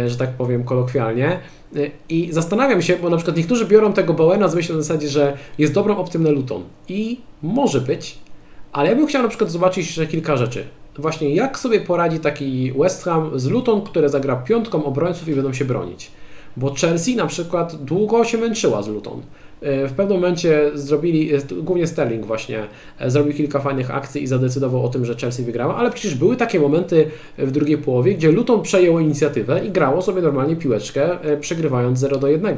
że 0.08 0.18
tak 0.18 0.30
powiem 0.30 0.64
kolokwialnie. 0.64 1.40
I 2.10 2.30
zastanawiam 2.32 2.82
się, 2.82 2.96
bo 2.96 3.10
na 3.10 3.18
przykład 3.18 3.38
niektórzy 3.38 3.66
biorą 3.66 3.94
tego 3.94 4.14
Bowena 4.14 4.48
z 4.48 4.56
myślą 4.56 4.76
na 4.76 4.82
zasadzie, 4.82 5.10
że 5.10 5.38
jest 5.58 5.74
dobrą 5.74 5.98
opcją 5.98 6.22
na 6.22 6.30
Luton. 6.30 6.64
I 6.90 7.20
może 7.42 7.82
być, 7.82 8.18
ale 8.72 8.90
ja 8.90 8.96
bym 8.96 9.08
chciał 9.08 9.24
na 9.24 9.30
przykład 9.30 9.52
zobaczyć 9.52 9.86
jeszcze 9.86 10.08
kilka 10.08 10.38
rzeczy 10.38 10.66
właśnie 10.98 11.36
jak 11.36 11.60
sobie 11.60 11.82
poradzi 11.82 12.20
taki 12.20 12.74
West 12.80 13.04
Ham 13.04 13.40
z 13.40 13.46
Luton, 13.46 13.82
które 13.82 14.10
zagra 14.10 14.36
piątką 14.36 14.86
obrońców 14.86 15.28
i 15.28 15.36
będą 15.36 15.54
się 15.54 15.66
bronić. 15.66 16.12
Bo 16.58 16.74
Chelsea 16.74 17.16
na 17.16 17.28
przykład 17.28 17.76
długo 17.76 18.26
się 18.26 18.38
męczyła 18.38 18.82
z 18.82 18.88
Luton. 18.88 19.22
E, 19.62 19.88
w 19.88 19.94
pewnym 19.94 20.18
momencie 20.18 20.72
zrobili, 20.74 21.36
e, 21.36 21.40
głównie 21.62 21.88
Sterling 21.88 22.26
właśnie, 22.26 22.64
e, 23.00 23.12
zrobił 23.12 23.34
kilka 23.34 23.60
fajnych 23.60 23.92
akcji 23.92 24.24
i 24.24 24.28
zadecydował 24.28 24.86
o 24.86 24.90
tym, 24.90 25.06
że 25.06 25.16
Chelsea 25.16 25.44
wygrała, 25.44 25.76
ale 25.76 25.92
przecież 25.92 26.16
były 26.16 26.36
takie 26.36 26.60
momenty 26.60 27.06
w 27.38 27.52
drugiej 27.52 27.78
połowie, 27.78 28.14
gdzie 28.14 28.32
Luton 28.32 28.62
przejęło 28.62 29.00
inicjatywę 29.00 29.66
i 29.66 29.72
grało 29.72 30.02
sobie 30.02 30.22
normalnie 30.22 30.56
piłeczkę, 30.56 31.18
przegrywając 31.42 32.00
0 32.00 32.18
do 32.18 32.28
1. 32.28 32.56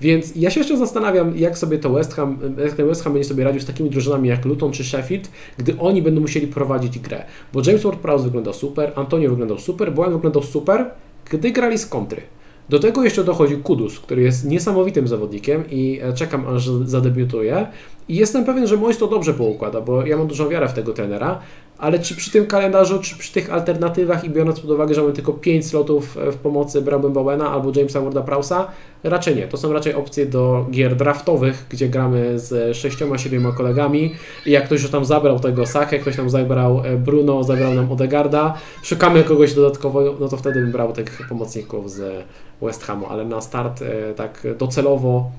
Więc 0.00 0.36
ja 0.36 0.50
się 0.50 0.60
jeszcze 0.60 0.76
zastanawiam, 0.76 1.38
jak 1.38 1.58
sobie 1.58 1.78
to 1.78 1.90
West 1.90 2.14
Ham, 2.14 2.38
West 2.78 3.04
Ham 3.04 3.12
będzie 3.12 3.28
sobie 3.28 3.44
radził 3.44 3.60
z 3.60 3.66
takimi 3.66 3.90
drużynami 3.90 4.28
jak 4.28 4.44
Luton 4.44 4.72
czy 4.72 4.84
Sheffield, 4.84 5.30
gdy 5.58 5.78
oni 5.78 6.02
będą 6.02 6.20
musieli 6.20 6.46
prowadzić 6.46 6.98
grę. 6.98 7.24
Bo 7.52 7.60
James 7.66 7.82
Ward-Prowse 7.82 8.22
wyglądał 8.22 8.54
super, 8.54 8.92
Antonio 8.94 9.30
wyglądał 9.30 9.58
super, 9.58 9.92
Bowen 9.92 10.12
wyglądał 10.12 10.42
super, 10.42 10.90
gdy 11.30 11.50
grali 11.50 11.78
z 11.78 11.86
kontry. 11.86 12.22
Do 12.68 12.78
tego 12.78 13.04
jeszcze 13.04 13.24
dochodzi 13.24 13.56
Kudus, 13.56 14.00
który 14.00 14.22
jest 14.22 14.44
niesamowitym 14.44 15.08
zawodnikiem 15.08 15.64
i 15.70 16.00
e, 16.02 16.12
czekam 16.12 16.46
aż 16.46 16.68
zadebiutuje. 16.68 17.66
I 18.08 18.16
jestem 18.16 18.44
pewien, 18.44 18.66
że 18.66 18.76
Mois 18.76 18.98
to 18.98 19.06
dobrze 19.06 19.34
poukłada, 19.34 19.80
bo 19.80 20.06
ja 20.06 20.16
mam 20.16 20.26
dużą 20.26 20.48
wiarę 20.48 20.68
w 20.68 20.72
tego 20.72 20.92
trenera, 20.92 21.38
ale 21.82 21.98
czy 21.98 22.16
przy 22.16 22.30
tym 22.30 22.46
kalendarzu, 22.46 22.98
czy 22.98 23.18
przy 23.18 23.32
tych 23.32 23.52
alternatywach 23.52 24.24
i 24.24 24.30
biorąc 24.30 24.60
pod 24.60 24.70
uwagę, 24.70 24.94
że 24.94 25.00
mamy 25.00 25.12
tylko 25.12 25.32
5 25.32 25.66
slotów 25.66 26.16
e, 26.16 26.32
w 26.32 26.36
pomocy 26.36 26.82
brałbym 26.82 27.12
Bowena 27.12 27.50
albo 27.50 27.72
Jamesa 27.76 28.00
Warda 28.00 28.22
Prausa, 28.22 28.66
raczej 29.04 29.36
nie. 29.36 29.48
To 29.48 29.56
są 29.56 29.72
raczej 29.72 29.94
opcje 29.94 30.26
do 30.26 30.66
gier 30.70 30.96
draftowych, 30.96 31.66
gdzie 31.70 31.88
gramy 31.88 32.38
z 32.38 32.76
6-7 32.76 33.54
kolegami 33.54 34.14
i 34.46 34.50
jak 34.50 34.64
ktoś 34.64 34.82
już 34.82 34.90
tam 34.90 35.04
zabrał 35.04 35.40
tego 35.40 35.66
Sakę, 35.66 35.98
ktoś 35.98 36.16
tam 36.16 36.30
zabrał 36.30 36.82
e, 36.84 36.96
Bruno, 36.96 37.44
zabrał 37.44 37.74
nam 37.74 37.92
Odegarda, 37.92 38.54
szukamy 38.82 39.24
kogoś 39.24 39.54
dodatkowo, 39.54 40.02
no 40.20 40.28
to 40.28 40.36
wtedy 40.36 40.60
bym 40.60 40.72
brał 40.72 40.92
tych 40.92 41.28
pomocników 41.28 41.90
z 41.90 42.24
West 42.62 42.82
Hamu, 42.84 43.06
ale 43.06 43.24
na 43.24 43.40
start 43.40 43.82
e, 43.82 44.14
tak 44.14 44.46
docelowo 44.58 45.30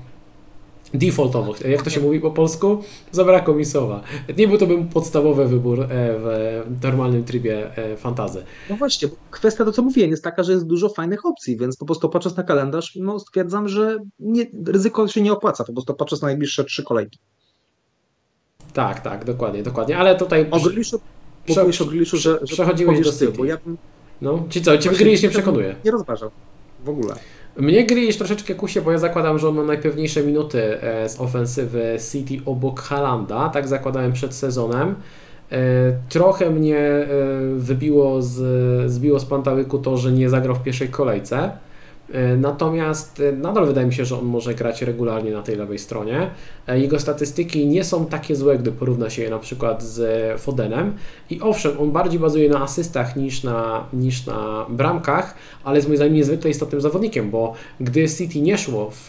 defaultowo, 0.94 1.54
jak 1.68 1.82
to 1.82 1.90
się 1.90 2.00
mówi 2.00 2.20
po 2.20 2.30
polsku, 2.30 2.82
zabrakło 3.12 3.54
mi 3.54 3.64
słowa. 3.64 4.02
Nie 4.38 4.48
był 4.48 4.58
to 4.58 4.66
bym 4.66 4.88
podstawowy 4.88 5.48
wybór 5.48 5.82
e, 5.82 5.86
w 5.88 6.64
normalnym 6.82 7.24
trybie 7.24 7.76
e, 7.76 7.96
fantazy. 7.96 8.44
No 8.70 8.76
właśnie, 8.76 9.08
kwestia 9.30 9.64
to 9.64 9.72
co 9.72 9.82
mówiłem 9.82 10.10
jest 10.10 10.24
taka, 10.24 10.42
że 10.42 10.52
jest 10.52 10.66
dużo 10.66 10.88
fajnych 10.88 11.26
opcji, 11.26 11.56
więc 11.56 11.76
po 11.76 11.86
prostu 11.86 12.08
patrząc 12.08 12.36
na 12.36 12.42
kalendarz, 12.42 12.96
no 12.96 13.18
stwierdzam, 13.18 13.68
że 13.68 13.98
nie, 14.18 14.46
ryzyko 14.66 15.08
się 15.08 15.22
nie 15.22 15.32
opłaca, 15.32 15.64
po 15.64 15.72
prostu 15.72 15.94
patrząc 15.94 16.22
na 16.22 16.28
najbliższe 16.28 16.64
trzy 16.64 16.82
kolejki. 16.82 17.18
Tak, 18.72 19.00
tak, 19.00 19.24
dokładnie, 19.24 19.62
dokładnie, 19.62 19.98
ale 19.98 20.16
tutaj... 20.16 20.46
O 20.50 20.58
że, 20.58 20.70
że 22.12 22.38
przechodziłeś 22.44 23.00
do 23.00 23.12
City. 23.12 23.28
Bo 23.28 23.44
ja 23.44 23.56
bym... 23.64 23.78
No, 24.22 24.44
ci 24.50 24.62
co, 24.62 24.78
Ciebie 24.78 24.96
Grealish 24.96 25.22
nie 25.22 25.28
przekonuje? 25.28 25.76
Nie 25.84 25.90
rozważał, 25.90 26.30
w 26.84 26.88
ogóle. 26.88 27.14
Mnie 27.56 27.86
Grealish 27.86 28.16
troszeczkę 28.16 28.54
kusie, 28.54 28.82
bo 28.82 28.92
ja 28.92 28.98
zakładam, 28.98 29.38
że 29.38 29.48
on 29.48 29.54
ma 29.54 29.62
najpewniejsze 29.62 30.22
minuty 30.22 30.82
e, 30.82 31.08
z 31.08 31.20
ofensywy 31.20 31.96
City 32.12 32.44
obok 32.44 32.80
Halanda, 32.80 33.48
tak 33.48 33.68
zakładałem 33.68 34.12
przed 34.12 34.34
sezonem. 34.34 34.94
E, 35.52 35.56
trochę 36.08 36.50
mnie 36.50 36.78
e, 36.78 37.06
wybiło 37.56 38.22
z, 38.22 38.90
zbiło 38.90 39.20
z 39.20 39.24
pantałyku 39.24 39.78
to, 39.78 39.96
że 39.96 40.12
nie 40.12 40.28
zagrał 40.28 40.56
w 40.56 40.62
pierwszej 40.62 40.88
kolejce. 40.88 41.50
E, 42.12 42.36
natomiast 42.36 43.20
e, 43.20 43.32
nadal 43.32 43.66
wydaje 43.66 43.86
mi 43.86 43.94
się, 43.94 44.04
że 44.04 44.18
on 44.18 44.24
może 44.24 44.54
grać 44.54 44.82
regularnie 44.82 45.30
na 45.30 45.42
tej 45.42 45.56
lewej 45.56 45.78
stronie. 45.78 46.30
E, 46.66 46.80
jego 46.80 47.00
statystyki 47.00 47.66
nie 47.66 47.84
są 47.84 48.06
takie 48.06 48.36
złe, 48.36 48.58
gdy 48.58 48.72
porówna 48.72 49.10
się 49.10 49.22
je 49.22 49.30
na 49.30 49.38
przykład 49.38 49.82
z 49.82 50.40
Fodenem. 50.40 50.92
I 51.30 51.40
owszem, 51.40 51.72
on 51.80 51.90
bardziej 51.90 52.20
bazuje 52.20 52.48
na 52.48 52.62
asystach 52.62 53.16
niż 53.16 53.42
na, 53.42 53.86
niż 53.92 54.26
na 54.26 54.66
bramkach, 54.68 55.34
ale 55.64 55.76
jest 55.76 55.88
moim 55.88 55.96
zdaniem 55.96 56.14
niezwykle 56.14 56.50
istotnym 56.50 56.80
zawodnikiem, 56.80 57.30
bo 57.30 57.54
gdy 57.80 58.08
City 58.08 58.40
nie 58.40 58.58
szło 58.58 58.90
w 58.90 59.08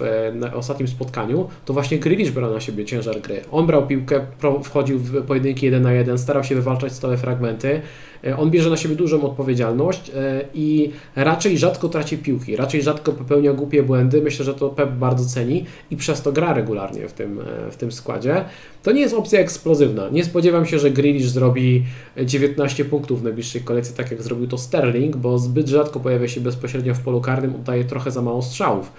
ostatnim 0.53 0.87
spotkaniu, 0.87 1.49
to 1.65 1.73
właśnie 1.73 1.99
Grealish 1.99 2.31
brał 2.31 2.53
na 2.53 2.59
siebie 2.59 2.85
ciężar 2.85 3.21
gry. 3.21 3.41
On 3.51 3.67
brał 3.67 3.87
piłkę, 3.87 4.25
wchodził 4.63 4.99
w 4.99 5.25
pojedynki 5.25 5.65
1 5.65 5.83
na 5.83 5.93
1, 5.93 6.17
starał 6.17 6.43
się 6.43 6.55
wywalczać 6.55 6.93
stałe 6.93 7.17
fragmenty. 7.17 7.81
E, 8.24 8.38
on 8.38 8.51
bierze 8.51 8.70
na 8.70 8.78
siebie 8.78 8.95
dużą 8.95 9.24
odpowiedzialność 9.24 10.11
e, 10.16 10.45
i 10.53 10.91
raczej 11.16 11.57
rzadko 11.57 11.89
traci 11.89 12.18
piłki, 12.18 12.55
raczej 12.55 12.82
rzadko 12.82 13.11
popełnia 13.11 13.53
głupie 13.53 13.84
błędy. 13.84 14.22
Myślę, 14.22 14.45
że 14.45 14.53
to 14.53 14.70
Pep 14.70 14.91
bardzo 14.91 15.26
ceni 15.26 15.66
i 15.91 15.97
przez 15.97 16.22
to 16.22 16.32
gra 16.32 16.53
regularnie 16.53 17.07
w 17.07 17.13
tym, 17.13 17.39
e, 17.39 17.72
w 17.72 17.76
tym 17.76 17.91
składzie. 17.91 18.45
To 18.84 18.91
nie 18.91 19.01
jest 19.01 19.16
opcja 19.16 19.39
eksplozywna. 19.39 20.09
Nie 20.09 20.24
spodziewam 20.24 20.66
się, 20.66 20.80
że 20.80 20.91
Grealish 20.91 21.30
zrobi 21.30 21.84
19 22.26 22.86
punktów 22.86 23.22
w 23.22 23.24
najbliższej 23.24 23.61
kolekcji, 23.61 23.95
tak 23.95 24.11
jak 24.11 24.22
zrobił 24.22 24.47
to 24.47 24.57
Sterling, 24.57 25.18
bo 25.18 25.39
zbyt 25.39 25.68
rzadko 25.68 25.99
pojawia 25.99 26.28
się 26.28 26.41
bezpośrednio 26.41 26.93
w 26.95 26.99
polu 26.99 27.22
karnym, 27.22 27.55
oddaje 27.55 27.84
trochę 27.84 28.11
za 28.11 28.22
mało 28.22 28.41
strzałów 28.41 28.91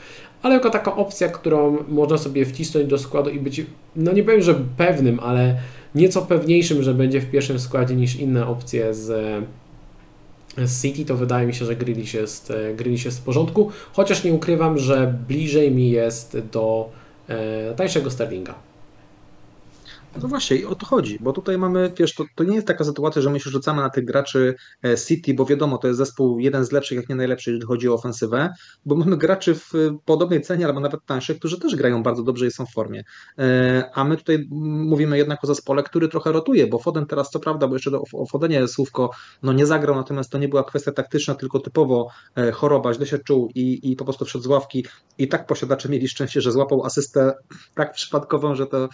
ale 0.42 0.54
jako 0.54 0.70
taka 0.70 0.96
opcja, 0.96 1.28
którą 1.28 1.76
można 1.88 2.18
sobie 2.18 2.44
wcisnąć 2.44 2.86
do 2.86 2.98
składu 2.98 3.30
i 3.30 3.40
być, 3.40 3.66
no 3.96 4.12
nie 4.12 4.22
powiem, 4.22 4.42
że 4.42 4.54
pewnym, 4.76 5.20
ale 5.20 5.56
nieco 5.96 6.22
pewniejszym, 6.22 6.82
że 6.82 6.94
będzie 6.94 7.20
w 7.20 7.30
pierwszym 7.30 7.58
składzie 7.58 7.96
niż 7.96 8.16
inne 8.16 8.46
opcje 8.46 8.94
z, 8.94 9.06
z 10.56 10.82
City, 10.82 11.04
to 11.04 11.16
wydaje 11.16 11.46
mi 11.46 11.54
się, 11.54 11.64
że 11.64 11.76
Grealish 11.76 12.14
jest, 12.14 12.52
Grealish 12.76 13.04
jest 13.04 13.18
w 13.18 13.22
porządku, 13.22 13.70
chociaż 13.92 14.24
nie 14.24 14.32
ukrywam, 14.32 14.78
że 14.78 15.14
bliżej 15.28 15.70
mi 15.70 15.90
jest 15.90 16.38
do 16.52 16.90
e, 17.28 17.74
tańszego 17.74 18.10
Sterlinga. 18.10 18.65
No 20.22 20.28
właśnie, 20.28 20.56
i 20.56 20.64
o 20.64 20.74
to 20.74 20.86
chodzi, 20.86 21.18
bo 21.20 21.32
tutaj 21.32 21.58
mamy, 21.58 21.92
wiesz, 21.98 22.14
to, 22.14 22.24
to 22.34 22.44
nie 22.44 22.54
jest 22.54 22.66
taka 22.66 22.84
sytuacja, 22.84 23.22
że 23.22 23.30
my 23.30 23.40
się 23.40 23.50
rzucamy 23.50 23.82
na 23.82 23.90
tych 23.90 24.04
graczy 24.04 24.54
e, 24.84 24.96
City, 24.96 25.34
bo 25.34 25.46
wiadomo, 25.46 25.78
to 25.78 25.88
jest 25.88 25.98
zespół 25.98 26.38
jeden 26.38 26.64
z 26.64 26.72
lepszych, 26.72 26.96
jak 26.96 27.08
nie 27.08 27.14
najlepszy, 27.14 27.50
jeżeli 27.50 27.66
chodzi 27.66 27.88
o 27.88 27.94
ofensywę, 27.94 28.50
bo 28.86 28.96
mamy 28.96 29.16
graczy 29.16 29.54
w 29.54 29.72
podobnej 30.04 30.42
cenie, 30.42 30.66
albo 30.66 30.80
nawet 30.80 31.00
tańszych, 31.06 31.38
którzy 31.38 31.60
też 31.60 31.76
grają 31.76 32.02
bardzo 32.02 32.22
dobrze 32.22 32.46
i 32.46 32.50
są 32.50 32.66
w 32.66 32.72
formie. 32.72 33.04
E, 33.38 33.90
a 33.94 34.04
my 34.04 34.16
tutaj 34.16 34.46
mówimy 34.50 35.18
jednak 35.18 35.44
o 35.44 35.46
zespole, 35.46 35.82
który 35.82 36.08
trochę 36.08 36.32
rotuje, 36.32 36.66
bo 36.66 36.78
Foden 36.78 37.06
teraz, 37.06 37.30
co 37.30 37.40
prawda, 37.40 37.68
bo 37.68 37.74
jeszcze 37.74 37.90
o, 37.90 38.04
o 38.12 38.26
Fodenie 38.26 38.68
słówko, 38.68 39.10
no 39.42 39.52
nie 39.52 39.66
zagrał, 39.66 39.96
natomiast 39.96 40.30
to 40.30 40.38
nie 40.38 40.48
była 40.48 40.64
kwestia 40.64 40.92
taktyczna, 40.92 41.34
tylko 41.34 41.60
typowo 41.60 42.08
e, 42.36 42.52
choroba, 42.52 42.94
źle 42.94 43.06
się 43.06 43.18
czuł 43.18 43.50
i, 43.54 43.92
i 43.92 43.96
po 43.96 44.04
prostu 44.04 44.24
wszedł 44.24 44.44
z 44.44 44.46
ławki 44.46 44.86
i 45.18 45.28
tak 45.28 45.46
posiadacze 45.46 45.88
mieli 45.88 46.08
szczęście, 46.08 46.40
że 46.40 46.52
złapał 46.52 46.84
asystę 46.84 47.32
tak 47.74 47.92
przypadkową, 47.92 48.54
że 48.54 48.66
to 48.66 48.88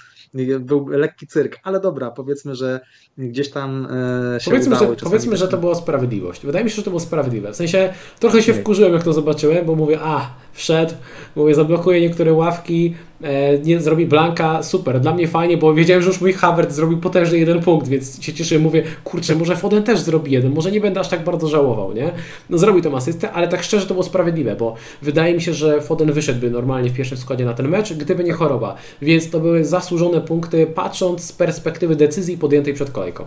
był 0.61 0.89
lekki 0.89 1.12
cyrk, 1.29 1.59
ale 1.63 1.81
dobra, 1.81 2.11
powiedzmy, 2.11 2.55
że 2.55 2.81
gdzieś 3.19 3.51
tam 3.51 3.89
e, 4.37 4.41
się 4.41 4.51
powiedzmy, 4.51 4.77
udało. 4.77 4.93
Że, 4.93 5.05
powiedzmy, 5.05 5.37
że 5.37 5.49
to 5.49 5.59
była 5.59 5.75
sprawiedliwość. 5.75 6.47
Wydaje 6.47 6.65
mi 6.65 6.71
się, 6.71 6.77
że 6.77 6.83
to 6.83 6.91
było 6.91 7.01
sprawiedliwe. 7.01 7.53
W 7.53 7.57
sensie 7.57 7.95
trochę 8.21 8.43
się 8.43 8.55
wkurzyłem, 8.55 8.93
jak 8.93 9.03
to 9.03 9.13
zobaczyłem, 9.13 9.67
bo 9.67 9.75
mówię, 9.75 9.99
a, 10.03 10.35
wszedł, 10.53 10.95
mówię, 11.37 11.55
zablokuje 11.55 12.01
niektóre 12.01 12.33
ławki, 12.33 12.95
e, 13.23 13.59
nie 13.59 13.81
zrobi 13.81 14.07
blanka, 14.07 14.63
super, 14.63 15.01
dla 15.01 15.15
mnie 15.15 15.29
fajnie, 15.29 15.57
bo 15.57 15.75
wiedziałem, 15.75 16.03
że 16.03 16.09
już 16.09 16.21
mój 16.21 16.33
Havert 16.33 16.73
zrobił 16.73 16.99
potężny 16.99 17.39
jeden 17.39 17.61
punkt, 17.61 17.89
więc 17.89 18.23
się 18.23 18.33
cieszę, 18.33 18.59
mówię, 18.59 18.83
kurczę, 19.05 19.35
może 19.35 19.57
Foden 19.57 19.83
też 19.83 20.01
zrobi 20.01 20.33
jeden, 20.33 20.53
może 20.53 20.71
nie 20.71 20.81
będę 20.81 21.01
aż 21.01 21.09
tak 21.09 21.25
bardzo 21.25 21.49
żałował, 21.49 21.93
nie? 21.93 22.11
No 22.51 22.59
zrobił 22.59 22.83
tą 22.83 22.97
asystę, 22.97 23.33
ale 23.33 23.49
tak 23.49 23.63
szczerze 23.63 23.87
to 23.87 23.95
było 23.95 24.05
sprawiedliwe, 24.05 24.57
bo 24.57 24.75
wydaje 25.03 25.35
mi 25.35 25.41
się, 25.43 25.55
że 25.55 25.81
Foden 25.81 26.13
wyszedłby 26.13 26.51
normalnie 26.51 26.91
w 26.91 26.95
pierwszym 26.95 27.19
składzie 27.19 27.45
na 27.45 27.55
ten 27.55 27.69
mecz, 27.69 27.93
gdyby 27.93 28.25
nie 28.25 28.33
choroba, 28.33 28.77
więc 29.03 29.31
to 29.31 29.41
były 29.41 29.65
zasłużone 29.65 30.21
punkty, 30.21 30.67
patrząc 30.67 31.25
z 31.25 31.33
perspektywy 31.33 31.97
decyzji 31.97 32.39
podjętej 32.39 32.75
przed 32.75 32.91
kolejką. 32.91 33.25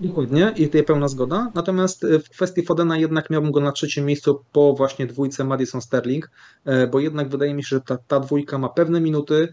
Dokładnie 0.00 0.52
i 0.56 0.66
tutaj 0.66 0.84
pełna 0.84 1.08
zgoda. 1.08 1.50
Natomiast 1.54 2.04
e, 2.04 2.18
w 2.18 2.28
kwestii 2.30 2.62
Fodena 2.62 2.98
jednak 2.98 3.30
miałbym 3.30 3.52
go 3.52 3.60
na 3.60 3.72
trzecim 3.72 4.04
miejscu 4.04 4.44
po 4.52 4.72
właśnie 4.72 5.06
dwójce 5.06 5.44
Madison 5.44 5.80
Sterling, 5.80 6.30
e, 6.64 6.86
bo 6.86 7.00
jednak 7.00 7.28
wydaje 7.28 7.54
mi 7.54 7.64
się, 7.64 7.68
że 7.68 7.80
ta, 7.80 7.96
ta 7.96 8.20
dwójka 8.20 8.58
ma 8.58 8.68
pewne 8.68 9.00
minuty 9.00 9.48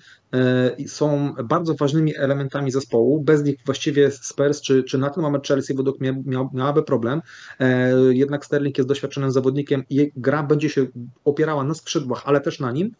są 0.88 1.34
bardzo 1.44 1.74
ważnymi 1.74 2.18
elementami 2.18 2.72
zespołu. 2.72 3.22
Bez 3.22 3.44
nich 3.44 3.56
właściwie 3.66 4.12
Spurs 4.12 4.62
czy, 4.62 4.84
czy 4.84 4.98
na 4.98 5.10
ten 5.10 5.24
moment 5.24 5.48
Chelsea 5.48 5.74
według 5.74 6.00
mnie 6.00 6.24
miał, 6.26 6.50
miałaby 6.54 6.84
problem. 6.84 7.22
Jednak 8.10 8.46
Sterling 8.46 8.78
jest 8.78 8.90
doświadczonym 8.90 9.32
zawodnikiem 9.32 9.84
i 9.90 10.12
gra 10.16 10.44
będzie 10.44 10.70
się 10.70 10.86
opierała 11.26 11.64
na 11.64 11.74
skrzydłach, 11.74 12.22
ale 12.26 12.42
też 12.42 12.60
na 12.60 12.72
nim. 12.72 12.92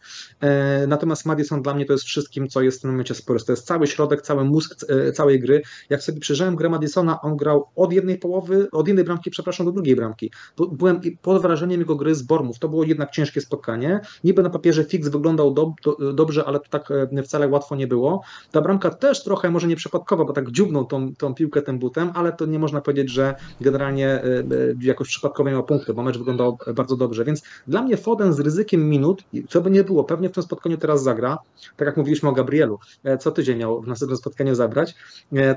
Natomiast 0.88 1.26
Madison 1.26 1.62
dla 1.62 1.74
mnie 1.74 1.86
to 1.86 1.92
jest 1.92 2.04
wszystkim, 2.04 2.48
co 2.48 2.60
jest 2.60 2.78
w 2.78 2.80
tym 2.80 2.90
momencie 2.90 3.14
Spurs. 3.14 3.44
To 3.44 3.52
jest 3.52 3.66
cały 3.66 3.86
środek, 3.86 4.22
cały 4.22 4.44
mózg 4.44 4.76
całej 5.14 5.40
gry. 5.40 5.62
Jak 5.90 6.02
sobie 6.02 6.20
przyjrzałem 6.20 6.56
grę 6.56 6.68
Madisona, 6.68 7.20
on 7.20 7.36
grał 7.36 7.66
od 7.76 7.92
jednej 7.92 8.18
połowy, 8.18 8.68
od 8.72 8.88
jednej 8.88 9.04
bramki, 9.04 9.30
przepraszam, 9.30 9.66
do 9.66 9.72
drugiej 9.72 9.96
bramki. 9.96 10.30
Byłem 10.72 11.00
pod 11.22 11.42
wrażeniem 11.42 11.80
jego 11.80 11.96
gry 11.96 12.14
z 12.14 12.22
Bormów. 12.22 12.58
To 12.58 12.68
było 12.68 12.84
jednak 12.84 13.10
ciężkie 13.10 13.40
spotkanie. 13.40 14.00
Niby 14.24 14.42
na 14.42 14.50
papierze 14.50 14.84
fix 14.84 15.08
wyglądał 15.08 15.54
do, 15.54 15.72
do, 15.84 16.12
dobrze, 16.12 16.44
ale 16.44 16.60
to 16.60 16.68
tak 16.70 16.90
e, 16.90 17.08
wcale 17.22 17.48
łatwo 17.48 17.76
nie 17.76 17.86
było. 17.86 18.22
Ta 18.52 18.60
bramka 18.60 18.90
też 18.90 19.24
trochę, 19.24 19.50
może 19.50 19.66
nie 19.66 19.76
przypadkowa, 19.76 20.24
bo 20.24 20.32
tak 20.32 20.50
dziubnął 20.50 20.84
tą, 20.84 21.14
tą 21.14 21.34
piłkę 21.34 21.62
tym 21.62 21.78
butem, 21.78 22.10
ale 22.14 22.32
to 22.32 22.46
nie 22.46 22.58
można 22.58 22.80
powiedzieć, 22.80 23.10
że 23.10 23.34
generalnie 23.60 24.08
e, 24.08 24.24
e, 24.24 24.44
jakoś 24.80 25.08
przypadkowo 25.08 25.50
miał 25.50 25.64
punkty, 25.64 25.94
bo 25.94 26.02
mecz 26.02 26.18
wyglądał 26.18 26.58
bardzo 26.74 26.96
dobrze. 26.96 27.24
Więc 27.24 27.42
dla 27.66 27.82
mnie 27.82 27.96
Foden 27.96 28.32
z 28.32 28.40
ryzykiem 28.40 28.88
minut, 28.88 29.24
co 29.48 29.60
by 29.60 29.70
nie 29.70 29.84
było, 29.84 30.04
pewnie 30.04 30.28
w 30.28 30.32
tym 30.32 30.42
spotkaniu 30.42 30.76
teraz 30.76 31.02
zagra, 31.02 31.38
tak 31.76 31.86
jak 31.86 31.96
mówiliśmy 31.96 32.28
o 32.28 32.32
Gabrielu, 32.32 32.78
co 33.20 33.30
tydzień 33.30 33.58
miał 33.58 33.82
w 33.82 33.86
następnym 33.86 34.16
spotkaniu 34.16 34.54
zabrać. 34.54 34.94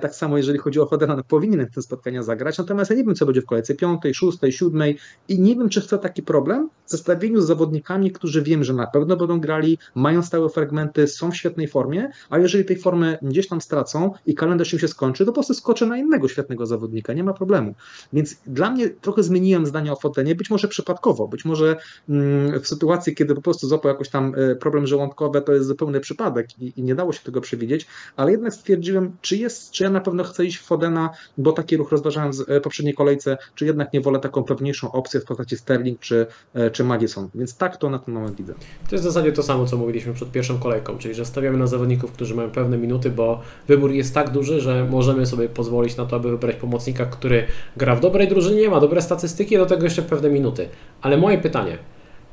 Tak 0.01 0.15
samo 0.15 0.37
jeżeli 0.37 0.59
chodzi 0.59 0.79
o 0.79 0.85
Fodena, 0.85 1.15
no 1.15 1.23
powinien 1.23 1.67
te 1.75 1.81
spotkania 1.81 2.23
zagrać. 2.23 2.57
Natomiast 2.57 2.91
ja 2.91 2.97
nie 2.97 3.03
wiem, 3.03 3.15
co 3.15 3.25
będzie 3.25 3.41
w 3.41 3.45
kolejce 3.45 3.75
piątej, 3.75 4.13
szóstej, 4.13 4.51
siódmej 4.51 4.97
i 5.27 5.39
nie 5.39 5.55
wiem, 5.55 5.69
czy 5.69 5.81
chcę 5.81 5.97
taki 5.97 6.23
problem 6.23 6.69
w 6.85 6.91
zestawieniu 6.91 7.41
z 7.41 7.45
zawodnikami, 7.45 8.11
którzy 8.11 8.41
wiem, 8.41 8.63
że 8.63 8.73
na 8.73 8.87
pewno 8.87 9.17
będą 9.17 9.39
grali, 9.39 9.77
mają 9.95 10.23
stałe 10.23 10.49
fragmenty, 10.49 11.07
są 11.07 11.31
w 11.31 11.35
świetnej 11.49 11.67
formie, 11.67 12.09
a 12.29 12.37
jeżeli 12.39 12.65
tej 12.65 12.77
formy 12.77 13.17
gdzieś 13.21 13.47
tam 13.47 13.61
stracą 13.61 14.11
i 14.25 14.35
kalendarz 14.35 14.73
im 14.73 14.79
się 14.79 14.87
skończy, 14.87 15.25
to 15.25 15.31
po 15.31 15.33
prostu 15.33 15.53
skoczę 15.53 15.85
na 15.85 15.97
innego 15.97 16.27
świetnego 16.27 16.65
zawodnika, 16.65 17.13
nie 17.13 17.23
ma 17.23 17.33
problemu. 17.33 17.75
Więc 18.13 18.35
dla 18.47 18.71
mnie 18.71 18.89
trochę 18.89 19.23
zmieniłem 19.23 19.65
zdanie 19.65 19.91
o 19.91 19.95
Fotenie, 19.95 20.35
być 20.35 20.49
może 20.49 20.67
przypadkowo, 20.67 21.27
być 21.27 21.45
może 21.45 21.75
mm, 22.09 22.59
w 22.59 22.67
sytuacji, 22.67 23.15
kiedy 23.15 23.35
po 23.35 23.41
prostu 23.41 23.67
złapał 23.67 23.91
jakoś 23.91 24.09
tam 24.09 24.35
e, 24.37 24.55
problem 24.55 24.87
żołądkowy, 24.87 25.41
to 25.41 25.53
jest 25.53 25.67
zupełny 25.67 25.99
przypadek 25.99 26.59
i, 26.59 26.73
i 26.75 26.83
nie 26.83 26.95
dało 26.95 27.13
się 27.13 27.19
tego 27.23 27.41
przewidzieć, 27.41 27.87
ale 28.15 28.31
jednak 28.31 28.53
stwierdziłem, 28.53 29.17
czy 29.21 29.37
jest, 29.37 29.71
czy 29.71 29.83
ja 29.83 29.89
na 29.89 30.01
pewno 30.01 30.23
chcę 30.23 30.45
iść 30.45 30.57
w 30.57 30.65
Fodena, 30.65 31.09
bo 31.37 31.51
taki 31.51 31.77
ruch 31.77 31.91
rozważałem 31.91 32.33
w 32.33 32.49
e, 32.49 32.61
poprzedniej 32.61 32.95
kolejce, 32.95 33.37
czy 33.55 33.65
jednak 33.65 33.93
nie 33.93 34.01
wolę 34.01 34.19
taką 34.19 34.43
pewniejszą 34.43 34.91
opcję 34.91 35.19
w 35.19 35.25
postaci 35.25 35.57
Sterling 35.57 35.99
czy, 35.99 36.27
e, 36.53 36.71
czy 36.71 36.83
Madison. 36.83 37.29
Więc 37.35 37.57
tak 37.57 37.77
to 37.77 37.89
na 37.89 37.99
ten 37.99 38.13
moment 38.13 38.35
widzę. 38.35 38.53
To 38.89 38.95
jest 38.95 39.05
w 39.05 39.07
zasadzie 39.11 39.31
to 39.31 39.43
samo, 39.43 39.65
co 39.65 39.77
mówiliśmy 39.77 40.13
przed 40.13 40.31
pierwszą 40.31 40.59
kolejką, 40.59 40.97
czyli 40.97 41.13
że 41.13 41.25
stawiamy 41.39 41.57
na 41.57 41.67
zawodników, 41.67 42.11
którzy 42.11 42.35
mają 42.35 42.49
pewne 42.49 42.77
minuty, 42.77 43.09
bo 43.09 43.41
wybór 43.67 43.91
jest 43.91 44.13
tak 44.13 44.29
duży, 44.29 44.61
że 44.61 44.87
możemy 44.89 45.25
sobie 45.25 45.49
pozwolić 45.49 45.97
na 45.97 46.05
to, 46.05 46.15
aby 46.15 46.31
wybrać 46.31 46.55
pomocnika, 46.55 47.05
który 47.05 47.45
gra 47.77 47.95
w 47.95 47.99
dobrej 47.99 48.27
drużynie, 48.27 48.69
ma 48.69 48.79
dobre 48.79 49.01
statystyki, 49.01 49.57
do 49.57 49.65
tego 49.65 49.83
jeszcze 49.83 50.01
pewne 50.01 50.29
minuty. 50.29 50.69
Ale 51.01 51.17
moje 51.17 51.37
pytanie, 51.37 51.77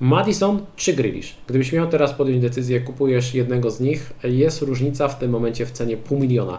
Madison 0.00 0.66
czy 0.76 0.92
Grealish? 0.92 1.36
Gdybyś 1.46 1.72
miał 1.72 1.88
teraz 1.88 2.12
podjąć 2.12 2.42
decyzję, 2.42 2.80
kupujesz 2.80 3.34
jednego 3.34 3.70
z 3.70 3.80
nich, 3.80 4.12
jest 4.24 4.62
różnica 4.62 5.09
w 5.09 5.18
tym 5.18 5.30
momencie 5.30 5.66
w 5.66 5.70
cenie 5.70 5.96
pół 5.96 6.18
miliona. 6.18 6.59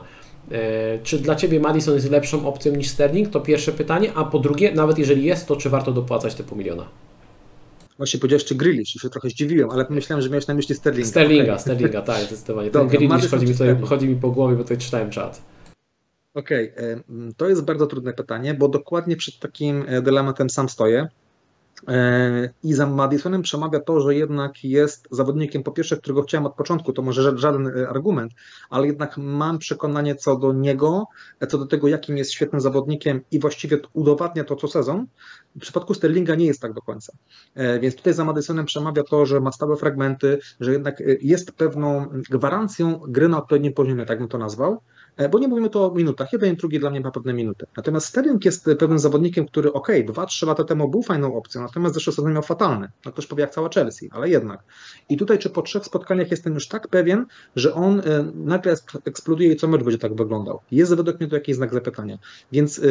E, 0.52 1.00
czy 1.04 1.20
dla 1.20 1.36
Ciebie 1.36 1.60
Madison 1.60 1.95
jest 1.95 2.12
lepszą 2.12 2.48
opcją 2.48 2.76
niż 2.76 2.89
Sterling? 2.89 3.30
To 3.30 3.39
pierwsze 3.39 3.72
pytanie. 3.72 4.12
A 4.16 4.24
po 4.24 4.39
drugie, 4.39 4.72
nawet 4.72 4.98
jeżeli 4.98 5.24
jest, 5.24 5.48
to 5.48 5.56
czy 5.56 5.70
warto 5.70 5.91
dopłacać 5.91 6.36
te 6.36 6.43
pół 6.43 6.58
miliona? 6.58 6.86
Właśnie 7.98 8.20
powiedziałeś, 8.20 8.45
czy 8.45 8.56
Grealish, 8.56 8.89
się 8.89 9.10
trochę 9.10 9.30
zdziwiłem, 9.30 9.70
ale 9.70 9.86
myślałem, 9.89 10.22
że 10.24 10.30
miałeś 10.30 10.48
na 10.48 10.54
myśli 10.54 10.76
Sterlinga. 10.76 11.10
Sterlinga, 11.10 11.43
okay. 11.43 11.60
Sterlinga, 11.60 12.02
tak, 12.02 12.22
zdecydowanie. 12.22 12.72
Ten 12.72 12.82
Dobra, 12.82 13.00
Grealish 13.00 13.30
chodzi 13.30 13.45
mi, 13.45 13.52
tutaj, 13.54 13.82
chodzi 13.82 14.08
mi 14.08 14.16
po 14.16 14.32
głowie, 14.32 14.56
bo 14.56 14.64
tutaj 14.64 14.78
czytałem 14.78 15.10
czat. 15.10 15.41
Okej, 16.34 16.74
okay. 16.74 17.04
to 17.38 17.50
jest 17.50 17.62
bardzo 17.62 17.88
trudne 17.88 18.14
pytanie, 18.14 18.54
bo 18.54 18.68
dokładnie 18.68 19.16
przed 19.16 19.39
takim 19.39 19.86
e, 19.88 20.02
dylematem 20.02 20.50
sam 20.50 20.70
stoję. 20.70 21.08
E, 21.88 22.50
I 22.64 22.74
za 22.74 22.86
Madisonem 22.86 23.42
przemawia 23.42 23.80
to, 23.80 24.00
że 24.00 24.16
jednak 24.16 24.64
jest 24.64 25.08
zawodnikiem, 25.12 25.64
po 25.64 25.72
pierwsze, 25.72 25.98
którego 25.98 26.22
chciałem 26.22 26.46
od 26.46 26.56
początku, 26.56 26.94
to 26.94 27.02
może 27.02 27.38
żaden 27.38 27.68
e, 27.68 27.90
argument, 27.90 28.32
ale 28.70 28.88
jednak 28.88 29.18
mam 29.18 29.58
przekonanie 29.58 30.16
co 30.16 30.36
do 30.36 30.54
niego, 30.54 31.06
e, 31.40 31.48
co 31.48 31.58
do 31.58 31.66
tego, 31.66 31.88
jakim 31.88 32.18
jest 32.18 32.32
świetnym 32.32 32.62
zawodnikiem 32.62 33.22
i 33.32 33.40
właściwie 33.40 33.80
udowadnia 33.94 34.44
to 34.44 34.56
co 34.56 34.68
sezon. 34.68 35.06
W 35.56 35.60
przypadku 35.60 35.94
Sterlinga 35.94 36.36
nie 36.36 36.46
jest 36.46 36.62
tak 36.62 36.74
do 36.74 36.82
końca. 36.82 37.14
Więc 37.82 37.96
tutaj 37.96 38.14
za 38.14 38.26
Madisonem 38.26 38.66
przemawia 38.66 39.04
to, 39.04 39.26
że 39.26 39.40
ma 39.40 39.52
stałe 39.52 39.76
fragmenty, 39.76 40.40
że 40.60 40.72
jednak 40.72 41.04
jest 41.22 41.52
pewną 41.52 42.08
gwarancją 42.30 43.00
gry 43.08 43.30
na 43.30 43.38
odpowiednim 43.38 43.74
poziomie, 43.74 44.06
tak 44.06 44.20
bym 44.20 44.28
to 44.28 44.38
nazwał. 44.38 44.82
E, 45.18 45.30
bo 45.30 45.39
nie 45.39 45.47
mówimy 45.47 45.70
tu 45.70 45.84
o 45.84 45.91
minutach. 45.91 46.34
Jeden 46.34 46.53
i 46.53 46.57
drugi 46.57 46.80
dla 46.80 46.89
mnie 46.89 47.01
ma 47.01 47.11
pewne 47.11 47.34
minuty. 47.34 47.65
Natomiast 47.78 48.07
Sterling 48.07 48.45
jest 48.45 48.65
pewnym 48.80 48.99
zawodnikiem, 48.99 49.45
który 49.45 49.74
ok, 49.74 49.88
dwa, 50.07 50.26
trzy 50.26 50.45
lata 50.45 50.63
temu 50.63 50.88
był 50.88 51.03
fajną 51.03 51.36
opcją, 51.36 51.61
natomiast 51.61 51.93
zeszły 51.95 52.13
sezon 52.13 52.34
miał 52.34 52.43
fatalny. 52.43 52.91
No 53.05 53.11
ktoś 53.11 53.28
powie 53.28 53.41
jak 53.41 53.51
cała 53.51 53.70
Chelsea, 53.70 54.09
ale 54.11 54.30
jednak. 54.30 54.63
I 55.09 55.18
tutaj 55.18 55.39
czy 55.39 55.49
po 55.49 55.61
trzech 55.61 55.86
spotkaniach 55.86 56.32
jestem 56.32 56.53
już 56.53 56.68
tak 56.68 56.88
pewien, 56.88 57.26
że 57.55 57.74
on 57.74 57.99
e, 57.99 58.03
nagle 58.36 58.76
eksploduje 59.05 59.51
i 59.51 59.55
co 59.55 59.68
mecz 59.68 59.84
będzie 59.84 59.97
tak 59.97 60.15
wyglądał. 60.15 60.59
Jest 60.72 60.95
według 60.95 61.20
mnie 61.20 61.30
to 61.30 61.36
jakiś 61.36 61.55
znak 61.55 61.74
zapytania. 61.74 62.18
Więc 62.51 62.80
e, 62.80 62.84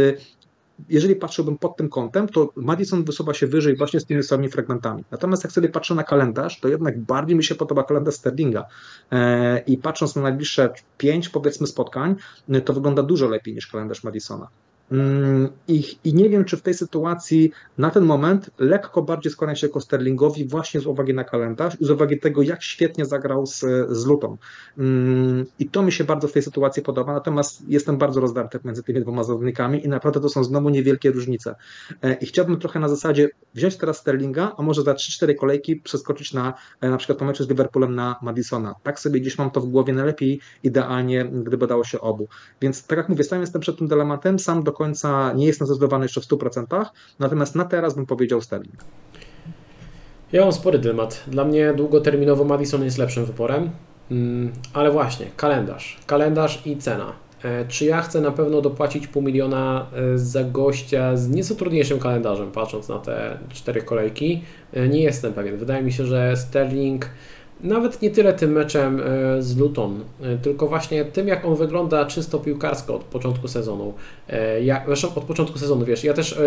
jeżeli 0.89 1.17
patrzyłbym 1.17 1.59
pod 1.59 1.77
tym 1.77 1.89
kątem, 1.89 2.29
to 2.29 2.53
Madison 2.57 3.05
wysuwa 3.05 3.35
się 3.35 3.47
wyżej 3.47 3.77
właśnie 3.77 4.01
z 4.01 4.07
tymi 4.07 4.23
samymi 4.23 4.49
fragmentami. 4.49 5.05
Natomiast 5.11 5.45
jak 5.45 5.53
sobie 5.53 5.69
patrzę 5.69 5.95
na 5.95 6.05
kalendarz, 6.05 6.61
to 6.61 6.69
jednak 6.69 7.01
bardziej 7.01 7.37
mi 7.37 7.45
się 7.45 7.55
podoba 7.55 7.85
kalendarz 7.85 8.15
Sterlinga. 8.15 8.65
E, 9.13 9.59
I 9.59 9.79
patrząc 9.79 10.17
na 10.17 10.23
najbliższe 10.23 10.71
pięć, 10.99 11.29
powiedzmy, 11.29 11.67
spotkań, 11.67 12.17
to 12.65 12.73
wygląda 12.73 13.03
dużo 13.03 13.29
lepiej 13.29 13.55
niż 13.55 13.67
kalendarz 13.67 14.05
Madisona. 14.05 14.49
Mm, 14.93 15.49
I, 15.69 15.85
I, 16.05 16.15
nie 16.15 16.31
wiem, 16.31 16.45
czy 16.45 16.57
w 16.57 16.63
tej 16.63 16.75
sytuacji 16.75 17.53
na 17.79 17.91
ten 17.91 18.05
moment 18.05 18.51
lekko 18.59 19.03
bardziej 19.03 19.33
skłania 19.33 19.55
się 19.55 19.69
ku 19.69 19.81
Sterlingowi 19.81 20.49
właśnie 20.49 20.81
z 20.81 20.87
uwagi 20.87 21.15
na 21.15 21.25
kalendarz 21.25 21.81
i 21.81 21.85
z 21.85 21.91
uwagi 21.91 22.19
tego, 22.19 22.43
jak 22.43 22.63
świetnie 22.63 23.05
zagrał 23.05 23.47
z, 23.47 23.61
z 23.89 24.07
Lutą. 24.07 24.37
Mm, 24.79 25.47
I 25.59 25.69
to 25.69 25.83
mi 25.83 25.93
się 25.93 26.05
bardzo 26.05 26.29
w 26.29 26.33
tej 26.33 26.43
sytuacji 26.43 26.83
podoba, 26.83 27.13
natomiast 27.13 27.69
jestem 27.69 27.99
bardzo 27.99 28.21
rozdarty 28.21 28.61
między 28.65 28.83
tymi 28.83 29.01
dwoma 29.01 29.25
zawodnikami 29.25 29.85
i 29.85 29.89
naprawdę 29.89 30.21
to 30.21 30.29
są 30.29 30.45
znowu 30.45 30.69
niewielkie 30.69 31.11
różnice. 31.11 31.55
E, 32.03 32.15
I 32.15 32.27
chciałbym 32.27 32.59
trochę 32.59 32.81
na 32.81 32.89
zasadzie 32.89 33.29
wziąć 33.55 33.77
teraz 33.77 33.99
Sterlinga, 33.99 34.53
a 34.59 34.63
może 34.63 34.83
za 34.83 34.93
3-4 34.93 35.35
kolejki 35.35 35.77
przeskoczyć 35.77 36.33
na 36.33 36.55
e, 36.81 36.91
na 36.91 36.97
przykład 36.97 37.19
po 37.19 37.25
meczu 37.25 37.45
z 37.45 37.49
Liverpoolem 37.49 37.95
na 37.95 38.17
Madisona. 38.23 38.75
Tak 38.83 39.01
sobie 39.01 39.21
gdzieś 39.21 39.39
mam 39.39 39.51
to 39.51 39.61
w 39.61 39.67
głowie 39.67 39.93
najlepiej, 39.93 40.41
idealnie, 40.63 41.25
gdyby 41.25 41.67
dało 41.67 41.85
się 41.85 42.01
obu. 42.01 42.29
Więc 42.61 42.87
tak 42.87 42.99
jak 42.99 43.09
mówię, 43.09 43.25
sam 43.25 43.41
jestem 43.41 43.61
przed 43.61 43.79
tym 43.79 43.89
dylematem, 43.89 44.39
sam 44.39 44.63
do 44.63 44.76
końca 44.77 45.33
nie 45.33 45.47
jestem 45.47 45.67
zdecydowany 45.67 46.05
jeszcze 46.05 46.21
w 46.21 46.25
100%, 46.25 46.87
natomiast 47.19 47.55
na 47.55 47.65
teraz 47.65 47.95
bym 47.95 48.07
powiedział 48.07 48.41
Sterling. 48.41 48.85
Ja 50.33 50.41
mam 50.41 50.53
spory 50.53 50.79
dylemat. 50.79 51.25
Dla 51.27 51.45
mnie 51.45 51.75
długoterminowo 51.75 52.45
Madison 52.45 52.85
jest 52.85 52.99
lepszym 52.99 53.25
wyborem. 53.25 53.71
Mm, 54.11 54.53
ale 54.73 54.91
właśnie, 54.91 55.27
kalendarz. 55.37 55.99
Kalendarz 56.07 56.67
i 56.67 56.77
cena. 56.77 57.13
E, 57.45 57.65
czy 57.69 57.85
ja 57.85 58.03
chcę 58.03 58.21
na 58.21 58.31
pewno 58.31 58.61
dopłacić 58.61 59.07
pół 59.07 59.23
miliona 59.23 59.87
e, 60.15 60.19
za 60.19 60.45
gościa 60.45 61.17
z 61.17 61.29
nieco 61.29 61.55
trudniejszym 61.55 61.99
kalendarzem, 61.99 62.53
patrząc 62.53 62.89
na 62.89 62.99
te 62.99 63.39
cztery 63.53 63.83
kolejki? 63.83 64.43
E, 64.73 64.89
nie 64.89 65.03
jestem 65.03 65.33
pewien. 65.33 65.57
Wydaje 65.57 65.83
mi 65.83 65.93
się, 65.93 66.07
że 66.07 66.37
Sterling 66.37 67.11
nawet 67.61 68.03
nie 68.03 68.11
tyle 68.11 68.33
tym 68.33 68.53
meczem 68.53 69.03
z 69.39 69.57
Luton, 69.57 70.05
tylko 70.43 70.67
właśnie 70.67 71.05
tym, 71.05 71.29
jak 71.29 71.45
on 71.45 71.57
wygląda 71.57 72.05
czysto 72.05 72.39
piłkarsko 72.39 72.95
od 72.95 73.05
początku 73.05 73.49
sezonu. 73.49 73.95
Ja, 74.63 74.83
zresztą 74.87 75.09
od 75.15 75.25
początku 75.25 75.59
sezonu, 75.59 75.85
wiesz, 75.85 76.05
ja 76.05 76.15
też 76.15 76.39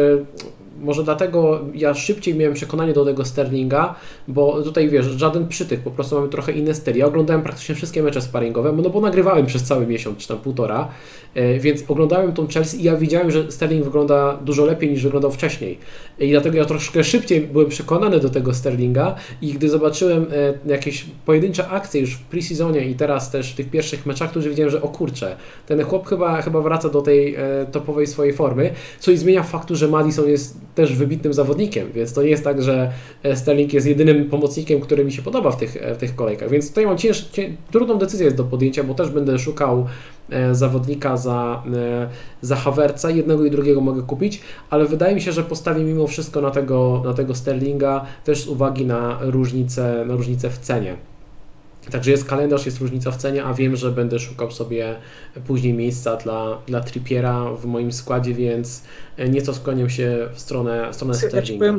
może 0.82 1.03
dlatego 1.03 1.59
ja 1.73 1.93
szybciej 1.93 2.36
miałem 2.36 2.53
przekonanie 2.53 2.93
do 2.93 3.05
tego 3.05 3.25
Sterlinga, 3.25 3.95
bo 4.27 4.63
tutaj 4.63 4.89
wiesz, 4.89 5.05
żaden 5.05 5.47
przytyk, 5.47 5.80
po 5.80 5.91
prostu 5.91 6.15
mamy 6.15 6.30
trochę 6.30 6.51
inne 6.51 6.73
styl. 6.73 6.95
Ja 6.95 7.05
oglądałem 7.05 7.41
praktycznie 7.41 7.75
wszystkie 7.75 8.03
mecze 8.03 8.21
sparingowe, 8.21 8.71
no 8.71 8.89
bo 8.89 9.01
nagrywałem 9.01 9.45
przez 9.45 9.64
cały 9.64 9.88
miesiąc, 9.88 10.18
czy 10.18 10.27
tam 10.27 10.38
półtora, 10.38 10.88
e, 11.35 11.60
więc 11.60 11.84
oglądałem 11.88 12.34
tą 12.34 12.47
Chelsea 12.47 12.81
i 12.81 12.84
ja 12.84 12.95
widziałem, 12.95 13.31
że 13.31 13.51
Sterling 13.51 13.85
wygląda 13.85 14.38
dużo 14.38 14.65
lepiej 14.65 14.89
niż 14.89 15.03
wyglądał 15.03 15.31
wcześniej. 15.31 15.77
I 16.19 16.31
dlatego 16.31 16.57
ja 16.57 16.65
troszkę 16.65 17.03
szybciej 17.03 17.41
byłem 17.41 17.69
przekonany 17.69 18.19
do 18.19 18.30
tego 18.30 18.53
Sterlinga 18.53 19.15
i 19.41 19.53
gdy 19.53 19.69
zobaczyłem 19.69 20.26
e, 20.65 20.72
jakieś 20.72 21.06
pojedyncze 21.26 21.68
akcje 21.68 22.01
już 22.01 22.14
w 22.14 22.23
preseasonie 22.23 22.85
i 22.85 22.95
teraz 22.95 23.31
też 23.31 23.51
w 23.53 23.56
tych 23.56 23.69
pierwszych 23.69 24.06
meczach, 24.06 24.31
to 24.31 24.39
już 24.39 24.49
widziałem, 24.49 24.72
że 24.72 24.81
o 24.81 24.88
kurczę, 24.88 25.35
ten 25.68 25.84
chłop 25.84 26.07
chyba, 26.07 26.41
chyba 26.41 26.61
wraca 26.61 26.89
do 26.89 27.01
tej 27.01 27.35
e, 27.35 27.41
topowej 27.72 28.07
swojej 28.07 28.34
formy, 28.34 28.73
co 28.99 29.11
i 29.11 29.18
zmienia 29.18 29.43
faktu, 29.43 29.76
że 29.76 29.88
Madison 29.88 30.30
jest 30.30 30.57
też 30.80 30.95
wybitnym 30.95 31.34
zawodnikiem, 31.34 31.91
więc 31.93 32.14
to 32.14 32.23
nie 32.23 32.30
jest 32.30 32.43
tak, 32.43 32.61
że 32.61 32.91
e, 33.23 33.35
Sterling 33.35 33.73
jest 33.73 33.88
jedynym 33.88 34.30
pomocnikiem, 34.30 34.81
który 34.81 35.06
mi 35.06 35.11
się 35.11 35.22
podoba 35.22 35.51
w 35.51 35.57
tych, 35.57 35.77
e, 35.77 35.95
w 35.95 35.97
tych 35.97 36.15
kolejkach. 36.15 36.49
Więc 36.49 36.69
tutaj 36.69 36.85
mam 36.85 36.97
cięż, 36.97 37.22
cię, 37.22 37.49
trudną 37.72 37.97
decyzję 37.97 38.26
jest 38.26 38.38
do 38.38 38.43
podjęcia, 38.43 38.84
bo 38.84 38.93
też 38.93 39.10
będę 39.10 39.39
szukał 39.39 39.85
e, 40.30 40.56
zawodnika 40.56 41.18
za, 41.18 41.64
za 42.41 42.56
Havertza, 42.56 43.10
jednego 43.10 43.45
i 43.45 43.51
drugiego 43.51 43.81
mogę 43.81 44.01
kupić, 44.01 44.41
ale 44.69 44.85
wydaje 44.85 45.15
mi 45.15 45.22
się, 45.22 45.31
że 45.31 45.43
postawię 45.43 45.84
mimo 45.84 46.07
wszystko 46.07 46.41
na 46.41 46.51
tego, 46.51 47.01
na 47.06 47.14
tego 47.14 47.35
Sterlinga, 47.35 48.06
też 48.23 48.43
z 48.43 48.47
uwagi 48.47 48.85
na 48.85 49.18
różnicę, 49.22 50.06
na 50.07 50.15
różnicę 50.15 50.49
w 50.49 50.57
cenie. 50.57 51.09
Także 51.91 52.11
jest 52.11 52.26
kalendarz, 52.26 52.65
jest 52.65 52.80
różnica 52.81 53.11
w 53.11 53.18
cenie, 53.18 53.43
a 53.43 53.53
wiem, 53.53 53.76
że 53.76 53.91
będę 53.91 54.19
szukał 54.19 54.51
sobie 54.51 54.95
później 55.47 55.73
miejsca 55.73 56.15
dla, 56.15 56.57
dla 56.68 56.81
Trippiera 56.81 57.53
w 57.53 57.65
moim 57.65 57.91
składzie, 57.91 58.34
więc 58.34 58.84
nieco 59.30 59.53
skłaniam 59.53 59.89
się 59.89 60.30
w 60.34 60.39
stronę, 60.39 60.89
w 60.91 60.95
stronę 60.95 61.14
Sterlinga. 61.14 61.65
Ja 61.65 61.73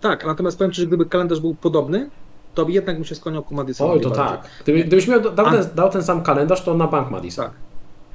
tak, 0.00 0.26
natomiast 0.26 0.58
powiem 0.58 0.72
Ci, 0.72 0.80
że 0.80 0.86
gdyby 0.86 1.06
kalendarz 1.06 1.40
był 1.40 1.54
podobny, 1.54 2.10
to 2.54 2.68
jednak 2.68 2.96
bym 2.96 3.04
się 3.04 3.14
skłaniał 3.14 3.42
ku 3.42 3.54
Madisonowi 3.54 3.98
Oj, 3.98 4.02
to 4.02 4.10
tak. 4.10 4.48
Gdyby, 4.62 4.84
gdybyś 4.84 5.08
miał, 5.08 5.20
dał, 5.20 5.50
ten, 5.50 5.64
dał 5.74 5.90
ten 5.90 6.02
sam 6.02 6.22
kalendarz, 6.22 6.64
to 6.64 6.74
na 6.74 6.86
bank 6.86 7.10
Madison. 7.10 7.44
Tak. 7.44 7.65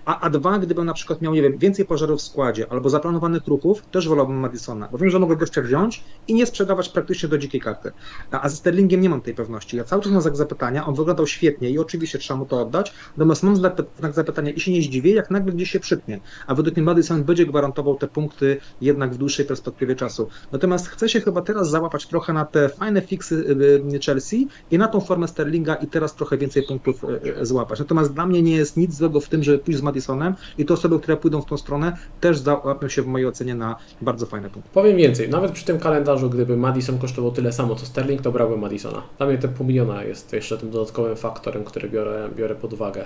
A, 0.05 0.19
a 0.19 0.29
dwa, 0.29 0.59
gdybym 0.59 0.85
na 0.85 0.93
przykład 0.93 1.21
miał, 1.21 1.33
nie 1.33 1.41
wiem, 1.41 1.57
więcej 1.57 1.85
pożarów 1.85 2.19
w 2.19 2.23
składzie 2.23 2.65
albo 2.69 2.89
zaplanowanych 2.89 3.47
ruchów, 3.47 3.85
też 3.85 4.07
wolałbym 4.07 4.39
Madisona, 4.39 4.87
bo 4.91 4.97
wiem, 4.97 5.09
że 5.09 5.19
mogę 5.19 5.35
gościa 5.35 5.61
wziąć 5.61 6.03
i 6.27 6.33
nie 6.33 6.45
sprzedawać 6.45 6.89
praktycznie 6.89 7.29
do 7.29 7.37
dzikiej 7.37 7.61
karty. 7.61 7.91
A, 8.31 8.41
a 8.41 8.49
ze 8.49 8.55
Sterlingiem 8.55 9.01
nie 9.01 9.09
mam 9.09 9.21
tej 9.21 9.33
pewności. 9.33 9.77
Ja 9.77 9.83
cały 9.83 10.01
czas 10.01 10.11
mam 10.11 10.21
znak 10.21 10.35
zapytania, 10.35 10.85
on 10.85 10.95
wyglądał 10.95 11.27
świetnie 11.27 11.69
i 11.69 11.79
oczywiście 11.79 12.19
trzeba 12.19 12.39
mu 12.39 12.45
to 12.45 12.61
oddać, 12.61 12.93
natomiast 13.17 13.43
mam 13.43 13.55
znak 13.55 14.13
zapytania 14.13 14.51
i 14.51 14.59
się 14.59 14.71
nie 14.71 14.81
zdziwię, 14.81 15.11
jak 15.11 15.31
nagle 15.31 15.53
gdzieś 15.53 15.71
się 15.71 15.79
przytnie. 15.79 16.19
A 16.47 16.55
według 16.55 16.75
mnie 16.75 16.85
Madison 16.85 17.23
będzie 17.23 17.45
gwarantował 17.45 17.95
te 17.95 18.07
punkty 18.07 18.57
jednak 18.81 19.13
w 19.13 19.17
dłuższej 19.17 19.45
perspektywie 19.45 19.95
czasu. 19.95 20.27
Natomiast 20.51 20.87
chcę 20.87 21.09
się 21.09 21.21
chyba 21.21 21.41
teraz 21.41 21.69
załapać 21.69 22.07
trochę 22.07 22.33
na 22.33 22.45
te 22.45 22.69
fajne 22.69 23.01
fiksy 23.01 23.35
y, 23.35 23.95
y, 23.95 23.99
Chelsea 23.99 24.47
i 24.71 24.77
na 24.77 24.87
tą 24.87 25.01
formę 25.01 25.27
Sterlinga 25.27 25.75
i 25.75 25.87
teraz 25.87 26.15
trochę 26.15 26.37
więcej 26.37 26.63
punktów 26.63 27.03
y, 27.03 27.45
złapać. 27.45 27.79
Natomiast 27.79 28.13
dla 28.13 28.25
mnie 28.25 28.41
nie 28.41 28.55
jest 28.55 28.77
nic 28.77 28.95
złego 28.95 29.19
w 29.19 29.29
tym, 29.29 29.43
żeby 29.43 29.59
pójść 29.59 29.79
z 29.79 29.83
Madisonem 29.91 30.35
i 30.57 30.65
te 30.65 30.73
osoby, 30.73 30.99
które 30.99 31.17
pójdą 31.17 31.41
w 31.41 31.45
tą 31.45 31.57
stronę, 31.57 31.97
też 32.21 32.37
załapią 32.37 32.89
się 32.89 33.01
w 33.01 33.07
mojej 33.07 33.27
ocenie 33.27 33.55
na 33.55 33.75
bardzo 34.01 34.25
fajne 34.25 34.49
punkty. 34.49 34.69
Powiem 34.73 34.97
więcej, 34.97 35.29
nawet 35.29 35.51
przy 35.51 35.65
tym 35.65 35.79
kalendarzu, 35.79 36.29
gdyby 36.29 36.57
Madison 36.57 36.97
kosztował 36.97 37.31
tyle 37.31 37.51
samo 37.51 37.75
co 37.75 37.85
Sterling, 37.85 38.21
to 38.21 38.31
brałbym 38.31 38.59
Madisona. 38.59 39.03
Dla 39.17 39.27
mnie 39.27 39.37
te 39.37 39.47
pół 39.47 39.67
miliona 39.67 40.03
jest 40.03 40.33
jeszcze 40.33 40.57
tym 40.57 40.71
dodatkowym 40.71 41.15
faktorem, 41.15 41.63
który 41.63 41.89
biorę, 41.89 42.29
biorę 42.35 42.55
pod 42.55 42.73
uwagę. 42.73 43.05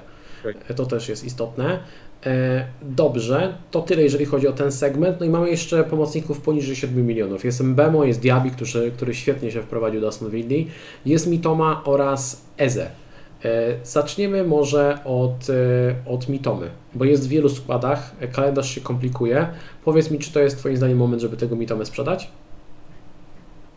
To 0.76 0.86
też 0.86 1.10
jest 1.10 1.24
istotne. 1.24 1.80
E, 2.26 2.66
dobrze, 2.82 3.58
to 3.72 3.82
tyle 3.82 4.04
jeżeli 4.04 4.26
chodzi 4.26 4.48
o 4.48 4.52
ten 4.52 4.72
segment. 4.72 5.20
No 5.20 5.26
i 5.26 5.30
mamy 5.30 5.50
jeszcze 5.50 5.84
pomocników 5.84 6.42
poniżej 6.42 6.76
7 6.76 7.08
milionów. 7.08 7.46
Jest 7.46 7.64
Mbemo, 7.64 8.04
jest 8.04 8.20
Diaby, 8.20 8.50
który, 8.50 8.92
który 8.92 9.16
świetnie 9.16 9.52
się 9.52 9.62
wprowadził 9.62 10.02
do 10.02 10.08
Aston 10.08 10.30
Villa, 10.30 10.70
jest 11.06 11.28
Mitoma 11.28 11.82
oraz 11.86 12.42
Eze. 12.58 13.05
E, 13.46 13.80
zaczniemy 13.84 14.44
może 14.44 15.00
od, 15.06 15.50
e, 15.50 15.96
od 16.06 16.30
Mitomy, 16.30 16.70
bo 16.94 17.06
jest 17.06 17.26
w 17.26 17.30
wielu 17.30 17.50
składach, 17.50 18.12
e, 18.20 18.28
kalendarz 18.28 18.70
się 18.70 18.82
komplikuje. 18.82 19.48
Powiedz 19.84 20.12
mi, 20.12 20.20
czy 20.20 20.34
to 20.34 20.40
jest 20.40 20.58
Twoim 20.58 20.78
zdaniem 20.78 20.98
moment, 20.98 21.22
żeby 21.22 21.38
tego 21.38 21.56
Mitomę 21.56 21.86
sprzedać? 21.86 22.32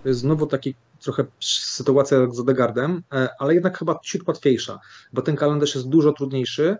Znowu 0.04 0.46
taki 0.46 0.74
trochę 1.00 1.24
sytuacja 1.40 2.18
jak 2.18 2.34
z 2.34 2.40
Odegardem, 2.40 3.02
ale 3.38 3.54
jednak 3.54 3.78
chyba 3.78 3.98
ciut 4.02 4.28
łatwiejsza, 4.28 4.78
bo 5.12 5.22
ten 5.22 5.36
kalendarz 5.36 5.74
jest 5.74 5.88
dużo 5.88 6.12
trudniejszy 6.12 6.76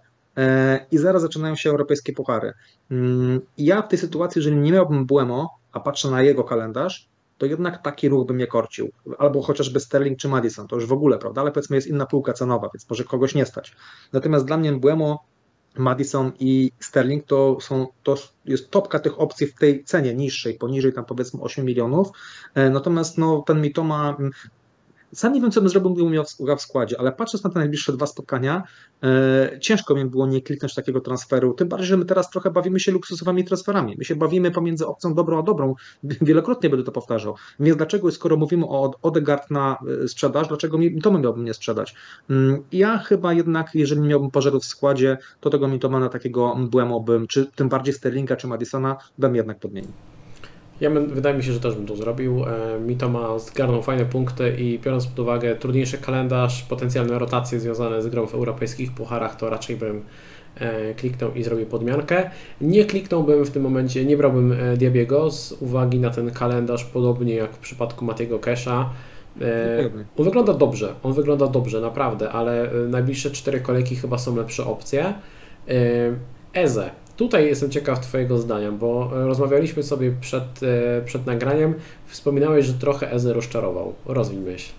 i 0.90 0.98
zaraz 0.98 1.22
zaczynają 1.22 1.56
się 1.56 1.70
europejskie 1.70 2.12
puchary. 2.12 2.52
Mm, 2.90 3.40
ja 3.58 3.82
w 3.82 3.88
tej 3.88 3.98
sytuacji, 3.98 4.38
jeżeli 4.38 4.56
nie 4.56 4.72
miałbym 4.72 5.06
Błemo, 5.06 5.58
a 5.72 5.80
patrzę 5.80 6.10
na 6.10 6.22
jego 6.22 6.44
kalendarz, 6.44 7.08
to 7.38 7.46
jednak 7.46 7.82
taki 7.82 8.08
ruch 8.08 8.26
by 8.26 8.34
mnie 8.34 8.46
korcił. 8.46 8.90
Albo 9.18 9.42
chociażby 9.42 9.80
Sterling 9.80 10.18
czy 10.18 10.28
Madison, 10.28 10.68
to 10.68 10.76
już 10.76 10.86
w 10.86 10.92
ogóle, 10.92 11.18
prawda? 11.18 11.40
Ale 11.40 11.52
powiedzmy 11.52 11.76
jest 11.76 11.88
inna 11.88 12.06
półka 12.06 12.32
cenowa, 12.32 12.70
więc 12.74 12.90
może 12.90 13.04
kogoś 13.04 13.34
nie 13.34 13.46
stać. 13.46 13.76
Natomiast 14.12 14.44
dla 14.44 14.56
mnie 14.56 14.72
Błemo, 14.72 15.24
Madison 15.76 16.32
i 16.40 16.72
Sterling 16.80 17.24
to, 17.26 17.58
są, 17.60 17.86
to 18.02 18.16
jest 18.44 18.70
topka 18.70 18.98
tych 18.98 19.20
opcji 19.20 19.46
w 19.46 19.54
tej 19.54 19.84
cenie 19.84 20.14
niższej, 20.14 20.54
poniżej 20.54 20.92
tam 20.92 21.04
powiedzmy 21.04 21.40
8 21.40 21.64
milionów. 21.64 22.08
E, 22.54 22.70
natomiast 22.70 23.18
no, 23.18 23.42
ten 23.46 23.60
Mitoma 23.60 24.16
sam 25.12 25.32
nie 25.32 25.40
wiem, 25.40 25.50
co 25.50 25.60
bym 25.60 25.70
zrobił, 25.70 25.90
gdybym 25.90 26.12
miał 26.12 26.24
w 26.58 26.62
składzie, 26.62 27.00
ale 27.00 27.12
patrząc 27.12 27.44
na 27.44 27.50
te 27.50 27.58
najbliższe 27.58 27.92
dwa 27.92 28.06
spotkania, 28.06 28.62
e, 29.02 29.58
ciężko 29.60 29.94
mi 29.94 30.04
było 30.04 30.26
nie 30.26 30.42
kliknąć 30.42 30.74
takiego 30.74 31.00
transferu. 31.00 31.54
Tym 31.54 31.68
bardziej, 31.68 31.88
że 31.88 31.96
my 31.96 32.04
teraz 32.04 32.30
trochę 32.30 32.50
bawimy 32.50 32.80
się 32.80 32.92
luksusowymi 32.92 33.44
transferami. 33.44 33.94
My 33.98 34.04
się 34.04 34.16
bawimy 34.16 34.50
pomiędzy 34.50 34.86
opcją 34.86 35.14
dobrą 35.14 35.38
a 35.38 35.42
dobrą. 35.42 35.74
Wielokrotnie 36.02 36.70
będę 36.70 36.84
to 36.84 36.92
powtarzał. 36.92 37.34
Więc 37.60 37.76
dlaczego, 37.76 38.12
skoro 38.12 38.36
mówimy 38.36 38.66
o 38.66 38.94
Odegard 39.02 39.50
na 39.50 39.78
e, 40.04 40.08
sprzedaż, 40.08 40.48
dlaczego 40.48 40.78
mi 40.78 41.02
to 41.02 41.18
miałbym 41.18 41.44
nie 41.44 41.54
sprzedać? 41.54 41.94
Mm, 42.30 42.62
ja 42.72 42.98
chyba 42.98 43.32
jednak, 43.32 43.74
jeżeli 43.74 44.00
miałbym 44.00 44.30
pożarów 44.30 44.62
w 44.62 44.66
składzie, 44.66 45.18
to 45.40 45.50
tego 45.50 45.68
Mitoma 45.68 46.00
na 46.00 46.08
takiego 46.08 46.56
Błemo 46.70 47.00
bym, 47.00 47.26
czy 47.26 47.46
tym 47.56 47.68
bardziej 47.68 47.94
Sterlinga, 47.94 48.36
czy 48.36 48.46
Madisona, 48.46 48.96
bym 49.18 49.36
jednak 49.36 49.58
podmienił. 49.58 49.92
Ja 50.80 50.90
bym, 50.90 51.06
wydaje 51.06 51.36
mi 51.36 51.42
się, 51.42 51.52
że 51.52 51.60
też 51.60 51.74
bym 51.74 51.86
to 51.86 51.96
zrobił. 51.96 52.44
E, 52.44 52.80
Mito 52.80 53.08
ma 53.08 53.38
zgarnął 53.38 53.82
fajne 53.82 54.04
punkty 54.04 54.56
i 54.58 54.78
biorąc 54.78 55.06
pod 55.06 55.18
uwagę 55.18 55.56
trudniejszy 55.56 55.98
kalendarz, 55.98 56.62
potencjalne 56.62 57.18
rotacje 57.18 57.60
związane 57.60 58.02
z 58.02 58.06
grą 58.06 58.26
w 58.26 58.34
europejskich 58.34 58.92
pucharach, 58.92 59.36
to 59.36 59.50
raczej 59.50 59.76
bym 59.76 60.02
e, 60.56 60.94
kliknął 60.94 61.34
i 61.34 61.42
zrobił 61.42 61.66
podmiankę. 61.66 62.30
Nie 62.60 62.84
kliknąłbym 62.84 63.44
w 63.44 63.50
tym 63.50 63.62
momencie, 63.62 64.04
nie 64.04 64.16
brałbym 64.16 64.52
e, 64.52 64.76
Diabiego 64.76 65.30
z 65.30 65.52
uwagi 65.52 65.98
na 65.98 66.10
ten 66.10 66.30
kalendarz, 66.30 66.84
podobnie 66.84 67.34
jak 67.34 67.52
w 67.52 67.58
przypadku 67.58 68.04
Matiego 68.04 68.38
Kesha. 68.38 68.90
On 70.16 70.24
wygląda 70.24 70.54
dobrze, 70.54 70.94
on 71.02 71.12
wygląda 71.12 71.46
dobrze, 71.46 71.80
naprawdę, 71.80 72.30
ale 72.30 72.70
najbliższe 72.88 73.30
cztery 73.30 73.60
kolejki 73.60 73.96
chyba 73.96 74.18
są 74.18 74.36
lepsze 74.36 74.66
opcje. 74.66 75.14
Eze, 76.54 76.90
Tutaj 77.18 77.46
jestem 77.46 77.70
ciekaw 77.70 78.00
Twojego 78.00 78.38
zdania, 78.38 78.72
bo 78.72 79.10
e, 79.12 79.26
rozmawialiśmy 79.26 79.82
sobie 79.82 80.12
przed, 80.20 80.62
e, 80.62 81.02
przed 81.04 81.26
nagraniem. 81.26 81.74
Wspominałeś, 82.06 82.66
że 82.66 82.74
trochę 82.74 83.12
Eze 83.12 83.32
rozczarował. 83.32 83.94
Rozwij 84.06 84.38
myśl. 84.38 84.72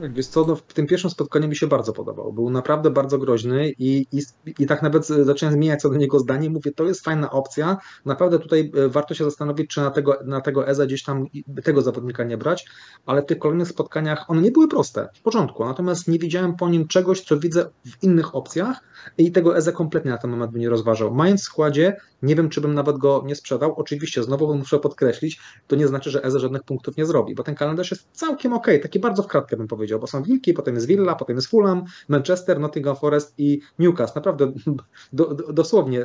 Wiesz 0.00 0.26
co, 0.26 0.44
no 0.44 0.56
w 0.56 0.62
tym 0.62 0.86
pierwszym 0.86 1.10
spotkaniu 1.10 1.48
mi 1.48 1.56
się 1.56 1.66
bardzo 1.66 1.92
podobał. 1.92 2.32
Był 2.32 2.50
naprawdę 2.50 2.90
bardzo 2.90 3.18
groźny 3.18 3.70
i, 3.78 4.06
i, 4.12 4.22
i 4.58 4.66
tak 4.66 4.82
nawet 4.82 5.06
zacząłem 5.06 5.54
zmieniać 5.54 5.80
co 5.80 5.90
do 5.90 5.96
niego 5.96 6.18
zdanie. 6.18 6.50
Mówię, 6.50 6.72
to 6.72 6.84
jest 6.84 7.04
fajna 7.04 7.30
opcja. 7.30 7.76
Naprawdę 8.04 8.38
tutaj 8.38 8.72
e, 8.76 8.88
warto 8.88 9.14
się 9.14 9.24
zastanowić, 9.24 9.70
czy 9.70 9.80
na 9.80 9.90
tego, 9.90 10.18
na 10.24 10.40
tego 10.40 10.68
Eza 10.68 10.86
gdzieś 10.86 11.02
tam 11.02 11.26
tego 11.64 11.82
zawodnika 11.82 12.24
nie 12.24 12.36
brać, 12.36 12.66
ale 13.06 13.22
w 13.22 13.26
tych 13.26 13.38
kolejnych 13.38 13.68
spotkaniach 13.68 14.30
one 14.30 14.42
nie 14.42 14.50
były 14.50 14.68
proste 14.68 15.08
w 15.14 15.22
porządku, 15.22 15.64
natomiast 15.64 16.08
nie 16.08 16.18
widziałem 16.18 16.56
po 16.56 16.68
nim 16.68 16.88
czegoś, 16.88 17.20
co 17.20 17.38
widzę 17.38 17.70
w 17.84 18.02
innych 18.02 18.34
opcjach 18.34 18.80
i 19.18 19.32
tego 19.32 19.56
Eza 19.56 19.72
kompletnie 19.72 20.10
na 20.10 20.18
ten 20.18 20.30
moment 20.30 20.52
bym 20.52 20.60
nie 20.60 20.68
rozważał. 20.68 21.14
Mając 21.14 21.40
w 21.40 21.44
składzie, 21.44 21.96
nie 22.22 22.36
wiem, 22.36 22.48
czy 22.48 22.60
bym 22.60 22.74
nawet 22.74 22.98
go 22.98 23.22
nie 23.26 23.34
sprzedał. 23.34 23.74
Oczywiście, 23.74 24.22
znowu 24.22 24.54
muszę 24.54 24.78
podkreślić, 24.78 25.40
to 25.66 25.76
nie 25.76 25.88
znaczy, 25.88 26.10
że 26.10 26.24
Eze 26.24 26.40
żadnych 26.40 26.62
punktów 26.62 26.96
nie 26.96 27.06
zrobi, 27.06 27.34
bo 27.34 27.42
ten 27.42 27.54
kalendarz 27.54 27.90
jest 27.90 28.08
całkiem 28.12 28.52
ok, 28.52 28.66
taki 28.82 28.98
bardzo 28.98 29.22
w 29.22 29.26
kratkę 29.26 29.56
bym 29.56 29.68
powiedział, 29.68 30.00
bo 30.00 30.06
są 30.06 30.22
Wilki, 30.22 30.52
potem 30.52 30.74
jest 30.74 30.86
Villa, 30.86 31.14
potem 31.14 31.36
jest 31.36 31.48
Fulham, 31.48 31.84
Manchester, 32.08 32.60
Nottingham 32.60 32.96
Forest 32.96 33.34
i 33.38 33.60
Newcastle. 33.78 34.18
Naprawdę 34.18 34.52
do, 35.12 35.34
do, 35.34 35.52
dosłownie 35.52 36.04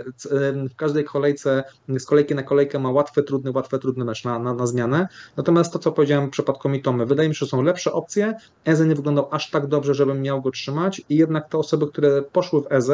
w 0.70 0.76
każdej 0.76 1.04
kolejce, 1.04 1.64
z 2.00 2.06
kolejki 2.06 2.36
na 2.36 2.44
kolejkę 2.44 2.80
ma 2.80 2.92
łatwy, 2.92 3.24
trudny, 3.24 3.52
łatwy, 3.52 3.80
trudny 3.80 4.06
mecz 4.06 4.24
na, 4.24 4.40
na, 4.40 4.54
na 4.54 4.68
zmianę. 4.68 5.08
Natomiast 5.38 5.74
to, 5.74 5.80
co 5.80 5.92
powiedziałem 5.92 6.28
w 6.28 6.32
przypadku 6.32 6.70
Mitomy, 6.70 7.06
wydaje 7.06 7.30
mi 7.30 7.36
się, 7.36 7.40
że 7.40 7.50
są 7.50 7.62
lepsze 7.62 7.94
opcje. 7.94 8.34
Eze 8.66 8.88
nie 8.88 8.96
wyglądał 8.96 9.28
aż 9.32 9.50
tak 9.50 9.68
dobrze, 9.68 9.94
żebym 9.94 10.22
miał 10.22 10.42
go 10.42 10.52
trzymać 10.52 11.02
i 11.10 11.16
jednak 11.16 11.50
te 11.50 11.58
osoby, 11.58 11.88
które 11.88 12.22
poszły 12.22 12.62
w 12.62 12.66
Eze, 12.70 12.85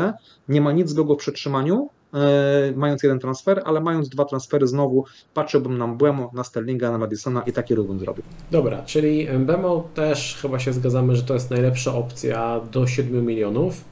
nie 0.49 0.61
ma 0.61 0.71
nic 0.71 0.89
złego 0.89 1.15
w 1.15 1.17
przetrzymaniu, 1.17 1.89
E, 2.13 2.73
mając 2.75 3.03
jeden 3.03 3.19
transfer, 3.19 3.61
ale 3.65 3.81
mając 3.81 4.09
dwa 4.09 4.25
transfery 4.25 4.67
znowu 4.67 5.05
patrzyłbym 5.33 5.77
na 5.77 5.87
Błemo, 5.87 6.31
na 6.33 6.43
Sterlinga, 6.43 6.91
na 6.91 6.97
Madisona 6.97 7.41
i 7.41 7.51
taki 7.53 7.75
ruch 7.75 7.87
bym 7.87 7.99
zrobił. 7.99 8.23
Dobra, 8.51 8.83
czyli 8.85 9.27
Bemo 9.39 9.87
też 9.93 10.37
chyba 10.41 10.59
się 10.59 10.73
zgadzamy, 10.73 11.15
że 11.15 11.23
to 11.23 11.33
jest 11.33 11.49
najlepsza 11.49 11.93
opcja 11.93 12.61
do 12.71 12.87
7 12.87 13.25
milionów, 13.25 13.83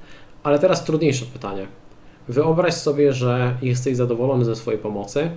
ale 0.43 0.59
teraz 0.59 0.83
trudniejsze 0.83 1.25
pytanie. 1.25 1.67
Wyobraź 2.27 2.73
sobie, 2.73 3.13
że 3.13 3.57
jesteś 3.61 3.95
zadowolony 3.95 4.45
ze 4.45 4.55
swojej 4.55 4.79
pomocy 4.79 5.29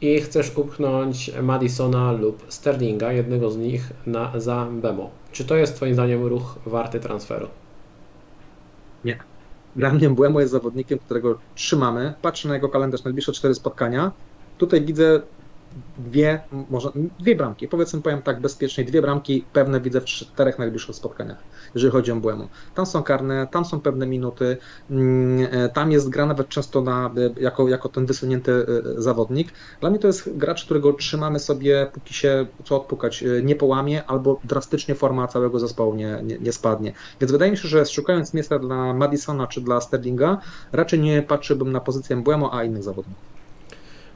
i 0.00 0.20
chcesz 0.20 0.56
upchnąć 0.56 1.30
Madisona 1.42 2.12
lub 2.12 2.44
Sterlinga, 2.48 3.12
jednego 3.12 3.50
z 3.50 3.56
nich, 3.56 3.92
na, 4.06 4.40
za 4.40 4.68
Bemo. 4.72 5.10
Czy 5.32 5.44
to 5.44 5.56
jest 5.56 5.76
Twoim 5.76 5.94
zdaniem 5.94 6.26
ruch 6.26 6.58
warty 6.66 7.00
transferu? 7.00 7.48
Dla 9.74 9.92
mnie 9.92 10.10
Błemo 10.10 10.40
jest 10.40 10.52
zawodnikiem, 10.52 10.98
którego 10.98 11.42
trzymamy. 11.54 12.14
Patrzę 12.20 12.48
na 12.48 12.54
jego 12.54 12.68
kalendarz, 12.68 13.04
najbliższe 13.04 13.32
cztery 13.32 13.54
spotkania. 13.54 14.12
Tutaj 14.56 14.84
widzę 14.84 15.22
dwie, 15.98 16.40
może 16.70 16.88
dwie 17.20 17.36
bramki. 17.36 17.68
Powiedzmy, 17.68 18.02
powiem 18.02 18.22
tak 18.22 18.40
bezpiecznie, 18.40 18.84
dwie 18.84 19.02
bramki 19.02 19.44
pewne 19.52 19.80
widzę 19.80 20.00
w 20.00 20.04
czterech 20.04 20.58
najbliższych 20.58 20.96
spotkaniach, 20.96 21.38
jeżeli 21.74 21.92
chodzi 21.92 22.12
o 22.12 22.16
Błemu. 22.16 22.48
Tam 22.74 22.86
są 22.86 23.02
karne, 23.02 23.48
tam 23.50 23.64
są 23.64 23.80
pewne 23.80 24.06
minuty, 24.06 24.56
mm, 24.90 25.48
e, 25.50 25.68
tam 25.68 25.92
jest 25.92 26.08
gra 26.08 26.26
nawet 26.26 26.48
często 26.48 26.80
na, 26.80 27.10
e, 27.16 27.40
jako, 27.40 27.68
jako 27.68 27.88
ten 27.88 28.06
wysunięty 28.06 28.52
e, 28.52 29.02
zawodnik. 29.02 29.52
Dla 29.80 29.90
mnie 29.90 29.98
to 29.98 30.06
jest 30.06 30.36
gracz, 30.36 30.64
którego 30.64 30.92
trzymamy 30.92 31.38
sobie, 31.38 31.86
póki 31.92 32.14
się 32.14 32.46
co 32.64 32.76
odpukać 32.76 33.24
nie 33.42 33.56
połamie, 33.56 34.04
albo 34.04 34.40
drastycznie 34.44 34.94
forma 34.94 35.28
całego 35.28 35.58
zespołu 35.58 35.94
nie, 35.94 36.20
nie, 36.24 36.38
nie 36.38 36.52
spadnie. 36.52 36.92
Więc 37.20 37.32
wydaje 37.32 37.50
mi 37.50 37.56
się, 37.56 37.68
że 37.68 37.86
szukając 37.86 38.34
miejsca 38.34 38.58
dla 38.58 38.94
Madisona 38.94 39.46
czy 39.46 39.60
dla 39.60 39.80
Sterlinga, 39.80 40.38
raczej 40.72 41.00
nie 41.00 41.22
patrzyłbym 41.22 41.72
na 41.72 41.80
pozycję 41.80 42.16
Błemu, 42.16 42.48
a 42.52 42.64
innych 42.64 42.82
zawodników. 42.82 43.31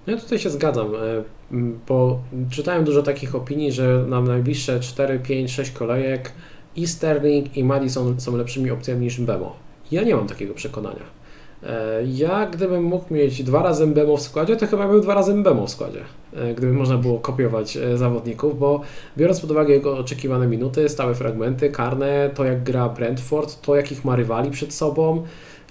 No 0.06 0.12
ja 0.12 0.18
tutaj 0.18 0.38
się 0.38 0.50
zgadzam, 0.50 0.94
e, 0.94 0.98
bo 1.88 2.18
czytałem 2.50 2.84
dużo 2.84 3.02
takich 3.02 3.34
opinii, 3.34 3.72
że 3.72 4.04
na 4.08 4.20
najbliższe 4.20 4.80
4, 4.80 5.18
5, 5.18 5.52
6 5.52 5.70
kolejek 5.70 6.32
i 6.76 6.86
Sterling 6.86 7.56
i 7.56 7.64
Madison 7.64 8.20
są 8.20 8.36
lepszymi 8.36 8.70
opcjami 8.70 9.00
niż 9.00 9.20
Bemo. 9.20 9.56
Ja 9.92 10.02
nie 10.02 10.16
mam 10.16 10.26
takiego 10.26 10.54
przekonania. 10.54 11.02
E, 11.62 12.02
ja 12.04 12.46
gdybym 12.46 12.82
mógł 12.82 13.14
mieć 13.14 13.42
dwa 13.42 13.62
razy 13.62 13.86
Bemo 13.86 14.16
w 14.16 14.22
składzie, 14.22 14.56
to 14.56 14.66
chyba 14.66 14.88
bym 14.88 15.00
dwa 15.00 15.14
razy 15.14 15.34
Bemo 15.34 15.66
w 15.66 15.70
składzie, 15.70 16.00
e, 16.36 16.54
gdyby 16.54 16.72
można 16.72 16.98
było 16.98 17.18
kopiować 17.18 17.78
zawodników, 17.94 18.58
bo 18.58 18.80
biorąc 19.16 19.40
pod 19.40 19.50
uwagę 19.50 19.74
jego 19.74 19.98
oczekiwane 19.98 20.46
minuty, 20.46 20.88
stałe 20.88 21.14
fragmenty, 21.14 21.70
karne, 21.70 22.30
to 22.34 22.44
jak 22.44 22.62
gra 22.62 22.88
Brentford, 22.88 23.60
to 23.60 23.76
jakich 23.76 24.04
ma 24.04 24.16
rywali 24.16 24.50
przed 24.50 24.74
sobą, 24.74 25.22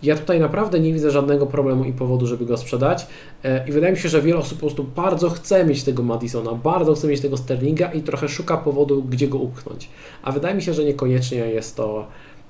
ja 0.03 0.15
tutaj 0.15 0.39
naprawdę 0.39 0.79
nie 0.79 0.93
widzę 0.93 1.11
żadnego 1.11 1.47
problemu 1.47 1.85
i 1.85 1.93
powodu, 1.93 2.27
żeby 2.27 2.45
go 2.45 2.57
sprzedać. 2.57 3.07
E, 3.43 3.67
I 3.67 3.71
wydaje 3.71 3.93
mi 3.93 3.99
się, 3.99 4.09
że 4.09 4.21
wiele 4.21 4.39
osób 4.39 4.57
po 4.57 4.65
prostu 4.65 4.83
bardzo 4.83 5.29
chce 5.29 5.65
mieć 5.65 5.83
tego 5.83 6.03
Madisona, 6.03 6.51
bardzo 6.51 6.93
chce 6.95 7.07
mieć 7.07 7.21
tego 7.21 7.37
Sterlinga 7.37 7.91
i 7.91 8.01
trochę 8.01 8.29
szuka 8.29 8.57
powodu, 8.57 9.03
gdzie 9.03 9.27
go 9.27 9.37
upchnąć. 9.37 9.89
A 10.23 10.31
wydaje 10.31 10.55
mi 10.55 10.61
się, 10.61 10.73
że 10.73 10.83
niekoniecznie 10.83 11.37
jest 11.37 11.75
to 11.75 12.07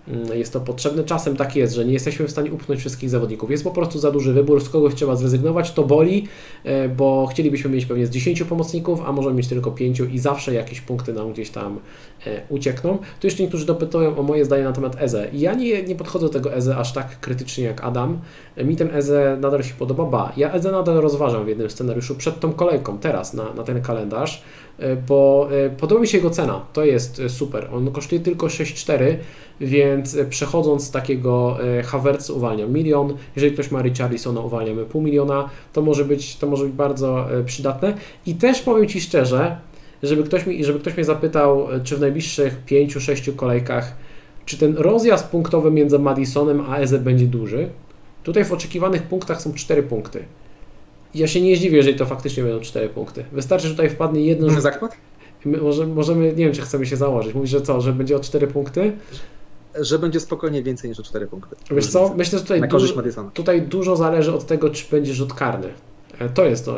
Mm, 0.07 0.37
jest 0.37 0.53
to 0.53 0.61
potrzebne. 0.61 1.03
Czasem 1.03 1.35
tak 1.35 1.55
jest, 1.55 1.75
że 1.75 1.85
nie 1.85 1.93
jesteśmy 1.93 2.27
w 2.27 2.31
stanie 2.31 2.51
upchnąć 2.51 2.79
wszystkich 2.79 3.09
zawodników. 3.09 3.51
Jest 3.51 3.63
po 3.63 3.71
prostu 3.71 3.99
za 3.99 4.11
duży 4.11 4.33
wybór, 4.33 4.61
z 4.61 4.69
kogoś 4.69 4.95
trzeba 4.95 5.15
zrezygnować. 5.15 5.71
To 5.71 5.83
boli, 5.83 6.27
e, 6.63 6.89
bo 6.89 7.27
chcielibyśmy 7.27 7.69
mieć 7.69 7.85
pewnie 7.85 8.07
z 8.07 8.09
10 8.09 8.43
pomocników, 8.43 9.01
a 9.05 9.11
możemy 9.11 9.35
mieć 9.35 9.47
tylko 9.47 9.71
5 9.71 9.99
i 9.99 10.19
zawsze 10.19 10.53
jakieś 10.53 10.81
punkty 10.81 11.13
nam 11.13 11.33
gdzieś 11.33 11.49
tam 11.49 11.79
uciekną. 12.49 12.97
Tu 13.19 13.27
jeszcze 13.27 13.43
niektórzy 13.43 13.65
dopytują 13.65 14.17
o 14.17 14.23
moje 14.23 14.45
zdanie 14.45 14.63
na 14.63 14.71
temat 14.71 15.01
Eze. 15.01 15.27
Ja 15.33 15.53
nie, 15.53 15.83
nie 15.83 15.95
podchodzę 15.95 16.25
do 16.25 16.33
tego 16.33 16.53
Eze 16.53 16.77
aż 16.77 16.93
tak 16.93 17.19
krytycznie 17.19 17.63
jak 17.63 17.83
Adam. 17.83 18.19
Mi 18.57 18.75
ten 18.75 18.95
Eze 18.95 19.37
nadal 19.41 19.63
się 19.63 19.73
podoba, 19.73 20.05
ba, 20.05 20.33
ja 20.37 20.53
Eze 20.53 20.71
nadal 20.71 20.95
rozważam 20.95 21.45
w 21.45 21.47
jednym 21.47 21.69
scenariuszu 21.69 22.15
przed 22.15 22.39
tą 22.39 22.53
kolejką, 22.53 22.97
teraz 22.97 23.33
na, 23.33 23.53
na 23.53 23.63
ten 23.63 23.81
kalendarz, 23.81 24.43
e, 24.79 24.95
bo 24.95 25.49
podoba 25.77 26.01
mi 26.01 26.07
się 26.07 26.17
jego 26.17 26.29
cena. 26.29 26.65
To 26.73 26.85
jest 26.85 27.21
super. 27.27 27.67
On 27.73 27.91
kosztuje 27.91 28.21
tylko 28.21 28.47
6,4 28.47 29.17
więc 29.61 30.15
e, 30.15 30.25
przechodząc 30.25 30.83
z 30.83 30.91
takiego 30.91 31.57
e, 31.63 31.83
Havertz 31.83 32.29
uwalniam 32.29 32.73
milion, 32.73 33.17
jeżeli 33.35 33.53
ktoś 33.53 33.71
ma 33.71 33.81
Richarlisona 33.81 34.41
uwalniamy 34.41 34.85
pół 34.85 35.01
miliona, 35.01 35.49
to 35.73 35.81
może 35.81 36.05
być, 36.05 36.35
to 36.35 36.47
może 36.47 36.63
być 36.65 36.73
bardzo 36.73 37.39
e, 37.39 37.43
przydatne. 37.43 37.93
I 38.25 38.35
też 38.35 38.61
powiem 38.61 38.87
Ci 38.87 39.01
szczerze, 39.01 39.57
żeby 40.07 40.23
ktoś, 40.23 40.45
mi, 40.45 40.63
żeby 40.63 40.79
ktoś 40.79 40.95
mnie 40.95 41.05
zapytał, 41.05 41.67
czy 41.83 41.97
w 41.97 41.99
najbliższych 41.99 42.57
5-6 42.67 43.35
kolejkach, 43.35 43.95
czy 44.45 44.57
ten 44.57 44.77
rozjazd 44.77 45.27
punktowy 45.27 45.71
między 45.71 45.99
Madisonem 45.99 46.61
a 46.69 46.77
Eze 46.77 46.99
będzie 46.99 47.27
duży, 47.27 47.69
tutaj 48.23 48.45
w 48.45 48.53
oczekiwanych 48.53 49.03
punktach 49.03 49.41
są 49.41 49.53
4 49.53 49.83
punkty. 49.83 50.25
Ja 51.15 51.27
się 51.27 51.41
nie 51.41 51.55
zdziwię, 51.55 51.77
jeżeli 51.77 51.97
to 51.97 52.05
faktycznie 52.05 52.43
będą 52.43 52.59
4 52.59 52.89
punkty. 52.89 53.25
Wystarczy, 53.31 53.67
że 53.67 53.73
tutaj 53.73 53.89
wpadnie 53.89 54.25
jeden 54.25 54.49
rzut. 54.49 54.61
zakład? 54.61 54.97
My 55.45 55.57
może, 55.57 55.87
możemy, 55.87 56.27
nie 56.27 56.45
wiem, 56.45 56.53
czy 56.53 56.61
chcemy 56.61 56.85
się 56.85 56.95
założyć. 56.95 57.33
Mówisz, 57.33 57.49
że 57.49 57.61
co, 57.61 57.81
że 57.81 57.93
będzie 57.93 58.15
o 58.15 58.19
4 58.19 58.47
punkty? 58.47 58.93
że 59.79 59.99
będzie 59.99 60.19
spokojnie 60.19 60.63
więcej 60.63 60.89
niż 60.89 60.99
o 60.99 61.03
4 61.03 61.27
punkty. 61.27 61.55
Wiesz 61.71 61.87
co, 61.87 62.13
myślę, 62.17 62.39
że 62.39 62.45
tutaj, 62.45 62.69
dużo, 62.69 63.03
tutaj 63.33 63.61
dużo 63.61 63.95
zależy 63.95 64.33
od 64.33 64.45
tego, 64.45 64.69
czy 64.69 64.85
będzie 64.91 65.13
rzut 65.13 65.33
karny. 65.33 65.67
E, 66.19 66.29
to 66.29 66.45
jest 66.45 66.69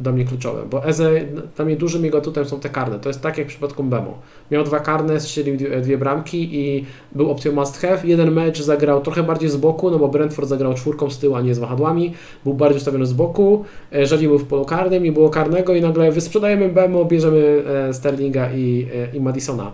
dla 0.00 0.12
mnie 0.12 0.24
kluczowe, 0.24 0.62
bo 0.70 0.84
Eze, 0.84 1.10
dla 1.56 1.64
mnie 1.64 1.76
dużym 1.76 2.04
jego 2.04 2.18
atutem 2.18 2.44
są 2.44 2.60
te 2.60 2.68
karne. 2.68 2.98
To 2.98 3.08
jest 3.08 3.20
tak 3.20 3.38
jak 3.38 3.46
w 3.46 3.50
przypadku 3.50 3.84
Bemo. 3.84 4.18
Miał 4.50 4.64
dwa 4.64 4.80
karne, 4.80 5.20
strzelił 5.20 5.56
dwie, 5.82 5.98
bramki 5.98 6.58
i 6.58 6.84
był 7.12 7.30
opcją 7.30 7.52
must 7.52 7.80
have. 7.80 7.98
Jeden 8.04 8.30
mecz 8.30 8.62
zagrał 8.62 9.00
trochę 9.00 9.22
bardziej 9.22 9.48
z 9.48 9.56
boku, 9.56 9.90
no 9.90 9.98
bo 9.98 10.08
Brentford 10.08 10.48
zagrał 10.48 10.74
czwórką 10.74 11.10
z 11.10 11.18
tyłu, 11.18 11.34
a 11.34 11.40
nie 11.40 11.54
z 11.54 11.58
wahadłami. 11.58 12.14
Był 12.44 12.54
bardziej 12.54 12.78
ustawiony 12.78 13.06
z 13.06 13.12
boku, 13.12 13.64
e, 13.92 14.06
rzadziej 14.06 14.28
był 14.28 14.38
w 14.38 14.44
polu 14.44 14.64
karnym 14.64 15.06
i 15.06 15.12
było 15.12 15.30
karnego 15.30 15.74
i 15.74 15.80
nagle 15.80 16.12
wysprzedajemy 16.12 16.68
Bemo, 16.68 17.04
bierzemy 17.04 17.62
e, 17.88 17.94
Sterlinga 17.94 18.52
i, 18.52 18.88
i 19.12 19.20
Madisona. 19.20 19.72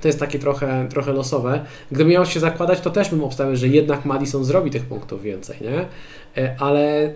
To 0.00 0.08
jest 0.08 0.20
takie 0.20 0.38
trochę, 0.38 0.86
trochę 0.90 1.12
losowe. 1.12 1.64
Gdyby 1.92 2.10
miał 2.10 2.26
się 2.26 2.40
zakładać, 2.40 2.80
to 2.80 2.90
też 2.90 3.10
bym 3.10 3.24
obstawiał, 3.24 3.56
że 3.56 3.68
jednak 3.68 4.04
Madison 4.04 4.44
zrobi 4.44 4.70
tych 4.70 4.84
punktów 4.84 5.22
więcej, 5.22 5.56
nie? 5.60 5.86
Ale 6.58 7.12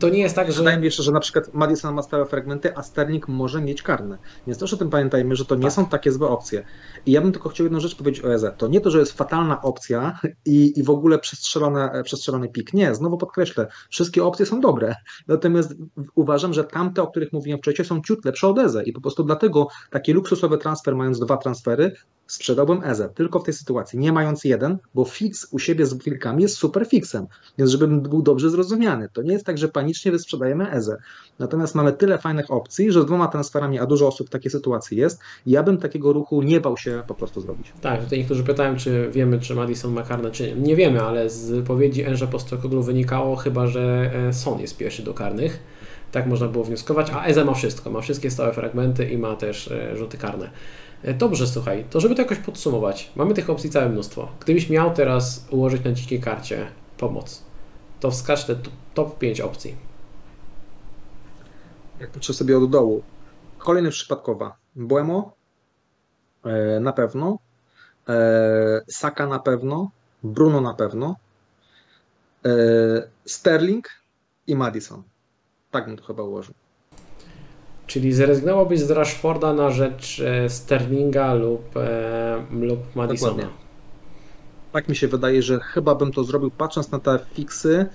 to 0.00 0.08
nie 0.08 0.18
jest 0.18 0.36
tak, 0.36 0.52
że. 0.52 0.58
Wydaje 0.58 0.78
mi 0.78 0.92
się, 0.92 1.02
że 1.02 1.12
na 1.12 1.20
przykład 1.20 1.54
Madison 1.54 1.94
ma 1.94 2.02
stałe 2.02 2.26
fragmenty, 2.26 2.76
a 2.76 2.82
Sterling 2.82 3.28
może 3.28 3.60
mieć 3.60 3.82
karne. 3.82 4.18
Więc 4.46 4.58
też 4.58 4.74
o 4.74 4.76
tym 4.76 4.90
pamiętajmy, 4.90 5.36
że 5.36 5.44
to 5.44 5.54
nie 5.54 5.62
tak. 5.62 5.72
są 5.72 5.86
takie 5.86 6.12
złe 6.12 6.28
opcje. 6.28 6.64
I 7.06 7.12
ja 7.12 7.20
bym 7.20 7.32
tylko 7.32 7.48
chciał 7.48 7.64
jedną 7.64 7.80
rzecz 7.80 7.94
powiedzieć 7.94 8.24
o 8.24 8.34
EZ. 8.34 8.46
To 8.56 8.68
nie 8.68 8.80
to, 8.80 8.90
że 8.90 8.98
jest 8.98 9.12
fatalna 9.12 9.62
opcja 9.62 10.20
i, 10.46 10.72
i 10.76 10.82
w 10.82 10.90
ogóle 10.90 11.18
przestrzelony, 11.18 12.02
przestrzelony 12.04 12.48
pik. 12.48 12.74
Nie, 12.74 12.94
znowu 12.94 13.18
podkreślę, 13.18 13.66
wszystkie 13.90 14.24
opcje 14.24 14.46
są 14.46 14.60
dobre. 14.60 14.94
Natomiast 15.28 15.74
uważam, 16.14 16.52
że 16.52 16.64
tamte, 16.64 17.02
o 17.02 17.06
których 17.06 17.32
mówiłem 17.32 17.58
wcześniej, 17.58 17.86
są 17.86 18.02
ciut 18.02 18.24
lepsze 18.24 18.48
od 18.48 18.58
EZE. 18.58 18.82
I 18.84 18.92
po 18.92 19.00
prostu 19.00 19.24
dlatego 19.24 19.68
taki 19.90 20.12
luksusowy 20.12 20.58
transfer, 20.58 20.96
mając 20.96 21.18
dwa 21.20 21.36
transfery, 21.36 21.92
sprzedałbym 22.26 22.84
EZE 22.84 23.08
tylko 23.14 23.40
w 23.40 23.44
tej 23.44 23.54
sytuacji, 23.54 23.98
nie 23.98 24.12
mając 24.12 24.44
jeden, 24.44 24.78
bo 24.94 25.04
fix 25.04 25.48
u 25.50 25.58
siebie 25.58 25.86
z 25.86 25.94
wilkami 25.94 26.42
jest 26.42 26.56
super 26.56 26.86
fixem, 26.86 27.26
więc 27.58 27.70
żebym 27.70 28.00
był 28.00 28.22
dobrze 28.22 28.50
zrozumiany. 28.50 29.08
To 29.12 29.22
nie 29.22 29.32
jest 29.32 29.46
tak, 29.46 29.58
że 29.58 29.68
panicznie 29.68 30.12
wysprzedajemy 30.12 30.70
EZE. 30.70 30.96
Natomiast 31.38 31.74
mamy 31.74 31.92
tyle 31.92 32.18
fajnych 32.18 32.50
opcji, 32.50 32.92
że 32.92 33.02
z 33.02 33.06
dwoma 33.06 33.28
transferami, 33.28 33.78
a 33.78 33.86
dużo 33.86 34.08
osób 34.08 34.26
w 34.26 34.30
takiej 34.30 34.50
sytuacji 34.50 34.98
jest, 34.98 35.20
ja 35.46 35.62
bym 35.62 35.78
takiego 35.78 36.12
ruchu 36.12 36.42
nie 36.42 36.60
bał 36.60 36.76
się 36.76 37.02
po 37.06 37.14
prostu 37.14 37.40
zrobić. 37.40 37.72
Tak, 37.80 38.04
tutaj 38.04 38.18
niektórzy 38.18 38.44
pytają, 38.44 38.76
czy 38.76 39.10
wiemy, 39.12 39.40
czy 39.40 39.54
Madison 39.54 39.92
ma 39.92 40.02
karne, 40.02 40.30
czy 40.30 40.56
nie. 40.56 40.76
Nie 40.76 40.76
wiemy, 40.76 41.02
ale 41.02 41.30
z 41.30 41.50
wypowiedzi 41.50 42.02
Enża 42.04 42.26
Postrokoglu 42.26 42.82
wynikało 42.82 43.36
chyba, 43.36 43.66
że 43.66 44.10
e, 44.28 44.32
Son 44.32 44.60
jest 44.60 44.76
pierwszy 44.76 45.02
do 45.02 45.14
karnych. 45.14 45.58
Tak 46.12 46.26
można 46.26 46.48
było 46.48 46.64
wnioskować, 46.64 47.10
a 47.14 47.24
Eze 47.24 47.44
ma 47.44 47.54
wszystko, 47.54 47.90
ma 47.90 48.00
wszystkie 48.00 48.30
stałe 48.30 48.52
fragmenty 48.52 49.10
i 49.10 49.18
ma 49.18 49.36
też 49.36 49.68
e, 49.68 49.96
rzuty 49.96 50.18
karne. 50.18 50.50
E, 51.02 51.14
dobrze, 51.14 51.46
słuchaj, 51.46 51.84
to 51.90 52.00
żeby 52.00 52.14
to 52.14 52.22
jakoś 52.22 52.38
podsumować, 52.38 53.12
mamy 53.16 53.34
tych 53.34 53.50
opcji 53.50 53.70
całe 53.70 53.88
mnóstwo. 53.88 54.28
Gdybyś 54.40 54.70
miał 54.70 54.94
teraz 54.94 55.46
ułożyć 55.50 55.84
na 55.84 55.92
dzikiej 55.92 56.20
karcie 56.20 56.66
pomoc, 56.98 57.42
to 58.00 58.10
wskaż 58.10 58.44
te 58.44 58.56
top 58.94 59.18
5 59.18 59.40
opcji. 59.40 59.76
Jak 62.00 62.10
patrzę 62.10 62.34
sobie 62.34 62.58
od 62.58 62.70
dołu, 62.70 63.02
kolejny 63.58 63.90
przypadkowa. 63.90 64.56
Błemo 64.76 65.32
e, 66.44 66.80
na 66.80 66.92
pewno, 66.92 67.38
e, 68.08 68.82
Saka 68.88 69.26
na 69.26 69.38
pewno, 69.38 69.90
Bruno 70.22 70.60
na 70.60 70.74
pewno, 70.74 71.16
Sterling 73.26 73.88
i 74.46 74.56
Madison. 74.56 75.02
Tak 75.70 75.86
bym 75.86 75.96
to 75.96 76.04
chyba 76.04 76.22
ułożył. 76.22 76.54
Czyli 77.86 78.12
zrezygnowałbyś 78.12 78.80
z 78.80 78.90
Rashforda 78.90 79.52
na 79.52 79.70
rzecz 79.70 80.20
e, 80.20 80.50
Sterlinga 80.50 81.34
lub, 81.34 81.76
e, 81.76 82.44
lub 82.52 82.96
Madisona. 82.96 83.32
Dokładnie. 83.32 83.56
Tak 84.72 84.88
mi 84.88 84.96
się 84.96 85.08
wydaje, 85.08 85.42
że 85.42 85.60
chyba 85.60 85.94
bym 85.94 86.12
to 86.12 86.24
zrobił 86.24 86.50
patrząc 86.50 86.90
na 86.90 86.98
te 86.98 87.18
fiksy, 87.34 87.86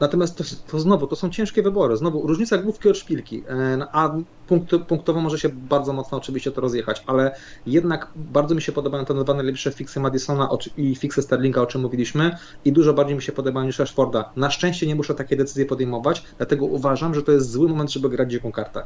Natomiast 0.00 0.38
to, 0.38 0.44
to, 0.70 0.80
znowu, 0.80 1.06
to 1.06 1.16
są 1.16 1.30
ciężkie 1.30 1.62
wybory. 1.62 1.96
Znowu 1.96 2.26
różnica 2.26 2.58
główki 2.58 2.88
od 2.88 2.98
szpilki. 2.98 3.42
E, 3.48 3.86
a 3.92 4.16
punkt, 4.46 4.70
punktowo 4.88 5.20
może 5.20 5.38
się 5.38 5.48
bardzo 5.48 5.92
mocno 5.92 6.18
oczywiście 6.18 6.52
to 6.52 6.60
rozjechać, 6.60 7.02
ale 7.06 7.36
jednak 7.66 8.12
bardzo 8.16 8.54
mi 8.54 8.62
się 8.62 8.72
podobają 8.72 9.04
te 9.04 9.14
dwa 9.14 9.34
najlepsze 9.34 9.72
fiksy 9.72 10.00
Madisona 10.00 10.48
i 10.76 10.96
fiksy 10.96 11.22
Sterlinga, 11.22 11.62
o 11.62 11.66
czym 11.66 11.80
mówiliśmy, 11.80 12.36
i 12.64 12.72
dużo 12.72 12.94
bardziej 12.94 13.16
mi 13.16 13.22
się 13.22 13.32
podobają 13.32 13.66
niż 13.66 13.78
Rashforda. 13.78 14.32
Na 14.36 14.50
szczęście 14.50 14.86
nie 14.86 14.94
muszę 14.94 15.14
takie 15.14 15.36
decyzje 15.36 15.66
podejmować, 15.66 16.24
dlatego 16.36 16.66
uważam, 16.66 17.14
że 17.14 17.22
to 17.22 17.32
jest 17.32 17.50
zły 17.50 17.68
moment, 17.68 17.92
żeby 17.92 18.08
grać 18.08 18.30
dziką 18.30 18.52
kartę. 18.52 18.82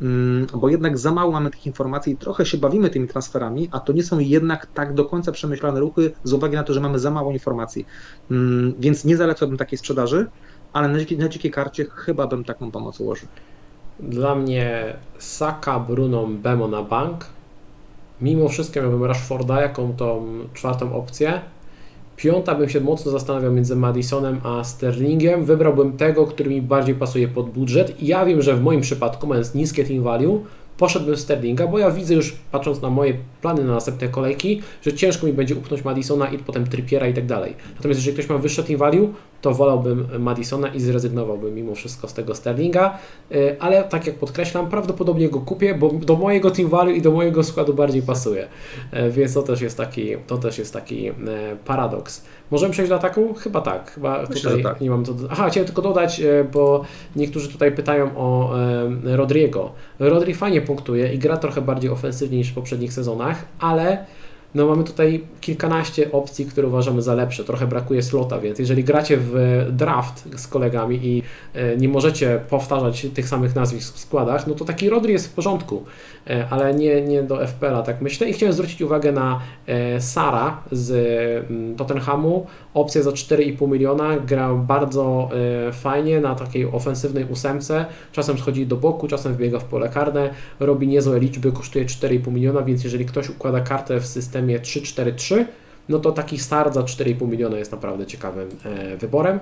Mm, 0.00 0.46
bo 0.54 0.68
jednak 0.68 0.98
za 0.98 1.12
mało 1.12 1.32
mamy 1.32 1.50
tych 1.50 1.66
informacji 1.66 2.12
i 2.12 2.16
trochę 2.16 2.46
się 2.46 2.58
bawimy 2.58 2.90
tymi 2.90 3.08
transferami, 3.08 3.68
a 3.72 3.80
to 3.80 3.92
nie 3.92 4.02
są 4.02 4.18
jednak 4.18 4.66
tak 4.66 4.94
do 4.94 5.04
końca 5.04 5.32
przemyślane 5.32 5.80
ruchy 5.80 6.12
z 6.24 6.32
uwagi 6.32 6.56
na 6.56 6.62
to, 6.62 6.72
że 6.72 6.80
mamy 6.80 6.98
za 6.98 7.10
mało 7.10 7.32
informacji. 7.32 7.86
Mm, 8.30 8.74
więc 8.78 9.04
nie 9.04 9.16
zalecałbym 9.16 9.58
takiej 9.58 9.78
sprzedaży 9.78 10.26
ale 10.74 10.88
na, 10.88 10.98
na 11.18 11.28
dzikiej 11.28 11.50
karcie 11.50 11.84
chyba 11.84 12.26
bym 12.26 12.44
taką 12.44 12.70
pomoc 12.70 13.00
ułożył. 13.00 13.28
Dla 14.00 14.34
mnie 14.34 14.96
Saka, 15.18 15.80
Bruno, 15.80 16.26
Bemo 16.26 16.68
na 16.68 16.82
bank. 16.82 17.26
Mimo 18.20 18.48
wszystko 18.48 18.80
miałbym 18.80 19.04
Rashforda 19.04 19.60
jaką 19.60 19.92
tą 19.96 20.26
czwartą 20.54 20.94
opcję. 20.94 21.40
Piąta 22.16 22.54
bym 22.54 22.68
się 22.68 22.80
mocno 22.80 23.12
zastanawiał 23.12 23.52
między 23.52 23.76
Madisonem 23.76 24.40
a 24.44 24.64
Sterlingiem. 24.64 25.44
Wybrałbym 25.44 25.96
tego, 25.96 26.26
który 26.26 26.50
mi 26.50 26.62
bardziej 26.62 26.94
pasuje 26.94 27.28
pod 27.28 27.50
budżet. 27.50 28.02
I 28.02 28.06
ja 28.06 28.24
wiem, 28.24 28.42
że 28.42 28.56
w 28.56 28.62
moim 28.62 28.80
przypadku, 28.80 29.26
mając 29.26 29.54
niskie 29.54 29.84
team 29.84 30.02
value, 30.02 30.44
poszedłbym 30.78 31.16
Sterlinga, 31.16 31.66
bo 31.66 31.78
ja 31.78 31.90
widzę 31.90 32.14
już, 32.14 32.36
patrząc 32.52 32.82
na 32.82 32.90
moje 32.90 33.14
plany 33.42 33.64
na 33.64 33.72
następne 33.72 34.08
kolejki, 34.08 34.62
że 34.82 34.92
ciężko 34.92 35.26
mi 35.26 35.32
będzie 35.32 35.54
upchnąć 35.54 35.84
Madisona 35.84 36.28
i 36.28 36.38
potem 36.38 36.66
Trippiera 36.66 37.08
i 37.08 37.14
tak 37.14 37.26
dalej. 37.26 37.54
Natomiast 37.76 38.00
jeżeli 38.00 38.16
ktoś 38.16 38.28
ma 38.28 38.38
wyższe 38.38 38.64
team 38.64 38.78
value, 38.78 39.08
to 39.40 39.54
wolałbym 39.54 40.08
Madisona 40.18 40.68
i 40.68 40.80
zrezygnowałbym 40.80 41.54
mimo 41.54 41.74
wszystko 41.74 42.08
z 42.08 42.14
tego 42.14 42.34
Sterlinga, 42.34 42.98
y, 43.32 43.56
ale 43.60 43.84
tak 43.84 44.06
jak 44.06 44.16
podkreślam, 44.16 44.70
prawdopodobnie 44.70 45.28
go 45.28 45.40
kupię, 45.40 45.74
bo 45.74 45.90
do 45.90 46.16
mojego 46.16 46.50
team 46.50 46.68
value 46.68 46.90
i 46.90 47.02
do 47.02 47.10
mojego 47.10 47.44
składu 47.44 47.74
bardziej 47.74 48.02
pasuje. 48.02 48.48
Y, 48.94 49.10
więc 49.10 49.34
to 49.34 49.42
też 49.42 49.60
jest 49.60 49.76
taki, 49.76 50.16
to 50.26 50.38
też 50.38 50.58
jest 50.58 50.72
taki 50.72 51.08
y, 51.08 51.12
paradoks. 51.64 52.24
Możemy 52.50 52.72
przejść 52.72 52.88
do 52.88 52.96
ataku? 52.96 53.34
Chyba 53.34 53.60
tak. 53.60 53.90
Chyba 53.90 54.22
Myślę, 54.30 54.50
tutaj 54.50 54.62
tak. 54.62 54.80
nie 54.80 54.90
mam 54.90 55.04
to. 55.04 55.14
Aha, 55.30 55.50
chciałem 55.50 55.66
tylko 55.66 55.82
dodać, 55.82 56.22
bo 56.52 56.84
niektórzy 57.16 57.48
tutaj 57.48 57.72
pytają 57.72 58.16
o 58.16 58.52
Rodriego. 59.04 59.72
Rodri 59.98 60.34
fajnie 60.34 60.60
punktuje 60.60 61.14
i 61.14 61.18
gra 61.18 61.36
trochę 61.36 61.60
bardziej 61.60 61.90
ofensywnie 61.90 62.38
niż 62.38 62.50
w 62.50 62.54
poprzednich 62.54 62.92
sezonach, 62.92 63.44
ale 63.58 64.04
no 64.54 64.66
mamy 64.66 64.84
tutaj 64.84 65.24
kilkanaście 65.40 66.12
opcji, 66.12 66.46
które 66.46 66.68
uważamy 66.68 67.02
za 67.02 67.14
lepsze. 67.14 67.44
Trochę 67.44 67.66
brakuje 67.66 68.02
slota, 68.02 68.38
więc 68.38 68.58
jeżeli 68.58 68.84
gracie 68.84 69.16
w 69.20 69.34
draft 69.70 70.28
z 70.36 70.46
kolegami 70.46 71.06
i 71.06 71.22
e, 71.54 71.76
nie 71.76 71.88
możecie 71.88 72.40
powtarzać 72.48 73.06
tych 73.14 73.28
samych 73.28 73.54
nazwisk 73.54 73.94
w 73.94 73.98
składach, 73.98 74.46
no 74.46 74.54
to 74.54 74.64
taki 74.64 74.90
Rodri 74.90 75.12
jest 75.12 75.28
w 75.28 75.32
porządku, 75.32 75.84
e, 76.26 76.46
ale 76.50 76.74
nie, 76.74 77.02
nie 77.02 77.22
do 77.22 77.46
FPL-a, 77.46 77.82
tak 77.82 78.02
myślę. 78.02 78.28
I 78.28 78.32
chciałem 78.32 78.52
zwrócić 78.52 78.82
uwagę 78.82 79.12
na 79.12 79.40
e, 79.66 80.00
Sara 80.00 80.62
z 80.72 80.90
mm, 81.50 81.76
Tottenhamu. 81.76 82.46
Opcja 82.74 83.02
za 83.02 83.10
4,5 83.10 83.68
miliona, 83.68 84.16
gra 84.16 84.54
bardzo 84.54 85.30
fajnie 85.72 86.20
na 86.20 86.34
takiej 86.34 86.66
ofensywnej 86.66 87.24
ósemce. 87.24 87.86
Czasem 88.12 88.38
schodzi 88.38 88.66
do 88.66 88.76
boku, 88.76 89.08
czasem 89.08 89.34
wbiega 89.34 89.58
w 89.58 89.64
pole 89.64 89.88
karne, 89.88 90.30
robi 90.60 90.88
niezłe 90.88 91.20
liczby, 91.20 91.52
kosztuje 91.52 91.84
4,5 91.84 92.32
miliona, 92.32 92.62
więc 92.62 92.84
jeżeli 92.84 93.04
ktoś 93.04 93.28
układa 93.28 93.60
kartę 93.60 94.00
w 94.00 94.06
systemie 94.06 94.43
systemie 94.44 94.60
3-4-3, 94.60 95.44
no 95.88 95.98
to 95.98 96.12
taki 96.12 96.38
start 96.38 96.74
za 96.74 96.82
4,5 96.82 97.28
miliona 97.28 97.58
jest 97.58 97.72
naprawdę 97.72 98.06
ciekawym 98.06 98.48
e, 98.64 98.96
wyborem. 98.96 99.40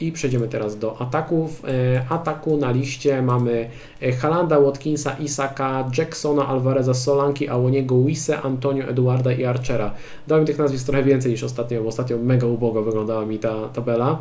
I 0.00 0.12
przejdziemy 0.12 0.48
teraz 0.48 0.78
do 0.78 1.00
ataków. 1.00 1.64
E, 1.64 2.04
ataku 2.08 2.56
na 2.56 2.70
liście 2.70 3.22
mamy 3.22 3.70
e, 4.02 4.12
Halanda, 4.12 4.58
Watkinsa, 4.58 5.16
Isaka, 5.18 5.90
Jacksona, 5.98 6.46
Alvareza, 6.46 6.94
Solanki, 6.94 7.48
Awoniego, 7.48 8.02
Wise, 8.02 8.42
Antonio, 8.42 8.84
Eduarda 8.84 9.32
i 9.32 9.44
Archera. 9.44 9.94
Dałem 10.26 10.46
tych 10.46 10.58
nazwisk 10.58 10.86
trochę 10.86 11.02
więcej 11.02 11.32
niż 11.32 11.42
ostatnio, 11.42 11.82
bo 11.82 11.88
ostatnio 11.88 12.18
mega 12.18 12.46
ubogo 12.46 12.82
wyglądała 12.82 13.26
mi 13.26 13.38
ta 13.38 13.68
tabela. 13.68 14.18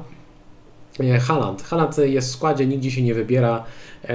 Haland. 1.22 1.64
Haland 1.64 1.98
jest 1.98 2.30
w 2.30 2.32
składzie, 2.32 2.68
nigdzie 2.68 2.92
się 2.92 3.02
nie 3.02 3.14
wybiera. 3.14 3.64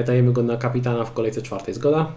Dajemy 0.06 0.32
go 0.32 0.42
na 0.42 0.56
kapitana 0.56 1.04
w 1.04 1.12
kolejce 1.12 1.42
czwartej. 1.42 1.74
Zgoda? 1.74 2.12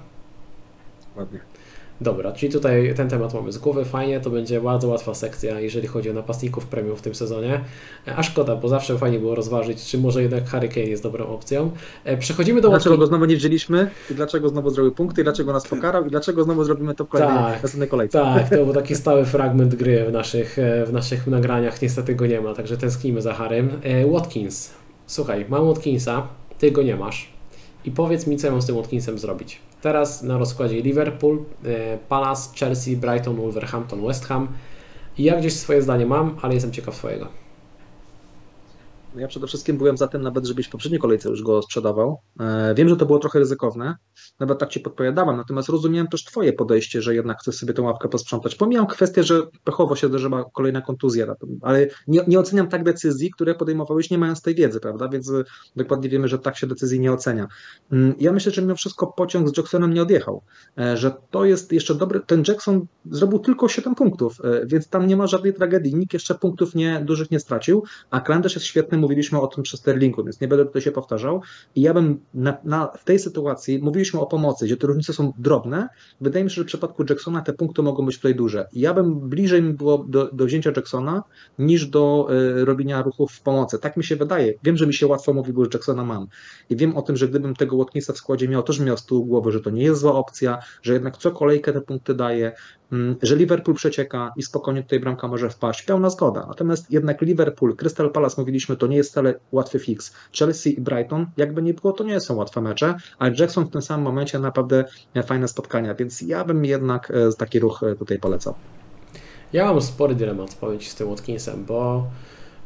Ładnie. 1.16 1.55
Dobra, 2.02 2.32
czyli 2.32 2.52
tutaj 2.52 2.94
ten 2.96 3.10
temat 3.10 3.34
mamy 3.34 3.52
z 3.52 3.58
głowy, 3.58 3.86
fajnie, 3.86 4.20
to 4.20 4.30
będzie 4.30 4.62
bardzo 4.62 4.88
łatwa 4.88 5.14
sekcja, 5.14 5.60
jeżeli 5.60 5.88
chodzi 5.88 6.10
o 6.10 6.14
napastników 6.14 6.66
premium 6.66 6.96
w 6.96 7.02
tym 7.02 7.16
sezonie. 7.16 7.62
A 8.16 8.24
szkoda, 8.24 8.56
bo 8.56 8.68
zawsze 8.68 8.98
fajnie 8.98 9.20
było 9.20 9.36
rozważyć, 9.36 9.86
czy 9.86 9.98
może 9.98 10.22
jednak 10.22 10.46
Harry 10.46 10.70
Kane 10.70 10.86
jest 10.86 11.04
dobrą 11.04 11.28
opcją. 11.28 11.72
E, 12.04 12.18
przechodzimy 12.18 12.62
do... 12.62 12.70
Dlaczego 12.70 12.98
go 12.98 13.08
znowu 13.08 13.26
nie 13.26 13.36
wzięliśmy 13.36 13.90
i 14.12 14.14
dlaczego 14.14 14.50
znowu 14.50 14.70
zrobił 14.70 14.92
punkty 14.92 15.22
i 15.22 15.24
dlaczego 15.24 15.54
nas 15.54 15.68
pokarał 15.68 16.06
i 16.06 16.10
dlaczego 16.10 16.44
znowu 16.44 16.64
zrobimy 16.64 16.96
to 16.96 17.06
w 17.06 17.08
kolejnej 17.08 17.38
tak, 17.38 17.64
następnej 17.64 17.90
kolejce. 17.90 18.20
Tak, 18.20 18.50
to 18.50 18.66
był 18.66 18.74
taki 18.82 18.96
stały 18.96 19.26
fragment 19.26 19.76
gry 19.76 20.06
w 20.06 20.12
naszych, 20.12 20.60
e, 20.60 20.86
w 20.86 20.94
naszych 20.94 21.28
nagraniach, 21.28 21.82
niestety 21.82 22.16
go 22.16 22.26
nie 22.26 22.42
ma, 22.42 22.54
także 22.54 22.78
tęsknimy 22.78 23.22
za 23.22 23.34
Harrym. 23.34 23.70
E, 23.84 24.12
Watkins, 24.12 24.74
słuchaj, 25.08 25.46
mam 25.50 25.68
Watkinsa, 25.68 26.28
ty 26.60 26.72
go 26.72 26.84
nie 26.84 26.96
masz 26.96 27.36
i 27.86 27.92
powiedz 27.92 28.28
mi, 28.28 28.38
co 28.38 28.48
ja 28.48 28.52
mam 28.52 28.62
z 28.62 28.66
tym 28.66 28.76
Watkinsem 28.76 29.20
zrobić. 29.20 29.60
Teraz 29.86 30.24
na 30.24 30.38
rozkładzie 30.38 30.82
Liverpool, 30.82 31.44
e, 31.66 31.98
Palace, 31.98 32.50
Chelsea, 32.56 32.98
Brighton, 32.98 33.36
Wolverhampton, 33.36 34.08
West 34.08 34.26
Ham. 34.26 34.48
Ja 35.18 35.38
gdzieś 35.38 35.54
swoje 35.54 35.82
zdanie 35.82 36.06
mam, 36.06 36.38
ale 36.42 36.54
jestem 36.54 36.72
ciekaw 36.72 36.96
swojego. 36.96 37.28
Ja 39.18 39.28
przede 39.28 39.48
wszystkim 39.48 39.78
byłem 39.78 39.98
za 39.98 40.08
tym 40.08 40.22
nawet, 40.22 40.46
żebyś 40.46 40.68
w 40.68 40.70
poprzedniej 40.70 41.02
kolejce 41.02 41.30
już 41.30 41.44
go 41.44 41.62
sprzedawał. 41.62 42.20
E, 42.40 42.76
wiem, 42.76 42.90
że 42.90 42.98
to 42.98 43.06
było 43.06 43.20
trochę 43.20 43.40
ryzykowne, 43.40 43.96
nawet 44.40 44.60
tak 44.60 44.70
Ci 44.70 44.80
podpowiadałem, 44.80 45.38
natomiast 45.38 45.70
rozumiałem 45.70 46.08
też 46.08 46.24
Twoje 46.24 46.54
podejście, 46.54 47.02
że 47.02 47.16
jednak 47.16 47.40
chcesz 47.40 47.56
sobie 47.56 47.74
tę 47.74 47.82
ławkę 47.82 48.10
posprzątać. 48.10 48.56
Pomijam 48.56 48.88
kwestię, 48.88 49.24
że 49.24 49.42
pechowo 49.64 49.96
się 49.96 50.08
zdarzyła 50.08 50.46
kolejna 50.54 50.82
kontuzja, 50.82 51.36
ale 51.62 51.88
nie, 52.08 52.22
nie 52.28 52.40
oceniam 52.40 52.68
tak 52.68 52.84
decyzji, 52.84 53.32
które 53.32 53.56
podejmowałeś 53.56 54.10
nie 54.12 54.18
mając 54.18 54.42
tej 54.42 54.56
wiedzy, 54.56 54.80
prawda, 54.80 55.10
więc 55.10 55.30
e, 55.30 55.44
dokładnie 55.76 56.10
wiemy, 56.10 56.28
że 56.28 56.40
tak 56.40 56.58
się 56.58 56.68
decyzji 56.68 57.00
nie 57.00 57.14
ocenia. 57.14 57.48
Mm, 57.92 58.16
ja 58.20 58.32
myślę, 58.32 58.52
że 58.52 58.62
mimo 58.62 58.76
wszystko 58.76 59.08
pociąg 59.08 59.50
z 59.50 59.58
Jacksonem 59.58 59.94
nie 59.94 60.02
odjechał, 60.02 60.42
e, 60.80 60.98
że 60.98 61.12
to 61.32 61.46
jest 61.46 61.72
jeszcze 61.72 61.96
dobry, 61.96 62.20
ten 62.20 62.44
Jackson 62.48 62.86
zrobił 63.12 63.40
tylko 63.40 63.68
7 63.68 63.96
punktów, 63.96 64.38
więc 64.66 64.90
tam 64.90 65.08
nie 65.08 65.18
ma 65.18 65.28
żadnej 65.28 65.54
tragedii, 65.54 65.96
nikt 65.96 66.14
jeszcze 66.14 66.36
punktów 66.36 66.76
nie, 66.76 67.02
dużych 67.06 67.32
nie 67.32 67.40
stracił, 67.40 67.84
a 68.12 68.22
Klanderz 68.22 68.56
jest 68.56 68.66
świetnym 68.66 69.05
mówiliśmy 69.06 69.42
o 69.42 69.48
tym 69.48 69.64
przy 69.64 69.78
Sterlingu, 69.78 70.24
więc 70.24 70.42
nie 70.42 70.48
będę 70.48 70.66
tutaj 70.66 70.82
się 70.82 70.92
powtarzał. 70.92 71.42
I 71.76 71.82
ja 71.82 71.94
bym 71.94 72.20
na, 72.34 72.58
na, 72.64 72.88
w 72.88 73.04
tej 73.04 73.20
sytuacji, 73.20 73.80
mówiliśmy 73.80 74.20
o 74.20 74.26
pomocy, 74.26 74.66
gdzie 74.66 74.78
te 74.78 74.88
różnice 74.88 75.14
są 75.14 75.34
drobne. 75.38 75.90
Wydaje 76.22 76.46
mi 76.46 76.52
się, 76.52 76.56
że 76.56 76.64
w 76.64 76.68
przypadku 76.68 77.04
Jacksona 77.10 77.42
te 77.42 77.54
punkty 77.54 77.82
mogą 77.82 78.06
być 78.06 78.16
tutaj 78.16 78.36
duże. 78.36 78.68
I 78.74 78.80
ja 78.80 78.94
bym 78.94 79.30
bliżej 79.30 79.62
mi 79.64 79.74
było 79.74 79.98
do, 79.98 80.30
do 80.34 80.46
wzięcia 80.46 80.72
Jacksona 80.76 81.24
niż 81.60 81.88
do 81.88 82.28
y, 82.62 82.66
robienia 82.66 83.02
ruchów 83.02 83.32
w 83.32 83.42
pomocy. 83.42 83.80
Tak 83.80 83.98
mi 83.98 84.04
się 84.04 84.16
wydaje. 84.16 84.54
Wiem, 84.64 84.78
że 84.78 84.88
mi 84.88 84.94
się 84.94 85.08
łatwo 85.08 85.34
mówi, 85.34 85.54
bo 85.54 85.64
Jacksona 85.74 86.04
mam. 86.04 86.28
I 86.70 86.76
wiem 86.76 86.98
o 86.98 87.02
tym, 87.02 87.18
że 87.18 87.28
gdybym 87.28 87.56
tego 87.56 87.78
Watkinsa 87.78 88.14
w 88.14 88.18
składzie 88.18 88.48
miał, 88.48 88.64
też 88.64 88.80
miał 88.80 88.98
z 88.98 89.06
tyłu 89.06 89.26
głowy, 89.26 89.52
że 89.52 89.60
to 89.60 89.70
nie 89.70 89.84
jest 89.84 90.02
zła 90.02 90.14
opcja, 90.14 90.60
że 90.82 90.94
jednak 90.94 91.18
co 91.18 91.32
kolejkę 91.32 91.74
te 91.74 91.82
punkty 91.82 92.14
daje, 92.14 92.52
że 93.22 93.36
Liverpool 93.36 93.76
przecieka 93.76 94.34
i 94.38 94.44
spokojnie 94.44 94.84
tutaj 94.84 95.00
bramka 95.00 95.28
może 95.28 95.50
wpaść, 95.50 95.84
pełna 95.84 96.10
zgoda. 96.10 96.46
Natomiast 96.48 96.92
jednak 96.92 97.22
Liverpool, 97.22 97.76
Crystal 97.76 98.12
Palace, 98.12 98.42
mówiliśmy, 98.42 98.78
to 98.78 98.88
nie 98.88 98.98
jest 98.98 99.12
wcale 99.12 99.34
łatwy 99.52 99.80
fix. 99.80 100.14
Chelsea 100.40 100.78
i 100.78 100.82
Brighton, 100.82 101.26
jakby 101.38 101.62
nie 101.62 101.74
było, 101.74 101.94
to 101.94 102.04
nie 102.04 102.20
są 102.20 102.36
łatwe 102.36 102.62
mecze, 102.62 102.96
ale 103.20 103.36
Jackson 103.40 103.66
w 103.66 103.70
tym 103.70 103.82
samym 103.82 104.04
momencie 104.04 104.40
naprawdę 104.40 104.86
fajne 105.26 105.48
spotkania, 105.48 105.96
więc 105.96 106.22
ja 106.22 106.44
bym 106.44 106.66
jednak 106.66 107.12
e, 107.12 107.34
taki 107.38 107.60
ruch 107.60 107.84
e, 107.84 107.96
tutaj 107.96 108.20
polecał. 108.20 108.54
Ja 109.54 109.66
mam 109.66 109.82
spory 109.82 110.16
dylemat, 110.16 110.56
powiem 110.56 110.80
Ci, 110.80 110.90
z 110.90 110.96
tym 110.96 111.08
Watkinsem, 111.08 111.66
bo 111.66 112.08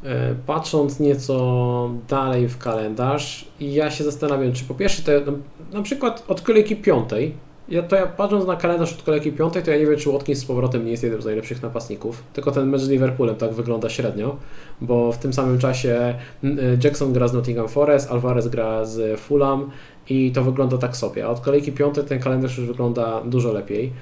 e, 0.04 0.34
patrząc 0.46 1.00
nieco 1.00 1.90
dalej 2.08 2.48
w 2.48 2.58
kalendarz, 2.58 3.48
ja 3.60 3.90
się 3.90 4.04
zastanawiam, 4.04 4.52
czy 4.52 4.64
po 4.64 4.74
pierwsze, 4.74 5.02
to 5.02 5.32
na 5.72 5.82
przykład 5.82 6.24
od 6.28 6.40
kolejki 6.40 6.76
piątej 6.76 7.34
ja, 7.70 7.82
to 7.82 7.96
ja 7.96 8.06
patrząc 8.06 8.46
na 8.46 8.56
kalendarz 8.56 8.92
od 8.92 9.02
kolejki 9.02 9.32
piątej, 9.32 9.62
to 9.62 9.70
ja 9.70 9.78
nie 9.78 9.86
wiem, 9.86 9.98
czy 9.98 10.12
Watkins 10.12 10.38
z 10.38 10.44
powrotem 10.44 10.84
nie 10.84 10.90
jest 10.90 11.02
jednym 11.02 11.22
z 11.22 11.24
najlepszych 11.24 11.62
napastników. 11.62 12.22
Tylko 12.32 12.50
ten 12.50 12.68
mecz 12.68 12.80
z 12.80 12.88
Liverpoolem 12.88 13.36
tak 13.36 13.52
wygląda 13.52 13.88
średnio, 13.88 14.36
bo 14.80 15.12
w 15.12 15.18
tym 15.18 15.32
samym 15.32 15.58
czasie 15.58 16.14
y, 16.44 16.78
Jackson 16.84 17.12
gra 17.12 17.28
z 17.28 17.34
Nottingham 17.34 17.68
Forest, 17.68 18.10
Alvarez 18.10 18.48
gra 18.48 18.84
z 18.84 19.20
Fulham 19.20 19.70
i 20.08 20.32
to 20.32 20.44
wygląda 20.44 20.78
tak 20.78 20.96
sobie. 20.96 21.26
A 21.26 21.28
od 21.28 21.40
kolejki 21.40 21.72
piątej 21.72 22.04
ten 22.04 22.20
kalendarz 22.20 22.58
już 22.58 22.66
wygląda 22.66 23.20
dużo 23.20 23.52
lepiej. 23.52 23.92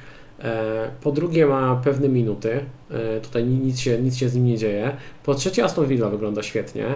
E, 0.40 0.90
po 1.02 1.12
drugie 1.12 1.46
ma 1.46 1.80
pewne 1.84 2.08
minuty, 2.08 2.60
e, 2.90 3.20
tutaj 3.20 3.44
nic 3.44 3.80
się, 3.80 4.02
nic 4.02 4.16
się 4.16 4.28
z 4.28 4.34
nim 4.34 4.44
nie 4.44 4.58
dzieje. 4.58 4.96
Po 5.24 5.34
trzecie 5.34 5.64
Aston 5.64 5.86
Villa 5.86 6.08
wygląda 6.08 6.42
świetnie. 6.42 6.86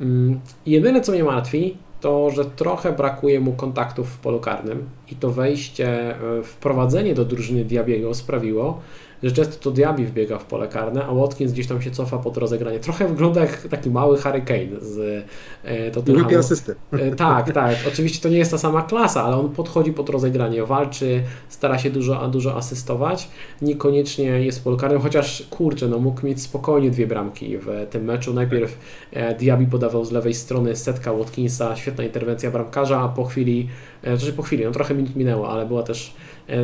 Mm, 0.00 0.40
jedyne 0.66 1.00
co 1.00 1.12
mnie 1.12 1.24
martwi, 1.24 1.76
to, 2.06 2.30
że 2.30 2.44
trochę 2.44 2.92
brakuje 2.92 3.40
mu 3.40 3.52
kontaktów 3.52 4.08
w 4.08 4.18
polu 4.18 4.40
karnym 4.40 4.88
i 5.12 5.14
to 5.14 5.30
wejście, 5.30 5.88
e, 5.88 6.42
wprowadzenie 6.42 7.14
do 7.14 7.24
drużyny 7.24 7.64
Diabiego 7.64 8.14
sprawiło, 8.14 8.80
że 9.26 9.32
często 9.32 9.56
to 9.64 9.70
Diaby 9.70 10.04
wbiega 10.04 10.38
w 10.38 10.44
pole 10.44 10.68
karne, 10.68 11.06
a 11.06 11.14
Watkins 11.14 11.52
gdzieś 11.52 11.66
tam 11.66 11.82
się 11.82 11.90
cofa 11.90 12.18
pod 12.18 12.36
rozegranie. 12.36 12.80
Trochę 12.80 13.08
wygląda 13.08 13.40
jak 13.40 13.68
taki 13.68 13.90
mały 13.90 14.18
Harry 14.18 14.42
Kane 14.42 14.80
z 14.80 15.24
e, 15.64 15.90
Tottenhamu. 15.90 16.38
asysty. 16.38 16.74
E, 16.92 17.10
tak, 17.10 17.52
tak. 17.52 17.76
Oczywiście 17.88 18.22
to 18.22 18.28
nie 18.28 18.38
jest 18.38 18.50
ta 18.50 18.58
sama 18.58 18.82
klasa, 18.82 19.22
ale 19.24 19.36
on 19.36 19.48
podchodzi 19.48 19.92
pod 19.92 20.08
rozegranie, 20.08 20.64
walczy, 20.64 21.22
stara 21.48 21.78
się 21.78 21.90
dużo, 21.90 22.28
dużo 22.28 22.56
asystować. 22.56 23.28
Niekoniecznie 23.62 24.24
jest 24.24 24.58
w 24.58 24.62
polu 24.62 24.76
karnym, 24.76 25.00
chociaż 25.00 25.46
kurczę, 25.50 25.88
no 25.88 25.98
mógł 25.98 26.26
mieć 26.26 26.42
spokojnie 26.42 26.90
dwie 26.90 27.06
bramki 27.06 27.58
w 27.58 27.86
tym 27.90 28.04
meczu. 28.04 28.34
Najpierw 28.34 28.78
e, 29.12 29.34
Diaby 29.34 29.66
podawał 29.66 30.04
z 30.04 30.12
lewej 30.12 30.34
strony 30.34 30.76
setka 30.76 31.12
Watkinsa, 31.12 31.76
świetna 31.76 32.04
interwencja 32.04 32.50
bramkarza, 32.50 33.00
a 33.00 33.08
po 33.08 33.24
chwili, 33.24 33.68
znaczy 34.02 34.32
po 34.32 34.42
chwili, 34.42 34.64
no 34.64 34.70
trochę 34.70 34.94
minut 34.94 35.16
minęło, 35.16 35.50
ale 35.50 35.66
była 35.66 35.82
też 35.82 36.14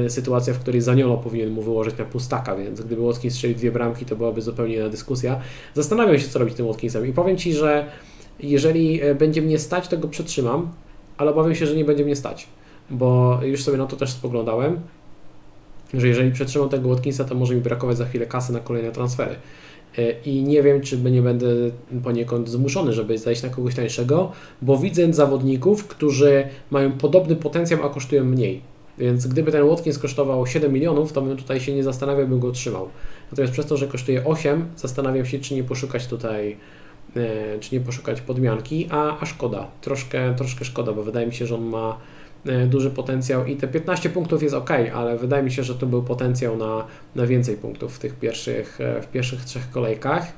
sytuacja, 0.08 0.54
w 0.54 0.58
której 0.58 0.80
Zaniolo 0.80 1.16
powinien 1.16 1.50
mu 1.50 1.62
wyłożyć 1.62 1.98
na 1.98 2.04
pustaka, 2.04 2.56
więc 2.56 2.80
gdyby 2.80 3.06
Watkins 3.06 3.34
strzelił 3.34 3.56
dwie 3.56 3.72
bramki, 3.72 4.04
to 4.04 4.16
byłaby 4.16 4.42
zupełnie 4.42 4.74
inna 4.74 4.88
dyskusja. 4.88 5.40
Zastanawiam 5.74 6.18
się, 6.18 6.28
co 6.28 6.38
robić 6.38 6.54
tym 6.54 6.66
Watkinsem 6.66 7.06
i 7.06 7.12
powiem 7.12 7.36
Ci, 7.36 7.52
że 7.54 7.86
jeżeli 8.40 9.02
e, 9.02 9.14
będzie 9.14 9.42
mnie 9.42 9.58
stać, 9.58 9.88
to 9.88 9.98
go 9.98 10.08
przetrzymam, 10.08 10.72
ale 11.16 11.30
obawiam 11.30 11.54
się, 11.54 11.66
że 11.66 11.76
nie 11.76 11.84
będzie 11.84 12.04
mnie 12.04 12.16
stać, 12.16 12.46
bo 12.90 13.40
już 13.42 13.62
sobie 13.62 13.78
na 13.78 13.86
to 13.86 13.96
też 13.96 14.10
spoglądałem, 14.10 14.80
że 15.94 16.08
jeżeli 16.08 16.32
przetrzymam 16.32 16.68
tego 16.68 16.88
Watkinsa, 16.88 17.24
to 17.24 17.34
może 17.34 17.54
mi 17.54 17.60
brakować 17.60 17.96
za 17.96 18.06
chwilę 18.06 18.26
kasy 18.26 18.52
na 18.52 18.60
kolejne 18.60 18.92
transfery. 18.92 19.34
E, 19.98 20.10
I 20.20 20.42
nie 20.42 20.62
wiem, 20.62 20.80
czy 20.80 20.98
nie 20.98 21.22
będę 21.22 21.46
poniekąd 22.04 22.48
zmuszony, 22.48 22.92
żeby 22.92 23.18
zejść 23.18 23.42
na 23.42 23.48
kogoś 23.48 23.74
tańszego, 23.74 24.32
bo 24.62 24.78
widzę 24.78 25.12
zawodników, 25.12 25.86
którzy 25.86 26.44
mają 26.70 26.92
podobny 26.92 27.36
potencjał, 27.36 27.86
a 27.86 27.88
kosztują 27.88 28.24
mniej. 28.24 28.71
Więc 28.98 29.26
gdyby 29.26 29.52
ten 29.52 29.68
Watkins 29.68 29.98
kosztował 29.98 30.46
7 30.46 30.72
milionów, 30.72 31.12
to 31.12 31.22
bym 31.22 31.36
tutaj 31.36 31.60
się 31.60 31.74
nie 31.74 31.82
zastanawiał, 31.82 32.28
bym 32.28 32.40
go 32.40 32.50
trzymał. 32.50 32.88
Natomiast 33.30 33.52
przez 33.52 33.66
to, 33.66 33.76
że 33.76 33.86
kosztuje 33.86 34.24
8, 34.24 34.66
zastanawiam 34.76 35.26
się, 35.26 35.38
czy 35.38 35.54
nie 35.54 35.64
poszukać 35.64 36.06
tutaj, 36.06 36.56
e, 37.16 37.58
czy 37.60 37.74
nie 37.74 37.80
poszukać 37.80 38.20
podmianki, 38.20 38.88
a, 38.90 39.20
a 39.20 39.26
szkoda, 39.26 39.66
troszkę, 39.80 40.34
troszkę 40.34 40.64
szkoda, 40.64 40.92
bo 40.92 41.02
wydaje 41.02 41.26
mi 41.26 41.34
się, 41.34 41.46
że 41.46 41.54
on 41.54 41.64
ma 41.64 41.98
e, 42.46 42.66
duży 42.66 42.90
potencjał 42.90 43.46
i 43.46 43.56
te 43.56 43.68
15 43.68 44.10
punktów 44.10 44.42
jest 44.42 44.54
ok, 44.54 44.70
ale 44.94 45.18
wydaje 45.18 45.42
mi 45.42 45.50
się, 45.50 45.62
że 45.62 45.74
to 45.74 45.86
był 45.86 46.02
potencjał 46.02 46.56
na, 46.56 46.86
na 47.14 47.26
więcej 47.26 47.56
punktów 47.56 47.96
w 47.96 47.98
tych 47.98 48.14
pierwszych, 48.14 48.80
e, 48.80 49.02
w 49.02 49.06
pierwszych 49.06 49.44
trzech 49.44 49.70
kolejkach. 49.70 50.32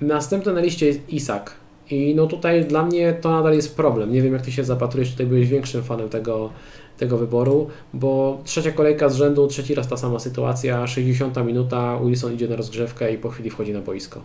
Następny 0.00 0.52
na 0.52 0.60
liście 0.60 0.86
jest 0.86 1.08
Isak. 1.08 1.63
I 1.90 2.14
no 2.14 2.26
tutaj 2.26 2.64
dla 2.64 2.82
mnie 2.82 3.12
to 3.12 3.30
nadal 3.30 3.54
jest 3.54 3.76
problem. 3.76 4.12
Nie 4.12 4.22
wiem, 4.22 4.32
jak 4.32 4.42
Ty 4.42 4.52
się 4.52 4.64
zapatrujesz, 4.64 5.10
tutaj 5.10 5.26
byłeś 5.26 5.48
większym 5.48 5.82
fanem 5.82 6.08
tego, 6.08 6.50
tego 6.98 7.18
wyboru, 7.18 7.68
bo 7.94 8.40
trzecia 8.44 8.72
kolejka 8.72 9.08
z 9.08 9.16
rzędu, 9.16 9.46
trzeci 9.46 9.74
raz 9.74 9.88
ta 9.88 9.96
sama 9.96 10.18
sytuacja, 10.18 10.86
60 10.86 11.46
minuta, 11.46 12.00
Wilson 12.04 12.34
idzie 12.34 12.48
na 12.48 12.56
rozgrzewkę 12.56 13.14
i 13.14 13.18
po 13.18 13.28
chwili 13.28 13.50
wchodzi 13.50 13.72
na 13.72 13.80
boisko. 13.80 14.20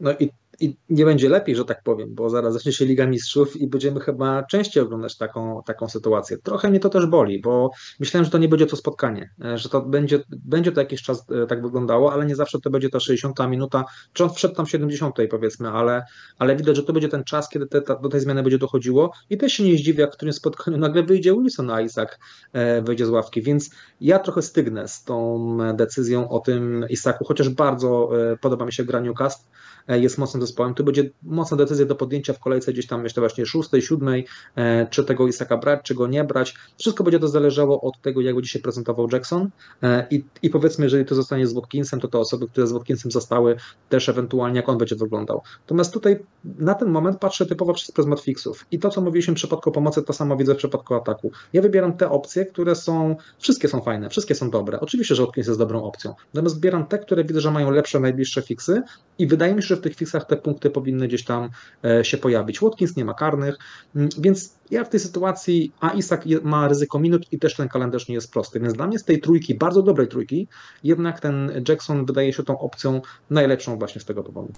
No 0.00 0.12
i 0.12 0.30
i 0.60 0.76
nie 0.88 1.04
będzie 1.04 1.28
lepiej, 1.28 1.56
że 1.56 1.64
tak 1.64 1.82
powiem, 1.82 2.14
bo 2.14 2.30
zaraz 2.30 2.52
zacznie 2.52 2.72
się 2.72 2.84
Liga 2.84 3.06
Mistrzów 3.06 3.56
i 3.56 3.66
będziemy 3.66 4.00
chyba 4.00 4.42
częściej 4.42 4.82
oglądać 4.82 5.16
taką, 5.16 5.62
taką 5.66 5.88
sytuację. 5.88 6.38
Trochę 6.38 6.70
mnie 6.70 6.80
to 6.80 6.88
też 6.88 7.06
boli, 7.06 7.40
bo 7.40 7.70
myślałem, 8.00 8.24
że 8.24 8.30
to 8.30 8.38
nie 8.38 8.48
będzie 8.48 8.66
to 8.66 8.76
spotkanie, 8.76 9.30
e, 9.44 9.58
że 9.58 9.68
to 9.68 9.82
będzie, 9.82 10.20
będzie 10.28 10.72
to 10.72 10.80
jakiś 10.80 11.02
czas 11.02 11.24
e, 11.30 11.46
tak 11.46 11.62
wyglądało, 11.62 12.12
ale 12.12 12.26
nie 12.26 12.36
zawsze 12.36 12.60
to 12.60 12.70
będzie 12.70 12.90
ta 12.90 13.00
60 13.00 13.38
minuta, 13.48 13.84
czy 14.12 14.24
on 14.24 14.30
wszedł 14.30 14.54
tam 14.54 14.66
70 14.66 15.14
powiedzmy, 15.30 15.68
ale, 15.68 16.04
ale 16.38 16.56
widać, 16.56 16.76
że 16.76 16.82
to 16.82 16.92
będzie 16.92 17.08
ten 17.08 17.24
czas, 17.24 17.48
kiedy 17.48 17.66
te, 17.66 17.82
ta, 17.82 17.96
do 17.96 18.08
tej 18.08 18.20
zmiany 18.20 18.42
będzie 18.42 18.58
dochodziło. 18.58 19.12
I 19.30 19.36
też 19.36 19.52
się 19.52 19.64
nie 19.64 19.76
zdziwię, 19.76 20.00
jak 20.00 20.12
w 20.12 20.16
którym 20.16 20.32
spotkaniu 20.32 20.78
nagle 20.78 21.02
wyjdzie 21.02 21.32
Wilson, 21.32 21.70
a 21.70 21.80
Isaac 21.80 22.10
e, 22.52 22.82
wyjdzie 22.82 23.06
z 23.06 23.08
ławki, 23.08 23.42
więc 23.42 23.70
ja 24.00 24.18
trochę 24.18 24.42
stygnę 24.42 24.88
z 24.88 25.04
tą 25.04 25.58
decyzją 25.74 26.28
o 26.28 26.40
tym 26.40 26.84
Isaku, 26.90 27.24
chociaż 27.24 27.48
bardzo 27.48 28.10
podoba 28.40 28.64
mi 28.64 28.72
się 28.72 28.84
gra 28.84 29.00
Newcastle, 29.00 29.46
jest 29.88 30.18
mocnym 30.18 30.40
zespołem. 30.40 30.74
Tu 30.74 30.84
będzie 30.84 31.10
mocna 31.22 31.56
decyzja 31.56 31.86
do 31.86 31.94
podjęcia 31.94 32.32
w 32.32 32.38
kolejce 32.38 32.72
gdzieś 32.72 32.86
tam 32.86 33.02
myślę 33.02 33.20
właśnie 33.20 33.46
szóstej, 33.46 33.82
siódmej, 33.82 34.26
e, 34.56 34.86
czy 34.90 35.04
tego 35.04 35.26
Isaka 35.28 35.56
brać, 35.56 35.80
czy 35.82 35.94
go 35.94 36.06
nie 36.06 36.24
brać. 36.24 36.54
Wszystko 36.78 37.04
będzie 37.04 37.18
to 37.18 37.28
zależało 37.28 37.80
od 37.80 38.00
tego, 38.02 38.20
jak 38.20 38.34
będzie 38.34 38.50
się 38.50 38.58
prezentował 38.58 39.08
Jackson 39.12 39.50
e, 39.82 40.06
i, 40.10 40.24
i 40.42 40.50
powiedzmy, 40.50 40.84
jeżeli 40.84 41.04
to 41.04 41.14
zostanie 41.14 41.46
z 41.46 41.52
Watkinsem, 41.52 42.00
to 42.00 42.08
te 42.08 42.18
osoby, 42.18 42.46
które 42.48 42.66
z 42.66 42.72
Watkinsem 42.72 43.10
zostały, 43.10 43.56
też 43.88 44.08
ewentualnie 44.08 44.56
jak 44.56 44.68
on 44.68 44.78
będzie 44.78 44.96
wyglądał. 44.96 45.42
Natomiast 45.60 45.92
tutaj 45.92 46.18
na 46.58 46.74
ten 46.74 46.88
moment 46.88 47.18
patrzę 47.18 47.46
typowo 47.46 47.74
przez 47.74 47.92
pryzmat 47.92 48.20
fixów 48.20 48.66
i 48.70 48.78
to, 48.78 48.90
co 48.90 49.00
mówiliśmy 49.00 49.34
w 49.34 49.36
przypadku 49.36 49.72
pomocy, 49.72 50.02
to 50.02 50.12
samo 50.12 50.36
widzę 50.36 50.54
w 50.54 50.56
przypadku 50.56 50.94
ataku. 50.94 51.30
Ja 51.52 51.62
wybieram 51.62 51.96
te 51.96 52.10
opcje, 52.10 52.44
które 52.44 52.74
są, 52.74 53.16
wszystkie 53.38 53.68
są 53.68 53.80
fajne, 53.80 54.10
wszystkie 54.10 54.34
są 54.34 54.50
dobre. 54.50 54.80
Oczywiście, 54.80 55.14
że 55.14 55.24
Watkins 55.26 55.46
jest 55.46 55.58
dobrą 55.58 55.82
opcją. 55.82 56.14
Natomiast 56.34 56.54
wybieram 56.54 56.86
te, 56.86 56.98
które 56.98 57.24
widzę, 57.24 57.40
że 57.40 57.50
mają 57.50 57.70
lepsze, 57.70 58.00
najbliższe 58.00 58.42
fixy 58.42 58.82
i 59.18 59.26
wydaje 59.26 59.54
mi 59.54 59.62
się, 59.62 59.68
że 59.68 59.75
w 59.76 59.80
tych 59.80 59.94
fixach 59.94 60.26
te 60.26 60.36
punkty 60.36 60.70
powinny 60.70 61.08
gdzieś 61.08 61.24
tam 61.24 61.50
e, 61.84 62.04
się 62.04 62.18
pojawić. 62.18 62.60
Watkins 62.60 62.96
nie 62.96 63.04
ma 63.04 63.14
karnych, 63.14 63.58
mm, 63.96 64.08
więc 64.18 64.54
ja 64.70 64.84
w 64.84 64.88
tej 64.88 65.00
sytuacji, 65.00 65.72
a 65.80 65.90
Isak 65.90 66.24
ma 66.42 66.68
ryzyko 66.68 66.98
minut 66.98 67.32
i 67.32 67.38
też 67.38 67.56
ten 67.56 67.68
kalendarz 67.68 68.08
nie 68.08 68.14
jest 68.14 68.32
prosty, 68.32 68.60
więc 68.60 68.74
dla 68.74 68.86
mnie 68.86 68.98
z 68.98 69.04
tej 69.04 69.20
trójki, 69.20 69.54
bardzo 69.54 69.82
dobrej 69.82 70.08
trójki, 70.08 70.48
jednak 70.84 71.20
ten 71.20 71.64
Jackson 71.68 72.06
wydaje 72.06 72.32
się 72.32 72.42
tą 72.42 72.58
opcją 72.58 73.00
najlepszą 73.30 73.78
właśnie 73.78 74.00
z 74.00 74.04
tego 74.04 74.22
powodu. 74.22 74.52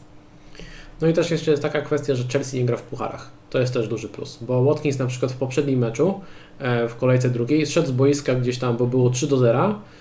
No 1.01 1.09
i 1.09 1.13
też 1.13 1.31
jeszcze 1.31 1.51
jest 1.51 1.63
taka 1.63 1.81
kwestia, 1.81 2.15
że 2.15 2.25
Chelsea 2.25 2.59
nie 2.59 2.65
gra 2.65 2.77
w 2.77 2.83
pucharach. 2.83 3.31
To 3.51 3.59
jest 3.59 3.75
też 3.75 3.89
duży 3.89 4.09
plus, 4.09 4.39
bo 4.41 4.65
Watkins 4.65 4.99
na 4.99 5.07
przykład 5.07 5.33
w 5.33 5.37
poprzednim 5.37 5.79
meczu, 5.79 6.21
e, 6.59 6.89
w 6.89 6.97
kolejce 6.97 7.31
drugiej, 7.31 7.67
szedł 7.67 7.89
z 7.89 7.91
boiska 7.91 8.35
gdzieś 8.35 8.59
tam, 8.59 8.77
bo 8.77 8.87
było 8.87 9.11
3 9.11 9.27
do 9.27 9.37
0, 9.37 9.75
E, 9.75 9.98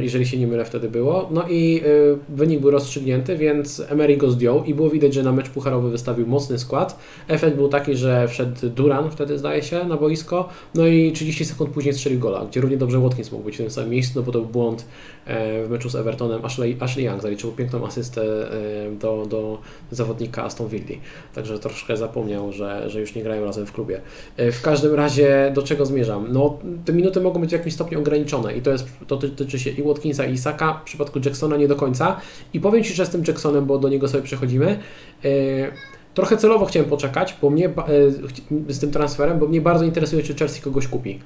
jeżeli 0.00 0.26
się 0.26 0.38
nie 0.38 0.46
mylę 0.46 0.64
wtedy 0.64 0.88
było. 0.88 1.28
No 1.30 1.44
i 1.48 1.80
e, 1.80 2.36
wynik 2.36 2.60
był 2.60 2.70
rozstrzygnięty, 2.70 3.36
więc 3.36 3.82
Emery 3.88 4.16
go 4.16 4.30
zdjął 4.30 4.64
i 4.64 4.74
było 4.74 4.90
widać, 4.90 5.14
że 5.14 5.22
na 5.22 5.32
mecz 5.32 5.50
pucharowy 5.50 5.90
wystawił 5.90 6.26
mocny 6.26 6.58
skład. 6.58 6.98
Efekt 7.28 7.56
był 7.56 7.68
taki, 7.68 7.96
że 7.96 8.28
wszedł 8.28 8.68
Duran 8.68 9.10
wtedy 9.10 9.38
zdaje 9.38 9.62
się 9.62 9.84
na 9.84 9.96
boisko, 9.96 10.48
no 10.74 10.86
i 10.86 11.12
30 11.12 11.44
sekund 11.44 11.70
później 11.70 11.94
strzelił 11.94 12.20
gola, 12.20 12.46
gdzie 12.50 12.60
równie 12.60 12.76
dobrze 12.76 13.00
Watkins 13.00 13.32
mógł 13.32 13.44
być 13.44 13.54
w 13.54 13.58
tym 13.58 13.70
samym 13.70 13.90
miejscu, 13.90 14.12
no 14.16 14.22
bo 14.22 14.32
to 14.32 14.40
był 14.40 14.48
błąd 14.48 14.86
e, 15.26 15.64
w 15.66 15.70
meczu 15.70 15.88
z 15.88 15.94
Evertonem. 15.94 16.44
Ashley, 16.44 16.76
Ashley 16.80 17.04
Young 17.04 17.22
zaliczył 17.22 17.52
piękną 17.52 17.86
asystę 17.86 18.24
do, 19.00 19.26
do 19.30 19.58
zawodnika 19.90 20.44
Aston 20.44 20.68
Villa, 20.68 20.96
także 21.34 21.58
troszkę 21.58 21.96
zapomniał, 21.96 22.52
że, 22.52 22.90
że 22.90 23.00
już 23.00 23.14
nie 23.14 23.22
grają 23.22 23.44
razem 23.44 23.66
w 23.66 23.72
klubie. 23.72 24.00
W 24.36 24.62
każdym 24.62 24.94
razie 24.94 25.52
do 25.54 25.62
czego 25.62 25.86
zmierzam? 25.86 26.26
No 26.32 26.58
te 26.84 26.92
minuty 26.92 27.20
mogą 27.20 27.40
być 27.40 27.50
w 27.50 27.52
jakimś 27.52 27.74
stopniu 27.74 27.98
ograniczone 27.98 28.56
i 28.56 28.62
to 28.62 28.70
jest 28.70 28.88
to, 29.06 29.16
to 29.16 29.43
dotyczy 29.44 29.58
się 29.58 29.70
i 29.70 29.82
Watkinsa, 29.82 30.24
i 30.24 30.32
Isaka, 30.32 30.74
w 30.74 30.84
przypadku 30.84 31.20
Jacksona 31.24 31.56
nie 31.56 31.68
do 31.68 31.76
końca. 31.76 32.20
I 32.52 32.60
powiem 32.60 32.84
Ci, 32.84 32.94
że 32.94 33.06
z 33.06 33.10
tym 33.10 33.22
Jacksonem, 33.28 33.66
bo 33.66 33.78
do 33.78 33.88
niego 33.88 34.08
sobie 34.08 34.22
przechodzimy, 34.22 34.78
yy, 35.24 35.30
trochę 36.14 36.36
celowo 36.36 36.66
chciałem 36.66 36.88
poczekać, 36.88 37.36
bo 37.42 37.50
mnie, 37.50 37.70
yy, 38.48 38.74
z 38.74 38.78
tym 38.78 38.90
transferem, 38.90 39.38
bo 39.38 39.46
mnie 39.46 39.60
bardzo 39.60 39.84
interesuje, 39.84 40.22
czy 40.22 40.34
Chelsea 40.34 40.62
kogoś 40.62 40.88
kupi. 40.88 41.20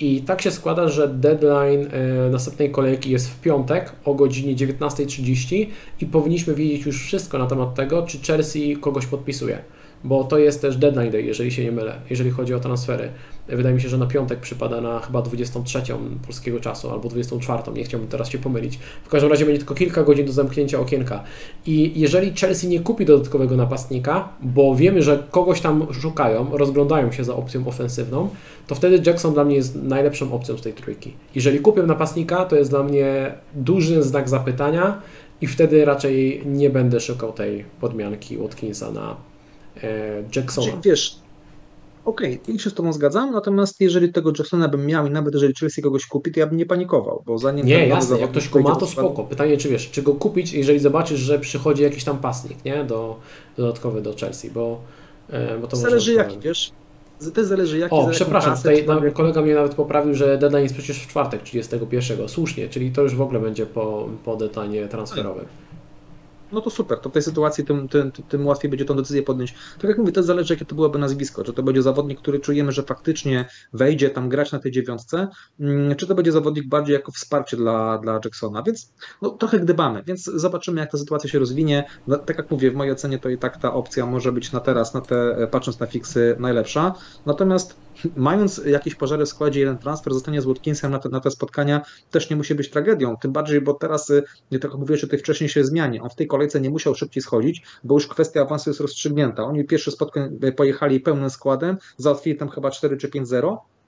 I 0.00 0.22
tak 0.22 0.42
się 0.42 0.50
składa, 0.50 0.88
że 0.88 1.08
deadline 1.08 1.80
yy, 1.80 2.30
następnej 2.30 2.70
kolejki 2.70 3.10
jest 3.10 3.30
w 3.30 3.40
piątek 3.40 3.92
o 4.04 4.14
godzinie 4.14 4.56
19.30 4.56 5.66
i 6.00 6.06
powinniśmy 6.06 6.54
wiedzieć 6.54 6.86
już 6.86 7.02
wszystko 7.02 7.38
na 7.38 7.46
temat 7.46 7.74
tego, 7.74 8.02
czy 8.02 8.18
Chelsea 8.18 8.76
kogoś 8.76 9.06
podpisuje 9.06 9.58
bo 10.04 10.24
to 10.24 10.38
jest 10.38 10.62
też 10.62 10.76
deadline 10.76 11.10
day, 11.10 11.22
jeżeli 11.22 11.52
się 11.52 11.64
nie 11.64 11.72
mylę, 11.72 12.00
jeżeli 12.10 12.30
chodzi 12.30 12.54
o 12.54 12.60
transfery. 12.60 13.08
Wydaje 13.48 13.74
mi 13.74 13.80
się, 13.80 13.88
że 13.88 13.98
na 13.98 14.06
piątek 14.06 14.40
przypada 14.40 14.80
na 14.80 15.00
chyba 15.00 15.22
23 15.22 15.82
polskiego 16.26 16.60
czasu 16.60 16.90
albo 16.90 17.08
24, 17.08 17.62
nie 17.72 17.84
chciałbym 17.84 18.08
teraz 18.08 18.28
się 18.28 18.38
pomylić. 18.38 18.78
W 19.04 19.08
każdym 19.08 19.30
razie 19.30 19.44
będzie 19.44 19.58
tylko 19.58 19.74
kilka 19.74 20.02
godzin 20.02 20.26
do 20.26 20.32
zamknięcia 20.32 20.80
okienka. 20.80 21.24
I 21.66 22.00
jeżeli 22.00 22.32
Chelsea 22.34 22.68
nie 22.68 22.80
kupi 22.80 23.04
dodatkowego 23.04 23.56
napastnika, 23.56 24.28
bo 24.42 24.74
wiemy, 24.74 25.02
że 25.02 25.24
kogoś 25.30 25.60
tam 25.60 25.86
szukają, 25.92 26.56
rozglądają 26.56 27.12
się 27.12 27.24
za 27.24 27.34
opcją 27.34 27.66
ofensywną, 27.66 28.28
to 28.66 28.74
wtedy 28.74 29.02
Jackson 29.06 29.34
dla 29.34 29.44
mnie 29.44 29.56
jest 29.56 29.82
najlepszą 29.82 30.32
opcją 30.32 30.58
z 30.58 30.62
tej 30.62 30.72
trójki. 30.72 31.12
Jeżeli 31.34 31.58
kupię 31.58 31.82
napastnika, 31.82 32.44
to 32.44 32.56
jest 32.56 32.70
dla 32.70 32.82
mnie 32.82 33.34
duży 33.54 34.02
znak 34.02 34.28
zapytania 34.28 35.02
i 35.40 35.46
wtedy 35.46 35.84
raczej 35.84 36.42
nie 36.46 36.70
będę 36.70 37.00
szukał 37.00 37.32
tej 37.32 37.64
podmianki 37.80 38.38
Watkinsa 38.38 38.90
na 38.90 39.16
E, 39.82 40.22
Jacksona. 40.36 40.72
Wiesz, 40.84 41.16
okej, 42.10 42.40
okay, 42.42 42.58
się 42.58 42.70
z 42.70 42.74
Tobą 42.74 42.92
zgadzam, 42.92 43.32
natomiast 43.32 43.80
jeżeli 43.80 44.12
tego 44.12 44.32
Jacksona 44.38 44.68
bym 44.68 44.86
miał 44.86 45.06
i 45.06 45.10
nawet 45.10 45.34
jeżeli 45.34 45.54
Chelsea 45.54 45.82
kogoś 45.82 46.06
kupi, 46.06 46.32
to 46.32 46.40
ja 46.40 46.46
bym 46.46 46.56
nie 46.56 46.66
panikował, 46.66 47.22
bo 47.26 47.38
zanim... 47.38 47.66
Nie, 47.66 47.88
jasne, 47.88 48.18
jak 48.18 48.30
ktoś 48.30 48.48
go 48.48 48.60
ma, 48.60 48.76
to 48.76 48.86
spoko. 48.86 49.24
Pytanie, 49.24 49.56
czy 49.56 49.68
wiesz, 49.68 49.90
czy 49.90 50.02
go 50.02 50.14
kupić, 50.14 50.52
jeżeli 50.52 50.78
zobaczysz, 50.78 51.20
że 51.20 51.38
przychodzi 51.38 51.82
jakiś 51.82 52.04
tam 52.04 52.18
pasnik, 52.18 52.64
nie, 52.64 52.84
do, 52.84 53.16
dodatkowy 53.56 54.02
do 54.02 54.14
Chelsea, 54.14 54.50
bo, 54.50 54.80
e, 55.30 55.58
bo 55.58 55.66
to 55.66 55.76
Zależy 55.76 56.14
jaki, 56.14 56.38
wiesz, 56.38 56.72
to 57.34 57.44
zależy 57.44 57.78
jaki 57.78 57.94
O, 57.94 58.08
przepraszam, 58.10 58.56
tutaj 58.56 58.86
kolega 59.14 59.42
mnie 59.42 59.54
nawet 59.54 59.74
poprawił, 59.74 60.14
że 60.14 60.38
deadline 60.38 60.62
jest 60.62 60.74
przecież 60.74 61.02
w 61.02 61.06
czwartek 61.06 61.42
31. 61.42 62.28
Słusznie, 62.28 62.68
czyli 62.68 62.90
to 62.90 63.02
już 63.02 63.14
w 63.14 63.22
ogóle 63.22 63.40
będzie 63.40 63.66
po, 63.66 64.08
po 64.24 64.36
deadline 64.36 64.88
transferowym. 64.88 65.44
No 66.52 66.60
to 66.60 66.70
super, 66.70 66.98
to 66.98 67.10
w 67.10 67.12
tej 67.12 67.22
sytuacji 67.22 67.64
tym, 67.64 67.88
tym, 67.88 68.12
tym 68.12 68.46
łatwiej 68.46 68.70
będzie 68.70 68.84
tą 68.84 68.96
decyzję 68.96 69.22
podjąć. 69.22 69.54
Tak 69.78 69.88
jak 69.88 69.98
mówię, 69.98 70.12
to 70.12 70.22
zależy, 70.22 70.54
jakie 70.54 70.64
to 70.64 70.74
byłoby 70.74 70.98
nazwisko. 70.98 71.44
Czy 71.44 71.52
to 71.52 71.62
będzie 71.62 71.82
zawodnik, 71.82 72.18
który 72.18 72.40
czujemy, 72.40 72.72
że 72.72 72.82
faktycznie 72.82 73.48
wejdzie 73.72 74.10
tam 74.10 74.28
grać 74.28 74.52
na 74.52 74.58
tej 74.58 74.72
dziewiątce, 74.72 75.28
mm, 75.60 75.96
czy 75.96 76.06
to 76.06 76.14
będzie 76.14 76.32
zawodnik 76.32 76.68
bardziej 76.68 76.94
jako 76.94 77.12
wsparcie 77.12 77.56
dla, 77.56 77.98
dla 77.98 78.20
Jacksona. 78.24 78.62
Więc 78.62 78.92
no, 79.22 79.30
trochę 79.30 79.60
gdybamy, 79.60 80.02
więc 80.02 80.24
zobaczymy, 80.24 80.80
jak 80.80 80.90
ta 80.90 80.98
sytuacja 80.98 81.30
się 81.30 81.38
rozwinie. 81.38 81.84
No, 82.06 82.18
tak 82.18 82.38
jak 82.38 82.50
mówię, 82.50 82.70
w 82.70 82.74
mojej 82.74 82.92
ocenie 82.92 83.18
to 83.18 83.28
i 83.28 83.38
tak 83.38 83.56
ta 83.56 83.74
opcja 83.74 84.06
może 84.06 84.32
być 84.32 84.52
na 84.52 84.60
teraz, 84.60 84.94
na 84.94 85.00
te, 85.00 85.48
patrząc 85.50 85.80
na 85.80 85.86
fiksy, 85.86 86.36
najlepsza. 86.38 86.94
Natomiast 87.26 87.76
mając 88.16 88.58
jakieś 88.66 88.94
pożary 88.94 89.24
w 89.24 89.28
składzie, 89.28 89.60
jeden 89.60 89.78
transfer 89.78 90.12
zostanie 90.12 90.40
z 90.40 90.44
Watkinsem 90.44 90.92
na 90.92 90.98
te, 90.98 91.08
na 91.08 91.20
te 91.20 91.30
spotkania 91.30 91.82
też 92.10 92.30
nie 92.30 92.36
musi 92.36 92.54
być 92.54 92.70
tragedią. 92.70 93.16
Tym 93.16 93.32
bardziej, 93.32 93.60
bo 93.60 93.74
teraz, 93.74 94.10
y, 94.10 94.22
tak 94.50 94.64
jak 94.64 94.74
mówiłeś 94.74 95.04
o 95.04 95.06
tej 95.06 95.18
wcześniejszej 95.18 95.64
zmianie, 95.64 96.02
on 96.02 96.10
w 96.10 96.14
tej 96.14 96.26
kolejce 96.26 96.60
nie 96.60 96.70
musiał 96.70 96.94
szybciej 96.94 97.22
schodzić, 97.22 97.62
bo 97.84 97.94
już 97.94 98.06
kwestia 98.06 98.42
awansu 98.42 98.70
jest 98.70 98.80
rozstrzygnięta. 98.80 99.42
Oni 99.42 99.64
pierwsze 99.64 99.90
spotkań 99.90 100.38
y, 100.44 100.52
pojechali 100.52 101.00
pełnym 101.00 101.30
składem, 101.30 101.76
załatwili 101.96 102.36
tam 102.36 102.48
chyba 102.48 102.70
4 102.70 102.96
czy 102.96 103.08
5-0 103.08 103.56
E, 103.56 103.79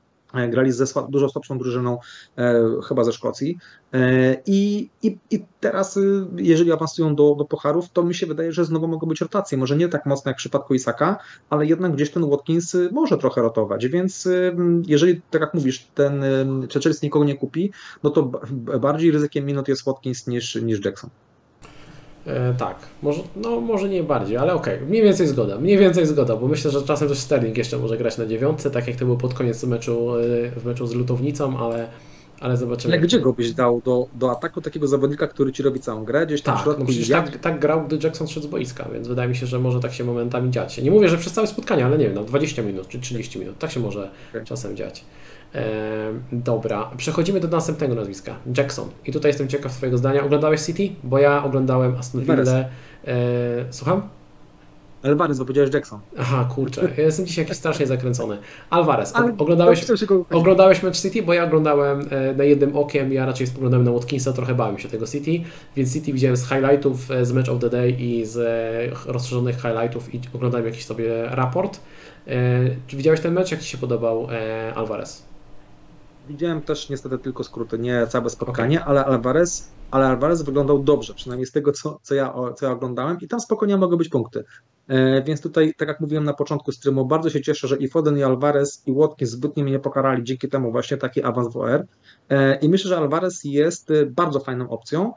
grali 0.51 0.73
ze 0.73 0.85
dużo 1.09 1.29
słabszą 1.29 1.59
drużyną, 1.59 1.99
e, 2.39 2.63
chyba 2.89 3.05
ze 3.05 3.13
Szkocji. 3.13 3.59
E, 3.93 4.37
I, 4.47 4.91
i, 5.03 5.19
teraz, 5.61 5.99
jeżeli 6.37 6.73
awansują 6.73 7.15
do, 7.15 7.35
do 7.35 7.47
to 7.93 8.03
mi 8.03 8.15
się 8.15 8.27
wydaje, 8.27 8.53
że 8.53 8.65
znowu 8.65 8.89
mogą 8.89 9.07
być 9.07 9.21
rotacje. 9.21 9.59
Może 9.59 9.77
nie 9.77 9.89
tak 9.89 10.07
mocno 10.07 10.29
jak 10.29 10.37
w 10.37 10.39
przypadku 10.39 10.75
Isaka, 10.75 11.19
ale 11.51 11.67
jednak 11.67 11.93
gdzieś 11.93 12.11
ten 12.11 12.31
Watkins 12.31 12.77
może 12.93 13.19
trochę 13.19 13.43
rotować. 13.43 13.87
Więc 13.87 14.29
jeżeli, 14.87 15.21
tak 15.31 15.41
jak 15.41 15.55
mówisz, 15.55 15.87
ten 15.95 16.25
Churchill 16.73 16.93
nikogo 17.03 17.25
nie 17.25 17.35
kupi, 17.35 17.73
no 18.03 18.11
to 18.11 18.23
bardziej 18.81 19.11
ryzykiem 19.11 19.47
minut 19.47 19.69
jest 19.69 19.85
Watkins 19.85 20.27
niż, 20.27 20.55
niż 20.55 20.85
Jackson. 20.85 21.11
E, 22.27 22.55
tak, 22.55 22.77
może, 23.03 23.23
no 23.37 23.61
może 23.61 23.89
nie 23.89 24.03
bardziej, 24.03 24.37
ale 24.37 24.55
okej, 24.55 24.75
okay. 24.75 24.87
mniej 24.87 25.03
więcej 25.03 25.27
zgoda, 25.27 25.59
mniej 25.59 25.79
więcej 25.79 26.07
zgoda, 26.07 26.37
bo 26.37 26.49
myślę, 26.49 26.71
że 26.71 26.83
czasem 26.83 27.09
też 27.09 27.19
Sterling 27.19 27.59
jeszcze 27.59 27.79
może 27.79 27.97
grać 27.97 28.19
na 28.19 28.27
dziewiątce, 28.27 28.71
tak 28.71 28.89
jak 28.89 28.97
to 28.97 29.05
było 29.05 29.17
pod 29.17 29.35
koniec 29.35 29.65
meczu, 29.65 30.17
e, 30.17 30.51
w 30.51 30.65
meczu 30.65 30.87
z 30.87 30.95
Lutownicą, 30.95 31.59
ale, 31.59 31.89
ale 32.41 32.57
zobaczymy. 32.57 32.95
Ale 32.95 33.03
gdzie 33.03 33.21
go 33.21 33.33
byś 33.33 33.53
dał 33.53 33.83
do, 33.85 34.07
do 34.15 34.31
ataku 34.31 34.61
takiego 34.61 34.89
zawodnika, 34.89 35.27
który 35.27 35.53
ci 35.53 35.63
robi 35.63 35.81
całą 35.81 36.05
grę, 36.05 36.27
gdzieś 36.27 36.43
tam 36.43 36.55
tak, 36.55 36.63
w 36.63 36.65
środku? 36.65 36.85
No 37.11 37.23
tak, 37.23 37.39
tak 37.39 37.59
grał, 37.61 37.87
gdy 37.87 37.99
Jackson 38.03 38.29
szedł 38.29 38.47
z 38.47 38.51
boiska, 38.51 38.89
więc 38.93 39.09
wydaje 39.09 39.29
mi 39.29 39.37
się, 39.37 39.47
że 39.47 39.59
może 39.59 39.81
tak 39.81 39.93
się 39.93 40.05
momentami 40.05 40.51
dziać. 40.51 40.79
Nie 40.79 40.91
mówię, 40.91 41.09
że 41.09 41.19
przez 41.19 41.33
całe 41.33 41.47
spotkanie, 41.47 41.87
ale 41.87 41.99
nie 41.99 42.05
wiem, 42.05 42.15
na 42.15 42.25
20 42.25 42.63
minut 42.63 42.89
czy 42.89 43.01
30 43.01 43.39
minut, 43.39 43.59
tak 43.59 43.71
się 43.71 43.81
może 43.81 44.11
okay. 44.31 44.45
czasem 44.45 44.77
dziać. 44.77 45.05
Dobra, 46.33 46.91
przechodzimy 46.97 47.41
do 47.41 47.49
następnego 47.49 47.95
nazwiska. 47.95 48.35
Jackson. 48.57 48.89
I 49.07 49.13
tutaj 49.13 49.29
jestem 49.29 49.49
ciekaw 49.49 49.73
Twojego 49.73 49.99
zdania. 49.99 50.25
Oglądałeś 50.25 50.61
City? 50.63 50.89
Bo 51.05 51.19
ja 51.19 51.45
oglądałem 51.45 51.97
Aston 51.97 52.21
Villa. 52.21 52.65
E, 53.07 53.15
słucham? 53.71 54.03
Alvarez, 55.03 55.39
bo 55.39 55.45
powiedziałeś 55.45 55.75
Jackson. 55.75 56.01
Aha, 56.19 56.49
kurczę, 56.55 56.89
ja 56.97 57.05
jestem 57.05 57.27
dzisiaj 57.27 57.45
jakiś 57.45 57.57
strasznie 57.57 57.87
zakręcony. 57.87 58.39
Alvarez, 58.71 59.13
oglądałeś, 59.39 59.87
oglądałeś 60.31 60.83
Match 60.83 61.01
City? 61.01 61.23
Bo 61.23 61.33
ja 61.33 61.45
oglądałem 61.45 62.09
e, 62.11 62.35
na 62.35 62.45
jednym 62.45 62.77
okiem, 62.77 63.13
ja 63.13 63.27
raczej 63.27 63.47
spoglądałem 63.47 63.87
na 63.87 63.93
Watkinsa, 63.93 64.33
trochę 64.33 64.55
bałem 64.55 64.79
się 64.79 64.89
tego 64.89 65.07
City, 65.07 65.49
więc 65.77 65.93
City 65.93 66.13
widziałem 66.13 66.37
z 66.37 66.49
highlightów, 66.49 67.11
e, 67.11 67.27
z 67.27 67.33
Match 67.33 67.49
of 67.49 67.61
the 67.61 67.71
Day 67.71 67.91
i 67.91 68.27
z 68.27 68.39
rozszerzonych 69.07 69.57
highlightów 69.57 70.15
i 70.15 70.21
oglądałem 70.35 70.67
jakiś 70.67 70.85
sobie 70.85 71.25
raport. 71.25 71.81
Czy 72.87 72.97
widziałeś 72.97 73.21
ten 73.21 73.33
mecz? 73.33 73.51
Jak 73.51 73.61
Ci 73.61 73.69
się 73.69 73.79
podobał 73.79 74.29
Alvarez? 74.75 75.32
Widziałem 76.29 76.63
też 76.63 76.89
niestety 76.89 77.19
tylko 77.19 77.45
skróty, 77.45 77.79
nie 77.79 78.07
całe 78.07 78.31
spotkanie, 78.31 78.81
okay. 78.81 78.89
ale 78.89 79.05
Alvarez, 79.05 79.69
ale 79.91 80.07
Alvarez 80.07 80.43
wyglądał 80.43 80.83
dobrze, 80.83 81.15
przynajmniej 81.15 81.47
z 81.47 81.53
tego, 81.53 81.73
co, 81.73 81.99
co, 82.03 82.15
ja, 82.15 82.35
co 82.57 82.67
ja 82.67 82.73
oglądałem 82.73 83.17
i 83.21 83.29
tam 83.29 83.41
spokojnie 83.41 83.77
mogą 83.77 83.97
być 83.97 84.09
punkty. 84.09 84.45
E, 84.89 85.23
więc 85.23 85.41
tutaj, 85.41 85.75
tak 85.77 85.89
jak 85.89 86.01
mówiłem 86.01 86.25
na 86.25 86.35
początku 86.35 86.73
streamu, 86.73 87.05
bardzo 87.05 87.31
się 87.31 87.41
cieszę, 87.41 87.69
że 87.69 87.77
i 87.77 87.89
Foden, 87.89 88.19
i 88.19 88.23
Alvarez, 88.23 88.83
i 88.87 88.95
Watkins 88.95 89.31
zbytnio 89.31 89.65
mnie 89.65 89.73
nie 89.73 89.79
pokarali, 89.79 90.25
dzięki 90.25 90.49
temu 90.49 90.73
właśnie 90.73 90.97
taki 90.97 91.23
awans 91.23 91.53
w 91.53 91.57
OR. 91.57 91.87
E, 92.29 92.59
I 92.59 92.69
myślę, 92.69 92.89
że 92.89 92.97
Alvarez 92.97 93.45
jest 93.45 93.93
bardzo 94.11 94.41
fajną 94.41 94.71
opcją. 94.71 95.13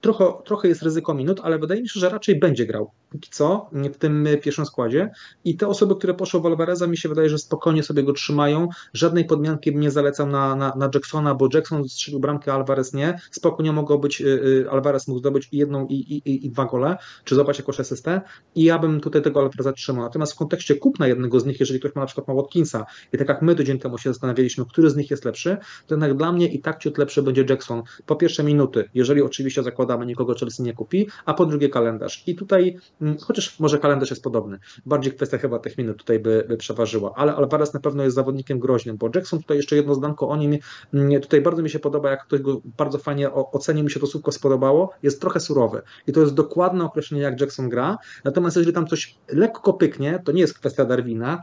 Trochę, 0.00 0.32
trochę 0.44 0.68
jest 0.68 0.82
ryzyko 0.82 1.14
minut, 1.14 1.40
ale 1.42 1.58
wydaje 1.58 1.82
mi 1.82 1.88
się, 1.88 2.00
że 2.00 2.08
raczej 2.08 2.38
będzie 2.38 2.66
grał 2.66 2.90
póki 3.10 3.30
co 3.30 3.70
w 3.92 3.96
tym 3.96 4.28
pierwszym 4.42 4.66
składzie. 4.66 5.10
I 5.44 5.56
te 5.56 5.68
osoby, 5.68 5.94
które 5.96 6.14
poszły 6.14 6.40
w 6.40 6.46
Alvareza 6.46 6.86
mi 6.86 6.96
się 6.96 7.08
wydaje, 7.08 7.28
że 7.28 7.38
spokojnie 7.38 7.82
sobie 7.82 8.02
go 8.02 8.12
trzymają, 8.12 8.68
żadnej 8.94 9.24
podmianki 9.24 9.76
nie 9.76 9.90
zalecam 9.90 10.30
na, 10.30 10.56
na, 10.56 10.74
na 10.76 10.90
Jacksona, 10.94 11.34
bo 11.34 11.48
Jackson 11.54 11.88
strzelił 11.88 12.20
bramkę, 12.20 12.52
Alvarez 12.52 12.94
nie, 12.94 13.20
spokojnie 13.30 13.72
mogło 13.72 13.98
być, 13.98 14.20
y, 14.20 14.24
y, 14.26 14.70
Alvarez 14.70 15.08
mógł 15.08 15.20
zdobyć 15.20 15.48
i 15.52 15.56
jedną 15.56 15.86
i, 15.86 15.94
i, 15.94 16.46
i 16.46 16.50
dwa 16.50 16.64
gole, 16.64 16.96
czy 17.24 17.34
złapać 17.34 17.58
jakąś 17.58 17.80
asystę. 17.80 18.20
I 18.54 18.64
ja 18.64 18.78
bym 18.78 19.00
tutaj 19.00 19.22
tego 19.22 19.40
Alvareza 19.40 19.72
trzymał, 19.72 20.04
natomiast 20.04 20.32
w 20.32 20.36
kontekście 20.36 20.74
kupna 20.74 21.06
jednego 21.06 21.40
z 21.40 21.46
nich, 21.46 21.60
jeżeli 21.60 21.80
ktoś 21.80 21.94
ma 21.94 22.00
na 22.00 22.06
przykład 22.06 22.28
ma 22.28 22.34
Watkinsa 22.34 22.86
i 23.12 23.18
tak 23.18 23.28
jak 23.28 23.42
my 23.42 23.54
tydzień 23.54 23.78
temu 23.78 23.98
się 23.98 24.10
zastanawialiśmy, 24.10 24.64
który 24.64 24.90
z 24.90 24.96
nich 24.96 25.10
jest 25.10 25.24
lepszy, 25.24 25.56
to 25.86 25.94
jednak 25.94 26.16
dla 26.16 26.32
mnie 26.32 26.48
i 26.48 26.60
tak 26.60 26.78
ciut 26.78 26.98
lepszy 26.98 27.22
będzie 27.22 27.44
Jackson. 27.48 27.82
Po 28.06 28.16
pierwsze 28.16 28.44
minuty, 28.44 28.88
jeżeli 28.94 29.22
oczywiście 29.22 29.62
zakładamy 29.62 30.06
nikogo 30.06 30.34
Chelsea 30.34 30.62
nie 30.62 30.72
kupi, 30.72 31.08
a 31.24 31.34
po 31.34 31.46
drugie 31.46 31.68
kalendarz. 31.68 32.22
I 32.26 32.34
tutaj 32.34 32.76
chociaż 33.20 33.60
może 33.60 33.78
kalendarz 33.78 34.10
jest 34.10 34.22
podobny. 34.22 34.58
Bardziej 34.86 35.12
kwestia 35.12 35.38
chyba 35.38 35.58
tych 35.58 35.78
minut 35.78 35.98
tutaj 35.98 36.18
by, 36.18 36.44
by 36.48 36.56
przeważyła, 36.56 37.12
ale 37.16 37.34
Alvarez 37.34 37.74
na 37.74 37.80
pewno 37.80 38.02
jest 38.02 38.16
zawodnikiem 38.16 38.58
groźnym, 38.58 38.96
bo 38.96 39.10
Jackson 39.14 39.38
tutaj 39.38 39.56
jeszcze 39.56 39.76
jedno 39.76 39.94
zdanko 39.94 40.28
o 40.28 40.36
nim, 40.36 40.58
mm, 40.94 41.20
tutaj 41.20 41.40
bardzo 41.40 41.62
mi 41.62 41.70
się 41.70 41.78
podoba, 41.78 42.10
jak 42.10 42.24
ktoś 42.24 42.40
go 42.40 42.60
bardzo 42.78 42.98
fajnie 42.98 43.32
ocenił, 43.32 43.84
mi 43.84 43.90
się 43.90 44.00
to 44.00 44.06
słówko 44.06 44.32
spodobało, 44.32 44.90
jest 45.02 45.20
trochę 45.20 45.40
surowy 45.40 45.82
i 46.06 46.12
to 46.12 46.20
jest 46.20 46.34
dokładne 46.34 46.84
określenie, 46.84 47.22
jak 47.22 47.40
Jackson 47.40 47.68
gra, 47.68 47.98
natomiast 48.24 48.56
jeżeli 48.56 48.74
tam 48.74 48.86
coś 48.86 49.18
lekko 49.28 49.72
pyknie, 49.72 50.22
to 50.24 50.32
nie 50.32 50.40
jest 50.40 50.58
kwestia 50.58 50.84
Darwina, 50.84 51.42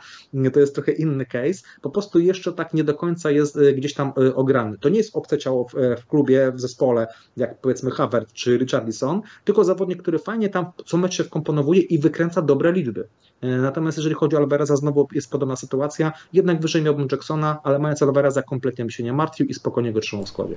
to 0.53 0.60
jest 0.60 0.76
trochę 0.76 0.91
inny 0.91 1.26
case, 1.26 1.64
po 1.82 1.90
prostu 1.90 2.19
jeszcze 2.19 2.53
tak 2.53 2.73
nie 2.73 2.84
do 2.84 2.94
końca 2.94 3.32
jest 3.32 3.57
e, 3.57 3.73
gdzieś 3.73 3.94
tam 3.94 4.14
e, 4.18 4.36
ograny. 4.36 4.77
To 4.77 4.90
nie 4.90 4.98
jest 4.98 5.15
obce 5.15 5.38
ciało 5.38 5.68
w, 5.68 5.76
e, 5.76 5.98
w 5.98 6.07
klubie, 6.07 6.52
w 6.52 6.61
zespole, 6.61 7.07
jak 7.38 7.61
powiedzmy 7.61 7.91
Havert 7.91 8.34
czy 8.34 8.57
Richardson, 8.57 9.22
tylko 9.44 9.64
zawodnik, 9.64 10.02
który 10.02 10.19
fajnie 10.19 10.49
tam 10.49 10.65
co 10.86 10.98
mecz 10.98 11.14
się 11.14 11.23
wkomponuje 11.23 11.44
komponowuje 11.45 11.81
i 11.81 11.99
wykręca 11.99 12.41
dobre 12.41 12.72
liczby. 12.72 13.07
E, 13.41 13.47
natomiast 13.47 13.97
jeżeli 13.97 14.15
chodzi 14.15 14.35
o 14.35 14.39
Alvareza, 14.39 14.76
znowu 14.76 15.07
jest 15.13 15.31
podobna 15.31 15.55
sytuacja. 15.55 16.13
Jednak 16.34 16.61
wyżej 16.61 16.81
miałbym 16.81 17.07
Jacksona, 17.11 17.59
ale 17.63 17.80
mając 17.80 18.03
Alvareza 18.03 18.41
kompletnie 18.41 18.85
bym 18.85 18.89
się 18.89 19.03
nie 19.03 19.13
martwił 19.13 19.47
i 19.47 19.53
spokojnie 19.53 19.93
go 19.93 19.99
trzymał 19.99 20.26
w 20.26 20.30
składzie. 20.30 20.55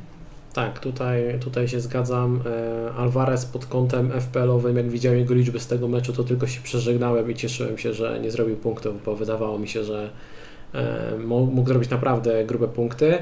Tak, 0.54 0.78
tutaj, 0.78 1.38
tutaj 1.40 1.68
się 1.68 1.80
zgadzam. 1.80 2.40
E, 2.46 2.92
Alvarez 2.92 3.46
pod 3.46 3.66
kątem 3.66 4.10
FPL-owym, 4.20 4.76
jak 4.76 4.88
widziałem 4.88 5.18
jego 5.18 5.34
liczby 5.34 5.60
z 5.60 5.66
tego 5.66 5.88
meczu, 5.88 6.12
to 6.12 6.24
tylko 6.24 6.46
się 6.46 6.60
przeżegnałem 6.60 7.30
i 7.30 7.34
cieszyłem 7.34 7.78
się, 7.78 7.92
że 7.92 8.20
nie 8.20 8.30
zrobił 8.30 8.56
punktów, 8.56 9.04
bo 9.04 9.16
wydawało 9.16 9.58
mi 9.58 9.68
się, 9.68 9.84
że 9.84 10.10
e, 10.74 11.18
mógł 11.26 11.68
zrobić 11.68 11.90
naprawdę 11.90 12.44
grube 12.44 12.68
punkty. 12.68 13.18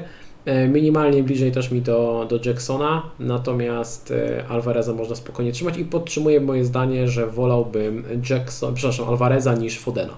E, 0.47 0.67
minimalnie 0.67 1.23
bliżej 1.23 1.51
też 1.51 1.71
mi 1.71 1.81
do, 1.81 2.27
do 2.29 2.39
Jacksona, 2.45 3.09
natomiast 3.19 4.11
e, 4.11 4.47
Alvareza 4.47 4.93
można 4.93 5.15
spokojnie 5.15 5.51
trzymać 5.51 5.77
i 5.77 5.85
podtrzymuję 5.85 6.41
moje 6.41 6.65
zdanie, 6.65 7.07
że 7.07 7.27
wolałbym 7.27 8.03
Jackson, 8.29 8.73
przepraszam, 8.73 9.09
Alvareza 9.09 9.55
niż 9.55 9.79
Fodena. 9.79 10.13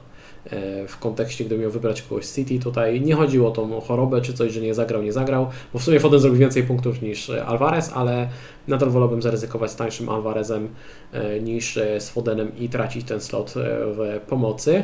E, 0.45 0.87
w 0.87 0.97
kontekście, 0.97 1.43
gdybym 1.43 1.61
miał 1.61 1.71
wybrać 1.71 2.01
kogoś 2.01 2.25
z 2.25 2.35
City, 2.35 2.59
tutaj 2.59 3.01
nie 3.01 3.15
chodziło 3.15 3.49
o 3.49 3.51
tą 3.51 3.81
chorobę 3.81 4.21
czy 4.21 4.33
coś, 4.33 4.53
że 4.53 4.61
nie 4.61 4.73
zagrał, 4.73 5.03
nie 5.03 5.13
zagrał, 5.13 5.47
bo 5.73 5.79
w 5.79 5.83
sumie 5.83 5.99
Foden 5.99 6.19
zrobił 6.19 6.39
więcej 6.39 6.63
punktów 6.63 7.01
niż 7.01 7.29
Alvarez, 7.29 7.91
ale 7.93 8.29
nadal 8.67 8.89
wolałbym 8.89 9.21
zaryzykować 9.21 9.71
z 9.71 9.75
tańszym 9.75 10.09
Alvarezem 10.09 10.69
niż 11.41 11.79
z 11.99 12.09
Fodenem 12.09 12.51
i 12.57 12.69
tracić 12.69 13.07
ten 13.07 13.21
slot 13.21 13.53
w 13.95 14.19
pomocy. 14.27 14.83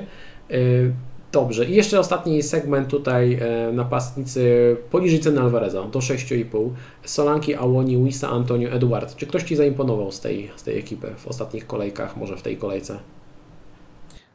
Dobrze, 1.35 1.65
i 1.65 1.75
jeszcze 1.75 1.99
ostatni 1.99 2.43
segment 2.43 2.89
tutaj 2.89 3.33
e, 3.33 3.71
napastnicy 3.73 4.75
poniżej 4.91 5.19
ceny 5.19 5.41
Alvareza, 5.41 5.83
do 5.83 5.99
6,5. 5.99 6.69
Solanki, 7.03 7.55
Awoni, 7.55 8.03
Wisa, 8.03 8.29
Antonio, 8.29 8.69
Eduard. 8.69 9.15
Czy 9.15 9.27
ktoś 9.27 9.43
Ci 9.43 9.55
zaimponował 9.55 10.11
z 10.11 10.19
tej, 10.19 10.51
z 10.55 10.63
tej 10.63 10.79
ekipy 10.79 11.07
w 11.17 11.27
ostatnich 11.27 11.67
kolejkach, 11.67 12.17
może 12.17 12.37
w 12.37 12.41
tej 12.41 12.57
kolejce? 12.57 12.99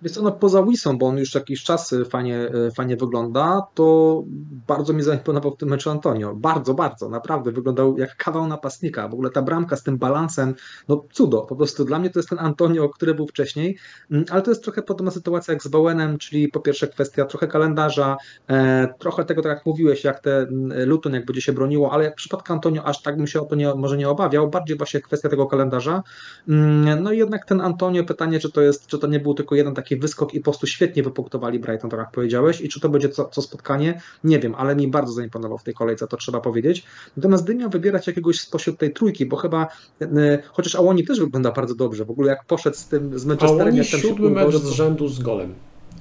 Więc 0.02 0.18
ono 0.18 0.32
poza 0.32 0.62
Wisą, 0.62 0.98
bo 0.98 1.06
on 1.06 1.18
już 1.18 1.34
jakiś 1.34 1.62
czas 1.62 1.92
y, 1.92 2.04
fajnie, 2.04 2.50
y, 2.68 2.70
fajnie 2.70 2.96
wygląda, 2.96 3.66
to 3.74 4.22
bardzo 4.66 4.92
mi 4.92 5.02
zaimponował 5.02 5.52
w 5.52 5.56
tym 5.56 5.68
meczu 5.68 5.90
Antonio. 5.90 6.34
Bardzo, 6.34 6.74
bardzo, 6.74 7.08
naprawdę 7.08 7.52
wyglądał 7.52 7.98
jak 7.98 8.16
kawał 8.16 8.46
napastnika. 8.46 9.08
W 9.08 9.12
ogóle 9.12 9.30
ta 9.30 9.42
bramka 9.42 9.76
z 9.76 9.82
tym 9.82 9.98
balansem, 9.98 10.54
no 10.88 11.04
cudo. 11.12 11.42
Po 11.42 11.56
prostu 11.56 11.84
dla 11.84 11.98
mnie 11.98 12.10
to 12.10 12.18
jest 12.18 12.28
ten 12.28 12.38
Antonio, 12.38 12.88
który 12.88 13.14
był 13.14 13.26
wcześniej, 13.26 13.78
mm, 14.10 14.24
ale 14.30 14.42
to 14.42 14.50
jest 14.50 14.62
trochę 14.62 14.82
podobna 14.82 15.10
sytuacja 15.10 15.54
jak 15.54 15.62
z 15.62 15.68
Bowenem, 15.68 16.18
czyli 16.18 16.48
po 16.48 16.60
pierwsze 16.60 16.88
kwestia 16.88 17.24
trochę 17.24 17.48
kalendarza, 17.48 18.16
e, 18.48 18.94
trochę 18.98 19.24
tego, 19.24 19.42
tak 19.42 19.56
jak 19.56 19.66
mówiłeś, 19.66 20.04
jak 20.04 20.20
te 20.20 20.38
mm, 20.38 20.88
Luton 20.88 21.14
jak 21.14 21.26
będzie 21.26 21.42
się 21.42 21.52
broniło, 21.52 21.92
ale 21.92 22.10
w 22.10 22.14
przypadku 22.14 22.52
Antonio 22.52 22.84
aż 22.84 23.02
tak 23.02 23.16
bym 23.16 23.26
się 23.26 23.40
o 23.40 23.44
to 23.44 23.54
nie, 23.54 23.74
może 23.74 23.96
nie 23.96 24.08
obawiał, 24.08 24.50
bardziej 24.50 24.76
właśnie 24.76 25.00
kwestia 25.00 25.28
tego 25.28 25.46
kalendarza. 25.46 26.02
Mm, 26.48 27.02
no 27.02 27.12
i 27.12 27.18
jednak 27.18 27.44
ten 27.44 27.60
Antonio, 27.60 28.04
pytanie, 28.04 28.40
czy 28.40 28.52
to 28.52 28.60
jest, 28.60 28.86
czy 28.86 28.98
to 28.98 29.06
nie 29.06 29.20
był 29.20 29.34
tylko 29.34 29.54
jeden 29.54 29.74
taki 29.74 29.89
taki 29.90 30.00
wyskok 30.00 30.34
i 30.34 30.40
po 30.40 30.44
prostu 30.44 30.66
świetnie 30.66 31.02
wypunktowali 31.02 31.58
Brighton, 31.58 31.90
tak 31.90 32.00
jak 32.00 32.10
powiedziałeś. 32.10 32.60
I 32.60 32.68
czy 32.68 32.80
to 32.80 32.88
będzie 32.88 33.08
co, 33.08 33.24
co 33.24 33.42
spotkanie? 33.42 34.00
Nie 34.24 34.38
wiem, 34.38 34.54
ale 34.54 34.76
mi 34.76 34.88
bardzo 34.88 35.12
zaimponował 35.12 35.58
w 35.58 35.62
tej 35.62 35.74
kolejce, 35.74 36.06
to 36.06 36.16
trzeba 36.16 36.40
powiedzieć. 36.40 36.84
Natomiast 37.16 37.44
gdybym 37.44 37.60
miał 37.60 37.70
wybierać 37.70 38.06
jakiegoś 38.06 38.40
spośród 38.40 38.78
tej 38.78 38.92
trójki, 38.92 39.26
bo 39.26 39.36
chyba, 39.36 39.68
chociaż 40.52 40.74
Awoni 40.74 41.04
też 41.04 41.20
wygląda 41.20 41.52
bardzo 41.52 41.74
dobrze, 41.74 42.04
w 42.04 42.10
ogóle 42.10 42.28
jak 42.30 42.44
poszedł 42.44 42.76
z 42.76 42.84
tym 42.86 43.18
z 43.18 43.24
Manchesterem. 43.24 43.68
Awoni 43.68 43.84
siódmy 43.84 44.30
mecz 44.30 44.54
z 44.54 44.68
rzędu 44.68 45.08
z 45.08 45.18
golem 45.18 45.54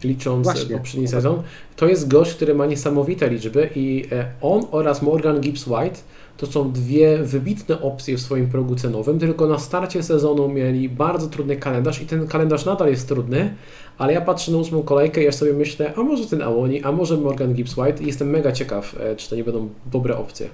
licząc 0.04 0.44
Właśnie. 0.44 0.78
poprzedni 0.78 1.08
sezon. 1.08 1.44
To 1.76 1.88
jest 1.88 2.08
gość, 2.08 2.34
który 2.34 2.56
ma 2.56 2.66
niesamowite 2.66 3.30
liczby 3.30 3.70
i 3.76 4.06
on 4.42 4.66
oraz 4.72 5.02
Morgan 5.02 5.42
Gibbs-White 5.42 5.98
to 6.40 6.46
są 6.46 6.72
dwie 6.72 7.18
wybitne 7.18 7.82
opcje 7.82 8.18
w 8.18 8.22
swoim 8.22 8.50
progu 8.50 8.76
cenowym, 8.76 9.20
tylko 9.20 9.48
na 9.48 9.60
starcie 9.60 10.04
sezonu 10.04 10.50
mieli 10.50 10.90
bardzo 10.90 11.28
trudny 11.28 11.56
kalendarz 11.56 12.02
i 12.02 12.06
ten 12.06 12.28
kalendarz 12.28 12.66
nadal 12.66 12.90
jest 12.90 13.08
trudny, 13.08 13.56
ale 13.98 14.14
ja 14.14 14.22
patrzę 14.22 14.52
na 14.52 14.58
ósmą 14.58 14.84
kolejkę 14.84 15.22
i 15.22 15.26
ja 15.26 15.32
sobie 15.32 15.54
myślę, 15.54 15.94
a 15.96 16.04
może 16.04 16.26
ten 16.26 16.42
Awoni, 16.42 16.84
a 16.84 16.92
może 16.92 17.18
Morgan 17.18 17.54
Gibbs-White 17.54 18.02
i 18.02 18.08
jestem 18.08 18.30
mega 18.30 18.52
ciekaw, 18.52 18.96
e, 19.00 19.16
czy 19.16 19.30
to 19.30 19.36
nie 19.36 19.44
będą 19.44 19.70
dobre 19.92 20.18
opcje. 20.18 20.50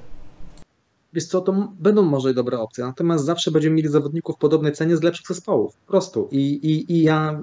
Wiesz 1.16 1.26
co, 1.26 1.42
to 1.42 1.74
będą 1.80 2.02
może 2.02 2.34
dobre 2.34 2.60
opcje, 2.60 2.84
natomiast 2.84 3.26
zawsze 3.26 3.52
będziemy 3.52 3.76
mieli 3.76 3.90
zawodników 3.90 4.36
w 4.36 4.40
podobnej 4.40 4.74
cenie 4.74 4.98
z 4.98 5.04
lepszych 5.04 5.28
zespołów, 5.28 5.78
po 5.78 5.88
prostu. 5.88 6.28
I, 6.32 6.40
i, 6.40 6.94
i 6.94 7.04
ja 7.04 7.40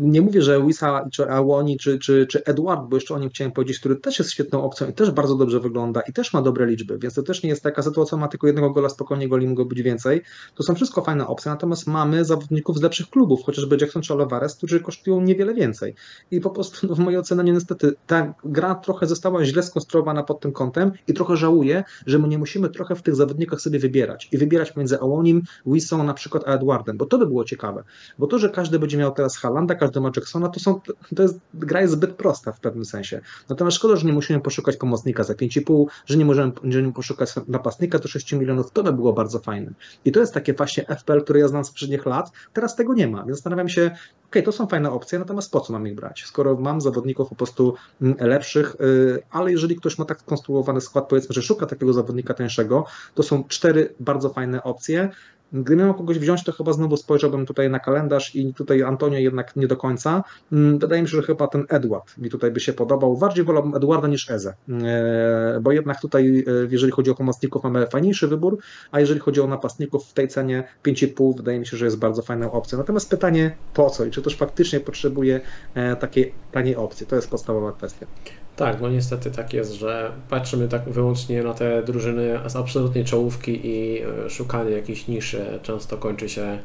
nie 0.00 0.22
mówię, 0.22 0.42
że 0.42 0.66
Wisa, 0.66 1.08
czy 1.12 1.30
Awoni, 1.30 1.78
czy, 1.78 1.98
czy, 1.98 2.26
czy 2.26 2.44
Edward, 2.44 2.88
bo 2.88 2.96
jeszcze 2.96 3.14
o 3.14 3.18
nim 3.18 3.28
chciałem 3.28 3.52
powiedzieć, 3.52 3.78
który 3.78 3.96
też 3.96 4.18
jest 4.18 4.30
świetną 4.30 4.64
opcją 4.64 4.88
i 4.88 4.92
też 4.92 5.10
bardzo 5.10 5.34
dobrze 5.34 5.60
wygląda 5.60 6.00
i 6.00 6.12
też 6.12 6.32
ma 6.32 6.42
dobre 6.42 6.66
liczby, 6.66 6.98
więc 6.98 7.14
to 7.14 7.22
też 7.22 7.42
nie 7.42 7.48
jest 7.50 7.62
taka 7.62 7.82
sytuacja, 7.82 8.18
ma 8.18 8.28
tylko 8.28 8.46
jednego 8.46 8.70
gola, 8.70 8.88
spokojnie 8.88 9.28
goli 9.28 9.48
mogło 9.48 9.64
być 9.64 9.82
więcej. 9.82 10.22
To 10.54 10.62
są 10.62 10.74
wszystko 10.74 11.02
fajne 11.02 11.26
opcje, 11.26 11.50
natomiast 11.50 11.86
mamy 11.86 12.24
zawodników 12.24 12.78
z 12.78 12.82
lepszych 12.82 13.10
klubów, 13.10 13.40
chociażby 13.44 13.76
Jackson 13.80 14.02
czy 14.02 14.14
Olivares, 14.14 14.54
którzy 14.54 14.80
kosztują 14.80 15.20
niewiele 15.20 15.54
więcej. 15.54 15.94
I 16.30 16.40
po 16.40 16.50
prostu 16.50 16.86
no, 16.86 16.94
w 16.94 16.98
mojej 16.98 17.20
ocenie 17.20 17.52
niestety 17.52 17.92
ta 18.06 18.34
gra 18.44 18.74
trochę 18.74 19.06
została 19.06 19.44
źle 19.44 19.62
skonstruowana 19.62 20.22
pod 20.22 20.40
tym 20.40 20.52
kątem 20.52 20.92
i 21.08 21.14
trochę 21.14 21.36
żałuję, 21.36 21.84
że 22.06 22.18
my 22.18 22.28
nie 22.28 22.38
musimy 22.38 22.70
trochę 22.70 22.94
w 22.94 23.02
tych 23.10 23.16
zawodnikach 23.16 23.60
sobie 23.60 23.78
wybierać 23.78 24.28
i 24.32 24.38
wybierać 24.38 24.76
między 24.76 25.00
Ałonim, 25.00 25.42
Wilson 25.66 26.06
na 26.06 26.14
przykład 26.14 26.42
a 26.46 26.54
Edwardem, 26.54 26.96
bo 26.96 27.06
to 27.06 27.18
by 27.18 27.26
było 27.26 27.44
ciekawe, 27.44 27.84
bo 28.18 28.26
to, 28.26 28.38
że 28.38 28.48
każdy 28.48 28.78
będzie 28.78 28.98
miał 28.98 29.12
teraz 29.12 29.36
Halanda, 29.36 29.74
każdy 29.74 30.00
ma 30.00 30.10
Jacksona, 30.16 30.48
to 30.48 30.60
są, 30.60 30.80
to 31.16 31.22
jest, 31.22 31.38
gra 31.54 31.80
jest 31.80 31.92
zbyt 31.92 32.12
prosta 32.12 32.52
w 32.52 32.60
pewnym 32.60 32.84
sensie. 32.84 33.20
Natomiast 33.48 33.76
szkoda, 33.76 33.96
że 33.96 34.06
nie 34.06 34.12
musimy 34.12 34.40
poszukać 34.40 34.76
pomocnika 34.76 35.24
za 35.24 35.34
5,5, 35.34 35.86
że 36.06 36.16
nie 36.16 36.24
możemy, 36.24 36.52
że 36.64 36.82
nie 36.82 36.92
poszukać 36.92 37.34
napastnika 37.48 37.98
do 37.98 38.08
6 38.08 38.32
milionów, 38.32 38.70
to 38.72 38.82
by 38.82 38.92
było 38.92 39.12
bardzo 39.12 39.38
fajne. 39.38 39.72
I 40.04 40.12
to 40.12 40.20
jest 40.20 40.34
takie 40.34 40.54
właśnie 40.54 40.84
FPL, 40.84 41.22
które 41.22 41.40
ja 41.40 41.48
znam 41.48 41.64
z 41.64 41.68
poprzednich 41.68 42.06
lat, 42.06 42.30
teraz 42.52 42.76
tego 42.76 42.94
nie 42.94 43.08
ma, 43.08 43.18
więc 43.24 43.36
zastanawiam 43.36 43.68
się, 43.68 43.90
ok, 44.26 44.44
to 44.44 44.52
są 44.52 44.66
fajne 44.66 44.90
opcje, 44.90 45.18
natomiast 45.18 45.52
po 45.52 45.60
co 45.60 45.72
mam 45.72 45.86
ich 45.86 45.94
brać? 45.94 46.24
Skoro 46.26 46.56
mam 46.56 46.80
zawodników 46.80 47.28
po 47.28 47.34
prostu 47.34 47.74
mm, 48.02 48.16
lepszych, 48.20 48.76
y, 48.80 49.22
ale 49.30 49.50
jeżeli 49.50 49.76
ktoś 49.76 49.98
ma 49.98 50.04
tak 50.04 50.20
skonstruowany 50.20 50.80
skład, 50.80 51.08
powiedzmy, 51.08 51.34
że 51.34 51.42
szuka 51.42 51.66
takiego 51.66 51.92
zawodnika 51.92 52.34
tańszego, 52.34 52.84
to 53.14 53.22
są 53.22 53.44
cztery 53.48 53.94
bardzo 54.00 54.30
fajne 54.30 54.62
opcje. 54.62 55.10
Gdybym 55.52 55.86
miał 55.86 55.94
kogoś 55.94 56.18
wziąć, 56.18 56.44
to 56.44 56.52
chyba 56.52 56.72
znowu 56.72 56.96
spojrzałbym 56.96 57.46
tutaj 57.46 57.70
na 57.70 57.78
kalendarz 57.78 58.36
i 58.36 58.54
tutaj 58.54 58.82
Antonio 58.82 59.18
jednak 59.18 59.56
nie 59.56 59.66
do 59.66 59.76
końca. 59.76 60.24
Mm, 60.52 60.78
wydaje 60.78 61.02
mi 61.02 61.08
się, 61.08 61.16
że 61.16 61.22
chyba 61.22 61.46
ten 61.46 61.64
Edward 61.68 62.18
mi 62.18 62.30
tutaj 62.30 62.50
by 62.50 62.60
się 62.60 62.72
podobał. 62.72 63.16
Bardziej 63.16 63.44
wolałbym 63.44 63.74
Edwarda 63.74 64.08
niż 64.08 64.30
Eze, 64.30 64.54
e, 64.68 65.60
bo 65.62 65.72
jednak 65.72 66.00
tutaj, 66.00 66.44
e, 66.46 66.52
jeżeli 66.70 66.92
chodzi 66.92 67.10
o 67.10 67.14
pomocników, 67.14 67.64
mamy 67.64 67.86
fajniejszy 67.86 68.28
wybór, 68.28 68.58
a 68.90 69.00
jeżeli 69.00 69.20
chodzi 69.20 69.40
o 69.40 69.46
napastników 69.46 70.06
w 70.06 70.12
tej 70.12 70.28
cenie 70.28 70.64
5,5, 70.82 71.36
wydaje 71.36 71.58
mi 71.58 71.66
się, 71.66 71.76
że 71.76 71.84
jest 71.84 71.98
bardzo 71.98 72.22
fajną 72.22 72.52
opcją. 72.52 72.78
Natomiast 72.78 73.10
pytanie 73.10 73.56
po 73.74 73.90
co 73.90 74.04
i 74.04 74.10
czy 74.10 74.22
też 74.22 74.36
faktycznie 74.36 74.80
potrzebuje 74.80 75.40
e, 75.74 75.96
takiej 75.96 76.34
taniej 76.52 76.76
opcji? 76.76 77.06
To 77.06 77.16
jest 77.16 77.30
podstawowa 77.30 77.72
kwestia. 77.72 78.06
Tak, 78.60 78.80
no 78.80 78.88
niestety 78.88 79.30
tak 79.30 79.52
jest, 79.52 79.72
że 79.72 80.12
patrzymy 80.28 80.68
tak 80.68 80.82
wyłącznie 80.88 81.42
na 81.42 81.54
te 81.54 81.82
drużyny 81.82 82.38
z 82.46 82.56
absolutnej 82.56 83.04
czołówki 83.04 83.60
i 83.66 84.02
e, 84.26 84.30
szukanie 84.30 84.70
jakiejś 84.70 85.08
niszy 85.08 85.58
często 85.62 85.96
kończy 85.96 86.28
się 86.28 86.42
e, 86.42 86.58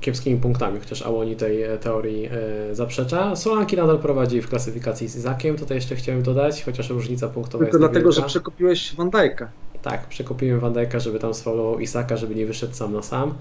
kiepskimi 0.00 0.40
punktami, 0.40 0.80
chociaż 0.80 1.02
Awoni 1.02 1.36
tej 1.36 1.62
e, 1.62 1.78
teorii 1.78 2.28
zaprzecza. 2.72 3.36
Solanki 3.36 3.76
nadal 3.76 3.98
prowadzi 3.98 4.42
w 4.42 4.48
klasyfikacji 4.48 5.08
z 5.08 5.16
Izakiem, 5.16 5.56
tutaj 5.56 5.76
jeszcze 5.76 5.96
chciałem 5.96 6.22
dodać, 6.22 6.64
chociaż 6.64 6.90
różnica 6.90 7.28
punktowa 7.28 7.64
Tylko 7.64 7.78
jest 7.78 7.90
dlatego, 7.90 8.12
że 8.12 8.22
przekupiłeś 8.22 8.94
Van 8.94 9.10
Dijk'a. 9.10 9.46
Tak, 9.82 10.06
przekupiłem 10.06 10.60
Van 10.60 10.72
Dijk'a, 10.72 11.00
żeby 11.00 11.18
tam 11.18 11.34
sfaulował 11.34 11.78
Isaka, 11.78 12.16
żeby 12.16 12.34
nie 12.34 12.46
wyszedł 12.46 12.74
sam 12.74 12.92
na 12.92 13.02
sam. 13.02 13.34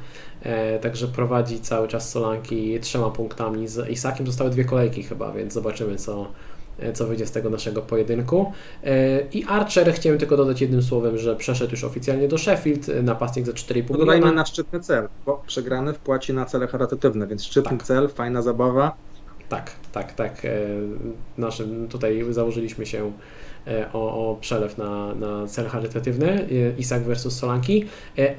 Także 0.81 1.07
prowadzi 1.07 1.60
cały 1.60 1.88
czas 1.88 2.10
Solanki 2.10 2.80
trzema 2.80 3.10
punktami 3.10 3.68
z 3.68 3.90
Isakiem. 3.90 4.27
Zostały 4.27 4.49
dwie 4.49 4.65
kolejki 4.65 5.03
chyba, 5.03 5.31
więc 5.31 5.53
zobaczymy 5.53 5.95
co, 5.95 6.27
co 6.94 7.08
wyjdzie 7.08 7.26
z 7.26 7.32
tego 7.32 7.50
naszego 7.50 7.82
pojedynku. 7.82 8.52
E, 8.84 9.22
I 9.32 9.44
Archer, 9.44 9.94
chciałem 9.94 10.20
tylko 10.20 10.38
dodać 10.38 10.62
jednym 10.62 10.82
słowem, 10.82 11.18
że 11.18 11.36
przeszedł 11.36 11.72
już 11.72 11.84
oficjalnie 11.84 12.28
do 12.28 12.38
Sheffield, 12.38 12.90
e, 12.90 13.04
napastnik 13.04 13.45
za 13.45 13.52
4,5 13.52 13.76
miliona. 13.76 13.98
Dodajmy 13.98 14.32
na 14.32 14.45
szczytny 14.45 14.80
cel, 14.80 15.08
bo 15.26 15.44
przegrany 15.48 15.94
wpłaci 15.94 16.34
na 16.34 16.45
cele 16.45 16.68
charytatywne, 16.68 17.28
więc 17.28 17.44
szczytny 17.44 17.78
tak. 17.78 17.88
cel, 17.88 18.10
fajna 18.10 18.41
zabawa. 18.41 18.95
Tak, 19.50 19.72
tak, 19.91 20.14
tak. 20.14 20.41
Naszym 21.38 21.88
tutaj 21.88 22.26
założyliśmy 22.30 22.86
się 22.86 23.12
o, 23.94 24.32
o 24.32 24.36
przelew 24.36 24.78
na, 24.78 25.16
na 25.16 25.48
cel 25.48 25.68
charytatywny 25.68 26.48
Isak 26.78 27.04
versus 27.04 27.38
Solanki. 27.38 27.86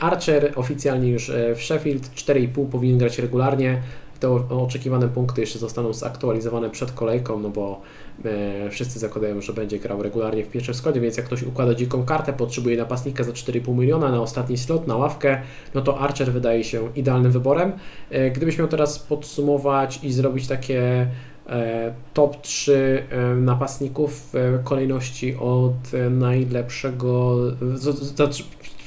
Archer 0.01 0.52
oficjalnie 0.56 1.11
już 1.11 1.32
w 1.55 1.62
Sheffield 1.62 2.02
4,5 2.15 2.69
powinien 2.69 2.98
grać 2.98 3.19
regularnie. 3.19 3.82
Te 4.20 4.30
oczekiwane 4.50 5.08
punkty 5.08 5.40
jeszcze 5.40 5.58
zostaną 5.58 5.92
zaktualizowane 5.92 6.70
przed 6.70 6.92
kolejką, 6.92 7.40
no 7.40 7.50
bo 7.50 7.80
E, 8.24 8.70
wszyscy 8.70 8.98
zakładają, 8.98 9.40
że 9.40 9.52
będzie 9.52 9.78
grał 9.78 10.02
regularnie 10.02 10.44
w 10.44 10.48
pierwszym 10.48 10.74
składzie, 10.74 11.00
więc 11.00 11.16
jak 11.16 11.26
ktoś 11.26 11.42
układa 11.42 11.74
dziką 11.74 12.04
kartę, 12.04 12.32
potrzebuje 12.32 12.76
napastnika 12.76 13.24
za 13.24 13.32
4,5 13.32 13.76
miliona 13.78 14.10
na 14.10 14.20
ostatni 14.20 14.58
slot, 14.58 14.86
na 14.86 14.96
ławkę, 14.96 15.40
no 15.74 15.80
to 15.80 15.98
Archer 15.98 16.32
wydaje 16.32 16.64
się 16.64 16.88
idealnym 16.96 17.32
wyborem. 17.32 17.72
E, 18.10 18.30
gdybyś 18.30 18.58
miał 18.58 18.68
teraz 18.68 18.98
podsumować 18.98 20.00
i 20.02 20.12
zrobić 20.12 20.46
takie 20.46 21.06
e, 21.46 21.94
top 22.14 22.40
3 22.40 23.04
napastników 23.36 24.30
w 24.32 24.60
kolejności 24.64 25.36
od 25.36 25.74
najlepszego, 26.10 27.36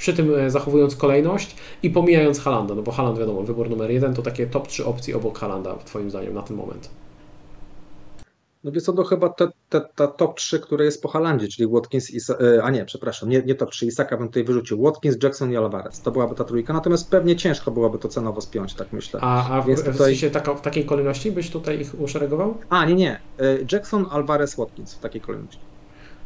przy 0.08 0.14
tym 0.14 0.50
zachowując 0.50 0.96
kolejność 0.96 1.56
i 1.84 1.90
pomijając 1.90 2.40
Halanda, 2.40 2.76
no 2.76 2.82
bo 2.82 2.92
Haland 2.92 3.20
wiadomo, 3.20 3.42
wybór 3.42 3.70
numer 3.70 3.92
jeden 3.92 4.14
to 4.14 4.22
takie 4.22 4.48
top 4.48 4.68
3 4.68 4.86
opcji 4.86 5.14
obok 5.14 5.40
Halanda, 5.40 5.76
Twoim 5.76 6.10
zdaniem, 6.10 6.34
na 6.34 6.42
ten 6.42 6.58
moment. 6.58 6.90
No 8.64 8.72
więc 8.72 8.86
to 8.86 9.04
chyba 9.04 9.30
te, 9.30 9.48
te, 9.70 9.82
ta 9.96 10.08
top 10.08 10.36
3, 10.36 10.60
które 10.60 10.86
jest 10.86 11.02
po 11.02 11.10
Halandzie, 11.10 11.48
czyli 11.48 11.68
Watkins, 11.68 12.12
i 12.12 12.18
e, 12.30 12.64
a 12.64 12.70
nie, 12.70 12.86
przepraszam, 12.86 13.30
nie, 13.30 13.42
nie 13.42 13.56
top 13.56 13.72
3, 13.72 13.86
Isaka 13.86 14.18
bym 14.18 14.28
tutaj 14.28 14.44
wyrzucił, 14.44 14.82
Watkins, 14.82 15.18
Jackson 15.24 15.52
i 15.52 15.58
Alvarez. 15.58 16.02
To 16.02 16.12
byłaby 16.12 16.36
ta 16.36 16.44
trójka, 16.44 16.74
natomiast 16.74 17.10
pewnie 17.10 17.36
ciężko 17.36 17.72
byłoby 17.72 18.00
to 18.00 18.08
cenowo 18.08 18.42
spiąć, 18.42 18.74
tak 18.74 18.94
myślę. 18.94 19.20
A, 19.24 19.58
a 19.58 19.62
w, 19.62 19.76
tutaj... 19.76 19.94
w 19.94 19.98
sensie 19.98 20.30
taka, 20.30 20.54
w 20.54 20.62
takiej 20.62 20.86
kolejności 20.86 21.32
byś 21.32 21.50
tutaj 21.50 21.82
ich 21.82 22.02
uszeregował? 22.02 22.58
A, 22.70 22.86
nie, 22.86 22.96
nie. 22.96 23.20
E, 23.40 23.58
Jackson, 23.72 24.06
Alvarez, 24.12 24.56
Watkins 24.56 24.94
w 24.94 25.00
takiej 25.00 25.22
kolejności. 25.22 25.60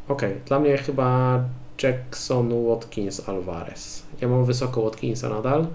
Okej, 0.08 0.32
okay. 0.32 0.42
dla 0.46 0.60
mnie 0.60 0.78
chyba 0.78 1.44
Jackson, 1.84 2.68
Watkins, 2.68 3.30
Alvarez. 3.30 4.04
Ja 4.22 4.28
mam 4.28 4.46
wysoko 4.46 4.82
Watkinsa 4.82 5.30
nadal 5.30 5.68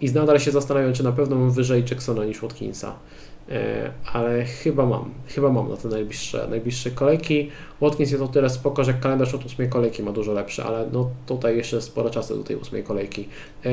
i 0.00 0.12
nadal 0.12 0.40
się 0.40 0.50
zastanawiam, 0.50 0.92
czy 0.92 1.04
na 1.04 1.12
pewno 1.12 1.36
mam 1.36 1.50
wyżej 1.50 1.84
Jacksona 1.90 2.24
niż 2.24 2.42
Watkinsa. 2.42 2.94
E, 3.48 3.90
ale 4.12 4.44
chyba 4.44 4.86
mam, 4.86 5.10
chyba 5.26 5.50
mam 5.50 5.68
na 5.68 5.76
te 5.76 5.88
najbliższe, 5.88 6.46
najbliższe 6.50 6.90
kolejki. 6.90 7.50
Watkins 7.80 8.10
jest 8.10 8.22
o 8.22 8.28
tyle 8.28 8.50
spoko, 8.50 8.84
że 8.84 8.94
kalendarz 8.94 9.34
od 9.34 9.46
ósmej 9.46 9.68
kolejki 9.68 10.02
ma 10.02 10.12
dużo 10.12 10.32
lepszy, 10.32 10.64
ale 10.64 10.86
no 10.92 11.10
tutaj 11.26 11.56
jeszcze 11.56 11.82
sporo 11.82 12.10
czasu 12.10 12.36
do 12.36 12.44
tej 12.44 12.56
ósmej 12.56 12.84
kolejki. 12.84 13.28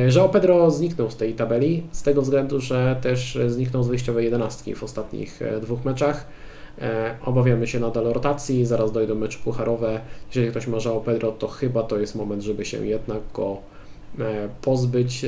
Że 0.08 0.30
Pedro 0.30 0.72
zniknął 0.72 1.12
z 1.12 1.16
tej 1.16 1.34
tabeli, 1.34 1.84
z 1.92 2.04
tego 2.04 2.22
względu, 2.22 2.60
że 2.60 2.96
też 3.02 3.38
zniknął 3.48 3.84
z 3.84 3.88
wyjściowej 3.88 4.26
jedenastki 4.26 4.76
w 4.76 4.84
ostatnich 4.84 5.42
e, 5.42 5.60
dwóch 5.60 5.86
meczach. 5.86 6.26
E, 6.82 7.16
obawiamy 7.26 7.68
się 7.68 7.80
nadal 7.80 8.04
rotacji, 8.04 8.66
zaraz 8.66 8.92
dojdą 8.92 9.16
mecze 9.16 9.40
pucharowe. 9.44 10.02
Jeżeli 10.28 10.52
ktoś 10.52 10.68
ma 10.68 10.80
Żao 10.80 11.02
Pedro, 11.02 11.32
to 11.32 11.48
chyba 11.48 11.84
to 11.84 12.00
jest 12.00 12.16
moment, 12.16 12.44
żeby 12.44 12.66
się 12.66 12.88
jednak 12.88 13.20
go 13.34 13.58
pozbyć, 14.62 15.26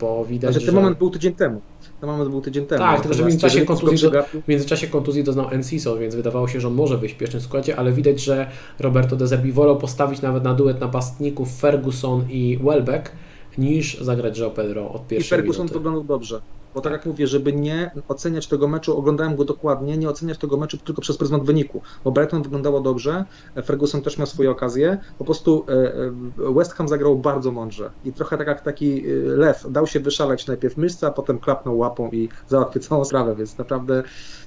bo 0.00 0.24
widać, 0.24 0.52
znaczy, 0.52 0.66
ten 0.66 0.74
że... 0.74 0.80
moment 0.80 0.98
był 0.98 1.10
tydzień 1.10 1.34
temu 1.34 1.60
ten 2.02 2.10
moment 2.10 2.30
był 2.30 2.40
tydzień 2.40 2.66
temu. 2.66 2.78
Tak, 2.78 3.00
tylko 3.00 3.14
że 3.14 3.22
w 3.22 3.26
międzyczasie 3.26 3.64
kontuzji, 3.64 4.10
do, 4.10 4.22
w 4.22 4.48
międzyczasie 4.48 4.86
kontuzji 4.86 5.24
doznał 5.24 5.50
Enciso, 5.50 5.96
więc 5.98 6.14
wydawało 6.14 6.48
się, 6.48 6.60
że 6.60 6.68
on 6.68 6.74
może 6.74 6.98
wyjść 6.98 7.14
w 7.14 7.18
pierwszym 7.18 7.40
składzie, 7.40 7.76
ale 7.76 7.92
widać, 7.92 8.20
że 8.20 8.50
Roberto 8.78 9.16
De 9.16 9.26
Zerbi 9.26 9.52
wolał 9.52 9.78
postawić 9.78 10.22
nawet 10.22 10.44
na 10.44 10.54
duet 10.54 10.80
napastników 10.80 11.60
Ferguson 11.60 12.24
i 12.30 12.58
Welbeck, 12.62 13.12
niż 13.58 14.00
zagrać 14.00 14.38
Joe 14.38 14.50
Pedro 14.50 14.92
od 14.92 15.06
pierwszej 15.06 15.38
I 15.38 15.40
Ferguson 15.40 15.64
minuty. 15.64 15.74
wyglądał 15.74 16.04
dobrze. 16.04 16.40
Bo 16.74 16.80
tak 16.80 16.92
jak 16.92 17.06
mówię, 17.06 17.26
żeby 17.26 17.52
nie 17.52 17.90
oceniać 18.08 18.46
tego 18.46 18.68
meczu, 18.68 18.98
oglądałem 18.98 19.36
go 19.36 19.44
dokładnie, 19.44 19.96
nie 19.96 20.08
oceniać 20.08 20.38
tego 20.38 20.56
meczu 20.56 20.78
tylko 20.78 21.02
przez 21.02 21.16
pryzmat 21.16 21.44
wyniku, 21.44 21.82
bo 22.04 22.12
Brighton 22.12 22.42
wyglądało 22.42 22.80
dobrze, 22.80 23.24
Ferguson 23.64 24.02
też 24.02 24.18
miał 24.18 24.26
swoje 24.26 24.50
okazje, 24.50 24.98
po 25.18 25.24
prostu 25.24 25.66
e, 25.68 25.72
e, 26.48 26.54
West 26.54 26.72
Ham 26.72 26.88
zagrał 26.88 27.18
bardzo 27.18 27.52
mądrze 27.52 27.90
i 28.04 28.12
trochę 28.12 28.38
tak 28.38 28.46
jak 28.46 28.60
taki 28.60 29.06
e, 29.06 29.14
lew, 29.14 29.66
dał 29.70 29.86
się 29.86 30.00
wyszaleć 30.00 30.46
najpierw 30.46 30.76
myszce, 30.76 31.06
a 31.06 31.10
potem 31.10 31.38
klapnął 31.38 31.78
łapą 31.78 32.10
i 32.10 32.28
załatwił 32.48 32.82
całą 32.82 33.04
sprawę, 33.04 33.36
więc 33.36 33.58
naprawdę 33.58 34.02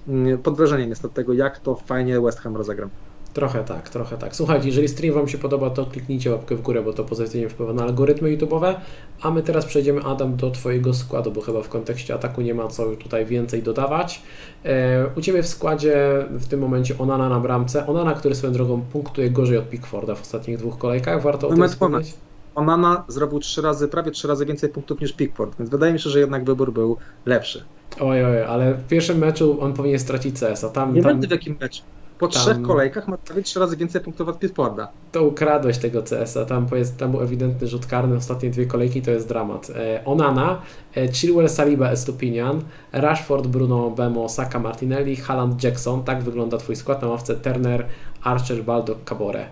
mm, 0.08 0.38
pod 0.38 0.58
wrażeniem 0.58 0.90
jest 0.90 1.06
od 1.06 1.14
tego, 1.14 1.34
jak 1.34 1.60
to 1.60 1.76
fajnie 1.76 2.22
West 2.22 2.40
Ham 2.40 2.58
rozegrał. 2.58 2.90
Trochę 3.36 3.64
tak, 3.64 3.90
trochę 3.90 4.18
tak. 4.18 4.36
Słuchajcie, 4.36 4.68
jeżeli 4.68 4.88
stream 4.88 5.16
Wam 5.16 5.28
się 5.28 5.38
podoba, 5.38 5.70
to 5.70 5.86
kliknijcie 5.86 6.32
łapkę 6.32 6.56
w 6.56 6.62
górę, 6.62 6.82
bo 6.84 6.94
to 6.94 7.04
pozytywnie 7.04 7.50
wpływa 7.50 7.74
na 7.74 7.84
algorytmy 7.84 8.38
YouTube'owe. 8.38 8.76
A 9.22 9.32
my 9.32 9.44
teraz 9.44 9.66
przejdziemy, 9.66 10.02
Adam, 10.04 10.36
do 10.36 10.52
Twojego 10.52 10.94
składu, 10.94 11.32
bo 11.32 11.42
chyba 11.42 11.62
w 11.62 11.70
kontekście 11.70 12.14
ataku 12.14 12.42
nie 12.42 12.54
ma 12.54 12.68
co 12.68 12.86
tutaj 12.96 13.26
więcej 13.26 13.64
dodawać. 13.64 14.22
E, 14.64 15.06
u 15.18 15.22
Ciebie 15.22 15.44
w 15.44 15.48
składzie 15.48 16.26
w 16.30 16.48
tym 16.48 16.60
momencie 16.60 16.98
Onana 16.98 17.30
na 17.30 17.40
bramce. 17.40 17.88
Onana, 17.88 18.14
który 18.14 18.36
swoją 18.36 18.54
drogą 18.54 18.82
punktuje 18.82 19.30
gorzej 19.30 19.58
od 19.58 19.70
Pickforda 19.70 20.16
w 20.16 20.22
ostatnich 20.22 20.58
dwóch 20.58 20.78
kolejkach. 20.78 21.22
Warto 21.22 21.50
Moment, 21.50 21.60
o 21.60 21.64
tym 21.64 21.74
wspomnieć. 21.74 22.14
Onana 22.56 23.04
zrobił 23.08 23.40
trzy 23.40 23.62
razy, 23.62 23.88
prawie 23.88 24.12
trzy 24.12 24.28
razy 24.28 24.46
więcej 24.46 24.70
punktów 24.70 25.02
niż 25.02 25.14
Pickford, 25.14 25.58
więc 25.60 25.70
wydaje 25.70 25.94
mi 25.94 26.00
się, 26.00 26.10
że 26.10 26.20
jednak 26.20 26.46
wybór 26.46 26.74
był 26.74 26.98
lepszy. 27.26 27.64
Oj, 28.00 28.26
oj, 28.26 28.44
ale 28.44 28.74
w 28.74 28.88
pierwszym 28.88 29.18
meczu 29.18 29.58
on 29.62 29.74
powinien 29.74 30.00
stracić 30.00 30.40
CS, 30.40 30.64
a 30.64 30.70
tam... 30.70 30.94
Nie 30.94 31.04
tam... 31.04 31.22
wiem 31.22 31.30
w 31.30 31.32
jakim 31.32 31.58
meczu. 31.62 31.82
Po 32.20 32.28
tam... 32.28 32.42
trzech 32.42 32.62
kolejkach 32.62 33.08
ma 33.08 33.18
prawie 33.18 33.42
trzy 33.42 33.60
razy 33.60 33.78
więcej 33.78 34.02
punktów 34.02 34.28
od 34.28 34.40
Pickforda. 34.40 34.88
To 35.12 35.24
ukradłeś 35.24 35.78
tego 35.78 36.04
CS-a, 36.04 36.46
tam, 36.46 36.68
tam 36.98 37.12
był 37.12 37.22
ewidentny 37.22 37.68
rzut 37.68 37.86
karny, 37.86 38.16
ostatnie 38.16 38.50
dwie 38.50 38.66
kolejki 38.66 39.02
to 39.02 39.12
jest 39.12 39.28
dramat. 39.28 39.70
E, 39.76 40.06
Onana, 40.06 40.62
e, 40.96 41.14
Chilwell, 41.14 41.50
Saliba, 41.50 41.90
Estupinian, 41.90 42.62
Rashford, 42.92 43.48
Bruno, 43.48 43.92
Bemo, 43.92 44.30
Saka, 44.30 44.60
Martinelli, 44.60 45.16
Haaland, 45.16 45.64
Jackson, 45.64 46.04
tak 46.04 46.24
wygląda 46.24 46.58
Twój 46.58 46.76
skład 46.76 47.02
na 47.02 47.08
ławce 47.08 47.36
Turner, 47.36 47.86
Archer, 48.24 48.64
Baldo, 48.64 48.96
Cabore. 49.06 49.48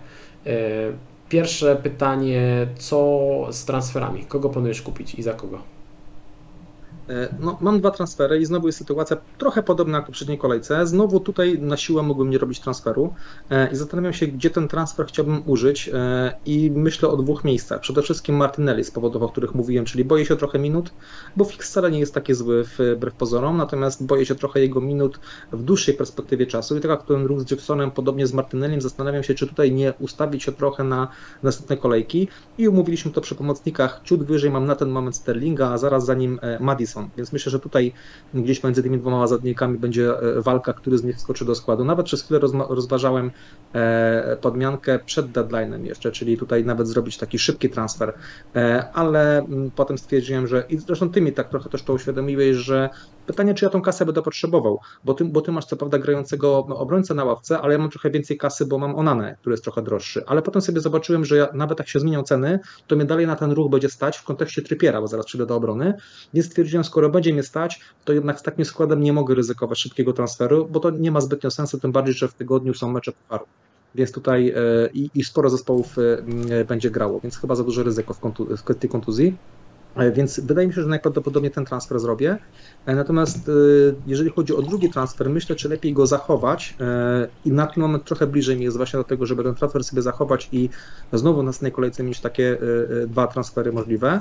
E, 0.46 1.14
Pierwsze 1.28 1.76
pytanie, 1.76 2.66
co 2.78 3.28
z 3.50 3.64
transferami? 3.64 4.24
Kogo 4.24 4.48
planujesz 4.48 4.82
kupić 4.82 5.14
i 5.14 5.22
za 5.22 5.32
kogo? 5.32 5.73
E, 7.08 7.34
no, 7.40 7.58
mam 7.60 7.80
dwa 7.80 7.90
transfery 7.90 8.38
i 8.38 8.46
znowu 8.46 8.66
jest 8.66 8.78
sytuacja 8.78 9.16
trochę 9.38 9.62
podobna 9.62 9.98
jak 9.98 10.04
w 10.04 10.06
poprzedniej 10.06 10.38
kolejce. 10.38 10.86
Znowu 10.86 11.20
tutaj 11.20 11.58
na 11.58 11.76
siłę 11.76 12.02
mógłbym 12.02 12.30
nie 12.30 12.38
robić 12.38 12.60
transferu 12.60 13.14
e, 13.50 13.72
i 13.72 13.76
zastanawiam 13.76 14.12
się, 14.12 14.26
gdzie 14.26 14.50
ten 14.50 14.68
transfer 14.68 15.06
chciałbym 15.06 15.42
użyć 15.46 15.90
e, 15.92 16.32
i 16.46 16.70
myślę 16.74 17.08
o 17.08 17.16
dwóch 17.16 17.44
miejscach. 17.44 17.80
Przede 17.80 18.02
wszystkim 18.02 18.36
Martinelli 18.36 18.84
z 18.84 18.90
powodów, 18.90 19.22
o 19.22 19.28
których 19.28 19.54
mówiłem, 19.54 19.84
czyli 19.84 20.04
boję 20.04 20.26
się 20.26 20.36
trochę 20.36 20.58
minut, 20.58 20.90
bo 21.36 21.44
fix 21.44 21.70
wcale 21.70 21.90
nie 21.90 21.98
jest 21.98 22.14
taki 22.14 22.34
zły 22.34 22.64
wbrew 22.64 23.14
pozorom, 23.14 23.56
natomiast 23.56 24.06
boję 24.06 24.26
się 24.26 24.34
trochę 24.34 24.60
jego 24.60 24.80
minut 24.80 25.20
w 25.52 25.62
dłuższej 25.62 25.94
perspektywie 25.94 26.46
czasu 26.46 26.76
i 26.76 26.80
tak 26.80 26.90
jak 26.90 27.02
ten 27.02 27.26
ruch 27.26 27.40
z 27.40 27.50
Jacksonem, 27.50 27.90
podobnie 27.90 28.26
z 28.26 28.32
Martinellim, 28.32 28.80
zastanawiam 28.80 29.22
się, 29.22 29.34
czy 29.34 29.46
tutaj 29.46 29.72
nie 29.72 29.92
ustawić 29.98 30.42
się 30.42 30.52
trochę 30.52 30.84
na 30.84 31.08
następne 31.42 31.76
kolejki 31.76 32.28
i 32.58 32.68
umówiliśmy 32.68 33.10
to 33.10 33.20
przy 33.20 33.34
pomocnikach. 33.34 34.00
Ciut 34.04 34.24
wyżej 34.24 34.50
mam 34.50 34.66
na 34.66 34.76
ten 34.76 34.88
moment 34.88 35.16
Sterlinga, 35.16 35.70
a 35.70 35.78
zaraz 35.78 36.04
za 36.04 36.14
nim 36.14 36.40
Madison 36.60 36.93
więc 37.16 37.32
myślę, 37.32 37.52
że 37.52 37.60
tutaj 37.60 37.92
gdzieś 38.34 38.62
między 38.64 38.82
tymi 38.82 38.98
dwoma 38.98 39.26
zawodnikami 39.26 39.78
będzie 39.78 40.18
e, 40.18 40.42
walka, 40.42 40.72
który 40.72 40.98
z 40.98 41.04
nich 41.04 41.20
skoczy 41.20 41.44
do 41.44 41.54
składu. 41.54 41.84
Nawet 41.84 42.06
przez 42.06 42.22
chwilę 42.22 42.40
rozważałem 42.68 43.30
e, 43.74 44.36
podmiankę 44.40 44.98
przed 44.98 45.26
deadline'em 45.26 45.84
jeszcze, 45.84 46.12
czyli 46.12 46.38
tutaj 46.38 46.64
nawet 46.64 46.88
zrobić 46.88 47.18
taki 47.18 47.38
szybki 47.38 47.70
transfer, 47.70 48.14
e, 48.56 48.90
ale 48.92 49.46
potem 49.74 49.98
stwierdziłem, 49.98 50.46
że 50.46 50.64
i 50.68 50.78
zresztą 50.78 51.10
ty 51.10 51.20
mi 51.20 51.32
tak 51.32 51.48
trochę 51.48 51.70
też 51.70 51.82
to 51.82 51.92
uświadomiłeś, 51.92 52.56
że 52.56 52.90
Pytanie, 53.26 53.54
czy 53.54 53.64
ja 53.64 53.70
tą 53.70 53.82
kasę 53.82 54.04
będę 54.04 54.22
potrzebował, 54.22 54.80
bo 55.04 55.14
ty, 55.14 55.24
bo 55.24 55.40
ty 55.40 55.52
masz 55.52 55.64
co 55.64 55.76
prawda 55.76 55.98
grającego 55.98 56.66
no, 56.68 56.78
obrońcę 56.78 57.14
na 57.14 57.24
ławce, 57.24 57.60
ale 57.60 57.72
ja 57.72 57.78
mam 57.78 57.90
trochę 57.90 58.10
więcej 58.10 58.36
kasy, 58.36 58.66
bo 58.66 58.78
mam 58.78 58.96
Onanę, 58.96 59.36
który 59.40 59.54
jest 59.54 59.64
trochę 59.64 59.82
droższy. 59.82 60.24
Ale 60.26 60.42
potem 60.42 60.62
sobie 60.62 60.80
zobaczyłem, 60.80 61.24
że 61.24 61.36
ja, 61.36 61.48
nawet 61.54 61.78
jak 61.78 61.88
się 61.88 62.00
zmienią 62.00 62.22
ceny, 62.22 62.58
to 62.86 62.96
mnie 62.96 63.04
dalej 63.04 63.26
na 63.26 63.36
ten 63.36 63.50
ruch 63.50 63.70
będzie 63.70 63.88
stać 63.88 64.18
w 64.18 64.24
kontekście 64.24 64.62
trypiera, 64.62 65.00
bo 65.00 65.06
zaraz 65.06 65.26
przyjdę 65.26 65.46
do 65.46 65.56
obrony. 65.56 65.94
Więc 66.34 66.46
stwierdziłem, 66.46 66.83
skoro 66.84 67.08
będzie 67.08 67.32
mnie 67.32 67.42
stać, 67.42 67.80
to 68.04 68.12
jednak 68.12 68.40
z 68.40 68.42
takim 68.42 68.64
składem 68.64 69.00
nie 69.00 69.12
mogę 69.12 69.34
ryzykować 69.34 69.78
szybkiego 69.78 70.12
transferu, 70.12 70.68
bo 70.70 70.80
to 70.80 70.90
nie 70.90 71.10
ma 71.10 71.20
zbytnio 71.20 71.50
sensu, 71.50 71.80
tym 71.80 71.92
bardziej, 71.92 72.14
że 72.14 72.28
w 72.28 72.34
tygodniu 72.34 72.74
są 72.74 72.92
mecze 72.92 73.12
pucharu 73.12 73.46
więc 73.94 74.12
tutaj 74.12 74.48
e, 74.48 74.54
i, 74.94 75.10
i, 75.14 75.24
sporo 75.24 75.50
zespołów 75.50 75.96
e, 76.50 76.64
będzie 76.64 76.90
grało, 76.90 77.20
więc 77.20 77.38
chyba 77.38 77.54
za 77.54 77.64
duże 77.64 77.82
ryzyko 77.82 78.14
w, 78.14 78.20
kontu, 78.20 78.56
w 78.56 78.62
kwestii 78.62 78.88
kontuzji. 78.88 79.36
E, 79.96 80.12
więc 80.12 80.40
wydaje 80.40 80.68
mi 80.68 80.74
się, 80.74 80.82
że 80.82 80.88
najprawdopodobniej 80.88 81.52
ten 81.52 81.64
transfer 81.64 82.00
zrobię. 82.00 82.38
E, 82.86 82.94
natomiast 82.94 83.48
e, 83.48 83.52
jeżeli 84.06 84.30
chodzi 84.30 84.56
o 84.56 84.62
drugi 84.62 84.90
transfer, 84.90 85.30
myślę, 85.30 85.56
czy 85.56 85.68
lepiej 85.68 85.92
go 85.92 86.06
zachować 86.06 86.76
i 87.44 87.52
na 87.52 87.66
ten 87.66 87.82
moment 87.82 88.04
trochę 88.04 88.26
bliżej 88.26 88.56
mi 88.56 88.64
jest 88.64 88.76
właśnie 88.76 88.96
do 88.96 89.04
tego, 89.04 89.26
żeby 89.26 89.42
ten 89.42 89.54
transfer 89.54 89.84
sobie 89.84 90.02
zachować 90.02 90.48
i 90.52 90.70
znowu 91.12 91.42
na 91.42 91.46
następnej 91.46 91.72
kolejce 91.72 92.02
mieć 92.02 92.20
takie 92.20 92.58
dwa 93.06 93.26
transfery 93.26 93.72
możliwe, 93.72 94.20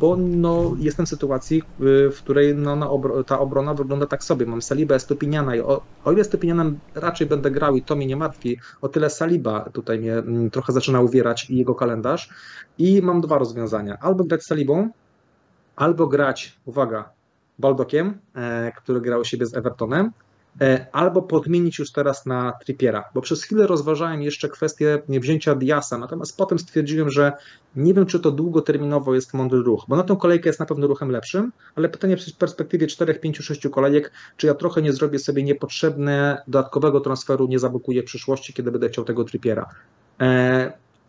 bo 0.00 0.16
no, 0.16 0.76
jestem 0.78 1.06
w 1.06 1.08
sytuacji, 1.08 1.62
w 1.80 2.18
której 2.18 2.54
no, 2.54 2.90
obro 2.90 3.24
ta 3.24 3.38
obrona 3.38 3.74
wygląda 3.74 4.06
tak 4.06 4.24
sobie. 4.24 4.46
Mam 4.46 4.62
Salibę, 4.62 5.00
Stopiniana 5.00 5.56
i 5.56 5.60
o, 5.60 5.82
o 6.04 6.12
ile 6.12 6.24
Stopinianem 6.24 6.78
raczej 6.94 7.26
będę 7.26 7.50
grał 7.50 7.76
i 7.76 7.82
to 7.82 7.96
mnie 7.96 8.06
nie 8.06 8.16
martwi, 8.16 8.58
o 8.80 8.88
tyle 8.88 9.10
Saliba 9.10 9.70
tutaj 9.72 9.98
mnie 9.98 10.14
mm, 10.14 10.50
trochę 10.50 10.72
zaczyna 10.72 11.00
uwierać 11.00 11.50
i 11.50 11.56
jego 11.56 11.74
kalendarz 11.74 12.28
i 12.78 13.02
mam 13.02 13.20
dwa 13.20 13.38
rozwiązania. 13.38 13.98
Albo 14.00 14.24
grać 14.24 14.42
Salibą, 14.44 14.87
albo 15.78 16.06
grać, 16.06 16.58
uwaga, 16.64 17.10
Baldokiem, 17.58 18.18
e, 18.34 18.72
który 18.76 19.00
grał 19.00 19.24
siebie 19.24 19.46
z 19.46 19.54
Evertonem, 19.54 20.12
e, 20.60 20.86
albo 20.92 21.22
podmienić 21.22 21.78
już 21.78 21.92
teraz 21.92 22.26
na 22.26 22.52
Trippiera, 22.64 23.04
bo 23.14 23.20
przez 23.20 23.42
chwilę 23.42 23.66
rozważałem 23.66 24.22
jeszcze 24.22 24.48
kwestię 24.48 25.02
wzięcia 25.08 25.54
Diasa, 25.54 25.98
natomiast 25.98 26.36
potem 26.36 26.58
stwierdziłem, 26.58 27.10
że 27.10 27.32
nie 27.76 27.94
wiem, 27.94 28.06
czy 28.06 28.20
to 28.20 28.30
długoterminowo 28.30 29.14
jest 29.14 29.34
mądry 29.34 29.58
ruch, 29.58 29.84
bo 29.88 29.96
na 29.96 30.02
tą 30.02 30.16
kolejkę 30.16 30.48
jest 30.48 30.60
na 30.60 30.66
pewno 30.66 30.86
ruchem 30.86 31.10
lepszym, 31.10 31.52
ale 31.74 31.88
pytanie 31.88 32.16
w 32.16 32.36
perspektywie 32.36 32.86
4, 32.86 33.14
5, 33.14 33.38
6 33.38 33.68
kolejek, 33.68 34.12
czy 34.36 34.46
ja 34.46 34.54
trochę 34.54 34.82
nie 34.82 34.92
zrobię 34.92 35.18
sobie 35.18 35.42
niepotrzebne 35.42 36.42
dodatkowego 36.48 37.00
transferu, 37.00 37.46
nie 37.46 37.58
zablokuję 37.58 38.02
przyszłości, 38.02 38.52
kiedy 38.52 38.72
będę 38.72 38.88
chciał 38.88 39.04
tego 39.04 39.24
Trippiera. 39.24 39.68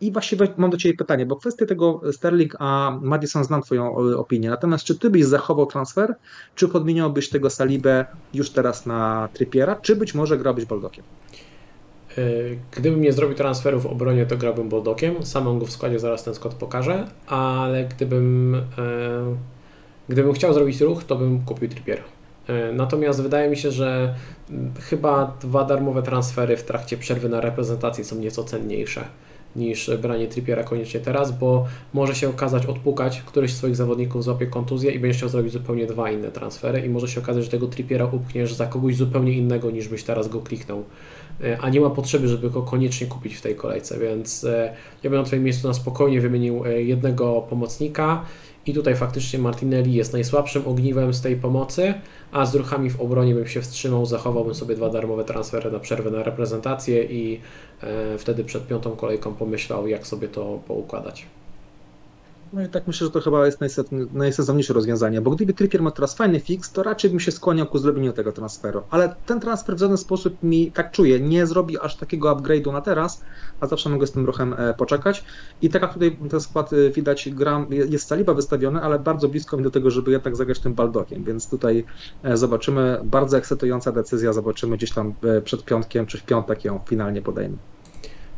I 0.00 0.12
właściwie 0.12 0.48
mam 0.56 0.70
do 0.70 0.76
Ciebie 0.76 0.96
pytanie, 0.96 1.26
bo 1.26 1.36
kwestię 1.36 1.66
tego 1.66 2.00
Sterling 2.12 2.56
a 2.58 2.98
Madison 3.02 3.44
znam 3.44 3.62
Twoją 3.62 3.98
e, 3.98 4.16
opinię. 4.16 4.50
Natomiast 4.50 4.84
czy 4.84 4.98
Ty 4.98 5.10
byś 5.10 5.24
zachował 5.24 5.66
transfer, 5.66 6.14
czy 6.54 6.68
podmieniałbyś 6.68 7.28
tego 7.28 7.50
Salibę 7.50 8.04
już 8.34 8.50
teraz 8.50 8.86
na 8.86 9.28
Trippiera, 9.32 9.76
czy 9.76 9.96
być 9.96 10.14
może 10.14 10.38
grałbyś 10.38 10.64
Boldokiem? 10.64 11.04
E, 12.18 12.22
gdybym 12.76 13.00
nie 13.00 13.12
zrobił 13.12 13.36
transferu 13.36 13.80
w 13.80 13.86
obronie, 13.86 14.26
to 14.26 14.36
grałbym 14.36 14.68
Boldokiem. 14.68 15.26
Sam 15.26 15.58
go 15.58 15.66
w 15.66 15.70
składzie, 15.70 15.98
zaraz 15.98 16.24
ten 16.24 16.34
skład 16.34 16.54
pokażę, 16.54 17.08
ale 17.26 17.84
gdybym, 17.84 18.54
e, 18.54 19.36
gdybym 20.08 20.32
chciał 20.32 20.54
zrobić 20.54 20.80
ruch, 20.80 21.04
to 21.04 21.16
bym 21.16 21.40
kupił 21.40 21.68
Trippiera. 21.68 22.02
Natomiast 22.72 23.22
wydaje 23.22 23.50
mi 23.50 23.56
się, 23.56 23.70
że 23.70 24.14
chyba 24.80 25.36
dwa 25.40 25.64
darmowe 25.64 26.02
transfery 26.02 26.56
w 26.56 26.62
trakcie 26.62 26.96
przerwy 26.96 27.28
na 27.28 27.40
reprezentacji 27.40 28.04
są 28.04 28.16
nieco 28.16 28.44
cenniejsze 28.44 29.04
niż 29.56 29.90
branie 30.02 30.28
Trippiera 30.28 30.64
koniecznie 30.64 31.00
teraz, 31.00 31.38
bo 31.38 31.66
może 31.92 32.14
się 32.14 32.28
okazać 32.28 32.66
odpukać, 32.66 33.22
któryś 33.22 33.52
z 33.52 33.56
swoich 33.56 33.76
zawodników 33.76 34.24
złapie 34.24 34.46
kontuzję 34.46 34.90
i 34.90 34.98
będziesz 34.98 35.16
chciał 35.16 35.28
zrobić 35.28 35.52
zupełnie 35.52 35.86
dwa 35.86 36.10
inne 36.10 36.30
transfery 36.30 36.80
i 36.80 36.88
może 36.88 37.08
się 37.08 37.20
okazać, 37.20 37.44
że 37.44 37.50
tego 37.50 37.66
Trippiera 37.66 38.04
upchniesz 38.04 38.54
za 38.54 38.66
kogoś 38.66 38.96
zupełnie 38.96 39.32
innego 39.32 39.70
niż 39.70 39.88
byś 39.88 40.02
teraz 40.02 40.28
go 40.28 40.40
kliknął, 40.40 40.84
e, 41.44 41.58
a 41.60 41.68
nie 41.68 41.80
ma 41.80 41.90
potrzeby, 41.90 42.28
żeby 42.28 42.50
go 42.50 42.62
koniecznie 42.62 43.06
kupić 43.06 43.34
w 43.34 43.40
tej 43.40 43.56
kolejce, 43.56 43.98
więc 43.98 44.44
e, 44.44 44.74
ja 45.02 45.10
bym 45.10 45.18
na 45.18 45.24
Twoim 45.24 45.44
miejscu 45.44 45.68
na 45.68 45.74
spokojnie 45.74 46.20
wymienił 46.20 46.66
e, 46.66 46.82
jednego 46.82 47.46
pomocnika 47.50 48.24
i 48.66 48.74
tutaj 48.74 48.96
faktycznie 48.96 49.38
Martinelli 49.38 49.94
jest 49.94 50.12
najsłabszym 50.12 50.68
ogniwem 50.68 51.14
z 51.14 51.20
tej 51.20 51.36
pomocy, 51.36 51.94
a 52.32 52.46
z 52.46 52.54
ruchami 52.54 52.90
w 52.90 53.00
obronie 53.00 53.34
bym 53.34 53.46
się 53.46 53.62
wstrzymał, 53.62 54.06
zachowałbym 54.06 54.54
sobie 54.54 54.74
dwa 54.74 54.90
darmowe 54.90 55.24
transfery 55.24 55.70
na 55.70 55.78
przerwę 55.78 56.10
na 56.10 56.22
reprezentację 56.22 57.04
i 57.04 57.40
e, 57.82 58.18
wtedy 58.18 58.44
przed 58.44 58.66
piątą 58.66 58.96
kolejką 58.96 59.34
pomyślał, 59.34 59.88
jak 59.88 60.06
sobie 60.06 60.28
to 60.28 60.60
poukładać. 60.68 61.26
No 62.52 62.62
i 62.62 62.68
tak 62.68 62.86
myślę, 62.86 63.06
że 63.06 63.10
to 63.10 63.20
chyba 63.20 63.46
jest 63.46 63.58
najsensowniejsze 64.12 64.72
rozwiązanie, 64.72 65.20
bo 65.20 65.30
gdyby 65.30 65.54
Trippier 65.54 65.82
ma 65.82 65.90
teraz 65.90 66.14
fajny 66.14 66.40
fix, 66.40 66.72
to 66.72 66.82
raczej 66.82 67.10
bym 67.10 67.20
się 67.20 67.32
skłaniał 67.32 67.66
ku 67.66 67.78
zrobieniu 67.78 68.12
tego 68.12 68.32
transferu. 68.32 68.82
Ale 68.90 69.14
ten 69.26 69.40
transfer 69.40 69.76
w 69.76 69.78
żaden 69.78 69.96
sposób 69.96 70.42
mi, 70.42 70.72
tak 70.72 70.90
czuję, 70.90 71.20
nie 71.20 71.46
zrobi 71.46 71.78
aż 71.78 71.96
takiego 71.96 72.36
upgrade'u 72.36 72.72
na 72.72 72.80
teraz, 72.80 73.22
a 73.60 73.66
zawsze 73.66 73.90
mogę 73.90 74.06
z 74.06 74.12
tym 74.12 74.26
ruchem 74.26 74.54
e, 74.58 74.74
poczekać. 74.74 75.24
I 75.62 75.68
tak 75.68 75.82
jak 75.82 75.92
tutaj 75.92 76.18
ten 76.30 76.40
skład 76.40 76.72
e, 76.72 76.90
widać, 76.90 77.30
gram, 77.30 77.66
jest 77.70 78.08
Saliba 78.08 78.34
wystawiony, 78.34 78.80
ale 78.80 78.98
bardzo 78.98 79.28
blisko 79.28 79.56
mi 79.56 79.62
do 79.62 79.70
tego, 79.70 79.90
żeby 79.90 80.10
jednak 80.10 80.36
zagrać 80.36 80.60
tym 80.60 80.74
Baldokiem, 80.74 81.24
więc 81.24 81.50
tutaj 81.50 81.84
e, 82.22 82.36
zobaczymy, 82.36 83.00
bardzo 83.04 83.38
ekscytująca 83.38 83.92
decyzja, 83.92 84.32
zobaczymy 84.32 84.76
gdzieś 84.76 84.92
tam 84.92 85.14
przed 85.44 85.64
piątkiem 85.64 86.06
czy 86.06 86.18
w 86.18 86.22
piątek 86.22 86.64
ją 86.64 86.80
finalnie 86.88 87.22
podejmę. 87.22 87.56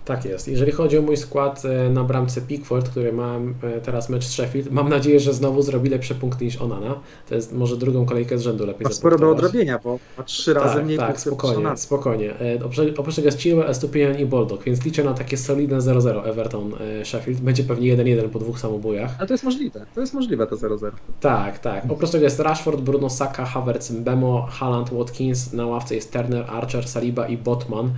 Tak 0.04 0.24
jest. 0.24 0.48
Jeżeli 0.48 0.72
chodzi 0.72 0.98
o 0.98 1.02
mój 1.02 1.16
skład 1.16 1.62
e, 1.64 1.90
na 1.90 2.04
bramce 2.04 2.40
Pickford, 2.40 2.88
który 2.88 3.12
mam 3.12 3.54
e, 3.62 3.80
teraz 3.80 4.08
mecz 4.08 4.24
z 4.24 4.30
Sheffield, 4.30 4.70
mam 4.70 4.88
nadzieję, 4.88 5.20
że 5.20 5.32
znowu 5.32 5.62
zrobi 5.62 5.90
lepsze 5.90 6.14
punkty 6.14 6.44
niż 6.44 6.56
Onana. 6.56 7.00
To 7.28 7.34
jest 7.34 7.52
może 7.52 7.76
drugą 7.76 8.06
kolejkę 8.06 8.38
z 8.38 8.42
rzędu 8.42 8.66
lepiej 8.66 8.84
Ma 8.84 8.90
sporo 8.90 9.18
do 9.18 9.30
odrobienia, 9.30 9.78
bo 9.84 9.98
ma 10.18 10.24
trzy 10.24 10.54
razy 10.54 10.74
tak, 10.74 10.84
mniej 10.84 10.98
Tak, 10.98 11.20
spokojnie, 11.20 11.76
spokojnie. 11.76 12.34
E, 12.40 12.58
Oprócz 12.96 13.16
tego 13.16 13.28
jest 13.28 13.40
Chilwell, 13.40 13.70
Estupinian 13.70 14.18
i 14.18 14.26
Boldock, 14.26 14.64
więc 14.64 14.84
liczę 14.84 15.04
na 15.04 15.14
takie 15.14 15.36
solidne 15.36 15.78
0-0 15.78 16.22
Everton-Sheffield. 16.24 17.40
Będzie 17.40 17.64
pewnie 17.64 17.96
1-1 17.96 18.28
po 18.28 18.38
dwóch 18.38 18.60
samobójach. 18.60 19.14
Ale 19.18 19.28
to 19.28 19.34
jest 19.34 19.44
możliwe, 19.44 19.86
to 19.94 20.00
jest 20.00 20.14
możliwe 20.14 20.46
to 20.46 20.56
0-0. 20.56 20.90
Tak, 21.20 21.58
tak. 21.58 21.84
Oprócz 21.88 22.10
tego 22.10 22.24
jest 22.24 22.40
Rashford, 22.40 22.80
Bruno 22.80 23.10
Saka, 23.10 23.44
Havertz, 23.44 23.90
Mbemo, 23.90 24.46
Haaland, 24.50 24.90
Watkins. 24.90 25.52
Na 25.52 25.66
ławce 25.66 25.94
jest 25.94 26.12
Turner, 26.12 26.44
Archer, 26.50 26.88
Saliba 26.88 27.28
i 27.28 27.36
Botman. 27.36 27.92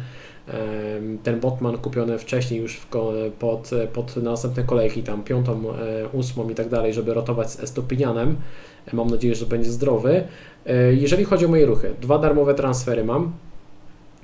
Ten 1.23 1.41
Botman 1.41 1.79
kupiony 1.79 2.19
wcześniej 2.19 2.61
już 2.61 2.81
pod, 3.39 3.71
pod 3.93 4.17
następne 4.17 4.65
kolejki, 4.65 5.03
tam 5.03 5.23
piątą, 5.23 5.53
e, 5.53 6.09
ósmą 6.09 6.49
i 6.49 6.55
tak 6.55 6.69
dalej, 6.69 6.95
żeby 6.95 7.15
rotować 7.15 7.51
z 7.51 7.61
Estopinianem. 7.61 8.37
Mam 8.93 9.07
nadzieję, 9.07 9.35
że 9.35 9.47
będzie 9.47 9.71
zdrowy. 9.71 10.25
E, 10.67 10.95
jeżeli 10.95 11.25
chodzi 11.25 11.47
o 11.47 11.49
moje 11.49 11.67
ruchy, 11.67 11.95
dwa 12.01 12.19
darmowe 12.19 12.55
transfery 12.55 13.05
mam. 13.05 13.33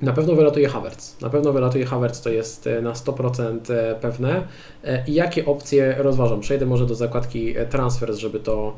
Na 0.02 0.12
pewno 0.12 0.34
wylatuje 0.34 0.68
Havertz. 0.68 1.20
Na 1.20 1.30
pewno 1.30 1.52
wylatuje 1.52 1.86
Havertz, 1.86 2.20
to 2.20 2.30
jest 2.30 2.66
e, 2.66 2.82
na 2.82 2.92
100% 2.92 3.60
pewne. 4.00 4.42
I 5.06 5.14
jakie 5.14 5.46
opcje 5.46 5.94
rozważam? 5.98 6.40
Przejdę 6.40 6.66
może 6.66 6.86
do 6.86 6.94
zakładki 6.94 7.54
transfers, 7.70 8.18
żeby 8.18 8.40
to 8.40 8.76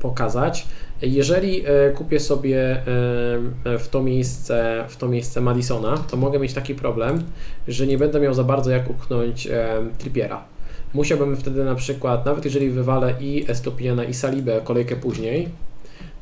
pokazać. 0.00 0.66
Jeżeli 1.02 1.66
e, 1.66 1.90
kupię 1.90 2.20
sobie 2.20 2.76
e, 2.76 3.78
w 3.78 3.88
to 3.90 4.02
miejsce, 4.02 4.84
w 4.88 4.96
to 4.96 5.08
miejsce 5.08 5.40
Madisona, 5.40 5.98
to 5.98 6.16
mogę 6.16 6.38
mieć 6.38 6.54
taki 6.54 6.74
problem, 6.74 7.22
że 7.68 7.86
nie 7.86 7.98
będę 7.98 8.20
miał 8.20 8.34
za 8.34 8.44
bardzo 8.44 8.70
jak 8.70 8.90
upchnąć 8.90 9.46
e, 9.46 9.82
Trippiera. 9.98 10.44
Musiałbym 10.94 11.36
wtedy 11.36 11.64
na 11.64 11.74
przykład, 11.74 12.26
nawet 12.26 12.44
jeżeli 12.44 12.70
wywalę 12.70 13.14
i 13.20 13.44
Estopiana 13.48 14.04
i 14.04 14.14
Salibę 14.14 14.60
kolejkę 14.64 14.96
później, 14.96 15.48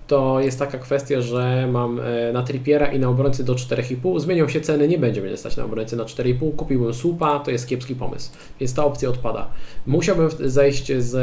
to 0.07 0.41
jest 0.41 0.59
taka 0.59 0.79
kwestia, 0.79 1.21
że 1.21 1.69
mam 1.73 2.01
e, 2.01 2.33
na 2.33 2.43
Trippiera 2.43 2.93
i 2.93 2.99
na 2.99 3.09
obrońcy 3.09 3.45
do 3.45 3.55
4,5. 3.55 4.21
Zmienią 4.21 4.49
się 4.49 4.61
ceny, 4.61 4.89
nie 4.89 4.99
będzie 4.99 5.23
mnie 5.23 5.37
stać 5.37 5.57
na 5.57 5.65
obrońcy 5.65 5.97
na 5.97 6.05
4,5. 6.05 6.57
Kupiłbym 6.57 6.95
słupa, 6.95 7.39
to 7.39 7.51
jest 7.51 7.69
kiepski 7.69 7.95
pomysł, 7.95 8.31
więc 8.61 8.75
ta 8.75 8.85
opcja 8.85 9.09
odpada. 9.09 9.49
Musiałbym 9.87 10.29
zejść 10.41 10.93
z 10.99 11.15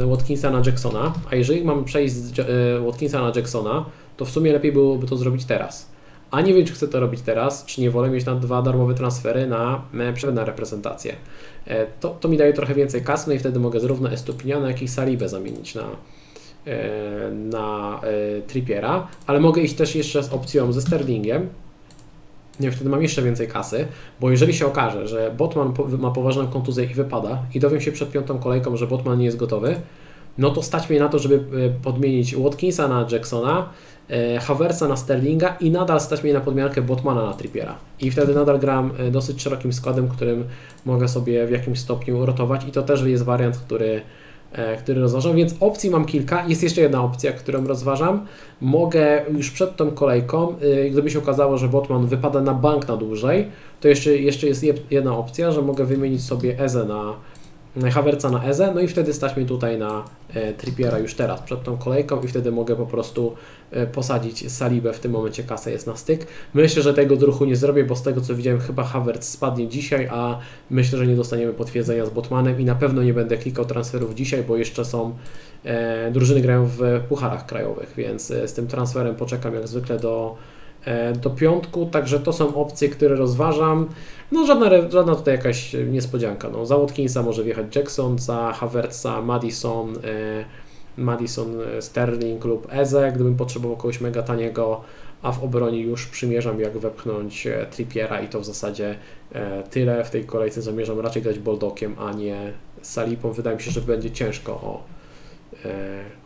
e, 0.00 0.06
Watkinsa 0.06 0.50
na 0.50 0.62
Jacksona, 0.66 1.12
a 1.30 1.34
jeżeli 1.34 1.64
mam 1.64 1.84
przejść 1.84 2.14
z 2.14 2.38
e, 2.38 2.44
Watkinsa 2.80 3.22
na 3.22 3.32
Jacksona, 3.36 3.84
to 4.16 4.24
w 4.24 4.30
sumie 4.30 4.52
lepiej 4.52 4.72
byłoby 4.72 5.06
to 5.06 5.16
zrobić 5.16 5.44
teraz. 5.44 5.90
A 6.30 6.40
nie 6.40 6.54
wiem, 6.54 6.66
czy 6.66 6.72
chcę 6.72 6.88
to 6.88 7.00
robić 7.00 7.20
teraz, 7.20 7.64
czy 7.64 7.80
nie 7.80 7.90
wolę 7.90 8.10
mieć 8.10 8.24
na 8.24 8.34
dwa 8.34 8.62
darmowe 8.62 8.94
transfery 8.94 9.46
na 9.46 9.82
przerwę 10.14 10.44
reprezentację. 10.44 11.16
To, 12.00 12.16
to 12.20 12.28
mi 12.28 12.36
daje 12.36 12.52
trochę 12.52 12.74
więcej 12.74 13.02
kasy, 13.04 13.28
no 13.28 13.34
i 13.34 13.38
wtedy 13.38 13.60
mogę 13.60 13.80
zarówno 13.80 14.10
Estupiniana, 14.10 14.68
jak 14.68 14.82
i 14.82 14.88
Salibę 14.88 15.28
zamienić 15.28 15.74
na, 15.74 15.84
na 17.32 18.00
e, 18.02 18.42
Trippiera, 18.42 19.08
ale 19.26 19.40
mogę 19.40 19.62
iść 19.62 19.74
też 19.74 19.94
jeszcze 19.94 20.22
z 20.22 20.32
opcją 20.32 20.72
ze 20.72 20.82
Sterlingiem. 20.82 21.48
Nie, 22.60 22.72
wtedy 22.72 22.90
mam 22.90 23.02
jeszcze 23.02 23.22
więcej 23.22 23.48
kasy, 23.48 23.86
bo 24.20 24.30
jeżeli 24.30 24.54
się 24.54 24.66
okaże, 24.66 25.08
że 25.08 25.34
Botman 25.38 25.74
ma 25.98 26.10
poważną 26.10 26.46
kontuzję 26.46 26.84
i 26.84 26.94
wypada 26.94 27.42
i 27.54 27.60
dowiem 27.60 27.80
się 27.80 27.92
przed 27.92 28.10
piątą 28.10 28.38
kolejką, 28.38 28.76
że 28.76 28.86
Botman 28.86 29.18
nie 29.18 29.24
jest 29.24 29.36
gotowy, 29.36 29.76
no 30.38 30.50
to 30.50 30.62
stać 30.62 30.90
mnie 30.90 31.00
na 31.00 31.08
to, 31.08 31.18
żeby 31.18 31.34
e, 31.34 31.82
podmienić 31.82 32.36
Watkinsa 32.36 32.88
na 32.88 33.06
Jacksona, 33.12 33.68
Haversa 34.40 34.88
na 34.88 34.96
Sterlinga 34.96 35.56
i 35.60 35.70
nadal 35.70 36.00
stać 36.00 36.22
mnie 36.22 36.32
na 36.32 36.40
podmiankę 36.40 36.82
Botmana 36.82 37.26
na 37.26 37.32
Trippiera. 37.32 37.74
I 38.00 38.10
wtedy 38.10 38.34
nadal 38.34 38.58
gram 38.58 38.90
dosyć 39.10 39.42
szerokim 39.42 39.72
składem, 39.72 40.08
którym 40.08 40.44
mogę 40.84 41.08
sobie 41.08 41.46
w 41.46 41.50
jakimś 41.50 41.78
stopniu 41.78 42.26
rotować 42.26 42.64
i 42.68 42.72
to 42.72 42.82
też 42.82 43.02
jest 43.02 43.24
wariant, 43.24 43.56
który 43.56 44.00
E, 44.00 44.00
który 44.78 45.00
rozważam, 45.00 45.36
więc 45.36 45.54
opcji 45.60 45.90
mam 45.90 46.04
kilka. 46.04 46.46
Jest 46.46 46.62
jeszcze 46.62 46.80
jedna 46.80 47.02
opcja, 47.02 47.32
którą 47.32 47.66
rozważam. 47.66 48.26
Mogę 48.60 49.24
już 49.30 49.50
przed 49.50 49.76
tą 49.76 49.90
kolejką, 49.90 50.54
y, 50.62 50.90
gdyby 50.90 51.10
się 51.10 51.18
okazało, 51.18 51.58
że 51.58 51.68
Botman 51.68 52.06
wypada 52.06 52.40
na 52.40 52.54
bank 52.54 52.88
na 52.88 52.96
dłużej, 52.96 53.48
to 53.80 53.88
jeszcze, 53.88 54.16
jeszcze 54.16 54.46
jest 54.46 54.64
jedna 54.90 55.16
opcja, 55.16 55.52
że 55.52 55.62
mogę 55.62 55.84
wymienić 55.84 56.24
sobie 56.24 56.60
Eze 56.60 56.84
na 56.84 57.14
Havertza 57.90 58.30
na 58.30 58.44
Eze, 58.44 58.74
no 58.74 58.80
i 58.80 58.88
wtedy 58.88 59.12
stać 59.12 59.36
mi 59.36 59.46
tutaj 59.46 59.78
na 59.78 60.04
e, 60.34 60.52
Trippiera 60.52 60.98
już 60.98 61.14
teraz, 61.14 61.42
przed 61.42 61.62
tą 61.62 61.76
kolejką 61.76 62.20
i 62.20 62.28
wtedy 62.28 62.52
mogę 62.52 62.76
po 62.76 62.86
prostu 62.86 63.34
e, 63.70 63.86
posadzić 63.86 64.52
Salibę, 64.52 64.92
w 64.92 65.00
tym 65.00 65.12
momencie 65.12 65.42
kasa 65.42 65.70
jest 65.70 65.86
na 65.86 65.96
styk. 65.96 66.26
Myślę, 66.54 66.82
że 66.82 66.94
tego 66.94 67.16
druchu 67.16 67.44
nie 67.44 67.56
zrobię, 67.56 67.84
bo 67.84 67.96
z 67.96 68.02
tego 68.02 68.20
co 68.20 68.34
widziałem 68.34 68.60
chyba 68.60 68.84
Havertz 68.84 69.24
spadnie 69.24 69.68
dzisiaj, 69.68 70.08
a 70.10 70.38
myślę, 70.70 70.98
że 70.98 71.06
nie 71.06 71.16
dostaniemy 71.16 71.52
potwierdzenia 71.52 72.06
z 72.06 72.10
Botmanem 72.10 72.60
i 72.60 72.64
na 72.64 72.74
pewno 72.74 73.02
nie 73.02 73.14
będę 73.14 73.36
klikał 73.36 73.64
transferów 73.64 74.14
dzisiaj, 74.14 74.42
bo 74.42 74.56
jeszcze 74.56 74.84
są 74.84 75.16
e, 75.64 76.10
drużyny 76.10 76.40
grają 76.40 76.66
w 76.66 76.80
pucharach 77.08 77.46
krajowych, 77.46 77.92
więc 77.96 78.26
z 78.26 78.52
tym 78.52 78.66
transferem 78.66 79.14
poczekam 79.14 79.54
jak 79.54 79.68
zwykle 79.68 79.98
do 79.98 80.36
do 81.22 81.30
piątku, 81.30 81.86
także 81.86 82.20
to 82.20 82.32
są 82.32 82.54
opcje, 82.54 82.88
które 82.88 83.16
rozważam. 83.16 83.88
No 84.32 84.46
żadna, 84.46 84.70
żadna 84.90 85.14
tutaj 85.14 85.34
jakaś 85.34 85.76
niespodzianka. 85.90 86.48
No, 86.48 86.66
za 86.66 86.76
Watkinsa 86.76 87.22
może 87.22 87.44
wjechać 87.44 87.76
Jackson, 87.76 88.18
za 88.18 88.52
Havertza 88.52 89.22
Madison, 89.22 89.96
e, 89.96 90.44
Madison 90.96 91.60
e, 91.60 91.82
Sterling 91.82 92.44
lub 92.44 92.66
Eze, 92.70 93.12
gdybym 93.14 93.36
potrzebował 93.36 93.76
kogoś 93.76 94.00
mega 94.00 94.22
taniego, 94.22 94.80
a 95.22 95.32
w 95.32 95.44
obronie 95.44 95.80
już 95.80 96.06
przymierzam 96.06 96.60
jak 96.60 96.78
wepchnąć 96.78 97.48
Trippiera 97.70 98.20
i 98.20 98.28
to 98.28 98.40
w 98.40 98.44
zasadzie 98.44 98.98
tyle. 99.70 100.04
W 100.04 100.10
tej 100.10 100.24
kolejce 100.24 100.62
zamierzam 100.62 101.00
raczej 101.00 101.22
grać 101.22 101.38
Boldokiem, 101.38 101.96
a 101.98 102.12
nie 102.12 102.52
Salipą. 102.82 103.32
Wydaje 103.32 103.56
mi 103.56 103.62
się, 103.62 103.70
że 103.70 103.80
będzie 103.80 104.10
ciężko 104.10 104.52
o, 104.52 104.82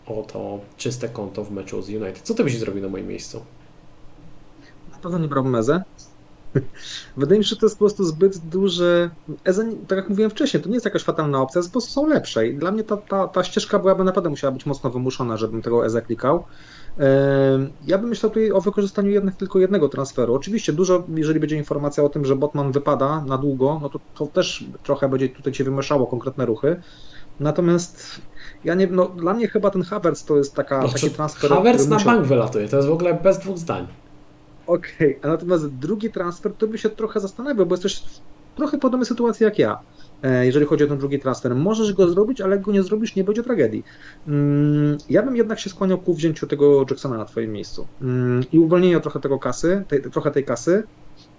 o 0.06 0.22
to 0.22 0.60
czyste 0.76 1.08
konto 1.08 1.44
w 1.44 1.50
meczu 1.50 1.82
z 1.82 1.88
United. 1.88 2.20
Co 2.20 2.34
ty 2.34 2.44
byś 2.44 2.58
zrobił 2.58 2.82
na 2.82 2.88
moim 2.88 3.06
miejscu? 3.06 3.42
pewno 5.02 5.18
nie 5.18 5.28
brałbym 5.28 5.54
Eze. 5.54 5.82
Wydaje 7.16 7.38
mi 7.38 7.44
się, 7.44 7.48
że 7.48 7.56
to 7.56 7.66
jest 7.66 7.76
po 7.76 7.84
prostu 7.84 8.04
zbyt 8.04 8.38
duży. 8.38 9.10
Eze, 9.44 9.72
tak 9.88 9.96
jak 9.96 10.08
mówiłem 10.08 10.30
wcześniej, 10.30 10.62
to 10.62 10.68
nie 10.68 10.74
jest 10.74 10.84
jakaś 10.84 11.02
fatalna 11.02 11.40
opcja, 11.40 11.62
po 11.62 11.70
prostu 11.70 11.90
są 11.90 12.06
lepsze. 12.06 12.46
I 12.46 12.54
dla 12.54 12.70
mnie 12.70 12.84
ta, 12.84 12.96
ta, 12.96 13.28
ta 13.28 13.44
ścieżka 13.44 13.78
byłaby 13.78 14.04
naprawdę 14.04 14.30
musiała 14.30 14.52
być 14.52 14.66
mocno 14.66 14.90
wymuszona, 14.90 15.36
żebym 15.36 15.62
tego 15.62 15.86
Eze 15.86 16.02
klikał. 16.02 16.44
Ja 17.86 17.98
bym 17.98 18.08
myślał 18.08 18.30
tutaj 18.30 18.52
o 18.52 18.60
wykorzystaniu 18.60 19.10
jednak 19.10 19.36
tylko 19.36 19.58
jednego 19.58 19.88
transferu. 19.88 20.34
Oczywiście 20.34 20.72
dużo, 20.72 21.04
jeżeli 21.14 21.40
będzie 21.40 21.56
informacja 21.56 22.04
o 22.04 22.08
tym, 22.08 22.24
że 22.24 22.36
Botman 22.36 22.72
wypada 22.72 23.24
na 23.26 23.38
długo, 23.38 23.78
no 23.82 23.88
to, 23.88 24.00
to 24.14 24.26
też 24.26 24.64
trochę 24.82 25.08
będzie 25.08 25.28
tutaj 25.28 25.52
Cię 25.52 25.64
wymieszało 25.64 26.06
konkretne 26.06 26.46
ruchy. 26.46 26.82
Natomiast 27.40 28.20
ja 28.64 28.74
nie, 28.74 28.86
no, 28.86 29.08
dla 29.08 29.34
mnie 29.34 29.48
chyba 29.48 29.70
ten 29.70 29.82
Havertz 29.82 30.24
to 30.24 30.36
jest 30.36 30.54
taka, 30.54 30.82
no, 30.82 30.88
taki 30.88 31.10
transfer. 31.10 31.50
Havertz 31.50 31.86
na 31.86 31.96
musiał... 31.96 32.12
bank 32.12 32.26
wylatuje, 32.26 32.68
to 32.68 32.76
jest 32.76 32.88
w 32.88 32.92
ogóle 32.92 33.14
bez 33.14 33.38
dwóch 33.38 33.58
zdań. 33.58 33.86
Okej, 34.72 35.18
okay. 35.18 35.18
a 35.22 35.26
natomiast 35.28 35.68
drugi 35.68 36.10
transfer, 36.10 36.52
to 36.58 36.66
by 36.66 36.78
się 36.78 36.90
trochę 36.90 37.20
zastanawiał, 37.20 37.66
bo 37.66 37.74
jesteś 37.74 37.96
w 37.96 38.20
trochę 38.56 38.78
podobnej 38.78 39.06
sytuacji 39.06 39.44
jak 39.44 39.58
ja, 39.58 39.78
e, 40.22 40.46
jeżeli 40.46 40.66
chodzi 40.66 40.84
o 40.84 40.86
ten 40.86 40.98
drugi 40.98 41.18
transfer. 41.18 41.54
Możesz 41.54 41.92
go 41.92 42.08
zrobić, 42.08 42.40
ale 42.40 42.56
jak 42.56 42.64
go 42.64 42.72
nie 42.72 42.82
zrobisz, 42.82 43.16
nie 43.16 43.24
będzie 43.24 43.42
tragedii. 43.42 43.84
Mm, 44.28 44.98
ja 45.10 45.22
bym 45.22 45.36
jednak 45.36 45.60
się 45.60 45.70
skłaniał 45.70 45.98
ku 45.98 46.14
wzięciu 46.14 46.46
tego 46.46 46.86
Jacksona 46.90 47.16
na 47.16 47.24
twoim 47.24 47.52
miejscu 47.52 47.86
mm, 48.02 48.44
i 48.52 48.58
uwolnieniu 48.58 49.00
trochę 49.00 49.20
tego 49.20 49.38
kasy, 49.38 49.84
tej, 49.88 50.02
trochę 50.02 50.30
tej 50.30 50.44
kasy, 50.44 50.82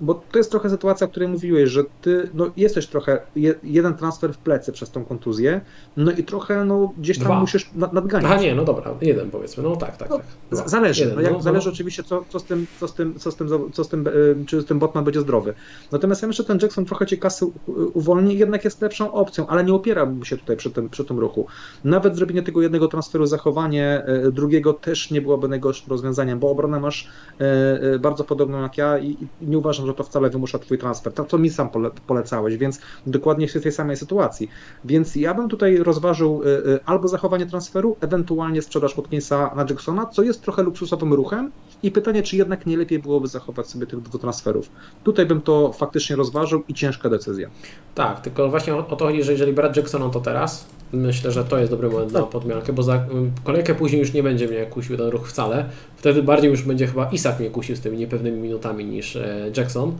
bo 0.03 0.13
to 0.31 0.37
jest 0.37 0.51
trochę 0.51 0.69
sytuacja, 0.69 1.07
o 1.07 1.09
której 1.09 1.29
mówiłeś, 1.29 1.69
że 1.69 1.83
ty 2.01 2.29
no, 2.33 2.51
jesteś 2.57 2.87
trochę 2.87 3.19
je, 3.35 3.55
jeden 3.63 3.93
transfer 3.93 4.33
w 4.33 4.37
plecy 4.37 4.71
przez 4.71 4.91
tą 4.91 5.05
kontuzję, 5.05 5.61
no 5.97 6.11
i 6.11 6.23
trochę 6.23 6.65
no, 6.65 6.93
gdzieś 6.97 7.17
tam 7.17 7.27
Dwa. 7.27 7.39
musisz 7.39 7.69
nad, 7.75 7.93
nadganiać. 7.93 8.31
A 8.31 8.41
nie, 8.41 8.55
no 8.55 8.63
dobra, 8.63 8.93
jeden 9.01 9.31
powiedzmy, 9.31 9.63
no 9.63 9.75
tak, 9.75 9.97
tak, 9.97 10.09
no, 10.09 10.17
tak. 10.17 10.69
Zależy, 10.69 11.01
jeden, 11.01 11.15
no, 11.15 11.21
jak, 11.21 11.33
no, 11.33 11.41
zależy 11.41 11.67
no. 11.67 11.73
oczywiście 11.73 12.03
co, 12.03 12.23
co, 12.29 12.39
z 12.39 12.43
tym, 12.43 12.67
co, 12.79 12.87
z 12.87 12.93
tym, 12.93 13.19
co, 13.19 13.31
z 13.31 13.35
tym, 13.35 13.47
co 13.73 13.83
z 13.83 13.89
tym, 13.89 14.07
e, 14.07 14.11
czy 14.45 14.61
z 14.61 14.65
tym 14.65 14.79
Botman 14.79 15.03
będzie 15.03 15.21
zdrowy. 15.21 15.53
Natomiast 15.91 16.21
ja 16.21 16.27
myślę, 16.27 16.43
że 16.43 16.47
ten 16.47 16.59
Jackson 16.61 16.85
trochę 16.85 17.05
cię 17.05 17.17
kasy 17.17 17.45
uwolni, 17.93 18.37
jednak 18.37 18.63
jest 18.63 18.81
lepszą 18.81 19.13
opcją, 19.13 19.47
ale 19.47 19.63
nie 19.63 19.73
opierałbym 19.73 20.25
się 20.25 20.37
tutaj 20.37 20.57
przy 20.57 20.71
tym, 20.71 20.89
przy 20.89 21.05
tym 21.05 21.19
ruchu. 21.19 21.47
Nawet 21.83 22.15
zrobienie 22.15 22.43
tego 22.43 22.61
jednego 22.61 22.87
transferu, 22.87 23.25
zachowanie 23.25 24.03
e, 24.05 24.31
drugiego 24.31 24.73
też 24.73 25.11
nie 25.11 25.21
byłoby 25.21 25.47
najgorszym 25.47 25.89
rozwiązaniem, 25.89 26.39
bo 26.39 26.49
obronę 26.49 26.79
masz 26.79 27.07
e, 27.39 27.99
bardzo 27.99 28.23
podobną 28.23 28.61
jak 28.61 28.77
ja 28.77 28.97
i, 28.97 29.09
i 29.09 29.27
nie 29.41 29.57
uważam, 29.57 29.87
że 29.87 29.92
to 29.93 30.03
wcale 30.03 30.29
wymusza 30.29 30.59
twój 30.59 30.77
transfer. 30.77 31.13
To, 31.13 31.23
to 31.23 31.37
mi 31.37 31.49
sam 31.49 31.69
pole, 31.69 31.91
polecałeś, 32.07 32.57
więc 32.57 32.79
dokładnie 33.07 33.47
w 33.47 33.61
tej 33.63 33.71
samej 33.71 33.97
sytuacji. 33.97 34.49
Więc 34.85 35.15
ja 35.15 35.33
bym 35.33 35.49
tutaj 35.49 35.77
rozważył 35.77 36.43
y, 36.43 36.47
y, 36.47 36.79
albo 36.85 37.07
zachowanie 37.07 37.45
transferu, 37.45 37.97
ewentualnie 38.01 38.61
sprzedaż 38.61 38.95
Watkinsa 38.95 39.55
na 39.55 39.65
Jacksona, 39.69 40.05
co 40.05 40.23
jest 40.23 40.41
trochę 40.41 40.63
luksusowym 40.63 41.13
ruchem 41.13 41.51
i 41.83 41.91
pytanie, 41.91 42.23
czy 42.23 42.37
jednak 42.37 42.65
nie 42.65 42.77
lepiej 42.77 42.99
byłoby 42.99 43.27
zachować 43.27 43.67
sobie 43.67 43.87
tych 43.87 44.01
dwóch 44.01 44.21
transferów. 44.21 44.69
Tutaj 45.03 45.25
bym 45.25 45.41
to 45.41 45.71
faktycznie 45.71 46.15
rozważył 46.15 46.63
i 46.67 46.73
ciężka 46.73 47.09
decyzja. 47.09 47.49
Tak, 47.95 48.21
tylko 48.21 48.49
właśnie 48.49 48.75
o, 48.75 48.83
to 48.83 49.05
chodzi, 49.05 49.23
że 49.23 49.31
jeżeli 49.31 49.53
brać 49.53 49.77
Jacksona 49.77 50.09
to 50.09 50.19
teraz, 50.19 50.67
myślę, 50.93 51.31
że 51.31 51.45
to 51.45 51.57
jest 51.57 51.71
dobry 51.71 51.89
moment 51.89 52.13
tak. 52.13 52.21
na 52.21 52.27
podmiankę, 52.27 52.73
bo 52.73 52.83
za 52.83 53.05
kolejkę 53.43 53.75
później 53.75 53.99
już 53.99 54.13
nie 54.13 54.23
będzie 54.23 54.47
mnie 54.47 54.65
kusił 54.65 54.97
ten 54.97 55.07
ruch 55.07 55.29
wcale. 55.29 55.65
Wtedy 55.97 56.23
bardziej 56.23 56.51
już 56.51 56.63
będzie 56.63 56.87
chyba 56.87 57.09
Isak 57.09 57.39
mnie 57.39 57.49
kusił 57.49 57.75
z 57.75 57.79
tymi 57.79 57.97
niepewnymi 57.97 58.37
minutami 58.37 58.85
niż 58.85 59.15
e, 59.15 59.51
Jackson. 59.57 59.97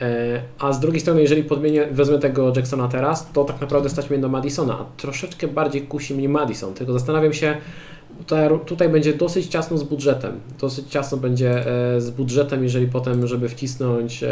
E, 0.00 0.42
a 0.58 0.72
z 0.72 0.80
drugiej 0.80 1.00
strony, 1.00 1.20
jeżeli 1.20 1.44
podmienię, 1.44 1.86
wezmę 1.90 2.18
tego 2.18 2.52
Jacksona 2.56 2.88
teraz, 2.88 3.32
to 3.32 3.44
tak 3.44 3.60
naprawdę 3.60 3.88
stać 3.88 4.10
mnie 4.10 4.18
do 4.18 4.28
Madisona, 4.28 4.78
a 4.78 4.84
troszeczkę 4.96 5.48
bardziej 5.48 5.82
kusi 5.82 6.14
mnie 6.14 6.28
Madison. 6.28 6.74
Tylko 6.74 6.92
zastanawiam 6.92 7.32
się, 7.32 7.56
tutaj, 8.18 8.48
tutaj 8.66 8.88
będzie 8.88 9.14
dosyć 9.14 9.46
ciasno 9.46 9.78
z 9.78 9.82
budżetem. 9.82 10.40
Dosyć 10.60 10.88
ciasno 10.88 11.18
będzie 11.18 11.66
e, 11.66 12.00
z 12.00 12.10
budżetem, 12.10 12.62
jeżeli 12.62 12.86
potem, 12.86 13.26
żeby 13.26 13.48
wcisnąć 13.48 14.24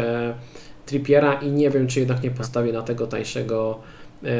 Trippiera 0.85 1.33
i 1.33 1.51
nie 1.51 1.69
wiem, 1.69 1.87
czy 1.87 1.99
jednak 1.99 2.23
nie 2.23 2.31
postawię 2.31 2.73
na 2.73 2.81
tego 2.81 3.07
tańszego 3.07 3.79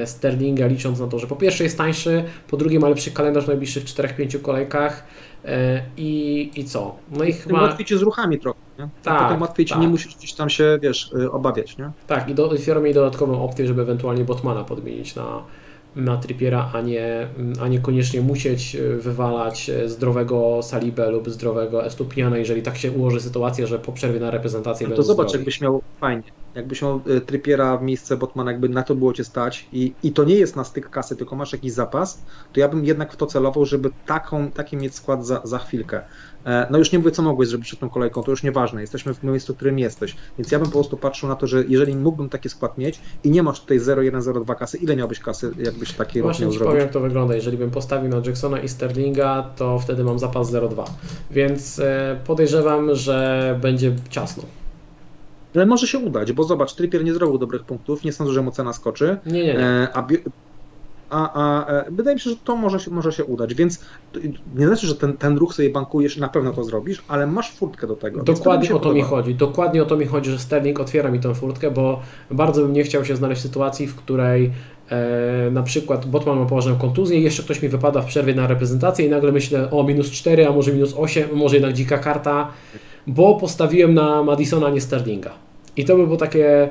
Sterlinga, 0.06 0.68
licząc 0.68 1.00
na 1.00 1.08
to, 1.08 1.20
że 1.20 1.28
po 1.28 1.36
pierwsze 1.36 1.64
jest 1.64 1.78
tańszy, 1.78 2.24
po 2.48 2.58
drugie 2.58 2.80
ma 2.80 2.90
lepszy 2.90 3.12
kalendarz 3.12 3.46
w 3.46 3.48
najbliższych 3.48 3.84
4-5 3.84 4.42
kolejkach 4.42 5.04
i, 5.98 6.52
i 6.56 6.66
co? 6.66 6.96
No 7.12 7.24
i 7.24 7.34
chyba... 7.34 7.62
Łatwiej 7.62 7.86
Ci 7.86 7.98
z 7.98 8.02
ruchami 8.02 8.40
trochę. 8.40 8.60
Nie? 8.80 8.90
Tak, 9.04 9.24
potem 9.24 9.42
łatwiej 9.42 9.66
ci 9.66 9.74
tak. 9.74 9.82
nie 9.82 9.88
musisz 9.88 10.16
gdzieś 10.16 10.34
tam 10.34 10.50
się, 10.50 10.80
wiesz, 10.82 11.12
y, 11.14 11.32
obawiać, 11.32 11.78
nie? 11.78 11.92
Tak, 12.08 12.30
i 12.30 12.36
do, 12.36 12.50
otwieram 12.50 12.86
jej 12.86 12.94
dodatkową 12.94 13.44
opcję, 13.44 13.68
żeby 13.68 13.82
ewentualnie 13.82 14.24
Botmana 14.24 14.64
podmienić 14.64 15.16
na, 15.16 15.44
na 15.98 16.18
Trippiera, 16.18 16.70
a 16.74 16.82
nie, 16.82 17.28
a 17.62 17.68
nie 17.68 17.80
koniecznie 17.80 18.22
musieć 18.22 18.76
y, 18.76 18.98
wywalać 18.98 19.70
y, 19.70 19.90
zdrowego 19.90 20.60
Salibę 20.64 21.12
lub 21.12 21.30
zdrowego 21.30 21.86
Estupiana, 21.86 22.38
jeżeli 22.38 22.62
tak 22.62 22.78
się 22.78 22.92
ułoży 22.92 23.22
sytuacja, 23.22 23.68
że 23.68 23.80
po 23.80 23.92
przerwie 23.92 24.20
na 24.20 24.32
reprezentację 24.32 24.88
no 24.88 24.96
to 24.96 25.04
zobacz, 25.04 25.28
zdrowi. 25.28 25.40
jakbyś 25.40 25.62
miał 25.62 25.82
fajnie, 26.00 26.24
jakbyś 26.56 26.82
miał 26.82 27.02
Trippiera 27.26 27.78
w 27.78 27.84
miejsce 27.84 28.18
Botmana, 28.18 28.52
jakby 28.52 28.70
na 28.70 28.84
to 28.84 28.96
było 28.96 29.14
Cię 29.14 29.24
stać 29.24 29.68
i, 29.74 29.94
i 30.04 30.12
to 30.12 30.24
nie 30.24 30.36
jest 30.36 30.56
na 30.56 30.64
styk 30.64 30.90
kasy, 30.90 31.16
tylko 31.16 31.36
masz 31.36 31.54
jakiś 31.54 31.72
zapas, 31.72 32.22
to 32.54 32.60
ja 32.60 32.70
bym 32.70 32.86
jednak 32.86 33.14
w 33.14 33.16
to 33.16 33.26
celował, 33.26 33.66
żeby 33.66 33.90
taką, 34.06 34.52
taki 34.52 34.78
mieć 34.78 34.96
skład 34.96 35.26
za, 35.26 35.42
za 35.44 35.58
chwilkę. 35.58 36.02
E, 36.48 36.68
no 36.70 36.78
już 36.78 36.92
nie 36.92 37.00
mówię, 37.00 37.12
co 37.12 37.22
mogłeś 37.22 37.50
zrobić 37.50 37.68
przed 37.68 37.80
tą 37.80 37.90
kolejką, 37.90 38.24
to 38.24 38.32
już 38.32 38.44
nieważne, 38.44 38.82
jesteśmy 38.82 39.14
w 39.14 39.24
miejscu, 39.24 39.54
w 39.54 39.56
którym 39.56 39.80
jesteś. 39.80 40.16
Więc 40.38 40.52
ja 40.52 40.60
bym 40.60 40.68
po 40.68 40.74
prostu 40.74 40.98
patrzył 40.98 41.30
na 41.30 41.36
to, 41.36 41.48
że 41.48 41.64
jeżeli 41.68 41.96
mógłbym 41.96 42.30
taki 42.30 42.50
skład 42.50 42.78
mieć 42.78 43.00
i 43.24 43.32
nie 43.32 43.44
masz 43.44 43.60
tutaj 43.62 43.80
0,1, 43.80 44.56
kasy, 44.56 44.78
ile 44.78 44.96
miałbyś 44.96 45.20
kasy, 45.20 45.52
jakbyś 45.58 45.94
taki 45.94 46.22
Właśnie 46.22 46.46
miał 46.46 46.52
zrobić? 46.52 46.68
powiem, 46.68 46.82
jak 46.82 46.92
to 46.92 47.00
wygląda. 47.00 47.36
Jeżeli 47.36 47.58
bym 47.58 47.72
postawił 47.72 48.10
na 48.10 48.18
Jacksona 48.26 48.60
i 48.60 48.70
Sterlinga, 48.70 49.50
to 49.56 49.80
wtedy 49.80 50.04
mam 50.04 50.20
zapas 50.20 50.52
0,2. 50.52 50.84
Więc 51.32 51.80
e, 51.80 52.20
podejrzewam, 52.26 52.96
że 52.96 53.58
będzie 53.62 53.96
ciasno. 54.10 54.44
Ale 55.56 55.66
może 55.66 55.88
się 55.88 56.00
udać, 56.00 56.34
bo 56.34 56.44
zobacz, 56.44 56.74
Trippier 56.74 57.04
nie 57.04 57.14
zrobił 57.14 57.38
dobrych 57.38 57.64
punktów, 57.64 58.04
nie 58.04 58.14
sądzę, 58.14 58.34
że 58.34 58.42
mu 58.42 58.52
cena 58.52 58.74
skoczy. 58.74 59.18
Nie, 59.26 59.32
nie, 59.32 59.54
nie. 59.54 59.60
E, 59.60 59.88
a 59.94 60.08
a, 61.10 61.34
a 61.34 61.68
e, 61.68 61.92
wydaje 61.92 62.16
mi 62.16 62.20
się, 62.20 62.30
że 62.30 62.36
to 62.44 62.56
może 62.56 62.80
się, 62.80 62.92
może 62.92 63.12
się 63.12 63.26
udać, 63.26 63.54
więc 63.54 63.80
nie 64.56 64.68
znaczy, 64.68 64.88
że 64.88 64.96
ten, 64.96 65.18
ten 65.18 65.38
ruch 65.38 65.54
sobie 65.54 65.70
bankujesz 65.70 66.18
i 66.18 66.22
na 66.22 66.30
pewno 66.30 66.54
to 66.54 66.64
zrobisz, 66.64 67.04
ale 67.08 67.28
masz 67.28 67.52
furtkę 67.52 67.88
do 67.88 67.96
tego. 67.96 68.24
Dokładnie 68.24 68.70
o 68.70 68.74
to 68.74 68.80
podoba. 68.80 68.96
mi 68.96 69.02
chodzi. 69.02 69.36
Dokładnie 69.36 69.84
o 69.84 69.86
to 69.86 69.98
mi 69.98 70.06
chodzi, 70.06 70.32
że 70.32 70.40
Sterling 70.40 70.80
otwiera 70.80 71.12
mi 71.12 71.20
tę 71.20 71.36
furtkę, 71.36 71.72
bo 71.72 72.02
bardzo 72.32 72.62
bym 72.62 72.74
nie 72.74 72.84
chciał 72.84 73.06
się 73.06 73.16
znaleźć 73.16 73.42
w 73.42 73.44
sytuacji, 73.44 73.88
w 73.88 73.96
której 73.96 74.52
e, 74.90 75.52
na 75.52 75.64
przykład 75.64 76.06
Botman 76.06 76.40
ma 76.40 76.46
poważną 76.46 76.78
kontuzję 76.78 77.20
jeszcze 77.20 77.44
ktoś 77.44 77.62
mi 77.62 77.70
wypada 77.70 78.02
w 78.02 78.06
przerwie 78.06 78.36
na 78.36 78.48
reprezentację 78.48 79.06
i 79.06 79.10
nagle 79.10 79.32
myślę 79.32 79.72
o 79.72 79.84
minus 79.84 80.12
4, 80.12 80.48
a 80.48 80.52
może 80.52 80.74
minus 80.74 80.94
8, 80.98 81.30
może 81.34 81.56
jednak 81.56 81.74
dzika 81.74 81.98
karta, 81.98 82.52
bo 83.08 83.36
postawiłem 83.36 83.94
na 83.94 84.24
Madisona, 84.24 84.70
nie 84.70 84.82
Sterlinga. 84.82 85.32
I 85.78 85.86
to 85.86 85.98
by 85.98 86.06
było 86.06 86.18
takie 86.18 86.70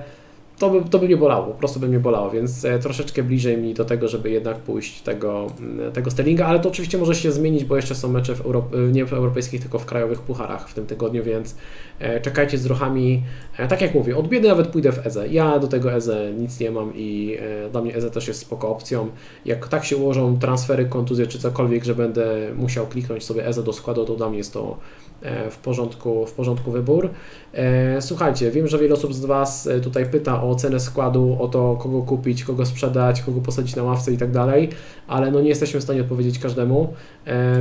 to 0.59 0.71
by, 0.71 0.91
to 0.91 0.99
by 0.99 1.07
mnie 1.07 1.17
bolało, 1.17 1.47
po 1.47 1.59
prostu 1.59 1.81
by 1.81 1.89
mnie 1.89 1.99
bolało, 1.99 2.31
więc 2.31 2.65
e, 2.65 2.79
troszeczkę 2.79 3.23
bliżej 3.23 3.59
mi 3.59 3.75
do 3.75 3.85
tego, 3.85 4.09
żeby 4.09 4.31
jednak 4.31 4.57
pójść 4.57 5.01
tego, 5.01 5.47
mm, 5.61 5.93
tego 5.93 6.11
Sterlinga, 6.11 6.47
ale 6.47 6.61
to 6.61 6.69
oczywiście 6.69 6.99
może 6.99 7.15
się 7.15 7.33
zmienić, 7.33 7.65
bo 7.65 7.77
jeszcze 7.77 7.95
są 7.95 8.09
mecze 8.09 8.35
w 8.35 8.45
Europ- 8.45 8.93
nie 8.93 9.07
w 9.07 9.13
europejskich, 9.13 9.61
tylko 9.61 9.79
w 9.79 9.87
krajowych 9.87 10.21
pucharach 10.21 10.69
w 10.69 10.75
tym 10.75 10.87
tygodniu, 10.87 11.25
więc 11.25 11.57
e, 11.99 12.21
czekajcie 12.21 12.59
z 12.59 12.67
ruchami. 12.67 13.23
E, 13.59 13.69
tak 13.69 13.81
jak 13.81 13.95
mówię, 13.95 14.17
od 14.17 14.29
biedy 14.29 14.49
nawet 14.49 14.67
pójdę 14.67 14.93
w 14.93 15.07
EZE. 15.07 15.29
Ja 15.29 15.59
do 15.59 15.69
tego 15.69 15.93
EZE 15.93 16.33
nic 16.39 16.61
nie 16.61 16.71
mam 16.71 16.93
i 16.95 17.39
dla 17.73 17.83
mnie 17.83 17.97
EZE 17.97 18.11
też 18.11 18.29
jest 18.29 18.41
spoko 18.41 18.69
opcją. 18.69 19.09
Jak 19.45 19.69
tak 19.69 19.85
się 19.85 19.97
ułożą 19.97 20.39
transfery, 20.39 20.87
kontuzje 20.87 21.27
czy 21.27 21.39
cokolwiek, 21.39 21.85
że 21.85 21.95
będę 21.95 22.53
musiał 22.57 22.87
kliknąć 22.87 23.25
sobie 23.25 23.47
EZE 23.47 23.63
do 23.63 23.73
składu, 23.73 24.05
to 24.05 24.17
dla 24.17 24.29
mnie 24.29 24.39
jest 24.39 24.53
to 24.53 24.77
E, 25.06 25.06
w 25.51 25.57
porządku, 25.57 26.27
w 26.27 26.33
porządku 26.33 26.71
wybór. 26.71 27.11
E, 27.53 28.03
słuchajcie, 28.03 28.51
wiem, 28.51 28.67
że 28.67 28.79
wiele 28.79 28.95
osób 28.95 29.15
z 29.15 29.25
Was 29.25 29.67
e, 29.67 29.81
tutaj 29.81 30.07
pyta 30.11 30.43
o 30.43 30.55
cenę 30.55 30.81
składu, 30.81 31.37
o 31.41 31.49
to, 31.49 31.77
kogo 31.77 32.03
kupić, 32.03 32.45
kogo 32.45 32.67
sprzedać, 32.67 33.23
kogo 33.23 33.41
posadzić 33.41 33.77
na 33.77 33.83
ławce 33.83 34.13
i 34.13 34.17
tak 34.17 34.31
dalej, 34.31 34.69
ale 35.07 35.31
no 35.31 35.41
nie 35.41 35.49
jesteśmy 35.49 35.81
w 35.81 35.83
stanie 35.83 36.01
odpowiedzieć 36.01 36.39
każdemu. 36.39 36.95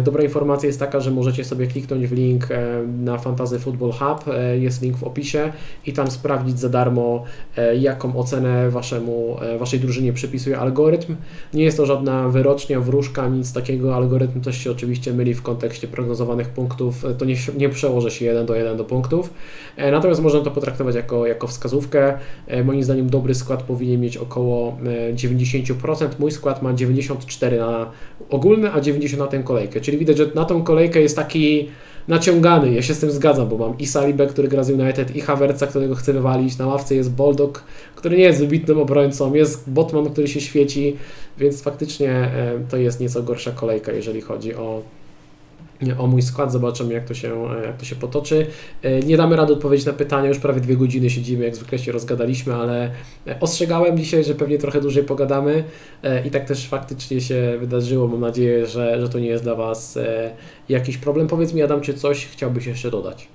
Dobra 0.03 0.23
informacja 0.23 0.67
jest 0.67 0.79
taka, 0.79 0.99
że 0.99 1.11
możecie 1.11 1.43
sobie 1.43 1.67
kliknąć 1.67 2.07
w 2.07 2.11
link 2.11 2.47
na 3.03 3.17
Fantasy 3.17 3.59
Football 3.59 3.91
Hub, 3.91 4.25
jest 4.59 4.81
link 4.81 4.97
w 4.97 5.03
opisie 5.03 5.51
i 5.85 5.93
tam 5.93 6.11
sprawdzić 6.11 6.59
za 6.59 6.69
darmo, 6.69 7.23
jaką 7.79 8.17
ocenę 8.17 8.69
waszemu, 8.69 9.37
Waszej 9.59 9.79
drużynie 9.79 10.13
przypisuje 10.13 10.59
algorytm. 10.59 11.15
Nie 11.53 11.63
jest 11.63 11.77
to 11.77 11.85
żadna 11.85 12.29
wyrocznia, 12.29 12.79
wróżka, 12.79 13.27
nic 13.27 13.53
takiego. 13.53 13.95
Algorytm 13.95 14.41
też 14.41 14.57
się 14.57 14.71
oczywiście 14.71 15.13
myli 15.13 15.33
w 15.33 15.41
kontekście 15.41 15.87
prognozowanych 15.87 16.49
punktów. 16.49 17.05
To 17.17 17.25
nie 17.25 17.35
nie 17.57 17.69
przełoży 17.69 18.11
się 18.11 18.25
jeden 18.25 18.45
do 18.45 18.55
jeden 18.55 18.77
do 18.77 18.83
punktów. 18.83 19.33
E, 19.77 19.91
natomiast 19.91 20.21
można 20.21 20.41
to 20.41 20.51
potraktować 20.51 20.95
jako, 20.95 21.27
jako 21.27 21.47
wskazówkę. 21.47 22.17
E, 22.47 22.63
moim 22.63 22.83
zdaniem 22.83 23.09
dobry 23.09 23.35
skład 23.35 23.63
powinien 23.63 24.01
mieć 24.01 24.17
około 24.17 24.77
90%. 25.13 26.05
E, 26.05 26.09
Mój 26.19 26.31
skład 26.31 26.61
ma 26.61 26.73
94 26.73 27.59
na 27.59 27.91
ogólny, 28.29 28.73
a 28.73 28.81
90 28.81 29.19
na 29.19 29.27
tę 29.27 29.43
kolejkę. 29.55 29.81
Czyli 29.81 29.97
widać, 29.97 30.17
że 30.17 30.31
na 30.35 30.45
tą 30.45 30.63
kolejkę 30.63 31.01
jest 31.01 31.15
taki 31.15 31.67
naciągany. 32.07 32.73
Ja 32.73 32.81
się 32.81 32.93
z 32.93 32.99
tym 32.99 33.11
zgadzam, 33.11 33.49
bo 33.49 33.57
mam 33.57 33.77
i 33.79 33.85
Salibę, 33.85 34.27
który 34.27 34.47
gra 34.47 34.63
z 34.63 34.69
United, 34.69 35.15
i 35.15 35.21
Havertza, 35.21 35.67
którego 35.67 35.95
chcę 35.95 36.13
wywalić. 36.13 36.57
Na 36.57 36.67
ławce 36.67 36.95
jest 36.95 37.11
Boldog, 37.11 37.63
który 37.95 38.17
nie 38.17 38.23
jest 38.23 38.39
wybitnym 38.39 38.79
obrońcą, 38.79 39.33
jest 39.33 39.69
Botman, 39.69 40.09
który 40.09 40.27
się 40.27 40.41
świeci, 40.41 40.95
więc 41.37 41.61
faktycznie 41.61 42.31
to 42.69 42.77
jest 42.77 42.99
nieco 42.99 43.23
gorsza 43.23 43.51
kolejka, 43.51 43.91
jeżeli 43.91 44.21
chodzi 44.21 44.55
o 44.55 44.81
o 45.97 46.07
mój 46.07 46.21
skład, 46.21 46.51
zobaczymy 46.51 46.93
jak 46.93 47.05
to 47.05 47.13
się, 47.13 47.47
jak 47.65 47.77
to 47.77 47.85
się 47.85 47.95
potoczy. 47.95 48.47
E, 48.81 48.99
nie 48.99 49.17
damy 49.17 49.35
rady 49.35 49.53
odpowiedzieć 49.53 49.85
na 49.85 49.93
pytania, 49.93 50.29
już 50.29 50.39
prawie 50.39 50.61
dwie 50.61 50.77
godziny 50.77 51.09
siedzimy, 51.09 51.45
jak 51.45 51.55
zwykle 51.55 51.79
się 51.79 51.91
rozgadaliśmy, 51.91 52.55
ale 52.55 52.91
ostrzegałem 53.39 53.97
dzisiaj, 53.97 54.23
że 54.23 54.35
pewnie 54.35 54.57
trochę 54.57 54.81
dłużej 54.81 55.03
pogadamy 55.03 55.63
e, 56.03 56.27
i 56.27 56.31
tak 56.31 56.45
też 56.45 56.67
faktycznie 56.67 57.21
się 57.21 57.57
wydarzyło. 57.59 58.07
Mam 58.07 58.21
nadzieję, 58.21 58.65
że, 58.65 59.01
że 59.01 59.09
to 59.09 59.19
nie 59.19 59.27
jest 59.27 59.43
dla 59.43 59.55
Was 59.55 59.97
e, 59.97 60.31
jakiś 60.69 60.97
problem. 60.97 61.27
Powiedz 61.27 61.53
mi 61.53 61.61
Adam, 61.61 61.81
czy 61.81 61.93
coś 61.93 62.25
chciałbyś 62.25 62.65
jeszcze 62.65 62.91
dodać? 62.91 63.27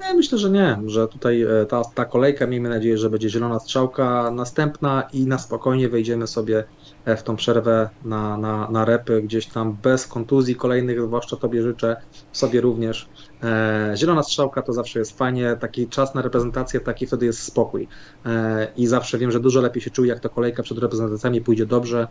Nie, 0.00 0.14
myślę, 0.14 0.38
że 0.38 0.50
nie, 0.50 0.78
że 0.86 1.08
tutaj 1.08 1.46
ta, 1.68 1.82
ta 1.94 2.04
kolejka, 2.04 2.46
miejmy 2.46 2.68
nadzieję, 2.68 2.98
że 2.98 3.10
będzie 3.10 3.30
zielona 3.30 3.58
strzałka 3.58 4.30
następna 4.30 5.08
i 5.12 5.26
na 5.26 5.38
spokojnie 5.38 5.88
wejdziemy 5.88 6.26
sobie 6.26 6.64
E, 6.99 6.99
w 7.06 7.22
tą 7.22 7.36
przerwę 7.36 7.88
na, 8.04 8.36
na, 8.36 8.70
na 8.70 8.84
repy, 8.84 9.22
gdzieś 9.22 9.46
tam 9.46 9.76
bez 9.82 10.06
kontuzji 10.06 10.56
kolejnych, 10.56 11.02
zwłaszcza 11.02 11.36
Tobie 11.36 11.62
życzę, 11.62 11.96
sobie 12.32 12.60
również. 12.60 13.08
E, 13.42 13.92
zielona 13.96 14.22
strzałka 14.22 14.62
to 14.62 14.72
zawsze 14.72 14.98
jest 14.98 15.18
fajnie, 15.18 15.56
taki 15.60 15.88
czas 15.88 16.14
na 16.14 16.22
reprezentację, 16.22 16.80
taki 16.80 17.06
wtedy 17.06 17.26
jest 17.26 17.42
spokój. 17.42 17.88
E, 18.26 18.68
I 18.76 18.86
zawsze 18.86 19.18
wiem, 19.18 19.30
że 19.30 19.40
dużo 19.40 19.60
lepiej 19.60 19.82
się 19.82 19.90
czuję, 19.90 20.08
jak 20.08 20.20
to 20.20 20.30
kolejka 20.30 20.62
przed 20.62 20.78
reprezentacjami 20.78 21.40
pójdzie 21.40 21.66
dobrze 21.66 22.08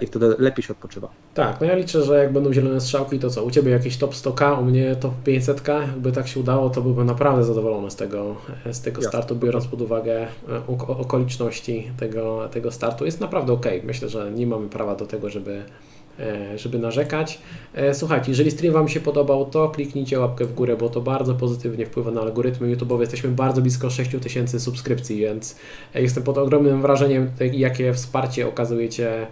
i 0.00 0.06
wtedy 0.06 0.34
lepiej 0.38 0.64
się 0.64 0.72
odpoczywa. 0.72 1.08
Tak, 1.34 1.60
no 1.60 1.66
ja 1.66 1.74
liczę, 1.74 2.02
że 2.02 2.18
jak 2.18 2.32
będą 2.32 2.52
zielone 2.52 2.80
strzałki, 2.80 3.18
to 3.18 3.30
co, 3.30 3.44
u 3.44 3.50
Ciebie 3.50 3.70
jakieś 3.70 3.96
top 3.96 4.14
100k, 4.14 4.60
u 4.60 4.64
mnie 4.64 4.96
top 4.96 5.14
500, 5.24 5.68
jakby 5.68 6.12
tak 6.12 6.28
się 6.28 6.40
udało, 6.40 6.70
to 6.70 6.80
byłbym 6.82 7.06
naprawdę 7.06 7.44
zadowolony 7.44 7.90
z 7.90 7.96
tego, 7.96 8.36
z 8.72 8.80
tego 8.80 9.02
startu, 9.02 9.36
biorąc 9.36 9.66
pod 9.66 9.80
uwagę 9.80 10.26
okoliczności 10.88 11.90
tego, 11.98 12.48
tego 12.52 12.70
startu. 12.70 13.04
Jest 13.04 13.20
naprawdę 13.20 13.52
ok, 13.52 13.66
myślę, 13.84 14.08
że 14.08 14.19
nie 14.28 14.46
mamy 14.46 14.68
prawa 14.68 14.94
do 14.94 15.06
tego, 15.06 15.30
żeby, 15.30 15.62
e, 16.18 16.58
żeby 16.58 16.78
narzekać. 16.78 17.38
E, 17.74 17.94
słuchajcie, 17.94 18.30
jeżeli 18.30 18.50
stream 18.50 18.74
Wam 18.74 18.88
się 18.88 19.00
podobał, 19.00 19.46
to 19.46 19.68
kliknijcie 19.68 20.20
łapkę 20.20 20.44
w 20.44 20.54
górę, 20.54 20.76
bo 20.76 20.88
to 20.88 21.00
bardzo 21.00 21.34
pozytywnie 21.34 21.86
wpływa 21.86 22.10
na 22.10 22.20
algorytmy 22.20 22.70
YouTube. 22.70 23.00
Jesteśmy 23.00 23.30
bardzo 23.30 23.62
blisko 23.62 23.90
6000 23.90 24.60
subskrypcji, 24.60 25.16
więc 25.16 25.56
e, 25.94 26.02
jestem 26.02 26.22
pod 26.22 26.38
ogromnym 26.38 26.82
wrażeniem, 26.82 27.30
jakie 27.52 27.94
wsparcie 27.94 28.48
okazujecie 28.48 29.26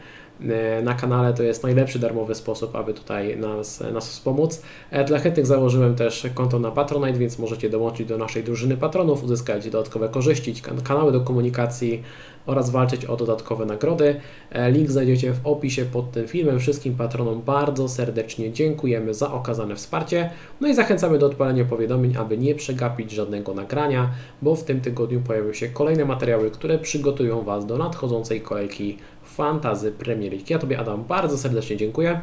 na 0.83 0.95
kanale 0.95 1.35
to 1.35 1.43
jest 1.43 1.63
najlepszy 1.63 1.99
darmowy 1.99 2.35
sposób, 2.35 2.77
aby 2.77 2.95
tutaj 2.95 3.37
nas, 3.37 3.81
nas 3.93 4.09
wspomóc. 4.09 4.63
Dla 5.07 5.19
chętnych 5.19 5.47
założyłem 5.47 5.95
też 5.95 6.27
konto 6.35 6.59
na 6.59 6.71
Patronite, 6.71 7.19
więc 7.19 7.39
możecie 7.39 7.71
dołączyć 7.71 8.09
do 8.09 8.19
naszej 8.19 8.45
drużyny 8.45 8.77
patronów, 8.77 9.25
uzyskać 9.25 9.71
dodatkowe 9.71 10.09
korzyści, 10.09 10.55
kanały 10.85 11.13
do 11.13 11.21
komunikacji 11.21 12.03
oraz 12.49 12.71
walczyć 12.71 13.05
o 13.05 13.17
dodatkowe 13.17 13.67
nagrody. 13.67 14.21
E, 14.51 14.71
link 14.71 14.91
znajdziecie 14.91 15.33
w 15.33 15.47
opisie 15.47 15.85
pod 15.85 16.13
tym 16.13 16.29
filmem. 16.29 16.59
Wszystkim 16.59 16.95
patronom 16.95 17.43
bardzo 17.43 17.89
serdecznie 17.89 18.53
dziękujemy 18.53 19.15
za 19.15 19.33
okazane 19.33 19.77
wsparcie. 19.77 20.31
No 20.61 20.69
i 20.69 20.75
zachęcamy 20.75 21.19
do 21.19 21.27
odpalenia 21.27 21.65
powiadomień, 21.65 22.17
aby 22.17 22.39
nie 22.39 22.55
przegapić 22.55 23.11
żadnego 23.11 23.55
nagrania, 23.55 24.11
bo 24.43 24.57
w 24.57 24.65
tym 24.65 24.81
tygodniu 24.81 25.21
pojawią 25.21 25.53
się 25.53 25.69
kolejne 25.69 26.05
materiały, 26.05 26.51
które 26.51 26.79
przygotują 26.79 27.43
Was 27.43 27.67
do 27.67 27.79
nadchodzącej 27.79 28.41
kolejki 28.41 28.99
Fantazy 29.23 29.93
Premier 29.93 30.33
League. 30.33 30.47
Ja 30.49 30.59
Tobie, 30.59 30.79
Adam, 30.79 31.05
bardzo 31.05 31.39
serdecznie 31.39 31.77
dziękuję. 31.77 32.21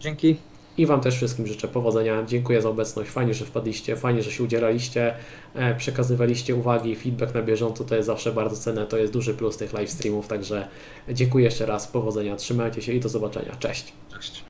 Dzięki. 0.00 0.36
I 0.78 0.86
Wam 0.86 1.00
też 1.00 1.16
wszystkim 1.16 1.46
życzę 1.46 1.68
powodzenia. 1.68 2.24
Dziękuję 2.26 2.62
za 2.62 2.68
obecność. 2.68 3.10
Fajnie, 3.10 3.34
że 3.34 3.44
wpadliście, 3.44 3.96
fajnie, 3.96 4.22
że 4.22 4.32
się 4.32 4.44
udzielaliście, 4.44 5.14
e, 5.54 5.74
przekazywaliście 5.74 6.54
uwagi, 6.54 6.96
feedback 6.96 7.34
na 7.34 7.42
bieżąco. 7.42 7.84
To 7.84 7.96
jest 7.96 8.06
zawsze 8.06 8.32
bardzo 8.32 8.56
cenne. 8.56 8.86
To 8.86 8.96
jest 8.96 9.12
duży 9.12 9.34
plus 9.34 9.56
tych 9.56 9.72
live 9.72 9.90
streamów. 9.90 10.28
Także 10.28 10.68
dziękuję 11.08 11.44
jeszcze 11.44 11.66
raz. 11.66 11.86
Powodzenia. 11.86 12.36
Trzymajcie 12.36 12.82
się 12.82 12.92
i 12.92 13.00
do 13.00 13.08
zobaczenia. 13.08 13.56
Cześć. 13.58 13.92
Cześć. 14.12 14.44